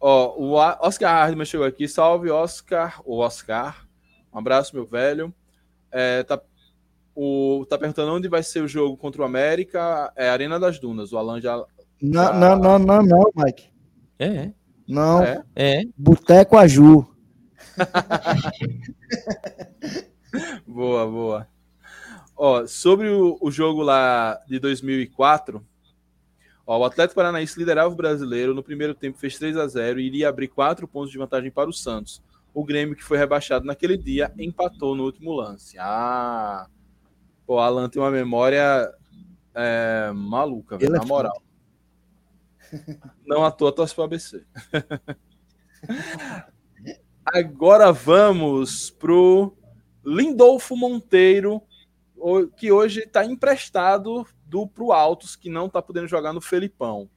Ó, 0.00 0.34
o 0.38 0.52
Oscar 0.86 1.12
Hardman 1.12 1.44
chegou 1.44 1.66
aqui. 1.66 1.86
Salve, 1.86 2.30
Oscar. 2.30 3.02
O 3.04 3.18
Oscar. 3.18 3.86
Um 4.32 4.38
abraço, 4.38 4.74
meu 4.74 4.86
velho. 4.86 5.34
É, 5.92 6.22
tá, 6.22 6.40
o, 7.14 7.66
tá 7.68 7.76
perguntando 7.76 8.12
onde 8.12 8.28
vai 8.28 8.42
ser 8.42 8.62
o 8.62 8.68
jogo 8.68 8.96
contra 8.96 9.20
o 9.20 9.24
América. 9.24 10.10
É 10.16 10.30
Arena 10.30 10.58
das 10.58 10.78
Dunas. 10.78 11.12
O 11.12 11.18
Alan 11.18 11.40
já. 11.40 11.62
Não, 12.00 12.32
não, 12.32 12.56
não, 12.56 12.78
não, 12.78 13.02
não, 13.02 13.30
Mike. 13.36 13.68
É. 14.18 14.50
Não. 14.88 15.22
É. 15.22 15.42
é. 15.54 15.82
Boteco 15.96 16.56
Aju. 16.56 17.06
boa, 20.66 21.06
boa. 21.06 21.46
Ó, 22.42 22.66
sobre 22.66 23.10
o, 23.10 23.36
o 23.38 23.50
jogo 23.50 23.82
lá 23.82 24.40
de 24.48 24.58
2004, 24.58 25.62
Ó, 26.66 26.78
o 26.78 26.84
Atlético 26.84 27.16
Paranaense 27.16 27.58
liderava 27.58 27.92
o 27.92 27.96
brasileiro, 27.96 28.54
no 28.54 28.62
primeiro 28.62 28.94
tempo 28.94 29.18
fez 29.18 29.36
3 29.36 29.58
a 29.58 29.66
0 29.66 30.00
e 30.00 30.06
iria 30.06 30.28
abrir 30.28 30.48
quatro 30.48 30.88
pontos 30.88 31.10
de 31.10 31.18
vantagem 31.18 31.50
para 31.50 31.68
o 31.68 31.72
Santos. 31.72 32.22
O 32.54 32.64
Grêmio, 32.64 32.96
que 32.96 33.04
foi 33.04 33.18
rebaixado 33.18 33.66
naquele 33.66 33.98
dia, 33.98 34.32
empatou 34.38 34.94
no 34.94 35.04
último 35.04 35.34
lance. 35.34 35.76
Ah, 35.78 36.66
pô, 37.44 37.58
Alan 37.58 37.90
tem 37.90 38.00
uma 38.00 38.10
memória 38.10 38.90
é, 39.52 40.10
maluca, 40.14 40.78
velho, 40.78 40.92
na 40.92 41.04
moral. 41.04 41.42
Não 43.26 43.44
à 43.44 43.50
toa 43.50 43.70
torce 43.70 43.94
para 43.94 44.02
o 44.02 44.04
ABC. 44.04 44.46
Agora 47.26 47.92
vamos 47.92 48.90
pro 48.90 49.54
Lindolfo 50.02 50.74
Monteiro, 50.74 51.60
que 52.56 52.70
hoje 52.70 53.00
está 53.00 53.24
emprestado 53.24 54.26
do 54.46 54.66
pro 54.66 54.92
Altos, 54.92 55.36
que 55.36 55.48
não 55.48 55.68
tá 55.68 55.80
podendo 55.80 56.08
jogar 56.08 56.32
no 56.32 56.40
Felipão. 56.40 57.08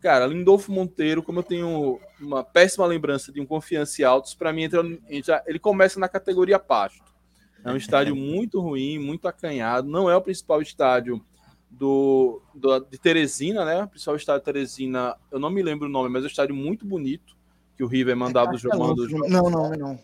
Cara, 0.00 0.26
Lindolfo 0.26 0.70
Monteiro, 0.70 1.22
como 1.22 1.38
eu 1.38 1.42
tenho 1.42 1.98
uma 2.20 2.44
péssima 2.44 2.86
lembrança 2.86 3.32
de 3.32 3.40
um 3.40 3.46
Confiança 3.46 4.02
e 4.02 4.04
Altos, 4.04 4.34
para 4.34 4.52
mim 4.52 4.64
entra, 4.64 5.42
ele 5.46 5.58
começa 5.58 5.98
na 5.98 6.08
categoria 6.08 6.58
Pasto. 6.58 7.14
É 7.64 7.70
um 7.70 7.76
estádio 7.76 8.14
muito 8.16 8.60
ruim, 8.60 8.98
muito 8.98 9.26
acanhado, 9.26 9.88
não 9.88 10.10
é 10.10 10.16
o 10.16 10.20
principal 10.20 10.60
estádio 10.60 11.24
do, 11.70 12.42
do, 12.54 12.80
de 12.80 12.98
Teresina, 12.98 13.64
né? 13.64 13.84
O 13.84 13.88
principal 13.88 14.16
estádio 14.16 14.40
de 14.40 14.44
Teresina, 14.44 15.16
eu 15.30 15.38
não 15.38 15.50
me 15.50 15.62
lembro 15.62 15.88
o 15.88 15.90
nome, 15.90 16.08
mas 16.10 16.22
é 16.22 16.26
um 16.26 16.28
estádio 16.28 16.54
muito 16.54 16.86
bonito 16.86 17.34
que 17.76 17.82
o 17.82 17.86
River 17.86 18.16
mandava 18.16 18.54
é 18.54 18.58
jogando. 18.58 19.08
Não, 19.28 19.50
não, 19.50 19.70
não. 19.70 19.98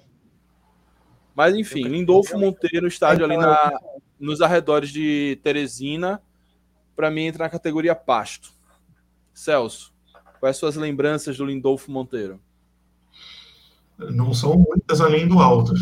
Mas 1.34 1.54
enfim, 1.54 1.84
Lindolfo 1.84 2.38
Monteiro, 2.38 2.86
estádio 2.86 3.24
ali 3.24 3.36
na, 3.36 3.78
nos 4.20 4.42
arredores 4.42 4.90
de 4.90 5.40
Teresina, 5.42 6.22
para 6.94 7.10
mim 7.10 7.22
entra 7.22 7.44
na 7.44 7.50
categoria 7.50 7.94
pasto. 7.94 8.52
Celso, 9.32 9.92
quais 10.38 10.58
suas 10.58 10.76
lembranças 10.76 11.38
do 11.38 11.46
Lindolfo 11.46 11.90
Monteiro? 11.90 12.38
Não 13.98 14.34
são 14.34 14.56
muitas 14.56 15.00
além 15.00 15.26
do 15.26 15.38
alto. 15.38 15.72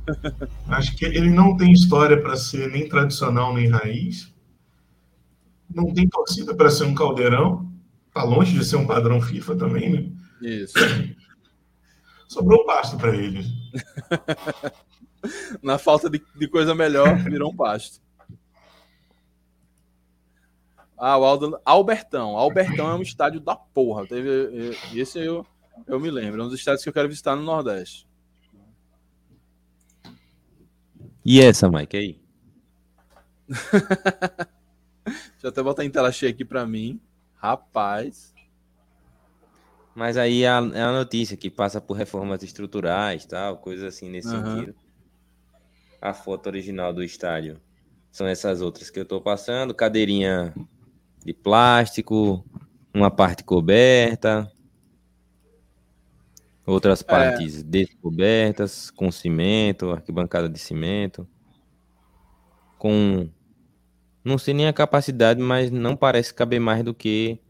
Acho 0.68 0.96
que 0.96 1.04
ele 1.04 1.30
não 1.30 1.56
tem 1.56 1.72
história 1.72 2.20
para 2.20 2.36
ser 2.36 2.70
nem 2.70 2.88
tradicional 2.88 3.54
nem 3.54 3.68
raiz. 3.68 4.32
Não 5.72 5.92
tem 5.92 6.08
torcida 6.08 6.54
para 6.54 6.70
ser 6.70 6.84
um 6.84 6.94
caldeirão. 6.94 7.70
Tá 8.12 8.22
longe 8.22 8.56
de 8.56 8.64
ser 8.64 8.76
um 8.76 8.86
padrão 8.86 9.20
FIFA 9.20 9.56
também, 9.56 9.90
né? 9.90 10.12
Isso. 10.40 10.74
Sobrou 12.28 12.64
pasto 12.64 12.96
para 12.96 13.14
ele. 13.14 13.44
Na 15.62 15.78
falta 15.78 16.08
de, 16.10 16.22
de 16.34 16.48
coisa 16.48 16.74
melhor, 16.74 17.16
virou 17.24 17.50
um 17.50 17.56
pasto. 17.56 18.02
Ah, 20.96 21.18
o 21.18 21.24
Aldo, 21.24 21.60
Albertão. 21.64 22.36
Albertão 22.36 22.90
é 22.90 22.94
um 22.94 23.02
estádio 23.02 23.40
da 23.40 23.56
porra. 23.56 24.06
Teve, 24.06 24.76
esse 24.94 25.18
eu, 25.18 25.44
eu 25.86 25.98
me 25.98 26.10
lembro. 26.10 26.40
É 26.40 26.44
um 26.44 26.48
dos 26.48 26.58
estádios 26.58 26.82
que 26.82 26.88
eu 26.88 26.92
quero 26.92 27.08
visitar 27.08 27.34
no 27.36 27.42
Nordeste. 27.42 28.06
E 31.24 31.40
essa, 31.40 31.68
Mike, 31.70 31.96
aí? 31.96 32.20
Deixa 35.04 35.42
eu 35.42 35.50
até 35.50 35.62
botar 35.62 35.84
em 35.84 35.90
tela 35.90 36.12
cheia 36.12 36.30
aqui 36.30 36.44
para 36.44 36.66
mim. 36.66 37.00
Rapaz. 37.34 38.32
Mas 39.94 40.16
aí 40.16 40.42
é 40.42 40.48
a, 40.48 40.70
é 40.74 40.82
a 40.82 40.92
notícia 40.92 41.36
que 41.36 41.50
passa 41.50 41.80
por 41.80 41.94
reformas 41.94 42.42
estruturais, 42.42 43.24
tal, 43.26 43.58
coisas 43.58 43.84
assim 43.84 44.10
nesse 44.10 44.28
uhum. 44.28 44.56
sentido. 44.56 44.83
A 46.04 46.12
foto 46.12 46.48
original 46.48 46.92
do 46.92 47.02
estádio 47.02 47.58
são 48.12 48.26
essas 48.26 48.60
outras 48.60 48.90
que 48.90 49.00
eu 49.00 49.06
tô 49.06 49.22
passando. 49.22 49.74
Cadeirinha 49.74 50.54
de 51.24 51.32
plástico, 51.32 52.44
uma 52.92 53.10
parte 53.10 53.42
coberta, 53.42 54.52
outras 56.66 57.00
é. 57.00 57.04
partes 57.04 57.60
é. 57.60 57.62
descobertas, 57.62 58.90
com 58.90 59.10
cimento, 59.10 59.92
arquibancada 59.92 60.46
de 60.46 60.58
cimento, 60.58 61.26
com 62.76 63.26
não 64.22 64.36
sei 64.36 64.52
nem 64.52 64.68
a 64.68 64.74
capacidade, 64.74 65.40
mas 65.40 65.70
não 65.70 65.96
parece 65.96 66.34
caber 66.34 66.60
mais 66.60 66.84
do 66.84 66.92
que 66.92 67.40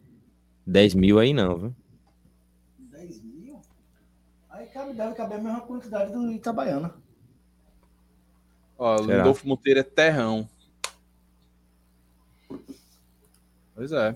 10 0.65 0.95
mil 0.95 1.19
aí 1.19 1.33
não, 1.35 1.59
viu? 1.59 1.77
10 2.79 3.21
mil? 3.21 3.61
Aí 4.49 4.69
cabe, 4.69 4.95
deve 4.95 5.13
caber 5.17 5.41
a 5.41 5.43
mesma 5.43 5.61
quantidade 5.63 6.13
do 6.13 6.31
Itabaiana. 6.31 7.03
Ó, 8.85 9.01
o 9.01 9.07
Lindolfo 9.07 9.49
Monteiro 9.49 9.81
é 9.81 9.83
terrão. 9.83 10.47
Pois 13.75 13.91
é. 13.91 14.15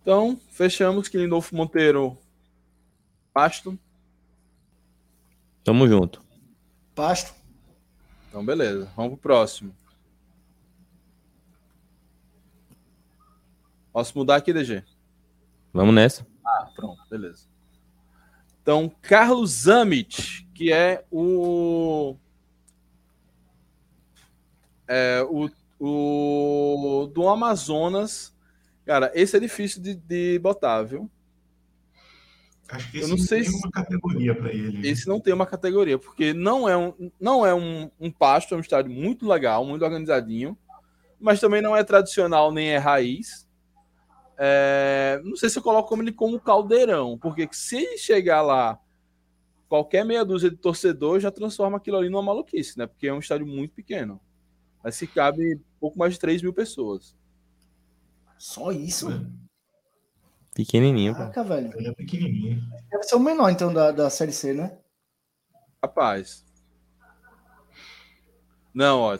Então, 0.00 0.40
fechamos 0.48 1.08
que 1.08 1.18
Lindolfo 1.18 1.54
Monteiro. 1.54 2.16
Pasto. 3.34 3.78
Tamo 5.62 5.86
junto. 5.86 6.22
Pasto. 6.94 7.34
Então, 8.30 8.42
beleza. 8.42 8.90
Vamos 8.96 9.12
pro 9.12 9.20
próximo. 9.20 9.76
Posso 13.92 14.16
mudar 14.16 14.36
aqui, 14.36 14.54
DG? 14.54 14.82
Vamos 15.70 15.94
nessa. 15.94 16.26
Ah, 16.46 16.70
pronto, 16.74 17.02
beleza. 17.10 17.46
Então, 18.62 18.90
Carlos 19.02 19.50
Zamit, 19.50 20.43
que 20.54 20.72
é 20.72 21.04
o. 21.10 22.16
É, 24.86 25.22
o 25.28 25.50
o 25.86 27.10
do 27.12 27.28
Amazonas, 27.28 28.34
cara, 28.86 29.10
esse 29.14 29.36
é 29.36 29.40
difícil 29.40 29.82
de, 29.82 29.94
de 29.94 30.38
botar, 30.38 30.82
viu? 30.82 31.10
Acho 32.68 32.90
que 32.90 32.98
esse 32.98 33.04
eu 33.04 33.08
não, 33.10 33.16
não 33.18 33.24
sei 33.24 33.42
tem 33.42 33.50
se... 33.50 33.56
uma 33.58 33.70
categoria 33.70 34.34
para 34.34 34.50
ele. 34.50 34.78
Né? 34.78 34.88
Esse 34.88 35.06
não 35.06 35.20
tem 35.20 35.34
uma 35.34 35.46
categoria, 35.46 35.98
porque 35.98 36.32
não 36.32 36.68
é 36.68 36.76
um, 36.76 37.10
não 37.20 37.44
é 37.44 37.54
um, 37.54 37.90
um 38.00 38.10
pasto, 38.10 38.54
é 38.54 38.56
um 38.56 38.60
estádio 38.60 38.90
muito 38.90 39.28
legal, 39.28 39.64
muito 39.64 39.84
organizadinho, 39.84 40.56
mas 41.20 41.40
também 41.40 41.60
não 41.60 41.76
é 41.76 41.84
tradicional 41.84 42.50
nem 42.50 42.70
é 42.70 42.78
raiz. 42.78 43.46
É, 44.38 45.20
não 45.22 45.36
sei 45.36 45.48
se 45.48 45.58
eu 45.58 45.62
coloco 45.62 45.88
como 45.88 46.02
ele 46.02 46.12
como 46.12 46.40
caldeirão, 46.40 47.18
porque 47.18 47.48
se 47.52 47.98
chegar 47.98 48.42
lá 48.42 48.78
qualquer 49.68 50.04
meia 50.04 50.24
dúzia 50.24 50.50
de 50.50 50.56
torcedor 50.56 51.20
já 51.20 51.30
transforma 51.30 51.76
aquilo 51.76 51.96
ali 51.96 52.08
numa 52.08 52.22
maluquice, 52.22 52.78
né? 52.78 52.86
Porque 52.86 53.06
é 53.06 53.12
um 53.12 53.18
estádio 53.18 53.46
muito 53.46 53.74
pequeno. 53.74 54.20
Mas 54.82 54.96
se 54.96 55.06
cabe 55.06 55.60
pouco 55.80 55.98
mais 55.98 56.14
de 56.14 56.20
3 56.20 56.42
mil 56.42 56.52
pessoas. 56.52 57.16
Só 58.38 58.70
isso? 58.70 59.10
É. 59.10 59.20
Pequenininho. 60.54 61.14
Caraca, 61.14 61.42
velho. 61.42 61.72
Ele 61.76 61.88
é 61.88 61.92
pequenininho. 61.92 62.62
Deve 62.90 63.02
ser 63.02 63.16
o 63.16 63.20
menor, 63.20 63.50
então, 63.50 63.72
da, 63.72 63.90
da 63.90 64.08
Série 64.10 64.32
C, 64.32 64.52
né? 64.52 64.78
Rapaz. 65.82 66.44
Não, 68.72 69.00
ó, 69.00 69.18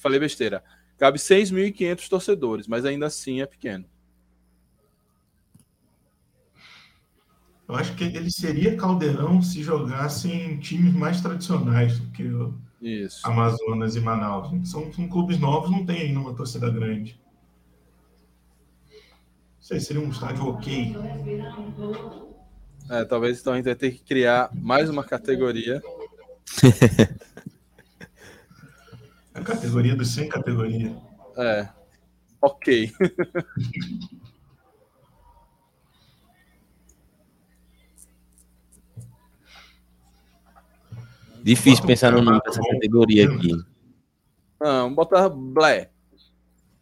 falei 0.00 0.18
besteira. 0.18 0.62
Cabe 0.96 1.18
6.500 1.18 2.08
torcedores, 2.08 2.66
mas 2.66 2.84
ainda 2.84 3.06
assim 3.06 3.40
é 3.40 3.46
pequeno. 3.46 3.84
Eu 7.66 7.74
acho 7.74 7.94
que 7.94 8.04
ele 8.04 8.30
seria 8.30 8.76
caldeirão 8.76 9.40
se 9.40 9.62
jogassem 9.62 10.58
times 10.58 10.92
mais 10.92 11.20
tradicionais 11.20 11.98
do 11.98 12.10
que 12.12 12.24
o 12.24 12.54
Isso. 12.80 13.26
Amazonas 13.26 13.96
e 13.96 14.00
Manaus. 14.00 14.68
São, 14.68 14.92
são 14.92 15.08
clubes 15.08 15.38
novos, 15.38 15.70
não 15.70 15.84
tem 15.84 16.02
ainda 16.02 16.20
uma 16.20 16.34
torcida 16.34 16.68
grande. 16.68 17.18
Não 18.90 19.60
sei, 19.60 19.80
seria 19.80 20.02
um 20.02 20.10
estádio 20.10 20.46
ok. 20.46 20.94
É, 22.90 23.04
talvez 23.04 23.40
então 23.40 23.54
a 23.54 23.56
gente 23.56 23.64
vai 23.64 23.74
ter 23.74 23.92
que 23.92 24.04
criar 24.04 24.50
mais 24.54 24.90
uma 24.90 25.02
categoria. 25.02 25.82
a 29.32 29.40
categoria 29.40 29.96
do 29.96 30.04
sem 30.04 30.28
categoria. 30.28 30.94
É. 31.38 31.66
Ok. 32.42 32.92
Difícil 41.44 41.84
pensar 41.84 42.10
no 42.10 42.22
nome 42.22 42.40
dessa 42.42 42.62
categoria 42.62 43.30
aqui. 43.30 43.52
Não, 44.58 44.94
botar 44.94 45.28
Blé. 45.28 45.90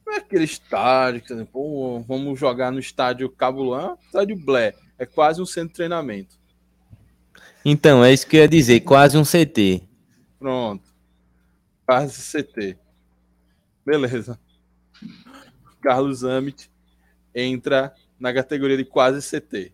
Não 0.07 0.15
é 0.15 0.19
aquele 0.19 0.45
estádio 0.45 1.21
que 1.21 1.45
pô, 1.47 1.99
vamos 2.07 2.39
jogar 2.39 2.71
no 2.71 2.79
estádio 2.79 3.29
Cabulã, 3.29 3.97
estádio 4.07 4.37
Blé. 4.37 4.73
É 4.97 5.05
quase 5.05 5.43
um 5.43 5.47
centro 5.47 5.71
de 5.71 5.75
treinamento. 5.75 6.37
Então, 7.65 8.05
é 8.05 8.13
isso 8.13 8.25
que 8.25 8.37
eu 8.37 8.43
ia 8.43 8.49
dizer, 8.49 8.79
quase 8.83 9.19
um 9.19 9.25
CT. 9.25 9.83
Pronto. 10.39 10.85
Quase 11.85 12.23
CT. 12.23 12.79
Beleza. 13.85 14.39
Carlos 15.81 16.23
Amit 16.23 16.71
entra 17.35 17.93
na 18.17 18.33
categoria 18.33 18.77
de 18.77 18.85
quase 18.85 19.29
CT. 19.29 19.73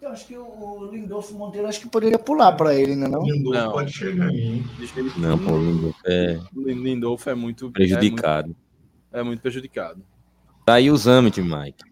Eu 0.00 0.08
acho 0.08 0.26
que 0.26 0.36
o 0.36 0.88
Lindolfo 0.90 1.34
Monteiro 1.34 1.68
acho 1.68 1.80
que 1.80 1.88
poderia 1.88 2.18
pular 2.18 2.52
para 2.52 2.74
ele, 2.74 2.96
né? 2.96 3.06
Não? 3.06 3.22
Lindolfo 3.22 3.58
não. 3.58 3.72
pode 3.72 3.92
chegar 3.92 4.28
aí. 4.28 4.64
Não, 5.18 5.38
pô, 5.38 5.52
o 5.52 5.62
Lindolfo 5.62 6.00
é... 6.06 6.40
Lindolfo 6.54 7.30
é 7.30 7.34
muito 7.34 7.70
prejudicado. 7.70 8.46
É 8.46 8.46
muito, 8.46 8.56
é 9.12 9.22
muito 9.22 9.40
prejudicado. 9.42 10.02
Tá 10.64 10.74
aí 10.74 10.90
o 10.90 10.96
Zamit, 10.96 11.42
Mike. 11.42 11.84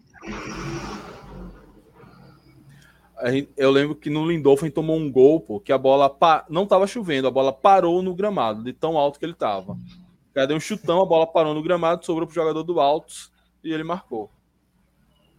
Eu 3.55 3.69
lembro 3.69 3.95
que 3.95 4.09
no 4.09 4.25
Lindolfo 4.27 4.65
ele 4.65 4.71
tomou 4.71 4.97
um 4.97 5.11
gol, 5.11 5.41
pô, 5.41 5.59
que 5.59 5.71
a 5.71 5.77
bola 5.77 6.09
pa... 6.09 6.45
não 6.49 6.63
estava 6.63 6.87
chovendo, 6.87 7.27
a 7.27 7.31
bola 7.31 7.53
parou 7.53 8.01
no 8.01 8.15
gramado, 8.15 8.63
de 8.63 8.73
tão 8.73 8.97
alto 8.97 9.19
que 9.19 9.25
ele 9.25 9.33
estava. 9.33 9.73
O 9.73 10.33
cara 10.33 10.47
deu 10.47 10.57
um 10.57 10.59
chutão, 10.59 11.01
a 11.01 11.05
bola 11.05 11.27
parou 11.27 11.53
no 11.53 11.61
gramado, 11.61 12.05
sobrou 12.05 12.25
pro 12.25 12.33
jogador 12.33 12.63
do 12.63 12.79
Altos 12.79 13.31
e 13.63 13.71
ele 13.71 13.83
marcou. 13.83 14.31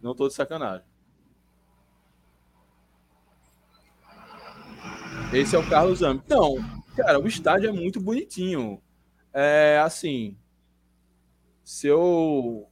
Não 0.01 0.15
tô 0.15 0.27
de 0.27 0.33
sacanagem. 0.33 0.90
Esse 5.33 5.55
é 5.55 5.59
o 5.59 5.69
Carlos 5.69 6.01
Ambi. 6.01 6.21
Não, 6.27 6.57
cara, 6.93 7.17
o 7.17 7.25
estádio 7.25 7.69
é 7.69 7.71
muito 7.71 8.01
bonitinho. 8.01 8.81
É 9.33 9.79
assim. 9.83 10.35
Se 11.63 11.87
eu. 11.87 12.67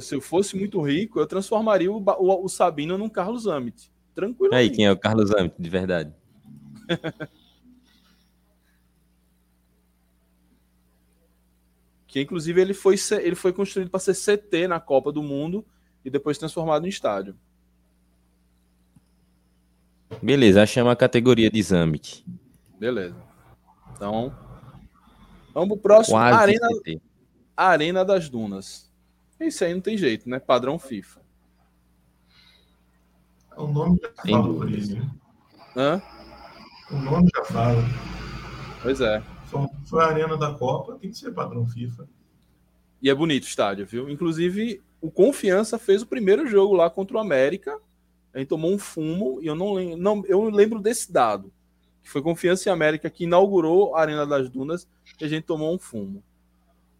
Se 0.00 0.14
eu 0.14 0.20
fosse 0.20 0.54
muito 0.58 0.78
rico, 0.82 1.18
eu 1.18 1.26
transformaria 1.26 1.90
o, 1.90 1.96
o, 1.96 2.44
o 2.44 2.48
Sabino 2.48 2.98
num 2.98 3.08
Carlos 3.08 3.46
Amit. 3.48 3.90
Tranquilo. 4.14 4.54
Aí, 4.54 4.68
quem 4.68 4.84
é 4.84 4.92
o 4.92 4.98
Carlos 4.98 5.34
Amit, 5.34 5.54
de 5.58 5.70
verdade? 5.70 6.14
que 12.06 12.20
inclusive 12.20 12.60
ele 12.60 12.74
foi, 12.74 12.96
ele 13.22 13.34
foi 13.34 13.54
construído 13.54 13.88
para 13.88 14.00
ser 14.00 14.14
CT 14.14 14.68
na 14.68 14.78
Copa 14.78 15.10
do 15.10 15.22
Mundo 15.22 15.64
e 16.04 16.10
depois 16.10 16.36
transformado 16.36 16.84
em 16.84 16.90
estádio. 16.90 17.34
Beleza, 20.22 20.66
chama 20.66 20.92
a 20.92 20.96
categoria 20.96 21.50
de 21.50 21.62
Zambit. 21.62 22.24
Beleza. 22.78 23.16
Então, 23.94 24.34
vamos 25.54 25.70
pro 25.70 25.78
próximo. 25.78 26.16
Arena, 26.16 26.68
Arena 27.56 28.04
das 28.04 28.28
Dunas. 28.28 28.90
Isso 29.38 29.64
aí 29.64 29.72
não 29.72 29.80
tem 29.80 29.96
jeito, 29.96 30.28
né? 30.28 30.38
Padrão 30.38 30.78
FIFA. 30.78 31.20
O 33.56 33.66
nome 33.66 33.98
já 34.02 34.10
fala 34.10 34.54
por 34.54 34.70
isso. 34.70 34.94
Né? 34.96 35.10
Hã? 35.76 36.02
O 36.90 36.96
nome 36.96 37.28
já 37.34 37.44
fala. 37.44 37.82
Pois 38.82 39.00
é. 39.00 39.22
Foi 39.84 40.02
a 40.02 40.06
arena 40.06 40.36
da 40.36 40.54
Copa, 40.54 40.96
tem 41.00 41.10
que 41.10 41.18
ser 41.18 41.32
padrão 41.32 41.66
FIFA. 41.66 42.08
E 43.02 43.10
é 43.10 43.14
bonito 43.14 43.44
o 43.44 43.46
estádio, 43.46 43.86
viu? 43.86 44.08
Inclusive, 44.08 44.82
o 45.00 45.10
Confiança 45.10 45.78
fez 45.78 46.02
o 46.02 46.06
primeiro 46.06 46.46
jogo 46.46 46.74
lá 46.74 46.88
contra 46.88 47.16
o 47.16 47.20
América 47.20 47.78
gente 48.38 48.48
tomou 48.48 48.72
um 48.72 48.78
fumo 48.78 49.40
e 49.42 49.46
eu 49.46 49.54
não 49.54 49.74
lembro, 49.74 49.96
não, 49.96 50.24
eu 50.26 50.48
lembro 50.48 50.80
desse 50.80 51.12
dado, 51.12 51.52
que 52.02 52.08
foi 52.08 52.22
Confiança 52.22 52.68
em 52.68 52.72
América 52.72 53.10
que 53.10 53.24
inaugurou 53.24 53.96
a 53.96 54.00
Arena 54.00 54.26
das 54.26 54.48
Dunas 54.48 54.88
e 55.20 55.24
a 55.24 55.28
gente 55.28 55.44
tomou 55.44 55.74
um 55.74 55.78
fumo. 55.78 56.22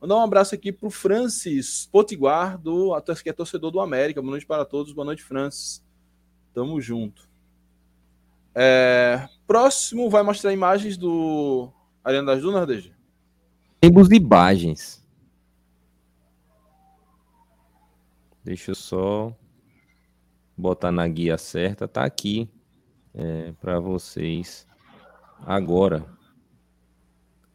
Mandar 0.01 0.17
um 0.17 0.23
abraço 0.23 0.55
aqui 0.55 0.73
para 0.73 0.89
o 0.89 0.91
Francis 0.91 1.89
Potiguar, 1.93 2.59
do, 2.59 2.99
que 3.23 3.29
é 3.29 3.33
torcedor 3.33 3.71
do 3.71 3.81
América. 3.81 4.23
Boa 4.23 4.31
noite 4.31 4.47
para 4.47 4.65
todos, 4.65 4.93
boa 4.93 5.05
noite, 5.05 5.23
Francis. 5.23 5.85
Tamo 6.55 6.81
junto. 6.81 7.29
É, 8.55 9.29
próximo 9.47 10.09
vai 10.09 10.23
mostrar 10.23 10.53
imagens 10.53 10.97
do 10.97 11.71
Arena 12.03 12.33
das 12.33 12.41
Dunas, 12.41 12.67
DG? 12.67 12.93
Temos 13.79 14.11
imagens. 14.11 15.07
Deixa 18.43 18.71
eu 18.71 18.75
só 18.75 19.37
botar 20.61 20.93
na 20.93 21.09
guia 21.09 21.37
certa, 21.39 21.89
tá 21.89 22.05
aqui 22.05 22.49
é, 23.15 23.53
para 23.61 23.81
vocês 23.81 24.67
agora. 25.45 26.05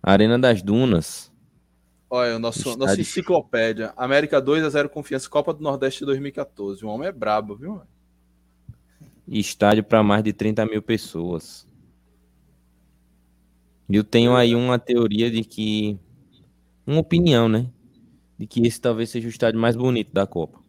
Arena 0.01 0.37
das 0.37 0.61
Dunas. 0.61 1.31
Olha, 2.09 2.35
o 2.35 2.39
nosso, 2.39 2.77
nossa 2.77 2.99
enciclopédia. 2.99 3.93
América 3.97 4.39
2 4.39 4.63
a 4.63 4.69
0 4.69 4.89
confiança, 4.89 5.29
Copa 5.29 5.53
do 5.53 5.63
Nordeste 5.63 6.05
2014. 6.05 6.85
O 6.85 6.89
homem 6.89 7.07
é 7.07 7.11
brabo, 7.11 7.55
viu? 7.55 7.81
Estádio 9.27 9.83
para 9.83 10.03
mais 10.03 10.23
de 10.23 10.31
30 10.31 10.65
mil 10.65 10.81
pessoas. 10.81 11.67
Eu 13.89 14.03
tenho 14.03 14.35
aí 14.35 14.55
uma 14.55 14.77
teoria 14.79 15.29
de 15.29 15.43
que. 15.43 15.99
Uma 16.85 16.99
opinião, 16.99 17.49
né? 17.49 17.71
De 18.37 18.45
que 18.45 18.65
esse 18.65 18.79
talvez 18.79 19.09
seja 19.09 19.27
o 19.27 19.31
estádio 19.31 19.59
mais 19.59 19.75
bonito 19.75 20.13
da 20.13 20.27
Copa. 20.27 20.64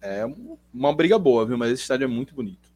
É 0.00 0.24
uma 0.72 0.94
briga 0.94 1.18
boa, 1.18 1.44
viu? 1.46 1.58
Mas 1.58 1.72
esse 1.72 1.82
estádio 1.82 2.04
é 2.04 2.08
muito 2.08 2.34
bonito. 2.34 2.68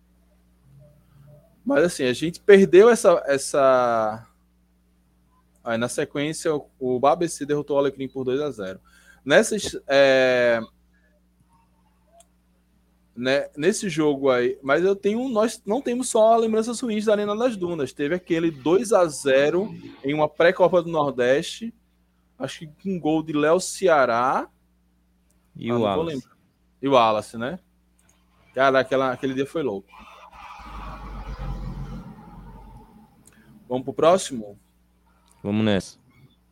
Mas 1.64 1.84
assim, 1.84 2.04
a 2.04 2.12
gente 2.12 2.40
perdeu 2.40 2.88
essa. 2.88 3.22
essa... 3.26 4.26
Aí 5.62 5.76
na 5.76 5.88
sequência, 5.88 6.50
o 6.78 7.06
ABC 7.06 7.44
derrotou 7.44 7.76
o 7.76 7.78
Alecrim 7.78 8.08
por 8.08 8.24
2 8.24 8.40
a 8.40 8.50
0 8.50 8.80
Nessas. 9.24 9.78
É... 9.86 10.60
Né, 13.14 13.50
nesse 13.54 13.90
jogo 13.90 14.30
aí, 14.30 14.58
mas 14.62 14.82
eu 14.82 14.96
tenho. 14.96 15.28
Nós 15.28 15.62
não 15.66 15.82
temos 15.82 16.08
só 16.08 16.34
lembranças 16.36 16.80
ruins 16.80 17.04
da 17.04 17.12
Arena 17.12 17.36
das 17.36 17.54
Dunas. 17.54 17.92
Teve 17.92 18.14
aquele 18.14 18.50
2 18.50 18.94
a 18.94 19.04
0 19.06 19.74
em 20.02 20.14
uma 20.14 20.26
pré-copa 20.26 20.82
do 20.82 20.88
Nordeste. 20.88 21.74
Acho 22.38 22.60
que 22.60 22.66
com 22.82 22.96
um 22.96 22.98
gol 22.98 23.22
de 23.22 23.34
Léo 23.34 23.60
Ceará. 23.60 24.48
E 25.54 25.70
ah, 25.70 25.76
o 25.76 25.82
Wallace. 25.82 26.26
E 26.82 26.88
o 26.88 26.92
Wallace, 26.92 27.36
né? 27.36 27.58
Cara, 28.54 28.80
aquela, 28.80 29.12
aquele 29.12 29.34
dia 29.34 29.46
foi 29.46 29.62
louco. 29.62 29.88
Vamos 33.68 33.84
pro 33.84 33.94
próximo? 33.94 34.58
Vamos 35.42 35.64
nessa. 35.64 35.98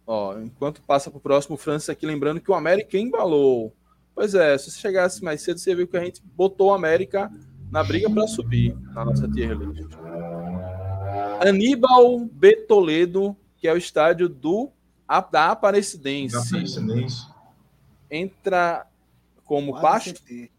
Ó, 0.06 0.38
enquanto 0.38 0.80
passa 0.82 1.10
pro 1.10 1.20
próximo, 1.20 1.56
o 1.56 1.59
Francis 1.59 1.90
aqui 1.90 2.06
lembrando 2.06 2.40
que 2.40 2.50
o 2.50 2.55
América 2.55 2.96
embalou. 2.96 3.74
Pois 4.14 4.34
é, 4.34 4.56
se 4.56 4.70
você 4.70 4.80
chegasse 4.80 5.22
mais 5.22 5.42
cedo, 5.42 5.59
você 5.59 5.74
viu 5.74 5.86
que 5.86 5.96
a 5.96 6.05
gente 6.05 6.22
botou 6.34 6.70
o 6.70 6.74
América 6.74 7.30
na 7.70 7.84
briga 7.84 8.09
para 8.09 8.26
subir 8.26 8.74
na 8.94 9.05
nossa 9.05 9.28
tier 9.28 9.56
list. 9.56 9.94
Aníbal 11.46 12.20
B. 12.32 12.56
Toledo, 12.66 13.36
que 13.56 13.68
é 13.68 13.72
o 13.72 13.76
estádio 13.76 14.28
do 14.28 14.72
da 15.30 15.50
Aparecidense. 15.50 16.34
Da 16.34 16.40
Aparecidense. 16.40 17.26
Entra 18.10 18.86
como 19.48 19.72
quase 19.72 20.12
pasto 20.12 20.22
CT. 20.22 20.50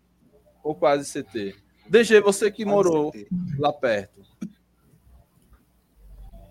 ou 0.64 0.76
quase 0.76 1.24
CT? 1.24 1.56
DG, 1.88 2.20
você 2.22 2.52
que 2.52 2.64
quase 2.64 2.76
morou 2.76 3.12
CT. 3.12 3.28
lá 3.60 3.72
perto. 3.72 4.20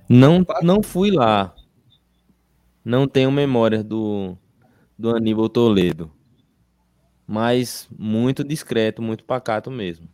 Não, 0.09 0.47
não 0.63 0.83
fui 0.83 1.11
lá. 1.11 1.55
Não 2.85 3.07
tenho 3.09 3.31
memória 3.31 3.83
do, 3.83 4.39
do 4.97 5.15
Aníbal 5.15 5.49
Toledo. 5.49 6.11
Mas 7.27 7.89
muito 7.99 8.43
discreto, 8.43 9.03
muito 9.03 9.25
pacato 9.25 9.71
mesmo. 9.71 10.09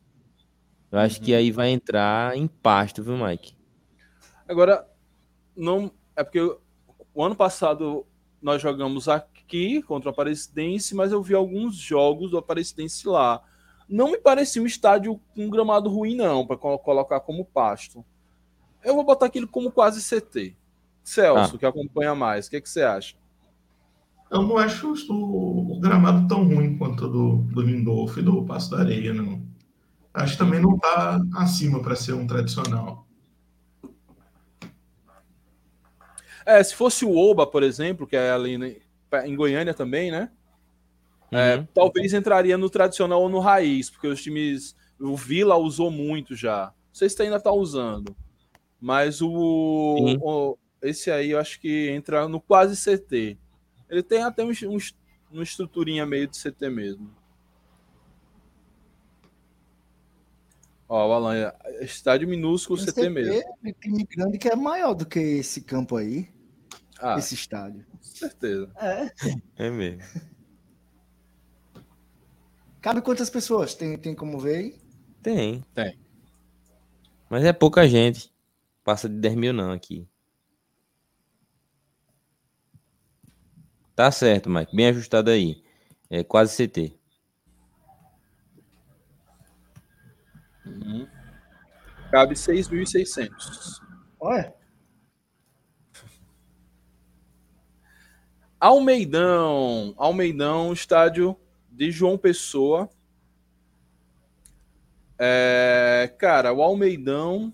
Eu 0.90 0.98
acho 0.98 1.18
uhum. 1.18 1.24
que 1.26 1.34
aí 1.34 1.52
vai 1.52 1.68
entrar 1.68 2.36
em 2.36 2.48
pasto, 2.48 3.02
viu, 3.02 3.16
Mike? 3.18 3.54
Agora, 4.48 4.88
não 5.54 5.92
é 6.16 6.24
porque 6.24 6.40
o 6.40 7.22
ano 7.22 7.36
passado 7.36 8.06
nós 8.40 8.62
jogamos 8.62 9.08
aqui 9.44 9.82
contra 9.82 10.08
o 10.08 10.12
Aparecidense, 10.12 10.94
mas 10.94 11.12
eu 11.12 11.22
vi 11.22 11.34
alguns 11.34 11.76
jogos 11.76 12.30
do 12.30 12.38
Aparecidense 12.38 13.06
lá. 13.06 13.42
Não 13.88 14.10
me 14.10 14.18
parecia 14.18 14.62
um 14.62 14.66
estádio 14.66 15.20
com 15.34 15.44
um 15.44 15.50
gramado 15.50 15.90
ruim, 15.90 16.16
não, 16.16 16.46
para 16.46 16.56
colocar 16.56 17.20
como 17.20 17.44
pasto. 17.44 18.04
Eu 18.82 18.94
vou 18.94 19.04
botar 19.04 19.26
aquilo 19.26 19.46
como 19.46 19.70
quase 19.70 20.00
CT. 20.02 20.56
Celso, 21.02 21.56
ah. 21.56 21.58
que 21.58 21.66
acompanha 21.66 22.14
mais, 22.14 22.46
o 22.46 22.50
que, 22.50 22.60
que 22.62 22.68
você 22.68 22.82
acha? 22.82 23.14
Eu 24.30 24.42
não 24.42 24.56
acho 24.56 24.94
o, 25.10 25.76
o 25.76 25.78
gramado 25.78 26.26
tão 26.26 26.44
ruim 26.44 26.78
quanto 26.78 27.06
do, 27.06 27.36
do 27.36 27.60
Lindolfo 27.60 28.18
e 28.18 28.22
do 28.22 28.42
Passo 28.44 28.70
da 28.70 28.78
Areia, 28.78 29.12
não. 29.12 29.42
Acho 30.14 30.32
que 30.32 30.38
também 30.38 30.60
não 30.60 30.76
está 30.76 31.20
acima 31.36 31.82
para 31.82 31.94
ser 31.94 32.14
um 32.14 32.26
tradicional. 32.26 33.06
É, 36.46 36.62
se 36.62 36.74
fosse 36.74 37.04
o 37.04 37.16
Oba, 37.16 37.46
por 37.46 37.62
exemplo, 37.62 38.06
que 38.06 38.16
é 38.16 38.30
ali 38.30 38.82
em 39.26 39.34
Goiânia 39.36 39.74
também, 39.74 40.10
né? 40.10 40.30
É, 41.30 41.56
uhum. 41.56 41.66
talvez 41.74 42.12
entraria 42.12 42.56
no 42.56 42.70
tradicional 42.70 43.20
ou 43.20 43.28
no 43.28 43.40
raiz, 43.40 43.90
porque 43.90 44.06
os 44.06 44.22
times. 44.22 44.76
O 45.00 45.16
Vila 45.16 45.56
usou 45.56 45.90
muito 45.90 46.36
já. 46.36 46.66
Não 46.66 46.94
sei 46.94 47.08
se 47.08 47.20
ainda 47.20 47.36
está 47.36 47.50
usando. 47.50 48.16
Mas 48.80 49.20
o, 49.20 49.28
o, 50.22 50.58
Esse 50.80 51.10
aí 51.10 51.30
eu 51.30 51.38
acho 51.40 51.60
que 51.60 51.90
entra 51.90 52.28
no 52.28 52.40
quase 52.40 52.76
CT. 52.76 53.36
Ele 53.90 54.02
tem 54.02 54.22
até 54.22 54.44
um, 54.44 54.50
um, 54.50 54.78
uma 55.32 55.42
estruturinha 55.42 56.06
meio 56.06 56.28
de 56.28 56.38
CT 56.38 56.70
mesmo. 56.70 57.10
Ó, 60.88 61.08
o 61.08 61.12
Alan, 61.12 61.52
estádio 61.80 62.28
minúsculo, 62.28 62.78
CT, 62.78 62.92
CT 62.92 63.08
mesmo. 63.08 63.42
Tem 63.62 63.72
time 63.72 64.04
grande 64.04 64.38
que 64.38 64.48
é 64.48 64.54
maior 64.54 64.94
do 64.94 65.04
que 65.04 65.18
esse 65.18 65.62
campo 65.62 65.96
aí. 65.96 66.28
Ah, 67.00 67.18
esse 67.18 67.34
estádio. 67.34 67.84
Com 68.14 68.18
certeza. 68.18 68.70
É. 68.76 69.10
É 69.66 69.70
mesmo. 69.70 70.00
Cabe 72.80 73.02
quantas 73.02 73.28
pessoas? 73.28 73.74
Tem, 73.74 73.98
tem 73.98 74.14
como 74.14 74.38
ver 74.38 74.56
aí? 74.56 74.78
Tem. 75.20 75.64
Tem. 75.74 75.98
Mas 77.28 77.44
é 77.44 77.52
pouca 77.52 77.88
gente. 77.88 78.32
Passa 78.84 79.08
de 79.08 79.16
10 79.16 79.34
mil 79.34 79.52
não 79.52 79.72
aqui. 79.72 80.06
Tá 83.96 84.12
certo, 84.12 84.48
Mike. 84.48 84.76
Bem 84.76 84.86
ajustado 84.86 85.30
aí. 85.30 85.64
É 86.08 86.22
quase 86.22 86.54
CT. 86.54 86.96
Uhum. 90.66 91.08
Cabe 92.12 92.34
6.600. 92.34 93.80
Olha. 94.20 94.54
Almeidão. 98.64 99.92
Almeidão, 99.98 100.72
estádio 100.72 101.36
de 101.70 101.90
João 101.90 102.16
Pessoa. 102.16 102.88
É, 105.18 106.10
cara, 106.18 106.50
o 106.50 106.62
Almeidão. 106.62 107.52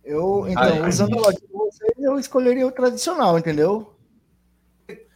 Eu, 0.02 0.48
então, 0.48 0.64
raiz. 0.64 0.96
usando 0.96 1.18
a 1.18 1.22
lógica 1.24 1.46
de 1.46 1.52
vocês, 1.52 1.92
eu 1.98 2.18
escolheria 2.18 2.66
o 2.66 2.72
tradicional, 2.72 3.38
entendeu? 3.38 3.94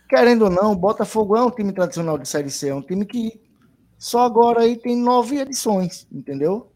Querendo 0.10 0.44
ou 0.44 0.52
não, 0.52 0.74
o 0.74 0.76
Botafogo 0.76 1.38
é 1.38 1.42
um 1.42 1.50
time 1.50 1.72
tradicional 1.72 2.18
de 2.18 2.28
Série 2.28 2.52
C, 2.52 2.68
é 2.68 2.76
um 2.76 2.82
time 2.82 3.06
que 3.06 3.42
só 3.98 4.26
agora 4.26 4.64
aí 4.64 4.76
tem 4.76 4.98
nove 4.98 5.40
edições, 5.40 6.06
entendeu? 6.12 6.75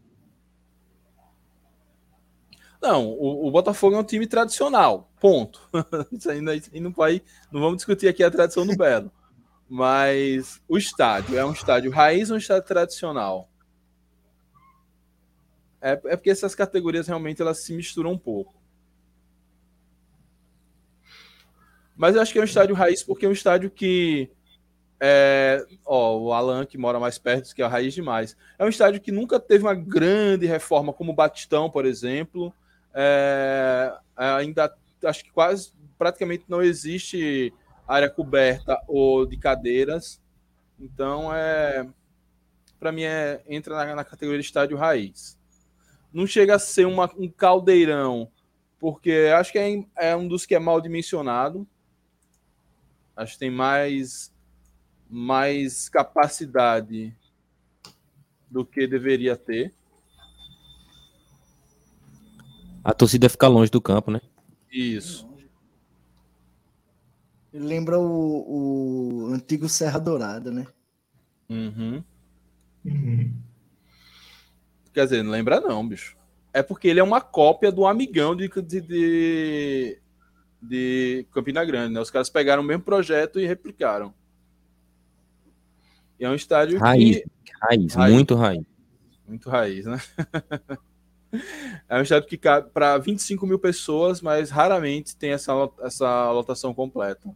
Não, 2.80 3.06
o, 3.06 3.46
o, 3.46 3.50
Botafogo 3.50 3.94
é 3.94 3.98
um 3.98 4.04
time 4.04 4.26
tradicional, 4.26 5.10
ponto. 5.20 5.60
Isso 6.10 6.30
aí, 6.30 6.40
não, 6.40 6.90
vai, 6.90 7.22
não 7.52 7.60
vamos 7.60 7.76
discutir 7.76 8.08
aqui 8.08 8.24
a 8.24 8.30
tradição 8.30 8.66
do 8.66 8.74
Belo. 8.74 9.12
Mas 9.68 10.60
o 10.66 10.78
estádio 10.78 11.38
é 11.38 11.44
um 11.44 11.52
estádio 11.52 11.90
raiz 11.90 12.30
ou 12.30 12.36
um 12.36 12.38
estádio 12.38 12.66
tradicional? 12.66 13.48
É, 15.80 15.92
é 15.92 16.16
porque 16.16 16.30
essas 16.30 16.54
categorias 16.54 17.06
realmente 17.06 17.40
elas 17.42 17.62
se 17.62 17.72
misturam 17.74 18.12
um 18.12 18.18
pouco. 18.18 18.54
Mas 21.94 22.16
eu 22.16 22.22
acho 22.22 22.32
que 22.32 22.38
é 22.38 22.42
um 22.42 22.46
estádio 22.46 22.74
raiz 22.74 23.02
porque 23.02 23.26
é 23.26 23.28
um 23.28 23.32
estádio 23.32 23.70
que 23.70 24.30
é, 24.98 25.64
ó, 25.84 26.18
o 26.18 26.32
Alan, 26.32 26.66
que 26.66 26.76
mora 26.76 27.00
mais 27.00 27.18
perto, 27.18 27.54
que 27.54 27.62
é 27.62 27.64
a 27.64 27.68
raiz 27.68 27.94
demais. 27.94 28.36
É 28.58 28.64
um 28.64 28.68
estádio 28.68 29.00
que 29.00 29.10
nunca 29.10 29.40
teve 29.40 29.64
uma 29.64 29.74
grande 29.74 30.46
reforma, 30.46 30.92
como 30.92 31.12
o 31.12 31.14
Batistão, 31.14 31.70
por 31.70 31.86
exemplo. 31.86 32.52
É, 32.94 33.96
ainda 34.16 34.74
acho 35.04 35.24
que 35.24 35.30
quase 35.30 35.72
praticamente 35.98 36.44
não 36.48 36.62
existe 36.62 37.52
área 37.86 38.08
coberta 38.08 38.80
ou 38.86 39.26
de 39.26 39.36
cadeiras. 39.36 40.20
Então 40.78 41.34
é 41.34 41.86
para 42.78 42.92
mim 42.92 43.02
é 43.02 43.42
entra 43.46 43.76
na, 43.76 43.96
na, 43.96 44.04
categoria 44.04 44.40
de 44.40 44.46
estádio 44.46 44.76
raiz. 44.76 45.38
Não 46.12 46.26
chega 46.26 46.56
a 46.56 46.58
ser 46.58 46.86
uma, 46.86 47.10
um 47.16 47.28
caldeirão, 47.28 48.30
porque 48.78 49.30
acho 49.36 49.52
que 49.52 49.58
é, 49.58 49.84
é 49.96 50.16
um 50.16 50.26
dos 50.26 50.46
que 50.46 50.54
é 50.54 50.58
mal 50.58 50.80
dimensionado. 50.80 51.66
Acho 53.14 53.34
que 53.34 53.38
tem 53.40 53.50
mais 53.50 54.32
mais 55.12 55.88
capacidade 55.88 57.14
do 58.48 58.64
que 58.64 58.86
deveria 58.86 59.36
ter. 59.36 59.74
A 62.82 62.94
torcida 62.94 63.28
fica 63.28 63.46
longe 63.46 63.70
do 63.70 63.80
campo, 63.80 64.10
né? 64.10 64.20
Isso. 64.72 65.28
Lembra 67.52 67.98
o, 67.98 69.26
o 69.26 69.34
antigo 69.34 69.68
Serra 69.68 69.98
Dourada, 69.98 70.50
né? 70.50 70.66
Uhum. 71.48 72.02
uhum. 72.84 73.34
Quer 74.92 75.04
dizer, 75.04 75.22
não 75.22 75.32
lembra 75.32 75.60
não, 75.60 75.86
bicho. 75.86 76.16
É 76.52 76.62
porque 76.62 76.88
ele 76.88 77.00
é 77.00 77.02
uma 77.02 77.20
cópia 77.20 77.70
do 77.70 77.86
amigão 77.86 78.36
de, 78.36 78.48
de, 78.48 78.80
de, 78.80 79.98
de 80.62 81.26
Campina 81.32 81.64
Grande, 81.64 81.94
né? 81.94 82.00
Os 82.00 82.10
caras 82.10 82.30
pegaram 82.30 82.62
o 82.62 82.66
mesmo 82.66 82.82
projeto 82.82 83.38
e 83.38 83.46
replicaram. 83.46 84.14
E 86.18 86.24
é 86.24 86.30
um 86.30 86.34
estádio 86.34 86.78
raiz, 86.78 87.16
que... 87.16 87.52
raiz, 87.62 87.94
raiz, 87.94 88.14
muito 88.14 88.34
raiz. 88.34 88.64
Muito 89.26 89.50
raiz, 89.50 89.86
né? 89.86 89.98
É 91.88 91.96
um 91.96 92.02
estádio 92.02 92.28
que 92.28 92.36
cabe 92.36 92.70
para 92.70 92.98
25 92.98 93.46
mil 93.46 93.58
pessoas, 93.58 94.20
mas 94.20 94.50
raramente 94.50 95.16
tem 95.16 95.30
essa, 95.30 95.52
essa 95.80 96.30
lotação 96.32 96.74
completa. 96.74 97.32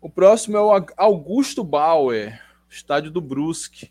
O 0.00 0.10
próximo 0.10 0.56
é 0.56 0.60
o 0.60 0.86
Augusto 0.96 1.62
Bauer, 1.62 2.40
estádio 2.68 3.10
do 3.10 3.20
Brusque. 3.20 3.90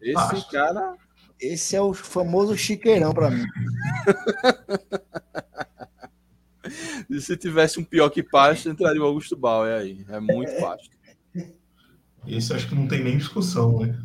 Esse 0.00 0.16
ah, 0.16 0.44
cara. 0.50 0.96
Esse 1.40 1.76
é 1.76 1.80
o 1.80 1.92
famoso 1.92 2.56
chiqueirão 2.56 3.12
para 3.12 3.30
mim. 3.30 3.44
e 7.10 7.20
se 7.20 7.36
tivesse 7.36 7.78
um 7.78 7.84
pior 7.84 8.10
que 8.10 8.22
pasto, 8.22 8.68
entraria 8.68 9.02
o 9.02 9.06
Augusto 9.06 9.36
Bauer 9.36 9.80
aí. 9.80 10.04
É 10.08 10.18
muito 10.18 10.52
pasto. 10.60 10.96
Esse 12.26 12.52
acho 12.52 12.68
que 12.68 12.74
não 12.74 12.88
tem 12.88 13.04
nem 13.04 13.18
discussão, 13.18 13.80
né? 13.80 13.96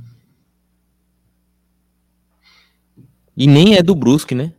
E 3.36 3.48
nem 3.48 3.76
é 3.76 3.84
do 3.84 3.95
Brusque, 3.95 4.36
né? 4.36 4.53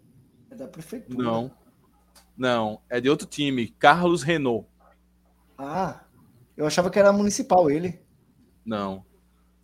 É 0.50 0.54
da 0.54 0.66
prefeitura. 0.66 1.22
Não. 1.22 1.50
Não, 2.36 2.80
é 2.88 3.00
de 3.00 3.08
outro 3.08 3.26
time, 3.26 3.68
Carlos 3.68 4.22
Renault. 4.22 4.66
Ah, 5.56 6.04
eu 6.56 6.66
achava 6.66 6.90
que 6.90 6.98
era 6.98 7.12
municipal 7.12 7.70
ele. 7.70 8.00
Não. 8.64 9.04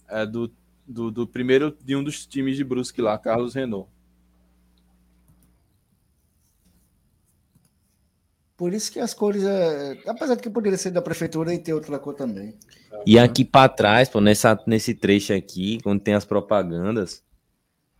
É 0.08 0.26
do, 0.26 0.52
do, 0.86 1.10
do 1.10 1.26
primeiro 1.26 1.76
de 1.82 1.96
um 1.96 2.04
dos 2.04 2.26
times 2.26 2.56
de 2.56 2.64
Brusque 2.64 3.00
lá, 3.00 3.18
Carlos 3.18 3.54
Renault. 3.54 3.88
Por 8.56 8.74
isso 8.74 8.90
que 8.90 8.98
as 8.98 9.14
cores, 9.14 9.44
é... 9.44 9.96
apesar 10.06 10.34
de 10.34 10.42
que 10.42 10.50
poderia 10.50 10.76
ser 10.76 10.90
da 10.90 11.00
prefeitura 11.00 11.54
e 11.54 11.58
ter 11.58 11.72
outra 11.72 11.96
cor 11.98 12.14
também. 12.14 12.54
E 13.06 13.16
aqui 13.16 13.44
para 13.44 13.68
trás, 13.68 14.08
pô, 14.08 14.20
nessa, 14.20 14.58
nesse 14.66 14.94
trecho 14.94 15.32
aqui, 15.32 15.78
quando 15.82 16.00
tem 16.00 16.14
as 16.14 16.24
propagandas, 16.24 17.22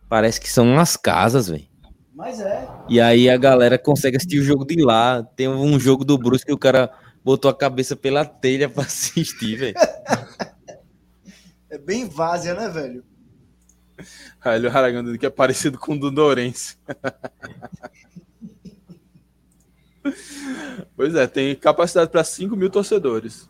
Parece 0.09 0.41
que 0.41 0.49
são 0.49 0.65
umas 0.65 0.97
casas, 0.97 1.47
velho. 1.47 1.69
Mas 2.13 2.41
é. 2.41 2.67
E 2.89 2.99
aí 2.99 3.29
a 3.29 3.37
galera 3.37 3.77
consegue 3.77 4.17
assistir 4.17 4.39
o 4.39 4.43
jogo 4.43 4.65
de 4.65 4.83
lá. 4.83 5.23
Tem 5.23 5.47
um 5.47 5.79
jogo 5.79 6.03
do 6.03 6.17
Bruce 6.17 6.43
que 6.43 6.51
o 6.51 6.57
cara 6.57 6.91
botou 7.23 7.49
a 7.49 7.55
cabeça 7.55 7.95
pela 7.95 8.25
telha 8.25 8.67
pra 8.67 8.83
assistir, 8.89 9.55
velho. 9.55 9.75
é 11.69 11.77
bem 11.77 12.09
várzea, 12.09 12.55
né, 12.55 12.67
velho? 12.67 13.05
Aí 14.41 14.65
o 14.65 14.67
Haragão 14.69 15.17
que 15.17 15.25
é 15.25 15.29
parecido 15.29 15.77
com 15.77 15.93
o 15.93 15.99
do 15.99 16.09
Dourense. 16.09 16.77
pois 20.95 21.13
é, 21.13 21.27
tem 21.27 21.55
capacidade 21.55 22.09
para 22.09 22.23
5 22.23 22.55
mil 22.55 22.69
torcedores. 22.69 23.47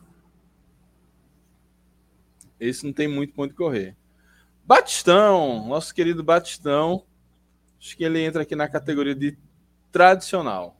Esse 2.60 2.86
não 2.86 2.91
tem 2.91 3.07
muito 3.07 3.34
ponto 3.34 3.52
de 3.52 3.56
correr. 3.56 3.95
Batistão, 4.69 5.67
nosso 5.67 5.95
querido 5.95 6.23
Batistão. 6.23 7.03
Acho 7.79 7.97
que 7.97 8.03
ele 8.03 8.23
entra 8.23 8.43
aqui 8.43 8.55
na 8.55 8.67
categoria 8.67 9.15
de 9.15 9.35
tradicional. 9.91 10.77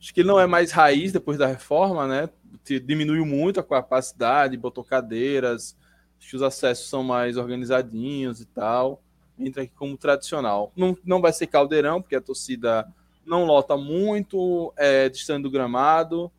Acho 0.00 0.14
que 0.14 0.22
ele 0.22 0.28
não 0.28 0.40
é 0.40 0.46
mais 0.46 0.72
raiz 0.72 1.12
depois 1.12 1.36
da 1.36 1.46
reforma, 1.46 2.06
né? 2.06 2.30
Diminuiu 2.64 3.26
muito 3.26 3.60
a 3.60 3.62
capacidade, 3.62 4.56
botou 4.56 4.82
cadeiras, 4.82 5.76
acho 6.18 6.30
que 6.30 6.36
os 6.36 6.40
acessos 6.40 6.88
são 6.88 7.04
mais 7.04 7.36
organizadinhos 7.36 8.40
e 8.40 8.46
tal. 8.46 9.02
Entra 9.38 9.62
aqui 9.62 9.72
como 9.76 9.98
tradicional. 9.98 10.72
Não, 10.74 10.96
não 11.04 11.20
vai 11.20 11.34
ser 11.34 11.46
caldeirão, 11.46 12.00
porque 12.00 12.16
a 12.16 12.22
torcida 12.22 12.90
não 13.26 13.44
lota 13.44 13.76
muito, 13.76 14.72
é 14.78 15.10
distante 15.10 15.42
do 15.42 15.50
gramado. 15.50 16.32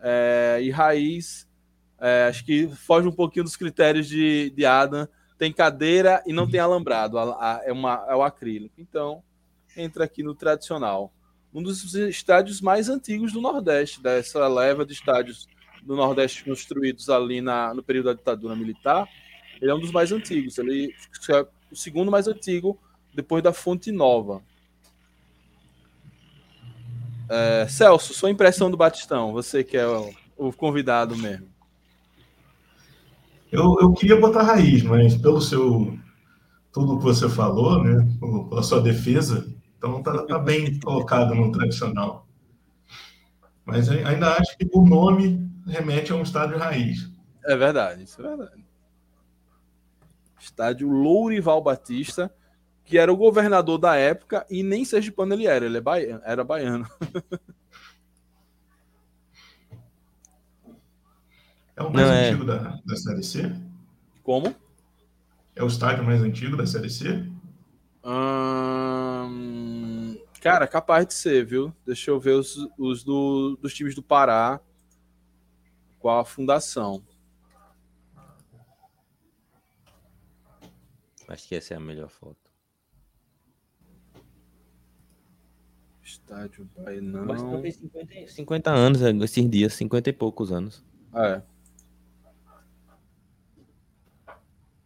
É, 0.00 0.60
e 0.62 0.70
raiz, 0.70 1.48
é, 2.02 2.24
acho 2.24 2.44
que 2.44 2.66
foge 2.66 3.06
um 3.06 3.12
pouquinho 3.12 3.44
dos 3.44 3.54
critérios 3.54 4.08
de, 4.08 4.50
de 4.50 4.66
Adam. 4.66 5.06
Tem 5.38 5.52
cadeira 5.52 6.20
e 6.26 6.32
não 6.32 6.50
tem 6.50 6.58
alambrado, 6.58 7.16
a, 7.16 7.22
a, 7.22 7.60
é, 7.64 7.72
uma, 7.72 8.04
é 8.08 8.14
o 8.16 8.22
acrílico. 8.24 8.74
Então, 8.80 9.22
entra 9.76 10.04
aqui 10.04 10.20
no 10.22 10.34
tradicional. 10.34 11.12
Um 11.54 11.62
dos 11.62 11.94
estádios 11.94 12.60
mais 12.60 12.88
antigos 12.88 13.32
do 13.32 13.40
Nordeste, 13.40 14.02
dessa 14.02 14.48
leva 14.48 14.84
de 14.84 14.92
estádios 14.92 15.46
do 15.80 15.94
Nordeste 15.94 16.44
construídos 16.44 17.08
ali 17.08 17.40
na, 17.40 17.72
no 17.72 17.82
período 17.84 18.06
da 18.06 18.14
ditadura 18.14 18.56
militar. 18.56 19.08
Ele 19.60 19.70
é 19.70 19.74
um 19.74 19.80
dos 19.80 19.92
mais 19.92 20.10
antigos. 20.10 20.58
Ele 20.58 20.92
é 21.30 21.46
o 21.70 21.76
segundo 21.76 22.10
mais 22.10 22.26
antigo 22.26 22.78
depois 23.14 23.44
da 23.44 23.52
Fonte 23.52 23.92
Nova. 23.92 24.42
É, 27.28 27.66
Celso, 27.68 28.12
sua 28.12 28.30
impressão 28.30 28.70
do 28.70 28.76
Batistão, 28.76 29.32
você 29.32 29.62
que 29.62 29.76
é 29.76 29.86
o, 29.86 30.12
o 30.36 30.52
convidado 30.52 31.16
mesmo. 31.16 31.51
Eu, 33.52 33.76
eu 33.80 33.92
queria 33.92 34.18
botar 34.18 34.42
raiz, 34.42 34.82
mas 34.82 35.16
pelo 35.16 35.40
seu 35.40 35.96
tudo 36.72 36.96
que 36.96 37.04
você 37.04 37.28
falou, 37.28 37.84
né, 37.84 38.08
pela 38.48 38.62
sua 38.62 38.80
defesa, 38.80 39.46
então 39.76 40.02
tá, 40.02 40.24
tá 40.24 40.38
bem 40.38 40.80
colocado 40.80 41.34
no 41.34 41.52
tradicional. 41.52 42.26
Mas 43.64 43.90
ainda 43.90 44.32
acho 44.32 44.56
que 44.56 44.66
o 44.72 44.84
nome 44.84 45.48
remete 45.66 46.12
a 46.12 46.16
um 46.16 46.22
estádio 46.22 46.56
raiz. 46.56 47.12
É 47.44 47.54
verdade, 47.54 48.04
isso 48.04 48.20
é 48.20 48.28
verdade. 48.28 48.64
Estádio 50.40 50.88
Lourival 50.88 51.62
Batista 51.62 52.32
que 52.84 52.98
era 52.98 53.12
o 53.12 53.16
governador 53.16 53.78
da 53.78 53.96
época 53.96 54.46
e 54.50 54.62
nem 54.62 54.84
sergipano 54.84 55.34
ele 55.34 55.46
era, 55.46 55.64
ele 55.64 55.78
é 55.78 56.20
era 56.24 56.44
baiano. 56.44 56.86
É 61.76 61.82
o 61.82 61.92
mais 61.92 62.06
Não, 62.06 62.14
é. 62.14 62.28
antigo 62.28 62.42
é... 62.44 62.46
da, 62.46 62.80
da 62.84 62.96
Série 62.96 63.22
C? 63.22 63.52
Como? 64.22 64.54
É 65.54 65.62
o 65.62 65.66
estádio 65.66 66.04
mais 66.04 66.22
antigo 66.22 66.56
da 66.56 66.66
Série 66.66 66.90
C? 66.90 67.26
Hum... 68.04 69.02
Cara, 70.40 70.66
capaz 70.66 71.06
de 71.06 71.14
ser, 71.14 71.46
viu? 71.46 71.72
Deixa 71.86 72.10
eu 72.10 72.18
ver 72.18 72.32
os, 72.32 72.56
os 72.76 73.04
do, 73.04 73.56
dos 73.62 73.72
times 73.72 73.94
do 73.94 74.02
Pará. 74.02 74.60
Qual 76.00 76.18
a 76.18 76.24
fundação? 76.24 77.00
Acho 81.28 81.48
que 81.48 81.54
essa 81.54 81.74
é 81.74 81.76
a 81.76 81.80
melhor 81.80 82.10
foto. 82.10 82.36
Estádio 86.02 86.68
Bainão. 86.76 87.24
Mas 87.24 87.42
tem 87.42 87.70
50, 87.70 88.28
50 88.28 88.70
anos, 88.70 89.00
esses 89.00 89.48
dias, 89.48 89.74
50 89.74 90.10
e 90.10 90.12
poucos 90.12 90.50
anos. 90.50 90.84
É. 91.14 91.40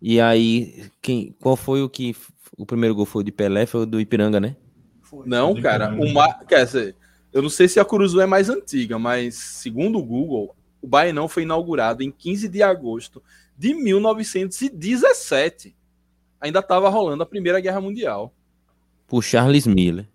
E 0.01 0.21
aí, 0.21 0.91
quem, 1.01 1.35
qual 1.41 1.57
foi 1.57 1.83
o 1.83 1.89
que. 1.89 2.15
O 2.57 2.65
primeiro 2.65 2.95
gol 2.95 3.07
foi 3.07 3.25
de 3.25 3.33
Pelé, 3.33 3.67
foi 3.67 3.83
o 3.83 3.87
do 3.87 4.01
Ipiranga, 4.01 4.41
né? 4.41 4.57
Foi. 5.03 5.27
Não, 5.27 5.61
cara, 5.61 5.95
o 5.95 6.13
Mar... 6.13 6.45
quer 6.47 6.65
dizer, 6.65 6.97
eu 7.33 7.43
não 7.43 7.51
sei 7.51 7.69
se 7.69 7.79
a 7.79 7.85
Curuzu 7.85 8.21
é 8.21 8.27
mais 8.27 8.49
antiga, 8.49 8.99
mas 8.99 9.35
segundo 9.35 9.99
o 9.99 10.03
Google, 10.03 10.57
o 10.81 10.87
Bainão 10.87 11.29
foi 11.29 11.43
inaugurado 11.43 12.03
em 12.03 12.11
15 12.11 12.49
de 12.49 12.63
agosto 12.63 13.23
de 13.57 13.75
1917. 13.75 15.77
Ainda 16.41 16.61
estava 16.61 16.89
rolando 16.89 17.23
a 17.23 17.27
Primeira 17.27 17.61
Guerra 17.61 17.81
Mundial. 17.81 18.35
Por 19.07 19.23
Charles 19.23 19.67
Miller. 19.67 20.09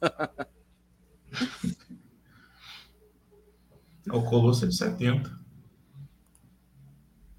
o 4.10 4.22
Colosso 4.22 4.64
é 4.64 4.68
de 4.68 4.76
70. 4.76 5.37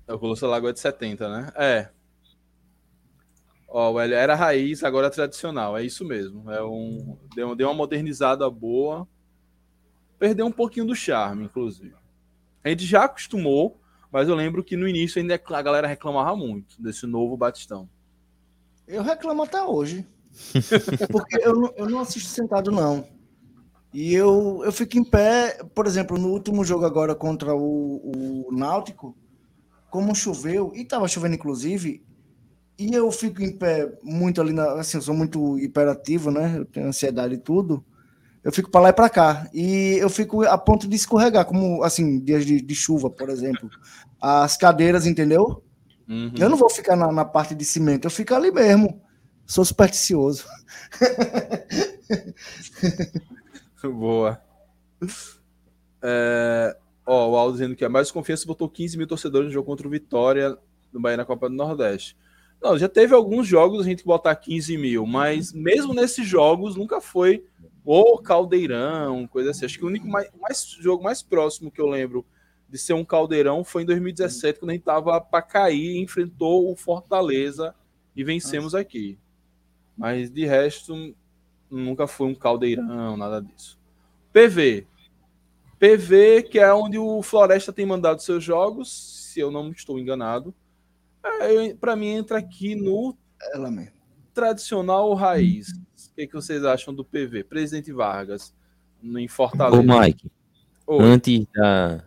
É, 0.09 0.13
o 0.13 0.17
Colosso 0.17 0.47
Lagoa 0.47 0.71
é 0.71 0.73
de 0.73 0.79
70, 0.79 1.29
né? 1.29 1.51
É. 1.55 1.89
Ó, 3.67 3.91
o 3.91 3.99
era 3.99 4.33
raiz, 4.33 4.83
agora 4.83 5.05
é 5.05 5.11
tradicional. 5.11 5.77
É 5.77 5.85
isso 5.85 6.03
mesmo. 6.03 6.49
É 6.51 6.63
um, 6.63 7.15
deu, 7.35 7.55
deu 7.55 7.67
uma 7.67 7.75
modernizada 7.75 8.49
boa. 8.49 9.07
Perdeu 10.17 10.47
um 10.47 10.51
pouquinho 10.51 10.87
do 10.87 10.95
charme, 10.95 11.45
inclusive. 11.45 11.93
A 12.63 12.69
gente 12.69 12.85
já 12.85 13.03
acostumou, 13.03 13.79
mas 14.11 14.27
eu 14.27 14.33
lembro 14.33 14.63
que 14.63 14.75
no 14.75 14.87
início 14.87 15.21
ainda 15.21 15.39
a 15.47 15.61
galera 15.61 15.87
reclamava 15.87 16.35
muito 16.35 16.81
desse 16.81 17.05
novo 17.05 17.37
Batistão. 17.37 17.87
Eu 18.87 19.03
reclamo 19.03 19.43
até 19.43 19.61
hoje. 19.61 20.07
Porque 21.11 21.37
eu, 21.37 21.71
eu 21.77 21.87
não 21.87 21.99
assisto 21.99 22.29
sentado, 22.29 22.71
não. 22.71 23.07
E 23.93 24.15
eu, 24.15 24.61
eu 24.65 24.71
fico 24.71 24.97
em 24.97 25.03
pé, 25.03 25.63
por 25.75 25.85
exemplo, 25.85 26.17
no 26.17 26.29
último 26.29 26.65
jogo 26.65 26.85
agora 26.85 27.13
contra 27.13 27.55
o, 27.55 28.47
o 28.47 28.51
Náutico, 28.51 29.15
como 29.89 30.15
choveu, 30.15 30.71
e 30.75 30.81
estava 30.81 31.07
chovendo 31.07 31.35
inclusive, 31.35 32.03
e 32.79 32.93
eu 32.93 33.11
fico 33.11 33.43
em 33.43 33.51
pé 33.51 33.91
muito 34.01 34.39
ali, 34.39 34.53
na, 34.53 34.73
assim, 34.73 34.97
eu 34.97 35.01
sou 35.01 35.13
muito 35.13 35.59
hiperativo, 35.59 36.31
né? 36.31 36.59
Eu 36.59 36.65
tenho 36.65 36.87
ansiedade 36.87 37.33
e 37.33 37.37
tudo. 37.37 37.83
Eu 38.41 38.53
fico 38.53 38.71
para 38.71 38.79
lá 38.79 38.89
e 38.89 38.93
para 38.93 39.09
cá. 39.09 39.49
E 39.53 39.97
eu 39.99 40.09
fico 40.09 40.43
a 40.43 40.57
ponto 40.57 40.87
de 40.87 40.95
escorregar, 40.95 41.45
como 41.45 41.83
assim, 41.83 42.21
dias 42.21 42.45
de, 42.45 42.61
de 42.61 42.75
chuva, 42.75 43.09
por 43.09 43.29
exemplo. 43.29 43.69
As 44.21 44.55
cadeiras, 44.55 45.05
entendeu? 45.05 45.61
Uhum. 46.07 46.31
Eu 46.39 46.49
não 46.49 46.55
vou 46.55 46.69
ficar 46.69 46.95
na, 46.95 47.11
na 47.11 47.25
parte 47.25 47.53
de 47.53 47.65
cimento, 47.65 48.05
eu 48.05 48.11
fico 48.11 48.33
ali 48.33 48.49
mesmo. 48.49 49.01
Sou 49.45 49.65
supersticioso. 49.65 50.45
Boa. 53.83 54.41
É, 56.01 56.77
ó, 57.05 57.29
o 57.29 57.35
Aldo 57.35 57.53
dizendo 57.53 57.75
que 57.75 57.85
a 57.85 57.89
mais 57.89 58.11
confiança 58.11 58.45
botou 58.45 58.69
15 58.69 58.97
mil 58.97 59.07
torcedores 59.07 59.47
no 59.47 59.53
jogo 59.53 59.65
contra 59.65 59.87
o 59.87 59.91
Vitória 59.91 60.57
no 60.91 60.99
Bahia 60.99 61.17
na 61.17 61.25
Copa 61.25 61.49
do 61.49 61.55
Nordeste. 61.55 62.17
Não, 62.61 62.77
já 62.77 62.89
teve 62.89 63.13
alguns 63.13 63.47
jogos 63.47 63.81
a 63.81 63.89
gente 63.89 64.03
botar 64.03 64.35
15 64.35 64.77
mil, 64.77 65.05
mas 65.05 65.53
mesmo 65.53 65.93
nesses 65.93 66.27
jogos 66.27 66.75
nunca 66.75 66.99
foi 66.99 67.45
o 67.85 68.17
caldeirão, 68.17 69.25
coisa 69.27 69.51
assim. 69.51 69.65
Acho 69.65 69.77
que 69.77 69.85
o 69.85 69.87
único 69.87 70.07
mais, 70.07 70.29
mais, 70.39 70.77
jogo 70.79 71.03
mais 71.03 71.21
próximo 71.21 71.71
que 71.71 71.79
eu 71.79 71.87
lembro 71.87 72.25
de 72.67 72.77
ser 72.77 72.93
um 72.93 73.05
caldeirão 73.05 73.63
foi 73.63 73.83
em 73.83 73.85
2017, 73.85 74.59
quando 74.59 74.71
a 74.71 74.73
gente 74.73 74.83
tava 74.83 75.19
para 75.21 75.41
cair 75.41 75.95
e 75.95 76.01
enfrentou 76.01 76.69
o 76.71 76.75
Fortaleza 76.75 77.73
e 78.15 78.23
vencemos 78.23 78.75
aqui. 78.75 79.17
Mas 79.97 80.29
de 80.29 80.45
resto, 80.45 81.15
nunca 81.69 82.07
foi 82.07 82.27
um 82.27 82.35
caldeirão, 82.35 83.15
nada 83.15 83.41
disso. 83.41 83.79
PV. 84.33 84.85
PV, 85.79 86.43
que 86.43 86.59
é 86.59 86.73
onde 86.73 86.99
o 86.99 87.21
Floresta 87.23 87.71
tem 87.71 87.85
mandado 87.85 88.21
seus 88.21 88.43
jogos, 88.43 88.91
se 89.31 89.39
eu 89.39 89.49
não 89.49 89.71
estou 89.71 89.97
enganado. 89.97 90.53
É, 91.23 91.73
Para 91.73 91.95
mim, 91.95 92.07
entra 92.07 92.37
aqui 92.37 92.75
no 92.75 93.15
Ela 93.53 93.71
mesmo. 93.71 93.93
tradicional 94.33 95.13
raiz. 95.13 95.69
O 95.69 96.15
que, 96.15 96.27
que, 96.27 96.33
vocês 96.33 96.65
acham 96.65 96.93
do 96.93 97.05
PV? 97.05 97.45
Presidente 97.45 97.93
Vargas, 97.93 98.53
em 99.01 99.27
Fortaleza. 99.27 99.81
Ô, 99.81 99.99
Mike, 99.99 100.29
Oi. 100.85 101.01
antes 101.01 101.45
da, 101.55 102.03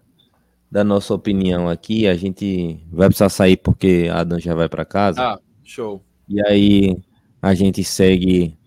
da 0.71 0.85
nossa 0.85 1.15
opinião 1.15 1.67
aqui, 1.69 2.07
a 2.07 2.15
gente 2.15 2.79
vai 2.93 3.09
precisar 3.09 3.31
sair 3.31 3.57
porque 3.57 4.09
a 4.13 4.21
Adam 4.21 4.39
já 4.39 4.55
vai 4.55 4.69
para 4.69 4.85
casa. 4.85 5.23
Ah, 5.23 5.41
show. 5.65 6.05
E 6.29 6.47
aí, 6.47 7.03
a 7.41 7.55
gente 7.55 7.83
segue 7.83 8.59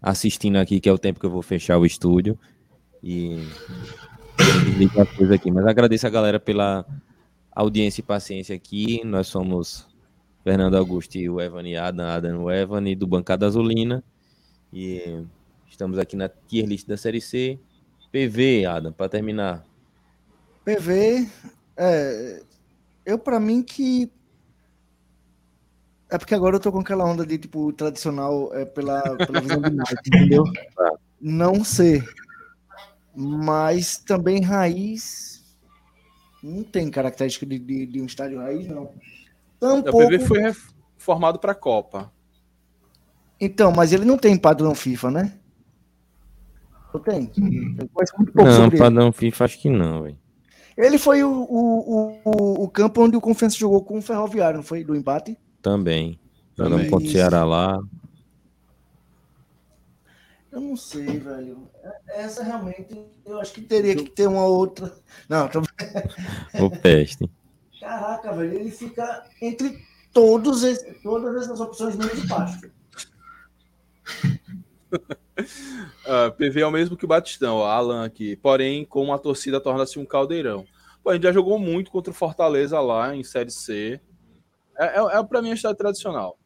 assistindo 0.00 0.56
aqui, 0.56 0.78
que 0.78 0.88
é 0.88 0.92
o 0.92 0.98
tempo 0.98 1.18
que 1.18 1.26
eu 1.26 1.30
vou 1.30 1.42
fechar 1.42 1.78
o 1.78 1.86
estúdio. 1.86 2.38
E 3.02 3.44
coisa 5.16 5.34
aqui. 5.34 5.50
Mas 5.50 5.66
agradeço 5.66 6.06
a 6.06 6.10
galera 6.10 6.40
pela 6.40 6.84
audiência 7.50 8.00
e 8.00 8.04
paciência 8.04 8.54
aqui. 8.54 9.02
Nós 9.04 9.26
somos 9.26 9.86
Fernando 10.44 10.76
Augusto 10.76 11.16
e 11.16 11.28
o 11.28 11.40
Evan 11.40 11.62
e 11.68 11.76
Adam, 11.76 12.06
Adam 12.06 12.34
e 12.34 12.44
o 12.44 12.50
Evan, 12.50 12.88
e 12.88 12.94
do 12.94 13.06
Bancada 13.06 13.46
Azulina. 13.46 14.02
E 14.72 15.24
estamos 15.68 15.98
aqui 15.98 16.16
na 16.16 16.28
tier 16.28 16.66
list 16.66 16.86
da 16.86 16.96
Série 16.96 17.20
C. 17.20 17.58
PV, 18.10 18.66
Adam, 18.66 18.92
para 18.92 19.08
terminar. 19.08 19.64
PV, 20.64 21.28
é, 21.76 22.42
eu 23.04 23.18
para 23.18 23.40
mim 23.40 23.62
que 23.62 24.10
é 26.12 26.18
porque 26.18 26.34
agora 26.34 26.56
eu 26.56 26.60
tô 26.60 26.70
com 26.70 26.80
aquela 26.80 27.06
onda 27.06 27.24
de, 27.24 27.38
tipo, 27.38 27.72
tradicional 27.72 28.54
é, 28.54 28.66
pela, 28.66 29.00
pela 29.16 29.40
visão 29.40 29.62
de 29.62 29.70
entendeu? 30.06 30.44
Não 31.18 31.64
ser. 31.64 32.06
Mas 33.14 33.98
também 33.98 34.40
raiz. 34.40 35.42
Não 36.42 36.62
tem 36.64 36.90
característica 36.90 37.46
de, 37.46 37.58
de, 37.58 37.86
de 37.86 38.00
um 38.00 38.06
estádio 38.06 38.38
raiz, 38.38 38.66
não. 38.66 38.90
Tampouco... 39.60 40.02
O 40.02 40.08
PV 40.08 40.18
foi 40.20 40.40
reformado 40.40 41.38
para 41.38 41.52
a 41.52 41.54
Copa. 41.54 42.12
Então, 43.40 43.72
mas 43.72 43.92
ele 43.92 44.04
não 44.04 44.16
tem 44.16 44.36
padrão 44.36 44.74
FIFA, 44.74 45.10
né? 45.10 45.32
Não 46.92 47.00
tem. 47.00 47.30
Hum. 47.38 47.76
Não, 48.34 48.70
padrão 48.70 49.06
ele. 49.06 49.12
FIFA 49.12 49.44
acho 49.44 49.60
que 49.60 49.68
não, 49.68 50.02
velho. 50.02 50.18
Ele 50.76 50.98
foi 50.98 51.22
o, 51.22 51.30
o, 51.30 52.20
o, 52.24 52.64
o, 52.64 52.68
campo 52.68 53.02
onde 53.02 53.16
o 53.16 53.20
Confiança 53.20 53.56
jogou 53.56 53.82
com 53.82 53.98
o 53.98 54.02
Ferroviário, 54.02 54.56
não 54.56 54.64
foi? 54.64 54.82
Do 54.82 54.96
empate? 54.96 55.36
Também. 55.60 56.18
Jogando 56.56 56.88
contra 56.88 57.06
o 57.06 57.10
Ceará 57.10 57.44
lá. 57.44 57.78
Eu 60.52 60.60
não 60.60 60.76
sei, 60.76 61.18
velho. 61.18 61.66
Essa 62.08 62.42
realmente, 62.44 62.86
eu 63.24 63.40
acho 63.40 63.54
que 63.54 63.62
teria 63.62 63.96
que 63.96 64.10
ter 64.10 64.26
uma 64.26 64.44
outra. 64.44 64.94
Não, 65.26 65.48
tô... 65.48 65.60
o 66.60 66.70
peste. 66.78 67.28
Caraca, 67.80 68.32
velho, 68.34 68.52
ele 68.52 68.70
fica 68.70 69.24
entre 69.40 69.82
todos 70.12 70.62
esse, 70.62 70.92
todas 71.02 71.42
essas 71.42 71.58
opções 71.58 71.96
meio 71.96 72.14
de 72.14 72.28
pasto. 72.28 72.70
uh, 75.40 76.32
PV 76.36 76.60
é 76.60 76.66
o 76.66 76.70
mesmo 76.70 76.98
que 76.98 77.06
o 77.06 77.08
Batistão, 77.08 77.56
o 77.56 77.64
Alan 77.64 78.04
aqui. 78.04 78.36
Porém, 78.36 78.84
com 78.84 79.10
a 79.10 79.18
torcida 79.18 79.58
torna-se 79.58 79.98
um 79.98 80.04
caldeirão. 80.04 80.66
Pô, 81.02 81.08
a 81.08 81.14
gente 81.14 81.22
já 81.22 81.32
jogou 81.32 81.58
muito 81.58 81.90
contra 81.90 82.10
o 82.10 82.14
Fortaleza 82.14 82.78
lá 82.78 83.16
em 83.16 83.24
Série 83.24 83.50
C. 83.50 83.98
É, 84.78 85.00
é, 85.00 85.18
é 85.18 85.22
para 85.24 85.40
mim, 85.40 85.48
um 85.48 85.54
estado 85.54 85.76
tradicional. 85.76 86.38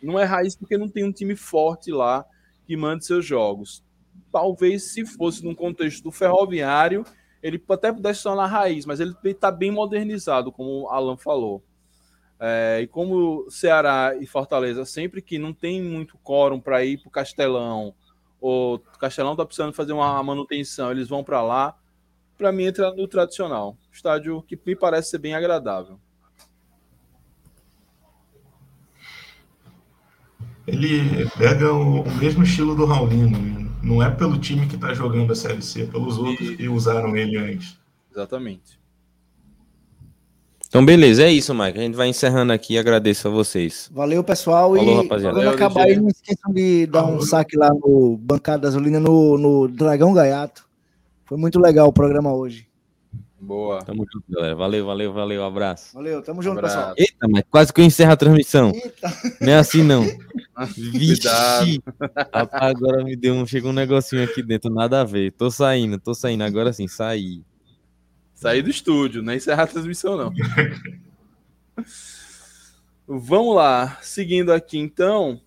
Não 0.00 0.20
é 0.20 0.24
raiz 0.24 0.54
porque 0.54 0.78
não 0.78 0.88
tem 0.88 1.02
um 1.02 1.12
time 1.12 1.34
forte 1.34 1.90
lá 1.90 2.24
que 2.66 2.76
mande 2.76 3.04
seus 3.04 3.24
jogos. 3.24 3.84
Talvez 4.32 4.92
se 4.92 5.04
fosse 5.06 5.44
num 5.44 5.54
contexto 5.54 6.02
do 6.02 6.10
ferroviário, 6.10 7.04
ele 7.42 7.62
até 7.68 7.92
pudesse 7.92 8.20
estar 8.20 8.34
na 8.34 8.46
raiz, 8.46 8.86
mas 8.86 9.00
ele 9.00 9.14
está 9.24 9.50
bem 9.50 9.70
modernizado, 9.70 10.50
como 10.50 10.82
o 10.82 10.88
Alan 10.88 11.16
falou. 11.16 11.62
É, 12.40 12.80
e 12.82 12.86
como 12.86 13.48
Ceará 13.50 14.16
e 14.18 14.26
Fortaleza, 14.26 14.84
sempre 14.84 15.22
que 15.22 15.38
não 15.38 15.52
tem 15.52 15.82
muito 15.82 16.18
quórum 16.18 16.60
para 16.60 16.84
ir 16.84 16.98
para 16.98 17.08
o 17.08 17.12
Castelão, 17.12 17.94
ou 18.40 18.76
o 18.76 18.98
Castelão 18.98 19.32
está 19.32 19.44
precisando 19.44 19.72
fazer 19.72 19.92
uma 19.92 20.22
manutenção, 20.22 20.90
eles 20.90 21.08
vão 21.08 21.22
para 21.22 21.42
lá, 21.42 21.78
para 22.36 22.50
mim 22.50 22.64
entra 22.64 22.92
no 22.94 23.06
tradicional. 23.06 23.76
Estádio 23.92 24.42
que 24.42 24.58
me 24.66 24.74
parece 24.74 25.10
ser 25.10 25.18
bem 25.18 25.34
agradável. 25.34 26.00
Ele 30.66 31.28
pega 31.36 31.72
o, 31.72 32.02
o 32.02 32.14
mesmo 32.16 32.42
estilo 32.42 32.74
do 32.74 32.84
Raulino. 32.84 33.38
Né? 33.38 33.66
Não 33.82 34.02
é 34.02 34.10
pelo 34.10 34.38
time 34.38 34.66
que 34.66 34.76
está 34.76 34.94
jogando 34.94 35.32
a 35.32 35.36
Série 35.36 35.62
C, 35.62 35.82
é 35.82 35.86
pelos 35.86 36.18
outros 36.18 36.50
e... 36.50 36.56
que 36.56 36.68
usaram 36.68 37.16
ele 37.16 37.36
antes. 37.36 37.76
Exatamente. 38.10 38.78
Então, 40.74 40.84
beleza, 40.84 41.22
é 41.22 41.30
isso, 41.30 41.54
Mike. 41.54 41.78
A 41.78 41.82
gente 41.82 41.94
vai 41.94 42.08
encerrando 42.08 42.52
aqui. 42.52 42.76
Agradeço 42.76 43.28
a 43.28 43.30
vocês. 43.30 43.88
Valeu, 43.92 44.24
pessoal. 44.24 44.74
Falou, 44.74 44.92
e 44.92 45.02
rapaziada. 45.02 45.36
quando 45.36 45.48
acabar 45.48 45.84
aí, 45.84 45.94
não 45.94 46.08
esqueçam 46.08 46.52
de 46.52 46.86
dar 46.86 47.06
um 47.06 47.20
saque 47.20 47.56
lá 47.56 47.70
no 47.70 48.16
Bancada 48.16 48.62
da 48.62 48.68
Gasolina 48.68 48.98
no, 48.98 49.38
no 49.38 49.68
Dragão 49.68 50.12
Gaiato. 50.12 50.66
Foi 51.26 51.38
muito 51.38 51.60
legal 51.60 51.86
o 51.86 51.92
programa 51.92 52.34
hoje. 52.34 52.66
Boa. 53.44 53.82
Tamo 53.82 54.06
junto, 54.10 54.24
galera. 54.28 54.54
Valeu, 54.54 54.86
valeu, 54.86 55.12
valeu. 55.12 55.44
Abraço. 55.44 55.94
Valeu, 55.94 56.22
tamo 56.22 56.42
junto, 56.42 56.58
abraço. 56.58 56.76
pessoal. 56.76 56.94
Eita, 56.96 57.28
mas 57.28 57.44
quase 57.50 57.72
que 57.72 57.80
eu 57.80 57.84
encerro 57.84 58.12
a 58.12 58.16
transmissão. 58.16 58.72
Eita. 58.74 59.12
Não 59.40 59.52
é 59.52 59.56
assim, 59.56 59.82
não. 59.82 60.02
Vixe. 60.74 61.28
Rapaz, 62.32 62.74
agora 62.74 63.04
me 63.04 63.14
deu 63.14 63.34
um. 63.34 63.46
Chegou 63.46 63.70
um 63.70 63.74
negocinho 63.74 64.24
aqui 64.24 64.42
dentro, 64.42 64.72
nada 64.72 65.02
a 65.02 65.04
ver. 65.04 65.32
Tô 65.32 65.50
saindo, 65.50 65.98
tô 66.00 66.14
saindo. 66.14 66.42
Agora 66.42 66.72
sim, 66.72 66.88
saí. 66.88 67.42
Saí 68.34 68.62
do 68.62 68.70
estúdio, 68.70 69.22
não 69.22 69.32
é 69.32 69.36
encerrar 69.36 69.64
a 69.64 69.66
transmissão, 69.66 70.16
não. 70.16 70.32
Vamos 73.06 73.54
lá. 73.54 73.98
Seguindo 74.00 74.52
aqui, 74.52 74.78
então. 74.78 75.40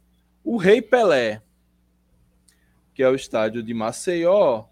O 0.43 0.55
Rei 0.55 0.81
Pelé, 0.81 1.41
que 2.93 3.01
é 3.01 3.09
o 3.09 3.15
estádio 3.15 3.61
de 3.61 3.73
Maceió, 3.73 4.65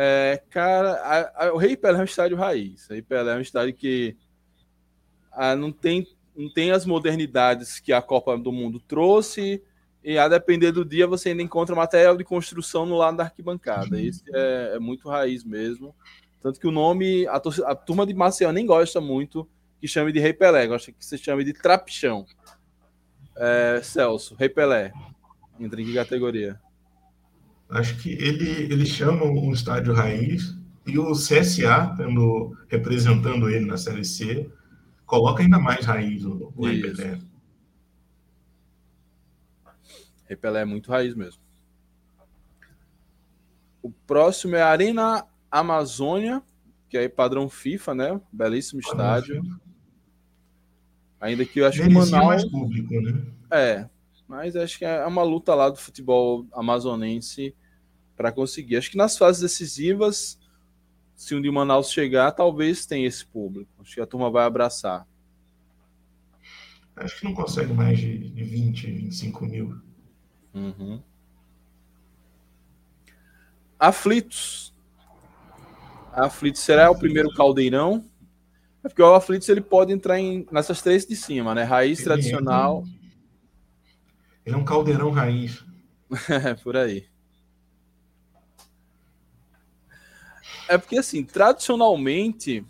é, 0.00 0.40
cara, 0.48 0.92
a, 0.92 1.46
a, 1.46 1.52
o 1.52 1.56
Rei 1.56 1.76
Pelé 1.76 1.98
é 1.98 2.02
um 2.02 2.04
estádio 2.04 2.36
raiz. 2.36 2.88
O 2.88 2.92
Rei 2.92 3.02
Pelé 3.02 3.34
é 3.34 3.36
um 3.36 3.40
estádio 3.40 3.74
que 3.74 4.16
a, 5.32 5.56
não, 5.56 5.72
tem, 5.72 6.06
não 6.36 6.48
tem 6.48 6.70
as 6.70 6.86
modernidades 6.86 7.80
que 7.80 7.92
a 7.92 8.00
Copa 8.00 8.38
do 8.38 8.52
Mundo 8.52 8.78
trouxe. 8.78 9.60
E 10.04 10.16
a 10.16 10.28
depender 10.28 10.70
do 10.70 10.84
dia, 10.84 11.04
você 11.08 11.30
ainda 11.30 11.42
encontra 11.42 11.74
material 11.74 12.16
de 12.16 12.22
construção 12.22 12.86
no 12.86 12.96
lado 12.96 13.16
da 13.16 13.24
arquibancada. 13.24 14.00
Isso 14.00 14.22
é, 14.32 14.74
é 14.76 14.78
muito 14.78 15.08
raiz 15.08 15.42
mesmo. 15.42 15.92
Tanto 16.40 16.60
que 16.60 16.68
o 16.68 16.70
nome, 16.70 17.26
a, 17.26 17.42
a 17.66 17.74
turma 17.74 18.06
de 18.06 18.14
Maceió 18.14 18.52
nem 18.52 18.64
gosta 18.64 19.00
muito 19.00 19.48
que 19.80 19.88
chame 19.88 20.12
de 20.12 20.20
Rei 20.20 20.32
Pelé, 20.32 20.68
gosta 20.68 20.92
que 20.92 21.04
se 21.04 21.18
chame 21.18 21.42
de 21.42 21.52
Trapichão. 21.52 22.24
É, 23.36 23.80
Celso, 23.82 24.36
Rei 24.36 24.48
Pelé. 24.48 24.92
Entra 25.58 25.82
em 25.82 25.86
que 25.86 25.94
categoria? 25.94 26.60
Acho 27.70 27.96
que 27.98 28.12
ele, 28.12 28.72
ele 28.72 28.86
chama 28.86 29.24
um 29.24 29.52
estádio 29.52 29.92
raiz 29.92 30.56
e 30.86 30.98
o 30.98 31.12
CSA, 31.12 31.94
tendo, 31.96 32.56
representando 32.68 33.48
ele 33.50 33.66
na 33.66 33.76
Série 33.76 34.04
C, 34.04 34.50
coloca 35.04 35.42
ainda 35.42 35.58
mais 35.58 35.84
raiz 35.84 36.24
o, 36.24 36.52
o 36.56 36.66
Repelé. 36.66 37.18
Repelé 40.24 40.62
é 40.62 40.64
muito 40.64 40.90
raiz 40.90 41.14
mesmo. 41.14 41.42
O 43.82 43.90
próximo 43.90 44.56
é 44.56 44.62
a 44.62 44.68
Arena 44.68 45.26
Amazônia, 45.50 46.42
que 46.88 46.96
é 46.96 47.08
padrão 47.08 47.48
FIFA, 47.48 47.94
né? 47.94 48.20
Belíssimo 48.32 48.80
estádio. 48.80 49.42
Ainda 51.20 51.44
que 51.44 51.60
eu 51.60 51.66
acho 51.66 51.82
que 51.82 51.88
o 51.88 51.92
Manaus... 51.92 52.26
mais 52.26 52.44
público, 52.44 52.94
né? 53.00 53.22
É, 53.50 53.88
mas 54.28 54.54
acho 54.54 54.78
que 54.78 54.84
é 54.84 55.06
uma 55.06 55.22
luta 55.22 55.54
lá 55.54 55.70
do 55.70 55.78
futebol 55.78 56.46
amazonense 56.52 57.56
para 58.14 58.30
conseguir. 58.30 58.76
Acho 58.76 58.90
que 58.90 58.96
nas 58.96 59.16
fases 59.16 59.40
decisivas, 59.40 60.38
se 61.14 61.34
um 61.34 61.40
de 61.40 61.50
Manaus 61.50 61.90
chegar, 61.90 62.30
talvez 62.32 62.84
tenha 62.84 63.08
esse 63.08 63.24
público. 63.24 63.70
Acho 63.80 63.94
que 63.94 64.00
a 64.00 64.06
turma 64.06 64.30
vai 64.30 64.44
abraçar. 64.44 65.06
Acho 66.94 67.18
que 67.18 67.24
não 67.24 67.32
consegue 67.32 67.72
mais 67.72 67.98
de 67.98 68.18
20, 68.18 68.90
25 68.90 69.46
mil. 69.46 69.80
Uhum. 70.52 71.00
Aflitos. 73.78 74.74
Aflitos 76.12 76.60
será 76.60 76.90
o 76.90 76.98
primeiro 76.98 77.32
caldeirão. 77.32 78.04
É 78.84 78.88
porque 78.88 79.00
o 79.00 79.14
Aflitos 79.14 79.48
ele 79.48 79.60
pode 79.60 79.92
entrar 79.92 80.18
em, 80.18 80.46
nessas 80.50 80.82
três 80.82 81.06
de 81.06 81.14
cima, 81.16 81.54
né? 81.54 81.62
Raiz, 81.62 82.00
ele 82.00 82.04
tradicional. 82.04 82.84
É 82.94 82.97
ele 84.48 84.54
é 84.54 84.58
um 84.58 84.64
caldeirão 84.64 85.10
raiz. 85.10 85.62
É, 86.30 86.54
por 86.54 86.74
aí. 86.74 87.06
É 90.66 90.78
porque, 90.78 90.96
assim, 90.96 91.22
tradicionalmente, 91.22 92.64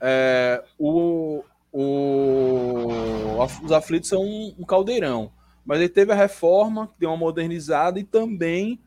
é, 0.00 0.64
o, 0.78 1.44
o, 1.70 2.86
os 3.62 3.70
aflitos 3.70 4.08
são 4.08 4.22
um, 4.22 4.54
um, 4.58 4.64
caldeirão. 4.64 5.30
Mas 5.62 5.78
ele 5.78 5.90
teve 5.90 6.10
a 6.10 6.14
reforma, 6.14 6.90
deu 6.98 7.10
uma 7.10 7.16
modernizada 7.18 8.00
e 8.00 8.04
também 8.04 8.80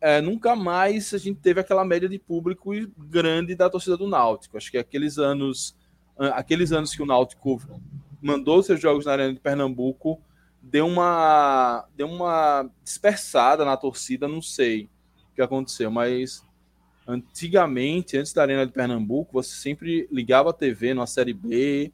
é, 0.00 0.20
nunca 0.20 0.54
mais 0.54 1.12
a 1.12 1.18
gente 1.18 1.40
teve 1.40 1.58
aquela 1.58 1.84
média 1.84 2.08
de 2.08 2.20
público 2.20 2.70
grande 2.96 3.56
da 3.56 3.68
torcida 3.68 3.96
do 3.96 4.06
Náutico. 4.06 4.56
Acho 4.56 4.70
que 4.70 4.78
aqueles 4.78 5.18
anos, 5.18 5.76
aqueles 6.34 6.70
anos 6.70 6.94
que 6.94 7.02
o 7.02 7.06
Náutico 7.06 7.60
mandou 8.22 8.62
seus 8.62 8.80
jogos 8.80 9.06
na 9.06 9.12
Arena 9.12 9.34
de 9.34 9.40
Pernambuco 9.40 10.22
deu 10.70 10.86
uma, 10.86 11.86
deu 11.96 12.08
uma 12.08 12.68
dispersada 12.82 13.64
na 13.64 13.76
torcida, 13.76 14.26
não 14.26 14.42
sei 14.42 14.88
o 15.30 15.34
que 15.36 15.42
aconteceu, 15.42 15.90
mas 15.90 16.42
antigamente, 17.06 18.16
antes 18.16 18.32
da 18.32 18.42
Arena 18.42 18.66
de 18.66 18.72
Pernambuco, 18.72 19.32
você 19.32 19.54
sempre 19.54 20.08
ligava 20.10 20.50
a 20.50 20.52
TV 20.52 20.92
numa 20.92 21.06
Série 21.06 21.32
B, 21.32 21.92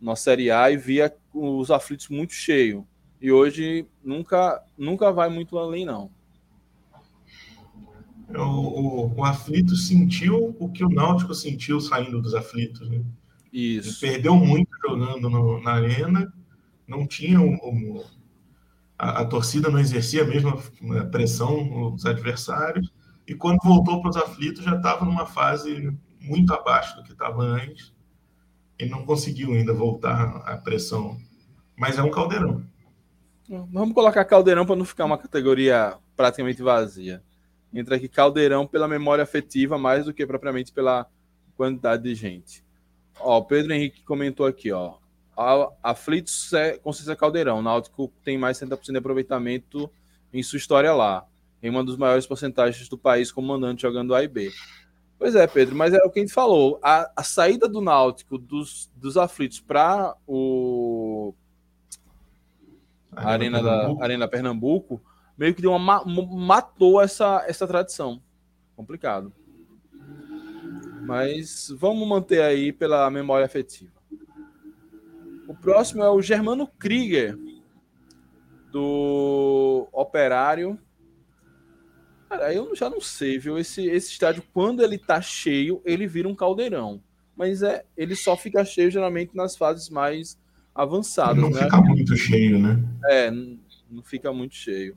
numa 0.00 0.16
Série 0.16 0.50
A 0.50 0.70
e 0.70 0.76
via 0.76 1.14
os 1.32 1.70
aflitos 1.70 2.08
muito 2.08 2.34
cheio. 2.34 2.86
E 3.20 3.32
hoje 3.32 3.86
nunca, 4.04 4.62
nunca 4.76 5.10
vai 5.12 5.30
muito 5.30 5.58
além, 5.58 5.86
não. 5.86 6.10
O, 8.28 8.42
o, 8.42 9.14
o 9.16 9.24
aflito 9.24 9.74
sentiu 9.76 10.54
o 10.58 10.68
que 10.68 10.84
o 10.84 10.88
Náutico 10.88 11.34
sentiu 11.34 11.80
saindo 11.80 12.20
dos 12.20 12.34
aflitos, 12.34 12.88
né? 12.88 13.02
Isso. 13.52 14.04
Ele 14.04 14.12
perdeu 14.12 14.36
muito 14.36 14.70
jogando 14.86 15.28
no, 15.28 15.60
na 15.60 15.72
arena 15.72 16.32
não 16.90 17.06
tinha 17.06 17.40
um, 17.40 18.02
a, 18.98 19.20
a, 19.20 19.24
torcida 19.24 19.70
não 19.70 19.78
exercia 19.78 20.24
a 20.24 20.26
mesma 20.26 20.58
né, 20.80 21.02
pressão 21.04 21.64
nos 21.64 22.04
adversários 22.04 22.92
e 23.26 23.34
quando 23.34 23.58
voltou 23.62 24.00
para 24.02 24.10
os 24.10 24.16
aflitos 24.16 24.64
já 24.64 24.76
estava 24.76 25.04
numa 25.04 25.24
fase 25.24 25.96
muito 26.20 26.52
abaixo 26.52 26.96
do 26.96 27.04
que 27.04 27.12
estava 27.12 27.42
antes 27.42 27.94
e 28.78 28.86
não 28.86 29.06
conseguiu 29.06 29.52
ainda 29.52 29.72
voltar 29.72 30.42
à 30.44 30.56
pressão. 30.56 31.16
Mas 31.76 31.96
é 31.96 32.02
um 32.02 32.10
caldeirão. 32.10 32.62
Vamos 33.72 33.94
colocar 33.94 34.24
caldeirão 34.24 34.66
para 34.66 34.76
não 34.76 34.84
ficar 34.84 35.04
uma 35.04 35.18
categoria 35.18 35.96
praticamente 36.16 36.62
vazia. 36.62 37.22
Entra 37.72 37.96
aqui 37.96 38.08
Caldeirão 38.08 38.66
pela 38.66 38.88
memória 38.88 39.22
afetiva, 39.22 39.78
mais 39.78 40.04
do 40.04 40.12
que 40.12 40.26
propriamente 40.26 40.72
pela 40.72 41.06
quantidade 41.56 42.02
de 42.02 42.14
gente. 42.14 42.64
Ó, 43.18 43.38
o 43.38 43.44
Pedro 43.44 43.72
Henrique 43.72 44.02
comentou 44.02 44.46
aqui, 44.46 44.72
ó. 44.72 44.99
Aflitos 45.82 46.52
é 46.52 46.76
consciência 46.78 47.16
Caldeirão. 47.16 47.58
O 47.58 47.62
Náutico 47.62 48.12
tem 48.22 48.36
mais 48.36 48.58
70% 48.58 48.92
de 48.92 48.98
aproveitamento 48.98 49.90
em 50.32 50.42
sua 50.42 50.58
história 50.58 50.92
lá. 50.92 51.26
Em 51.62 51.70
uma 51.70 51.84
dos 51.84 51.96
maiores 51.96 52.26
porcentagens 52.26 52.88
do 52.88 52.98
país 52.98 53.30
como 53.32 53.48
mandante 53.48 53.82
jogando 53.82 54.14
A 54.14 54.22
e 54.22 54.28
B. 54.28 54.50
Pois 55.18 55.34
é, 55.34 55.46
Pedro, 55.46 55.76
mas 55.76 55.92
é 55.92 55.98
o 55.98 56.10
que 56.10 56.18
a 56.18 56.22
gente 56.22 56.32
falou. 56.32 56.78
A, 56.82 57.10
a 57.14 57.22
saída 57.22 57.68
do 57.68 57.80
Náutico 57.80 58.38
dos, 58.38 58.90
dos 58.96 59.16
aflitos 59.16 59.60
para 59.60 60.16
o 60.26 61.34
Arena, 63.12 63.58
Arena 63.58 63.62
da 63.62 64.04
Arena 64.04 64.28
Pernambuco 64.28 65.02
meio 65.36 65.54
que 65.54 65.62
deu 65.62 65.72
uma, 65.72 66.04
matou 66.04 67.00
essa, 67.00 67.44
essa 67.48 67.66
tradição. 67.66 68.22
Complicado. 68.76 69.32
Mas 71.02 71.72
vamos 71.78 72.06
manter 72.06 72.42
aí 72.42 72.72
pela 72.72 73.10
memória 73.10 73.46
afetiva. 73.46 73.99
O 75.50 75.54
próximo 75.54 76.04
é 76.04 76.08
o 76.08 76.22
Germano 76.22 76.64
Krieger, 76.64 77.36
do 78.70 79.88
Operário. 79.90 80.78
Cara, 82.28 82.54
eu 82.54 82.72
já 82.76 82.88
não 82.88 83.00
sei, 83.00 83.36
viu? 83.36 83.58
Esse, 83.58 83.84
esse 83.84 84.12
estádio, 84.12 84.44
quando 84.54 84.80
ele 84.80 84.96
tá 84.96 85.20
cheio, 85.20 85.82
ele 85.84 86.06
vira 86.06 86.28
um 86.28 86.36
caldeirão. 86.36 87.02
Mas 87.36 87.64
é, 87.64 87.84
ele 87.96 88.14
só 88.14 88.36
fica 88.36 88.64
cheio 88.64 88.92
geralmente 88.92 89.34
nas 89.34 89.56
fases 89.56 89.90
mais 89.90 90.38
avançadas. 90.72 91.42
Não 91.42 91.50
né? 91.50 91.64
fica 91.64 91.80
muito 91.80 92.16
cheio, 92.16 92.56
né? 92.56 92.80
É, 93.06 93.32
não 93.32 94.04
fica 94.04 94.32
muito 94.32 94.54
cheio. 94.54 94.96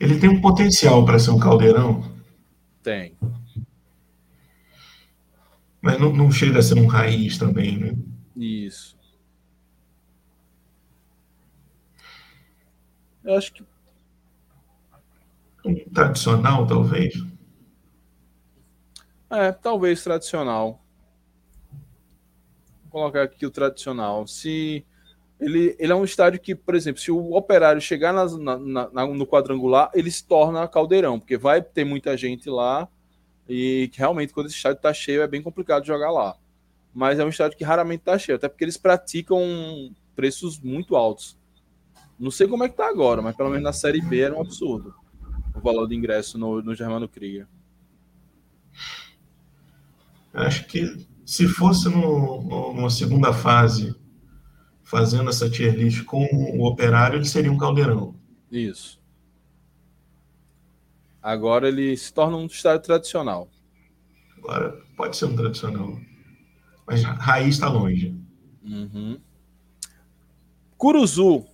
Ele 0.00 0.18
tem 0.18 0.28
um 0.28 0.40
potencial 0.40 1.04
para 1.04 1.20
ser 1.20 1.30
um 1.30 1.38
caldeirão? 1.38 2.02
Tem. 2.82 3.16
Mas 5.84 6.00
não, 6.00 6.10
não 6.10 6.30
chega 6.30 6.60
a 6.60 6.62
ser 6.62 6.78
um 6.78 6.86
raiz 6.86 7.36
também, 7.36 7.76
né? 7.76 7.94
Isso. 8.34 8.96
Eu 13.22 13.34
acho 13.36 13.52
que. 13.52 13.62
Um 15.62 15.74
tradicional, 15.90 16.66
talvez? 16.66 17.22
É, 19.28 19.52
talvez 19.52 20.02
tradicional. 20.02 20.82
Vou 22.84 22.90
colocar 22.90 23.24
aqui 23.24 23.44
o 23.44 23.50
tradicional. 23.50 24.26
Se 24.26 24.86
ele, 25.38 25.76
ele 25.78 25.92
é 25.92 25.94
um 25.94 26.04
estádio 26.04 26.40
que, 26.40 26.54
por 26.54 26.74
exemplo, 26.74 27.02
se 27.02 27.12
o 27.12 27.34
operário 27.34 27.80
chegar 27.82 28.14
nas, 28.14 28.34
na, 28.38 28.56
na, 28.56 29.06
no 29.06 29.26
quadrangular, 29.26 29.90
ele 29.92 30.10
se 30.10 30.26
torna 30.26 30.66
caldeirão, 30.66 31.20
porque 31.20 31.36
vai 31.36 31.60
ter 31.60 31.84
muita 31.84 32.16
gente 32.16 32.48
lá 32.48 32.88
e 33.48 33.88
que 33.92 33.98
realmente 33.98 34.32
quando 34.32 34.46
esse 34.46 34.56
estádio 34.56 34.76
está 34.76 34.92
cheio 34.92 35.22
é 35.22 35.26
bem 35.26 35.42
complicado 35.42 35.86
jogar 35.86 36.10
lá. 36.10 36.36
Mas 36.92 37.18
é 37.18 37.24
um 37.24 37.28
estádio 37.28 37.58
que 37.58 37.64
raramente 37.64 38.00
está 38.00 38.18
cheio, 38.18 38.36
até 38.36 38.48
porque 38.48 38.64
eles 38.64 38.76
praticam 38.76 39.40
preços 40.14 40.60
muito 40.60 40.96
altos. 40.96 41.36
Não 42.18 42.30
sei 42.30 42.46
como 42.46 42.64
é 42.64 42.68
que 42.68 42.76
tá 42.76 42.88
agora, 42.88 43.20
mas 43.20 43.36
pelo 43.36 43.50
menos 43.50 43.64
na 43.64 43.72
Série 43.72 44.00
B 44.00 44.20
era 44.20 44.34
um 44.34 44.40
absurdo 44.40 44.94
o 45.54 45.60
valor 45.60 45.86
de 45.86 45.94
ingresso 45.94 46.36
no, 46.36 46.60
no 46.60 46.74
Germano 46.74 47.08
Krieger. 47.08 47.46
Acho 50.32 50.66
que 50.66 51.06
se 51.24 51.46
fosse 51.46 51.88
no, 51.88 52.72
numa 52.74 52.90
segunda 52.90 53.32
fase 53.32 53.94
fazendo 54.82 55.30
essa 55.30 55.48
tier 55.48 55.74
list 55.74 56.04
com 56.04 56.24
o 56.58 56.66
operário, 56.66 57.16
ele 57.16 57.24
seria 57.24 57.52
um 57.52 57.56
caldeirão. 57.56 58.14
Isso. 58.50 59.00
Agora 61.24 61.66
ele 61.66 61.96
se 61.96 62.12
torna 62.12 62.36
um 62.36 62.44
estádio 62.44 62.84
tradicional. 62.84 63.48
Agora 64.36 64.78
pode 64.94 65.16
ser 65.16 65.24
um 65.24 65.34
tradicional. 65.34 65.98
Mas 66.86 67.02
raiz 67.02 67.54
está 67.54 67.66
longe. 67.66 68.14
Uhum. 68.62 69.18
Curuzu. 70.76 71.46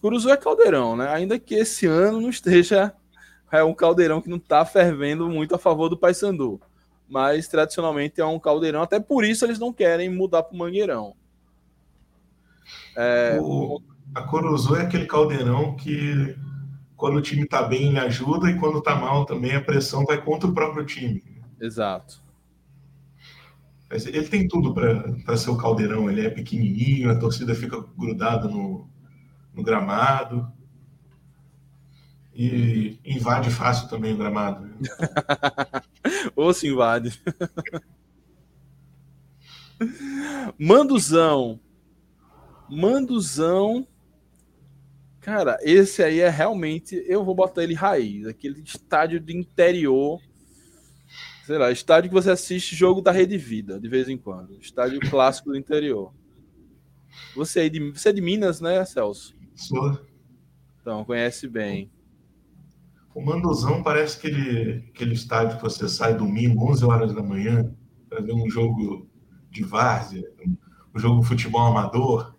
Curuzu 0.00 0.28
é 0.30 0.36
caldeirão, 0.36 0.96
né? 0.96 1.08
Ainda 1.08 1.38
que 1.38 1.54
esse 1.54 1.86
ano 1.86 2.20
não 2.20 2.30
esteja. 2.30 2.92
É 3.50 3.64
um 3.64 3.72
caldeirão 3.72 4.20
que 4.20 4.28
não 4.28 4.36
está 4.36 4.62
fervendo 4.62 5.26
muito 5.26 5.54
a 5.54 5.58
favor 5.58 5.88
do 5.88 5.96
Paysandu. 5.96 6.60
Mas 7.08 7.48
tradicionalmente 7.48 8.20
é 8.20 8.26
um 8.26 8.38
caldeirão, 8.38 8.82
até 8.82 9.00
por 9.00 9.24
isso 9.24 9.42
eles 9.42 9.58
não 9.58 9.72
querem 9.72 10.10
mudar 10.10 10.42
para 10.42 10.54
o 10.54 10.58
Mangueirão. 10.58 11.14
É... 12.94 13.38
O, 13.40 13.80
a 14.14 14.20
Curuzu 14.20 14.76
é 14.76 14.82
aquele 14.82 15.06
caldeirão 15.06 15.74
que 15.76 16.36
quando 16.98 17.16
o 17.16 17.22
time 17.22 17.44
está 17.44 17.62
bem 17.62 17.86
ele 17.86 17.98
ajuda 18.00 18.50
e 18.50 18.58
quando 18.58 18.78
está 18.78 18.96
mal 18.96 19.24
também 19.24 19.54
a 19.54 19.62
pressão 19.62 20.04
vai 20.04 20.20
contra 20.20 20.50
o 20.50 20.52
próprio 20.52 20.84
time. 20.84 21.22
Exato. 21.60 22.20
Ele 23.88 24.28
tem 24.28 24.46
tudo 24.48 24.74
para 24.74 25.36
ser 25.36 25.50
o 25.50 25.56
caldeirão. 25.56 26.10
Ele 26.10 26.26
é 26.26 26.28
pequenininho, 26.28 27.10
a 27.10 27.18
torcida 27.18 27.54
fica 27.54 27.82
grudada 27.96 28.48
no, 28.48 28.90
no 29.54 29.62
gramado. 29.62 30.52
E 32.34 32.98
invade 33.04 33.50
fácil 33.50 33.88
também 33.88 34.12
o 34.12 34.18
gramado. 34.18 34.68
Ou 36.36 36.52
se 36.52 36.68
invade. 36.68 37.18
Manduzão. 40.58 41.60
Manduzão. 42.68 43.86
Cara, 45.20 45.58
esse 45.62 46.02
aí 46.02 46.20
é 46.20 46.28
realmente. 46.28 47.02
Eu 47.06 47.24
vou 47.24 47.34
botar 47.34 47.62
ele 47.62 47.74
raiz. 47.74 48.26
Aquele 48.26 48.60
estádio 48.60 49.20
de 49.20 49.36
interior. 49.36 50.20
Sei 51.44 51.56
lá, 51.56 51.70
estádio 51.70 52.10
que 52.10 52.14
você 52.14 52.30
assiste 52.30 52.76
jogo 52.76 53.00
da 53.00 53.10
Rede 53.10 53.38
Vida, 53.38 53.80
de 53.80 53.88
vez 53.88 54.08
em 54.08 54.18
quando. 54.18 54.58
Estádio 54.60 55.00
clássico 55.00 55.50
do 55.50 55.56
interior. 55.56 56.12
Você, 57.34 57.66
é 57.66 57.68
de, 57.68 57.90
você 57.90 58.10
é 58.10 58.12
de 58.12 58.20
Minas, 58.20 58.60
né, 58.60 58.84
Celso? 58.84 59.34
Sou. 59.54 59.98
Então, 60.80 61.04
conhece 61.04 61.48
bem. 61.48 61.90
O 63.14 63.24
Manduzão 63.24 63.82
parece 63.82 64.18
aquele, 64.18 64.84
aquele 64.90 65.14
estádio 65.14 65.56
que 65.56 65.62
você 65.62 65.88
sai 65.88 66.14
domingo, 66.14 66.70
11 66.70 66.84
horas 66.84 67.14
da 67.14 67.22
manhã, 67.22 67.74
para 68.08 68.20
ver 68.20 68.32
um 68.32 68.48
jogo 68.48 69.08
de 69.50 69.64
várzea, 69.64 70.22
um 70.94 70.98
jogo 70.98 71.20
de 71.20 71.26
futebol 71.26 71.66
amador. 71.66 72.34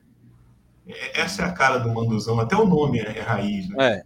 É, 0.89 1.21
essa 1.21 1.43
é 1.43 1.45
a 1.45 1.53
cara 1.53 1.77
do 1.77 1.93
Manduzão, 1.93 2.39
até 2.39 2.55
o 2.55 2.65
nome 2.65 2.99
é, 2.99 3.19
é 3.19 3.21
raiz, 3.21 3.69
né? 3.69 3.75
É. 3.79 4.03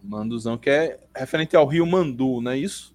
Manduzão, 0.00 0.56
que 0.56 0.70
é 0.70 1.00
referente 1.14 1.56
ao 1.56 1.66
rio 1.66 1.84
Mandu, 1.86 2.40
não 2.40 2.52
é 2.52 2.58
isso? 2.58 2.94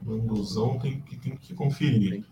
Manduzão 0.00 0.78
tem 0.78 1.00
que, 1.00 1.16
tem 1.16 1.36
que 1.36 1.54
conferir. 1.54 2.24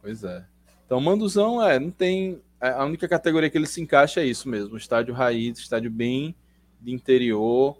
Pois 0.00 0.22
é. 0.22 0.46
Então, 0.84 1.00
Manduzão 1.00 1.62
é, 1.62 1.80
não 1.80 1.90
tem. 1.90 2.40
É, 2.60 2.68
a 2.68 2.84
única 2.84 3.08
categoria 3.08 3.50
que 3.50 3.58
ele 3.58 3.66
se 3.66 3.80
encaixa 3.80 4.20
é 4.20 4.26
isso 4.26 4.48
mesmo: 4.48 4.76
estádio 4.76 5.12
raiz, 5.12 5.58
estádio 5.58 5.90
bem 5.90 6.34
de 6.80 6.92
interior. 6.92 7.76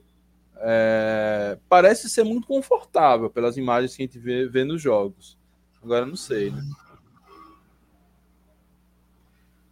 É, 0.58 1.58
parece 1.68 2.08
ser 2.08 2.24
muito 2.24 2.46
confortável 2.46 3.28
pelas 3.28 3.56
imagens 3.56 3.94
que 3.94 4.02
a 4.02 4.06
gente 4.06 4.18
vê, 4.18 4.48
vê 4.48 4.64
nos 4.64 4.80
jogos. 4.80 5.38
Agora 5.82 6.06
não 6.06 6.16
sei, 6.16 6.50
né? 6.50 6.62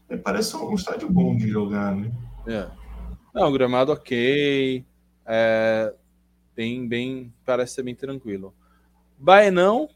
É, 0.09 0.16
parece 0.16 0.56
um 0.56 0.74
estádio 0.74 1.11
bom 1.11 1.36
de 1.36 1.48
jogar, 1.48 1.94
né? 1.94 2.12
É. 2.47 2.69
Não, 3.35 3.52
gramado 3.52 3.93
ok. 3.93 4.85
É, 5.27 5.94
bem, 6.55 6.86
bem, 6.86 7.32
parece 7.44 7.74
ser 7.74 7.82
bem 7.82 7.94
tranquilo. 7.94 8.55
Baenão, 9.19 9.89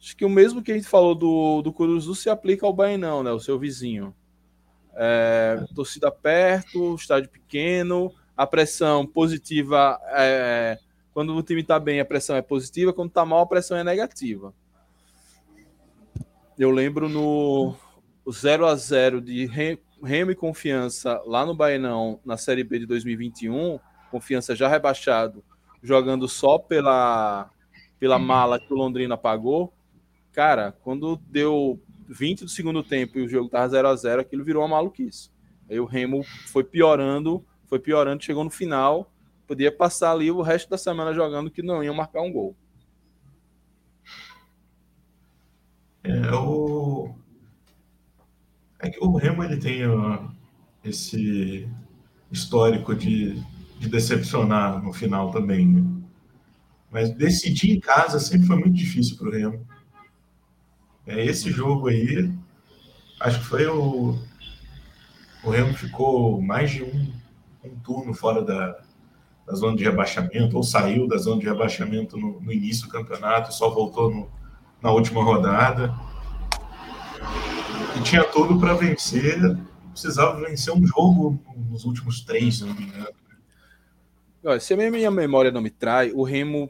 acho 0.00 0.16
que 0.16 0.24
o 0.24 0.30
mesmo 0.30 0.62
que 0.62 0.72
a 0.72 0.74
gente 0.74 0.88
falou 0.88 1.14
do, 1.14 1.62
do 1.62 1.72
Curuzu 1.72 2.14
se 2.14 2.30
aplica 2.30 2.66
ao 2.66 2.72
Baenão, 2.72 3.22
né? 3.22 3.30
O 3.30 3.40
seu 3.40 3.58
vizinho. 3.58 4.14
É, 4.94 5.64
torcida 5.74 6.10
perto, 6.10 6.94
estádio 6.94 7.30
pequeno, 7.30 8.12
a 8.36 8.46
pressão 8.46 9.06
positiva 9.06 9.98
é, 10.10 10.78
quando 11.12 11.34
o 11.34 11.42
time 11.42 11.60
está 11.60 11.78
bem, 11.78 12.00
a 12.00 12.04
pressão 12.04 12.36
é 12.36 12.42
positiva, 12.42 12.92
quando 12.92 13.08
está 13.08 13.24
mal, 13.24 13.40
a 13.40 13.46
pressão 13.46 13.76
é 13.76 13.84
negativa. 13.84 14.54
Eu 16.58 16.70
lembro 16.70 17.08
no 17.08 17.74
0 18.30 18.66
a 18.66 18.74
0 18.74 19.20
de 19.20 19.46
Remo 19.46 20.30
e 20.30 20.34
Confiança 20.34 21.20
lá 21.26 21.44
no 21.44 21.54
Baenão, 21.54 22.20
na 22.24 22.36
Série 22.36 22.64
B 22.64 22.80
de 22.80 22.86
2021, 22.86 23.78
Confiança 24.10 24.54
já 24.54 24.68
rebaixado, 24.68 25.44
jogando 25.82 26.28
só 26.28 26.58
pela, 26.58 27.50
pela 27.98 28.18
mala 28.18 28.58
que 28.58 28.72
o 28.72 28.76
Londrina 28.76 29.16
pagou. 29.16 29.72
Cara, 30.32 30.72
quando 30.82 31.16
deu 31.28 31.80
20 32.08 32.44
do 32.44 32.50
segundo 32.50 32.82
tempo 32.82 33.18
e 33.18 33.22
o 33.22 33.28
jogo 33.28 33.48
tava 33.48 33.68
0 33.68 33.88
a 33.88 33.96
0 33.96 34.20
aquilo 34.20 34.44
virou 34.44 34.62
uma 34.62 34.76
maluquice. 34.76 35.30
Aí 35.68 35.80
o 35.80 35.84
Remo 35.84 36.22
foi 36.46 36.64
piorando 36.64 37.44
foi 37.72 37.78
piorando, 37.78 38.22
chegou 38.22 38.44
no 38.44 38.50
final, 38.50 39.10
podia 39.46 39.72
passar 39.72 40.12
ali 40.12 40.30
o 40.30 40.42
resto 40.42 40.68
da 40.68 40.76
semana 40.76 41.14
jogando 41.14 41.50
que 41.50 41.62
não 41.62 41.82
ia 41.82 41.90
marcar 41.90 42.20
um 42.20 42.30
gol. 42.30 42.54
É, 46.04 46.34
o... 46.34 47.14
É 48.78 48.90
que 48.90 49.02
o 49.02 49.16
Remo 49.16 49.42
ele 49.42 49.56
tem 49.56 49.84
esse 50.84 51.66
histórico 52.30 52.94
de, 52.94 53.42
de 53.78 53.88
decepcionar 53.88 54.82
no 54.82 54.92
final 54.92 55.30
também. 55.30 55.66
Né? 55.66 56.02
Mas 56.90 57.08
decidir 57.08 57.70
em 57.70 57.80
casa 57.80 58.20
sempre 58.20 58.46
foi 58.46 58.56
muito 58.56 58.74
difícil 58.74 59.16
para 59.16 59.28
o 59.28 59.32
Remo. 59.32 59.66
É, 61.06 61.24
esse 61.24 61.50
jogo 61.50 61.88
aí, 61.88 62.30
acho 63.18 63.38
que 63.38 63.46
foi 63.46 63.66
o. 63.66 64.18
O 65.42 65.48
Remo 65.50 65.72
ficou 65.72 66.40
mais 66.42 66.70
de 66.70 66.84
um, 66.84 67.21
um 67.64 67.78
turno 67.80 68.14
fora 68.14 68.42
da, 68.42 68.78
da 69.46 69.54
zona 69.54 69.76
de 69.76 69.84
rebaixamento, 69.84 70.56
ou 70.56 70.62
saiu 70.62 71.06
da 71.06 71.16
zona 71.16 71.40
de 71.40 71.46
rebaixamento 71.46 72.16
no, 72.16 72.40
no 72.40 72.52
início 72.52 72.86
do 72.86 72.92
campeonato, 72.92 73.52
só 73.52 73.70
voltou 73.70 74.10
no, 74.10 74.30
na 74.80 74.90
última 74.90 75.22
rodada. 75.22 75.94
E 77.96 78.02
tinha 78.02 78.24
tudo 78.24 78.58
para 78.58 78.74
vencer, 78.74 79.38
precisava 79.90 80.40
vencer 80.40 80.74
um 80.74 80.84
jogo 80.86 81.38
nos 81.70 81.84
últimos 81.84 82.20
três, 82.22 82.58
se 82.58 82.64
não 82.64 82.74
me 82.74 82.84
engano. 82.84 83.08
Olha, 84.44 84.58
se 84.58 84.74
a 84.74 84.76
minha 84.76 85.10
memória 85.10 85.52
não 85.52 85.60
me 85.60 85.70
trai, 85.70 86.10
o 86.12 86.24
Remo 86.24 86.68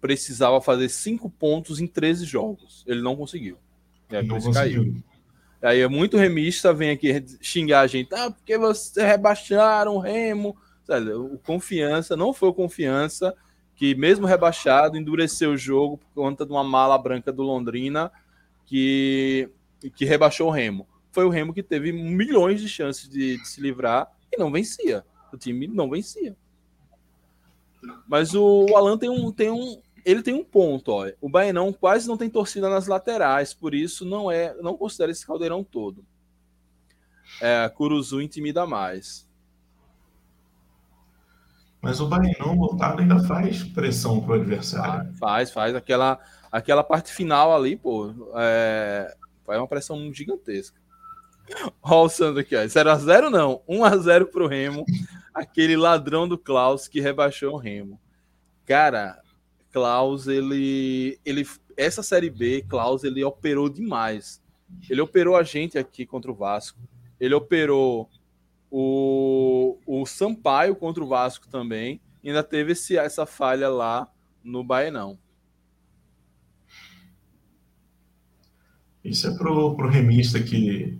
precisava 0.00 0.60
fazer 0.60 0.88
cinco 0.88 1.30
pontos 1.30 1.80
em 1.80 1.86
13 1.86 2.24
jogos. 2.24 2.84
Ele 2.86 3.00
não 3.00 3.16
conseguiu. 3.16 3.56
É, 4.10 4.22
não 4.22 4.36
conseguiu. 4.40 4.52
Caiu. 4.84 5.02
Aí 5.60 5.80
é 5.80 5.88
muito 5.88 6.16
remista, 6.16 6.72
vem 6.72 6.90
aqui 6.90 7.24
xingar 7.40 7.80
a 7.80 7.86
gente. 7.86 8.14
Ah, 8.14 8.30
porque 8.30 8.56
vocês 8.56 9.04
rebaixaram 9.04 9.96
o 9.96 9.98
Remo. 9.98 10.56
O 11.32 11.38
confiança, 11.38 12.16
não 12.16 12.32
foi 12.32 12.48
o 12.48 12.54
confiança 12.54 13.34
que, 13.74 13.94
mesmo 13.94 14.26
rebaixado, 14.26 14.96
endureceu 14.96 15.52
o 15.52 15.56
jogo 15.56 15.98
por 15.98 16.08
conta 16.14 16.46
de 16.46 16.52
uma 16.52 16.64
mala 16.64 16.96
branca 16.96 17.30
do 17.30 17.42
Londrina 17.42 18.10
que, 18.64 19.50
que 19.94 20.04
rebaixou 20.04 20.48
o 20.48 20.50
Remo. 20.50 20.88
Foi 21.10 21.24
o 21.24 21.28
Remo 21.28 21.52
que 21.52 21.62
teve 21.62 21.92
milhões 21.92 22.60
de 22.60 22.68
chances 22.68 23.08
de, 23.08 23.36
de 23.36 23.48
se 23.48 23.60
livrar 23.60 24.10
e 24.32 24.38
não 24.38 24.50
vencia. 24.50 25.04
O 25.32 25.36
time 25.36 25.66
não 25.66 25.90
vencia. 25.90 26.36
Mas 28.08 28.34
o 28.34 28.66
Alan 28.74 28.96
tem 28.96 29.10
um, 29.10 29.30
tem 29.30 29.50
um, 29.50 29.80
ele 30.08 30.22
tem 30.22 30.32
um 30.32 30.42
ponto, 30.42 30.88
ó. 30.88 31.06
O 31.20 31.28
Baenão 31.28 31.70
quase 31.70 32.08
não 32.08 32.16
tem 32.16 32.30
torcida 32.30 32.70
nas 32.70 32.86
laterais, 32.86 33.52
por 33.52 33.74
isso 33.74 34.06
não 34.06 34.30
é, 34.30 34.54
não 34.62 34.74
considera 34.74 35.12
esse 35.12 35.26
caldeirão 35.26 35.62
todo. 35.62 36.02
É, 37.42 37.68
Curuzu 37.68 38.22
intimida 38.22 38.66
mais. 38.66 39.28
Mas 41.82 42.00
o 42.00 42.08
Baenão 42.08 42.54
lotado 42.54 43.00
ainda 43.00 43.22
faz 43.24 43.62
pressão 43.62 44.20
pro 44.22 44.34
adversário. 44.34 45.14
Faz, 45.18 45.50
faz. 45.50 45.74
Aquela, 45.74 46.18
aquela 46.50 46.82
parte 46.82 47.12
final 47.12 47.54
ali, 47.54 47.76
pô, 47.76 48.10
é, 48.34 49.14
faz 49.44 49.60
uma 49.60 49.68
pressão 49.68 50.10
gigantesca. 50.12 50.80
Olha 51.82 51.96
o 51.98 52.08
Sandro 52.08 52.40
aqui, 52.40 52.56
ó. 52.56 52.60
0x0 52.60 53.28
não, 53.28 53.62
1x0 53.68 54.24
pro 54.26 54.48
Remo. 54.48 54.86
Aquele 55.34 55.76
ladrão 55.76 56.26
do 56.26 56.38
Klaus 56.38 56.88
que 56.88 56.98
rebaixou 56.98 57.52
o 57.52 57.58
Remo. 57.58 58.00
Cara, 58.64 59.20
Klaus, 59.78 60.26
ele, 60.26 61.20
ele, 61.24 61.46
essa 61.76 62.02
série 62.02 62.28
B, 62.28 62.64
Klaus, 62.68 63.04
ele 63.04 63.22
operou 63.22 63.68
demais. 63.68 64.42
Ele 64.90 65.00
operou 65.00 65.36
a 65.36 65.44
gente 65.44 65.78
aqui 65.78 66.04
contra 66.04 66.32
o 66.32 66.34
Vasco. 66.34 66.80
Ele 67.20 67.32
operou 67.32 68.10
o, 68.68 69.78
o 69.86 70.04
Sampaio 70.04 70.74
contra 70.74 71.02
o 71.02 71.06
Vasco 71.06 71.46
também. 71.46 72.00
ainda 72.24 72.42
teve 72.42 72.72
esse, 72.72 72.98
essa 72.98 73.24
falha 73.24 73.68
lá 73.68 74.10
no 74.42 74.64
Baenão. 74.64 75.16
Isso 79.04 79.28
é 79.28 79.36
pro, 79.36 79.76
pro 79.76 79.88
remista 79.88 80.42
que, 80.42 80.98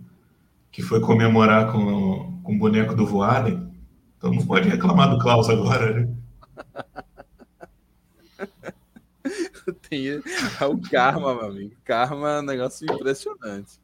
que 0.71 0.81
foi 0.81 1.01
comemorar 1.01 1.69
com, 1.69 2.39
com 2.41 2.55
o 2.55 2.57
boneco 2.57 2.95
do 2.95 3.05
Voaden. 3.05 3.69
Então 4.17 4.31
não 4.31 4.45
pode 4.45 4.69
reclamar 4.69 5.09
do 5.09 5.19
Klaus 5.19 5.49
agora, 5.49 5.99
né? 5.99 6.15
Tem 9.89 10.07
é 10.09 10.65
o 10.65 10.77
karma, 10.77 11.33
meu 11.33 11.45
amigo. 11.45 11.75
Karma 11.83 12.37
é 12.37 12.39
um 12.39 12.43
negócio 12.43 12.85
impressionante. 12.91 13.79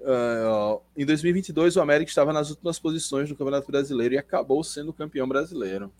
Uh, 0.00 0.80
em 0.96 1.06
2022, 1.06 1.76
o 1.76 1.80
América 1.80 2.10
estava 2.10 2.32
nas 2.32 2.50
últimas 2.50 2.78
posições 2.78 3.28
do 3.28 3.36
Campeonato 3.36 3.70
Brasileiro 3.70 4.14
e 4.14 4.18
acabou 4.18 4.64
sendo 4.64 4.92
campeão 4.92 5.28
brasileiro. 5.28 5.92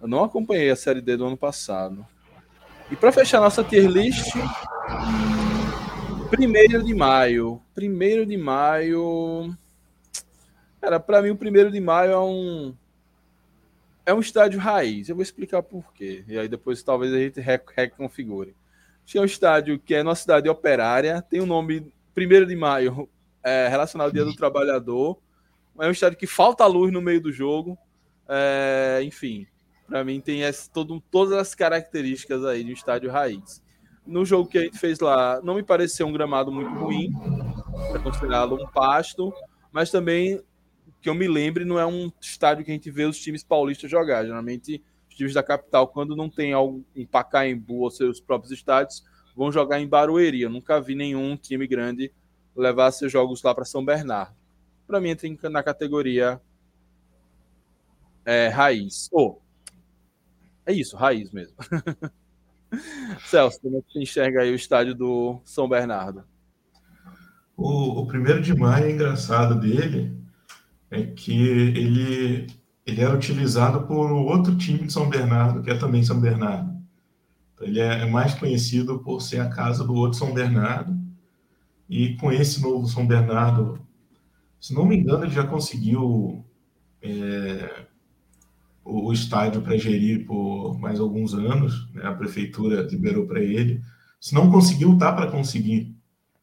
Eu 0.00 0.08
não 0.08 0.24
acompanhei 0.24 0.70
a 0.70 0.76
Série 0.76 1.02
D 1.02 1.16
do 1.16 1.26
ano 1.26 1.36
passado. 1.36 2.06
E 2.90 2.96
para 2.96 3.12
fechar 3.12 3.40
nossa 3.40 3.62
tier 3.62 3.86
list, 3.86 4.32
primeiro 6.30 6.82
de 6.82 6.94
maio. 6.94 7.60
Primeiro 7.74 8.24
de 8.24 8.36
maio. 8.36 9.54
Cara, 10.80 10.98
para 10.98 11.20
mim, 11.20 11.30
o 11.30 11.36
primeiro 11.36 11.70
de 11.70 11.80
maio 11.80 12.12
é 12.12 12.18
um 12.18 12.74
é 14.04 14.14
um 14.14 14.20
estádio 14.20 14.58
raiz. 14.58 15.08
Eu 15.08 15.16
vou 15.16 15.22
explicar 15.22 15.62
por 15.62 15.92
quê. 15.92 16.24
E 16.26 16.38
aí 16.38 16.48
depois 16.48 16.82
talvez 16.82 17.12
a 17.12 17.18
gente 17.18 17.40
reconfigure. 17.40 18.54
Tinha 19.04 19.22
um 19.22 19.26
estádio 19.26 19.78
que 19.78 19.94
é 19.94 20.02
nossa 20.02 20.22
cidade 20.22 20.48
operária, 20.48 21.20
tem 21.22 21.40
o 21.40 21.44
um 21.44 21.46
nome 21.46 21.92
1 22.16 22.46
de 22.46 22.56
maio 22.56 23.08
é, 23.42 23.68
relacionado 23.68 24.08
ao 24.08 24.12
Dia 24.12 24.24
do 24.24 24.34
Trabalhador. 24.34 25.18
É 25.78 25.86
um 25.86 25.90
estádio 25.90 26.18
que 26.18 26.26
falta 26.26 26.66
luz 26.66 26.92
no 26.92 27.00
meio 27.00 27.20
do 27.20 27.32
jogo. 27.32 27.76
É, 28.28 29.00
enfim, 29.02 29.46
para 29.88 30.04
mim 30.04 30.20
tem 30.20 30.42
esse, 30.42 30.70
todo, 30.70 31.02
todas 31.10 31.32
as 31.32 31.54
características 31.54 32.44
aí 32.44 32.62
de 32.62 32.70
um 32.70 32.74
estádio 32.74 33.10
raiz. 33.10 33.62
No 34.06 34.24
jogo 34.24 34.48
que 34.48 34.58
a 34.58 34.62
gente 34.62 34.78
fez 34.78 35.00
lá, 35.00 35.40
não 35.42 35.54
me 35.54 35.62
pareceu 35.62 36.06
um 36.06 36.12
gramado 36.12 36.52
muito 36.52 36.70
ruim, 36.74 37.12
para 37.90 38.00
considerá-lo 38.00 38.62
um 38.62 38.68
pasto, 38.68 39.32
mas 39.72 39.90
também 39.90 40.40
que 41.00 41.08
eu 41.08 41.14
me 41.14 41.26
lembre, 41.26 41.64
não 41.64 41.78
é 41.78 41.86
um 41.86 42.12
estádio 42.20 42.64
que 42.64 42.70
a 42.70 42.74
gente 42.74 42.90
vê 42.90 43.04
os 43.04 43.18
times 43.18 43.42
paulistas 43.42 43.90
jogar. 43.90 44.24
Geralmente, 44.24 44.82
os 45.08 45.14
times 45.14 45.34
da 45.34 45.42
capital, 45.42 45.88
quando 45.88 46.14
não 46.14 46.28
tem 46.28 46.52
algo 46.52 46.84
em 46.94 47.06
Pacaembu 47.06 47.80
ou 47.80 47.90
seus 47.90 48.20
próprios 48.20 48.52
estádios, 48.52 49.04
vão 49.34 49.50
jogar 49.50 49.80
em 49.80 49.88
Barueri. 49.88 50.42
Eu 50.42 50.50
nunca 50.50 50.80
vi 50.80 50.94
nenhum 50.94 51.36
time 51.36 51.66
grande 51.66 52.12
levar 52.54 52.90
seus 52.90 53.10
jogos 53.10 53.42
lá 53.42 53.54
para 53.54 53.64
São 53.64 53.84
Bernardo. 53.84 54.36
Para 54.86 55.00
mim, 55.00 55.10
entra 55.10 55.48
na 55.48 55.62
categoria 55.62 56.40
é, 58.24 58.48
raiz. 58.48 59.08
Oh, 59.12 59.38
é 60.66 60.72
isso, 60.72 60.96
raiz 60.96 61.30
mesmo. 61.32 61.56
Celso, 63.26 63.60
como 63.60 63.78
é 63.78 63.82
que 63.82 63.92
você 63.92 63.98
enxerga 64.00 64.42
aí 64.42 64.52
o 64.52 64.54
estádio 64.54 64.94
do 64.94 65.40
São 65.44 65.68
Bernardo? 65.68 66.24
O, 67.56 68.00
o 68.00 68.06
primeiro 68.06 68.40
de 68.40 68.54
maio 68.54 68.86
é 68.86 68.92
engraçado 68.92 69.58
dele, 69.58 70.16
é 70.90 71.02
que 71.02 71.32
ele, 71.32 72.46
ele 72.84 73.00
era 73.00 73.14
utilizado 73.14 73.86
por 73.86 74.10
outro 74.10 74.56
time 74.56 74.86
de 74.86 74.92
São 74.92 75.08
Bernardo, 75.08 75.62
que 75.62 75.70
é 75.70 75.74
também 75.74 76.02
São 76.02 76.20
Bernardo. 76.20 76.76
Então, 77.54 77.66
ele 77.66 77.78
é, 77.78 78.02
é 78.02 78.06
mais 78.06 78.34
conhecido 78.34 78.98
por 78.98 79.20
ser 79.20 79.40
a 79.40 79.48
casa 79.48 79.84
do 79.84 79.94
outro 79.94 80.18
São 80.18 80.34
Bernardo. 80.34 80.98
E 81.88 82.16
com 82.16 82.32
esse 82.32 82.60
novo 82.60 82.86
São 82.86 83.06
Bernardo, 83.06 83.80
se 84.60 84.74
não 84.74 84.84
me 84.84 84.96
engano, 84.96 85.24
ele 85.24 85.32
já 85.32 85.46
conseguiu 85.46 86.44
é, 87.00 87.84
o, 88.84 89.08
o, 89.08 89.12
estádio 89.12 89.62
para 89.62 89.76
gerir 89.76 90.26
por 90.26 90.78
mais 90.78 90.98
alguns 90.98 91.34
anos. 91.34 91.88
Né? 91.92 92.04
A 92.04 92.12
prefeitura 92.12 92.82
liberou 92.82 93.26
para 93.26 93.40
ele. 93.40 93.80
Se 94.20 94.34
não 94.34 94.50
conseguiu, 94.50 94.98
tá 94.98 95.12
para 95.12 95.30
conseguir, 95.30 95.94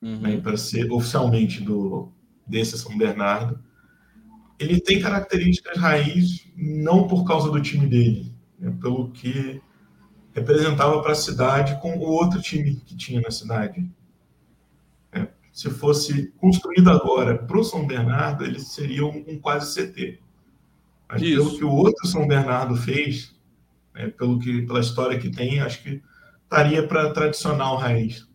uhum. 0.02 0.22
né? 0.22 0.38
para 0.38 0.56
ser 0.56 0.90
oficialmente 0.92 1.62
do 1.62 2.12
desse 2.46 2.78
São 2.78 2.98
Bernardo 2.98 3.60
ele 4.60 4.80
tem 4.80 5.00
características 5.00 5.78
raiz 5.78 6.48
não 6.56 7.08
por 7.08 7.24
causa 7.26 7.52
do 7.52 7.62
time 7.62 7.88
dele, 7.88 8.34
né, 8.60 8.76
pelo 8.82 9.12
que 9.12 9.62
representava 10.34 11.02
para 11.02 11.12
a 11.12 11.16
cidade 11.16 11.80
com 11.82 11.98
o 11.98 12.02
outro 12.02 12.42
time 12.42 12.76
que 12.76 12.96
tinha 12.96 13.22
na 13.22 13.32
cidade. 13.32 13.90
É, 15.12 15.28
se 15.52 15.70
fosse 15.70 16.32
construído 16.38 16.90
agora 16.90 17.38
para 17.38 17.58
o 17.58 17.64
São 17.64 17.86
Bernardo, 17.86 18.46
ele 18.46 18.60
seria 18.60 19.06
um, 19.06 19.24
um 19.28 19.40
quase 19.40 19.74
CT. 19.74 20.20
Mas 21.10 21.22
Isso. 21.22 21.36
pelo 21.36 21.58
que 21.58 21.64
o 21.64 21.72
outro 21.72 22.08
São 22.08 22.28
Bernardo 22.28 22.76
fez, 22.76 23.36
né, 23.94 24.10
pelo 24.10 24.40
que, 24.40 24.64
pela 24.64 24.80
história 24.80 25.20
que 25.20 25.30
tem, 25.30 25.60
acho 25.60 25.82
que 25.82 26.02
estaria 26.44 26.88
para 26.88 27.12
tradicional 27.12 27.78
raiz. 27.78 28.28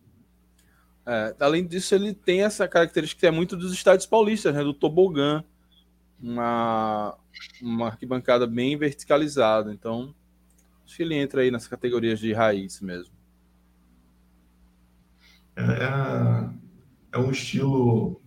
É, 1.05 1.35
além 1.39 1.65
disso, 1.65 1.93
ele 1.93 2.13
tem 2.13 2.43
essa 2.43 2.67
característica 2.67 3.19
que 3.19 3.27
é 3.27 3.31
muito 3.31 3.57
dos 3.57 3.73
estádios 3.73 4.05
paulistas, 4.05 4.53
né, 4.53 4.63
do 4.63 4.73
tobogã, 4.73 5.43
uma, 6.23 7.17
uma 7.61 7.87
arquibancada 7.87 8.47
bem 8.47 8.77
verticalizada. 8.77 9.73
Então, 9.73 10.15
acho 10.85 10.95
que 10.95 11.03
ele 11.03 11.15
entra 11.15 11.41
aí 11.41 11.51
nas 11.51 11.67
categorias 11.67 12.19
de 12.19 12.31
raiz 12.31 12.79
mesmo. 12.79 13.13
É, 15.55 15.61
é, 15.61 16.49
é 17.11 17.17
um 17.19 17.29
estilo 17.29 18.21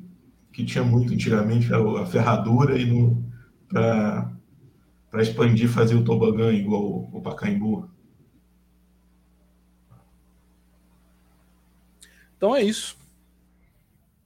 que 0.53 0.65
tinha 0.65 0.85
muito 0.85 1.13
antigamente, 1.13 1.69
a 1.73 2.07
ferradura 2.07 2.79
e 2.79 2.87
para 3.69 5.23
expandir, 5.23 5.69
fazer 5.69 5.95
o 5.95 6.05
tobogã 6.05 6.53
igual 6.53 7.09
o 7.13 7.21
Pacaembu. 7.23 7.91
Então 12.37 12.55
é 12.55 12.63
isso. 12.63 12.97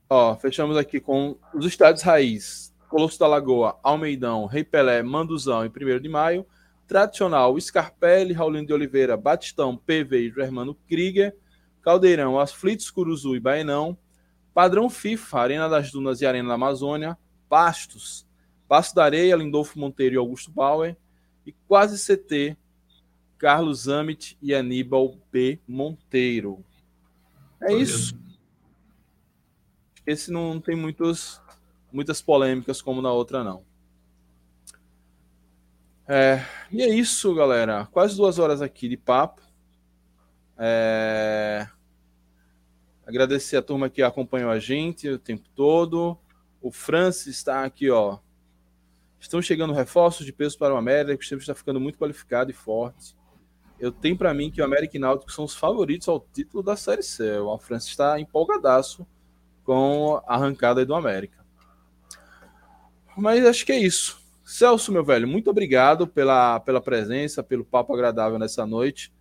Ó, 0.08 0.36
fechamos 0.36 0.76
aqui 0.76 0.98
com 1.00 1.36
os 1.54 1.64
estádios 1.64 2.02
raiz. 2.02 2.69
Colosso 2.90 3.20
da 3.20 3.28
Lagoa, 3.28 3.78
Almeidão, 3.84 4.46
Rei 4.46 4.64
Pelé, 4.64 5.00
Manduzão 5.00 5.64
e 5.64 5.68
1 5.68 6.00
de 6.00 6.08
Maio. 6.08 6.44
Tradicional, 6.88 7.58
Scarpelli, 7.60 8.32
Raulino 8.32 8.66
de 8.66 8.72
Oliveira, 8.72 9.16
Batistão, 9.16 9.76
PV 9.76 10.26
e 10.26 10.30
Germano 10.32 10.74
Krieger. 10.88 11.36
Caldeirão, 11.82 12.40
Aflitos, 12.40 12.90
Curuzu 12.90 13.36
e 13.36 13.40
Baenão. 13.40 13.96
Padrão 14.52 14.90
FIFA, 14.90 15.38
Arena 15.38 15.68
das 15.68 15.92
Dunas 15.92 16.20
e 16.20 16.26
Arena 16.26 16.48
da 16.48 16.54
Amazônia. 16.54 17.16
Pastos, 17.48 18.26
Passo 18.66 18.92
da 18.92 19.04
Areia, 19.04 19.36
Lindolfo 19.36 19.78
Monteiro 19.78 20.16
e 20.16 20.18
Augusto 20.18 20.50
Bauer. 20.50 20.96
E 21.46 21.52
quase 21.68 21.96
CT, 21.96 22.56
Carlos 23.38 23.88
Amit 23.88 24.36
e 24.42 24.52
Aníbal 24.52 25.16
B. 25.30 25.60
Monteiro. 25.66 26.64
É 27.62 27.72
isso. 27.72 28.18
Esse 30.04 30.32
não 30.32 30.60
tem 30.60 30.74
muitos, 30.74 31.40
muitas 31.92 32.20
polêmicas 32.22 32.80
como 32.80 33.02
na 33.02 33.12
outra, 33.12 33.44
não. 33.44 33.64
É, 36.06 36.44
e 36.72 36.82
é 36.82 36.88
isso, 36.88 37.32
galera. 37.34 37.86
Quase 37.92 38.16
duas 38.16 38.38
horas 38.38 38.60
aqui 38.60 38.88
de 38.88 38.96
papo. 38.96 39.42
É... 40.58 41.68
Agradecer 43.06 43.56
a 43.56 43.62
turma 43.62 43.88
que 43.88 44.02
acompanhou 44.02 44.50
a 44.50 44.58
gente 44.58 45.08
o 45.08 45.18
tempo 45.18 45.48
todo. 45.54 46.18
O 46.60 46.70
Francis 46.70 47.28
está 47.28 47.64
aqui, 47.64 47.90
ó. 47.90 48.18
Estão 49.20 49.40
chegando 49.40 49.72
reforços 49.72 50.26
de 50.26 50.32
peso 50.32 50.58
para 50.58 50.74
o 50.74 50.76
América, 50.76 51.14
o 51.14 51.26
time 51.26 51.40
está 51.40 51.54
ficando 51.54 51.78
muito 51.78 51.98
qualificado 51.98 52.50
e 52.50 52.54
forte. 52.54 53.14
Eu 53.78 53.92
tenho 53.92 54.16
para 54.16 54.34
mim 54.34 54.50
que 54.50 54.60
o 54.60 54.64
América 54.64 54.96
e 54.96 55.00
Náutico 55.00 55.32
são 55.32 55.44
os 55.44 55.54
favoritos 55.54 56.08
ao 56.08 56.20
título 56.20 56.62
da 56.62 56.76
Série 56.76 57.02
C. 57.02 57.38
O 57.38 57.58
Francis 57.58 57.90
está 57.90 58.18
empolgadaço 58.18 59.06
com 59.64 60.20
a 60.26 60.34
arrancada 60.34 60.84
do 60.84 60.94
América. 60.94 61.39
Mas 63.16 63.44
acho 63.44 63.64
que 63.66 63.72
é 63.72 63.78
isso. 63.78 64.20
Celso, 64.44 64.90
meu 64.90 65.04
velho, 65.04 65.28
muito 65.28 65.48
obrigado 65.48 66.06
pela, 66.06 66.58
pela 66.60 66.80
presença, 66.80 67.42
pelo 67.42 67.64
papo 67.64 67.94
agradável 67.94 68.38
nessa 68.38 68.66
noite. 68.66 69.12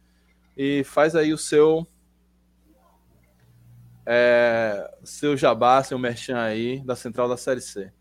E 0.57 0.83
faz 0.83 1.15
aí 1.15 1.31
o 1.33 1.37
seu. 1.37 1.87
É, 4.05 4.89
seu 5.03 5.37
jabá, 5.37 5.83
seu 5.83 5.99
merchan 5.99 6.39
aí 6.39 6.81
da 6.83 6.95
Central 6.95 7.29
da 7.29 7.37
Série 7.37 7.61
C. 7.61 7.91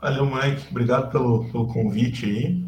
Valeu, 0.00 0.24
Mike. 0.24 0.68
Obrigado 0.70 1.12
pelo, 1.12 1.44
pelo 1.52 1.68
convite 1.68 2.24
aí. 2.24 2.64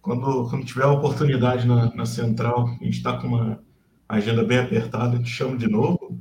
Quando, 0.00 0.48
quando 0.48 0.64
tiver 0.64 0.84
a 0.84 0.92
oportunidade 0.92 1.66
na, 1.66 1.92
na 1.94 2.06
Central, 2.06 2.68
a 2.68 2.84
gente 2.84 2.98
está 2.98 3.18
com 3.18 3.26
uma 3.26 3.60
agenda 4.08 4.44
bem 4.44 4.58
apertada, 4.58 5.14
a 5.14 5.16
gente 5.16 5.28
chama 5.28 5.56
de 5.56 5.68
novo. 5.68 6.16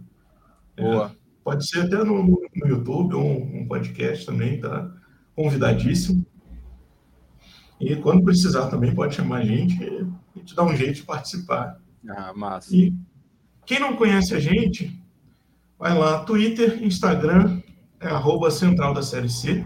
Boa. 0.75 1.11
É, 1.11 1.24
Pode 1.45 1.67
ser 1.69 1.81
até 1.81 2.03
no, 2.03 2.23
no 2.23 2.67
YouTube, 2.67 3.13
um, 3.13 3.59
um 3.59 3.67
podcast 3.67 4.25
também, 4.25 4.59
tá 4.59 4.91
convidadíssimo. 5.35 6.25
E 7.79 7.95
quando 7.97 8.23
precisar 8.23 8.65
também 8.65 8.95
pode 8.95 9.13
chamar 9.13 9.41
a 9.41 9.45
gente 9.45 9.79
e 9.79 10.07
a 10.35 10.39
gente 10.39 10.55
dá 10.55 10.63
um 10.63 10.75
jeito 10.75 10.95
de 10.95 11.03
participar. 11.03 11.79
Ah, 12.09 12.33
massa. 12.35 12.75
E 12.75 12.91
quem 13.63 13.79
não 13.79 13.95
conhece 13.95 14.33
a 14.33 14.39
gente, 14.39 14.99
vai 15.77 15.95
lá, 15.95 16.23
Twitter, 16.23 16.83
Instagram, 16.83 17.61
é 17.99 18.07
arroba 18.07 18.49
central 18.49 18.95
da 18.95 19.03
série 19.03 19.29
C. 19.29 19.63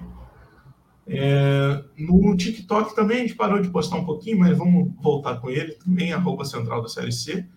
É, 1.07 1.81
no 1.97 2.35
TikTok 2.35 2.93
também 2.93 3.19
a 3.19 3.21
gente 3.21 3.35
parou 3.35 3.61
de 3.61 3.69
postar 3.69 3.95
um 3.95 4.05
pouquinho, 4.05 4.39
mas 4.39 4.57
vamos 4.57 4.93
voltar 5.01 5.37
com 5.37 5.49
ele 5.49 5.71
também, 5.75 6.11
arroba 6.11 6.43
central 6.43 6.81
da 6.81 6.89
série 6.89 7.13
C. 7.13 7.47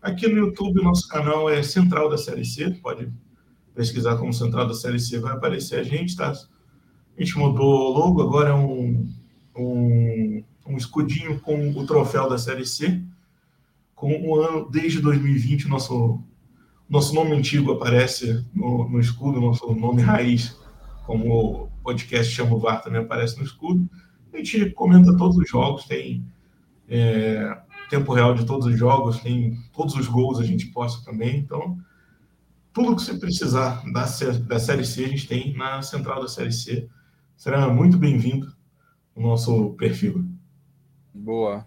Aqui 0.00 0.28
no 0.28 0.38
YouTube 0.38 0.84
nosso 0.84 1.08
canal 1.08 1.50
é 1.50 1.64
Central 1.64 2.08
da 2.08 2.16
Série 2.16 2.44
C, 2.44 2.70
pode 2.80 3.12
pesquisar 3.74 4.16
como 4.16 4.32
Central 4.32 4.66
da 4.66 4.74
Série 4.74 4.98
C, 4.98 5.18
vai 5.18 5.32
aparecer 5.32 5.80
a 5.80 5.82
gente, 5.82 6.16
tá? 6.16 6.30
A 6.30 7.22
gente 7.22 7.36
mudou 7.38 7.66
o 7.66 7.92
logo, 7.92 8.22
agora 8.22 8.50
é 8.50 8.54
um, 8.54 9.08
um, 9.56 10.42
um 10.66 10.76
escudinho 10.76 11.38
com 11.40 11.70
o 11.70 11.86
troféu 11.86 12.28
da 12.28 12.38
Série 12.38 12.66
C. 12.66 13.02
Com 13.94 14.12
o 14.26 14.40
ano, 14.40 14.68
desde 14.70 15.00
2020, 15.00 15.66
o 15.66 15.68
nosso, 15.68 16.22
nosso 16.88 17.14
nome 17.14 17.32
antigo 17.32 17.72
aparece 17.72 18.44
no, 18.54 18.88
no 18.88 18.98
escudo, 18.98 19.40
nosso 19.40 19.74
nome 19.74 20.00
raiz, 20.02 20.56
como 21.06 21.32
o 21.32 21.70
podcast 21.82 22.32
chama 22.32 22.54
o 22.54 22.58
VAR, 22.58 22.82
também 22.82 23.02
aparece 23.02 23.36
no 23.38 23.44
escudo. 23.44 23.88
A 24.32 24.36
gente 24.38 24.70
comenta 24.70 25.16
todos 25.16 25.36
os 25.36 25.48
jogos, 25.48 25.84
tem 25.84 26.24
é, 26.88 27.58
tempo 27.90 28.12
real 28.14 28.34
de 28.34 28.46
todos 28.46 28.66
os 28.66 28.78
jogos, 28.78 29.20
tem 29.20 29.58
todos 29.72 29.94
os 29.94 30.06
gols 30.06 30.38
a 30.38 30.44
gente 30.44 30.66
posta 30.66 31.04
também, 31.04 31.38
então 31.38 31.78
tudo 32.72 32.96
que 32.96 33.02
você 33.02 33.18
precisar 33.18 33.82
da, 33.92 34.04
da 34.46 34.58
Série 34.58 34.84
C, 34.84 35.04
a 35.04 35.08
gente 35.08 35.26
tem 35.26 35.56
na 35.56 35.82
central 35.82 36.22
da 36.22 36.28
Série 36.28 36.52
C. 36.52 36.88
Será 37.36 37.68
muito 37.68 37.96
bem-vindo 37.96 38.54
no 39.16 39.22
nosso 39.22 39.74
perfil. 39.74 40.24
Boa. 41.12 41.66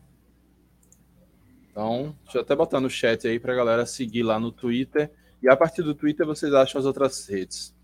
Então, 1.69 2.15
deixa 2.23 2.37
eu 2.37 2.41
até 2.41 2.55
botar 2.55 2.79
no 2.79 2.89
chat 2.89 3.27
aí 3.27 3.39
para 3.39 3.51
a 3.51 3.55
galera 3.55 3.85
seguir 3.85 4.23
lá 4.23 4.39
no 4.39 4.51
Twitter. 4.51 5.11
E 5.41 5.49
a 5.49 5.57
partir 5.57 5.81
do 5.81 5.93
Twitter 5.95 6.25
vocês 6.25 6.53
acham 6.53 6.79
as 6.79 6.85
outras 6.85 7.27
redes. 7.27 7.75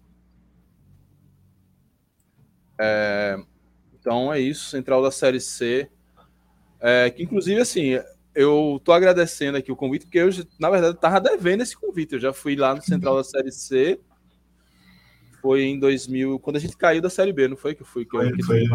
É, 2.79 3.37
então 3.99 4.31
é 4.31 4.39
isso, 4.39 4.69
Central 4.69 5.03
da 5.03 5.11
Série 5.11 5.41
C. 5.41 5.89
É, 6.79 7.09
que 7.09 7.23
inclusive, 7.23 7.59
assim, 7.59 7.99
eu 8.39 8.79
tô 8.85 8.93
agradecendo 8.93 9.57
aqui 9.57 9.69
o 9.69 9.75
convite, 9.75 10.05
porque 10.05 10.17
eu, 10.17 10.29
na 10.57 10.69
verdade, 10.69 10.97
tava 10.97 11.19
devendo 11.19 11.61
esse 11.61 11.75
convite. 11.75 12.13
Eu 12.13 12.21
já 12.21 12.31
fui 12.31 12.55
lá 12.55 12.73
no 12.73 12.81
Central 12.81 13.17
da 13.17 13.23
Série 13.25 13.51
C. 13.51 13.99
Foi 15.41 15.63
em 15.63 15.77
2000, 15.77 16.39
quando 16.39 16.55
a 16.55 16.59
gente 16.59 16.77
caiu 16.77 17.01
da 17.01 17.09
Série 17.09 17.33
B, 17.33 17.49
não 17.49 17.57
foi 17.57 17.75
que 17.75 17.81
eu 17.81 17.85
fui? 17.85 18.05
Que 18.05 18.11
foi, 18.11 18.29
eu, 18.29 18.35
que 18.37 18.43
foi, 18.43 18.65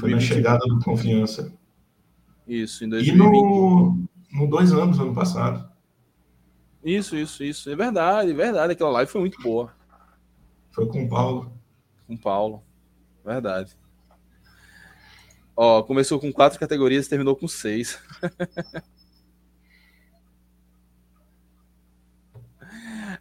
foi 0.00 0.10
na 0.12 0.18
chegada 0.18 0.64
do 0.64 0.80
Confiança. 0.80 1.52
Isso, 2.48 2.86
em 2.86 2.88
2020. 2.88 3.14
E 3.14 3.18
no, 3.18 3.98
no 4.32 4.46
dois 4.46 4.72
anos, 4.72 4.98
ano 4.98 5.14
passado. 5.14 5.70
Isso, 6.82 7.14
isso, 7.14 7.44
isso. 7.44 7.68
É 7.68 7.76
verdade, 7.76 8.30
é 8.30 8.34
verdade. 8.34 8.72
Aquela 8.72 8.92
live 8.92 9.12
foi 9.12 9.20
muito 9.20 9.42
boa. 9.42 9.74
Foi 10.70 10.86
com 10.86 11.04
o 11.04 11.08
Paulo. 11.08 11.52
Com 12.06 12.14
o 12.14 12.18
Paulo. 12.18 12.62
Verdade. 13.22 13.76
Ó, 15.56 15.82
começou 15.82 16.18
com 16.18 16.32
quatro 16.32 16.58
categorias 16.58 17.06
e 17.06 17.08
terminou 17.10 17.36
com 17.36 17.46
seis. 17.46 17.98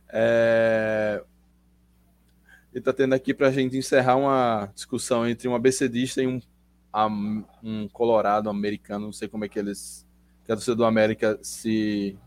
é... 0.10 1.24
Ele 2.74 2.82
tá 2.82 2.94
tendo 2.94 3.14
aqui 3.14 3.34
para 3.34 3.48
a 3.50 3.52
gente 3.52 3.78
encerrar 3.78 4.16
uma 4.16 4.72
discussão 4.74 5.28
entre 5.28 5.48
um 5.48 5.56
abecedista 5.56 6.22
e 6.22 6.28
um, 6.28 6.42
um 7.62 7.90
colorado 7.90 8.50
americano. 8.50 9.08
Não 9.08 9.14
sei 9.14 9.28
como 9.28 9.44
é 9.44 9.50
que 9.50 9.60
eles. 9.60 10.08
que 10.46 10.52
a 10.52 10.56
torcida 10.56 10.76
do 10.76 10.86
América 10.86 11.38
se, 11.42 12.18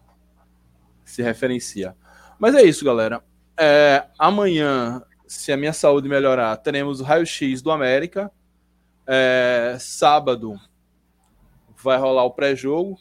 se 1.02 1.22
referencia. 1.22 1.96
Mas 2.38 2.54
é 2.54 2.62
isso, 2.62 2.84
galera. 2.84 3.24
É, 3.56 4.06
amanhã, 4.18 5.02
se 5.26 5.50
a 5.50 5.56
minha 5.56 5.72
saúde 5.72 6.10
melhorar, 6.10 6.54
teremos 6.58 7.00
o 7.00 7.04
raio-x 7.04 7.62
do 7.62 7.70
América 7.70 8.30
é, 9.06 9.76
sábado 9.78 10.58
vai 11.82 11.98
rolar 11.98 12.24
o 12.24 12.30
pré-jogo. 12.30 12.98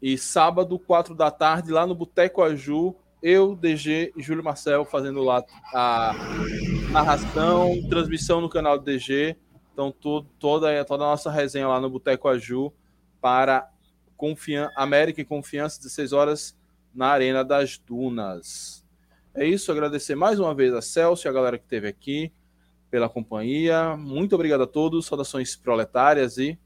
E 0.00 0.16
sábado, 0.16 0.78
quatro 0.78 1.14
da 1.14 1.30
tarde, 1.30 1.72
lá 1.72 1.86
no 1.86 1.94
Boteco 1.94 2.42
Aju, 2.42 2.94
eu, 3.22 3.56
DG 3.56 4.12
e 4.16 4.22
Júlio 4.22 4.44
Marcel 4.44 4.84
fazendo 4.84 5.22
lá 5.22 5.44
a 5.74 6.14
narração, 6.92 7.72
transmissão 7.88 8.40
no 8.40 8.48
canal 8.48 8.78
do 8.78 8.84
DG. 8.84 9.36
Então, 9.72 9.90
tudo, 9.90 10.28
toda, 10.38 10.84
toda 10.84 11.04
a 11.04 11.08
nossa 11.08 11.30
resenha 11.30 11.68
lá 11.68 11.80
no 11.80 11.90
Boteco 11.90 12.28
Aju 12.28 12.72
para 13.20 13.68
Confian 14.16 14.70
América 14.76 15.20
e 15.20 15.24
Confiança, 15.24 15.78
16 15.78 16.12
horas, 16.12 16.56
na 16.94 17.08
Arena 17.08 17.44
das 17.44 17.78
Dunas. 17.78 18.84
É 19.34 19.44
isso, 19.44 19.70
agradecer 19.70 20.14
mais 20.14 20.38
uma 20.38 20.54
vez 20.54 20.72
a 20.72 20.80
Celso 20.80 21.26
e 21.26 21.28
a 21.28 21.32
galera 21.32 21.58
que 21.58 21.64
esteve 21.64 21.88
aqui 21.88 22.32
pela 22.90 23.08
companhia. 23.08 23.96
Muito 23.96 24.34
obrigado 24.34 24.62
a 24.62 24.66
todos. 24.66 25.06
Saudações 25.06 25.56
proletárias 25.56 26.38
e. 26.38 26.58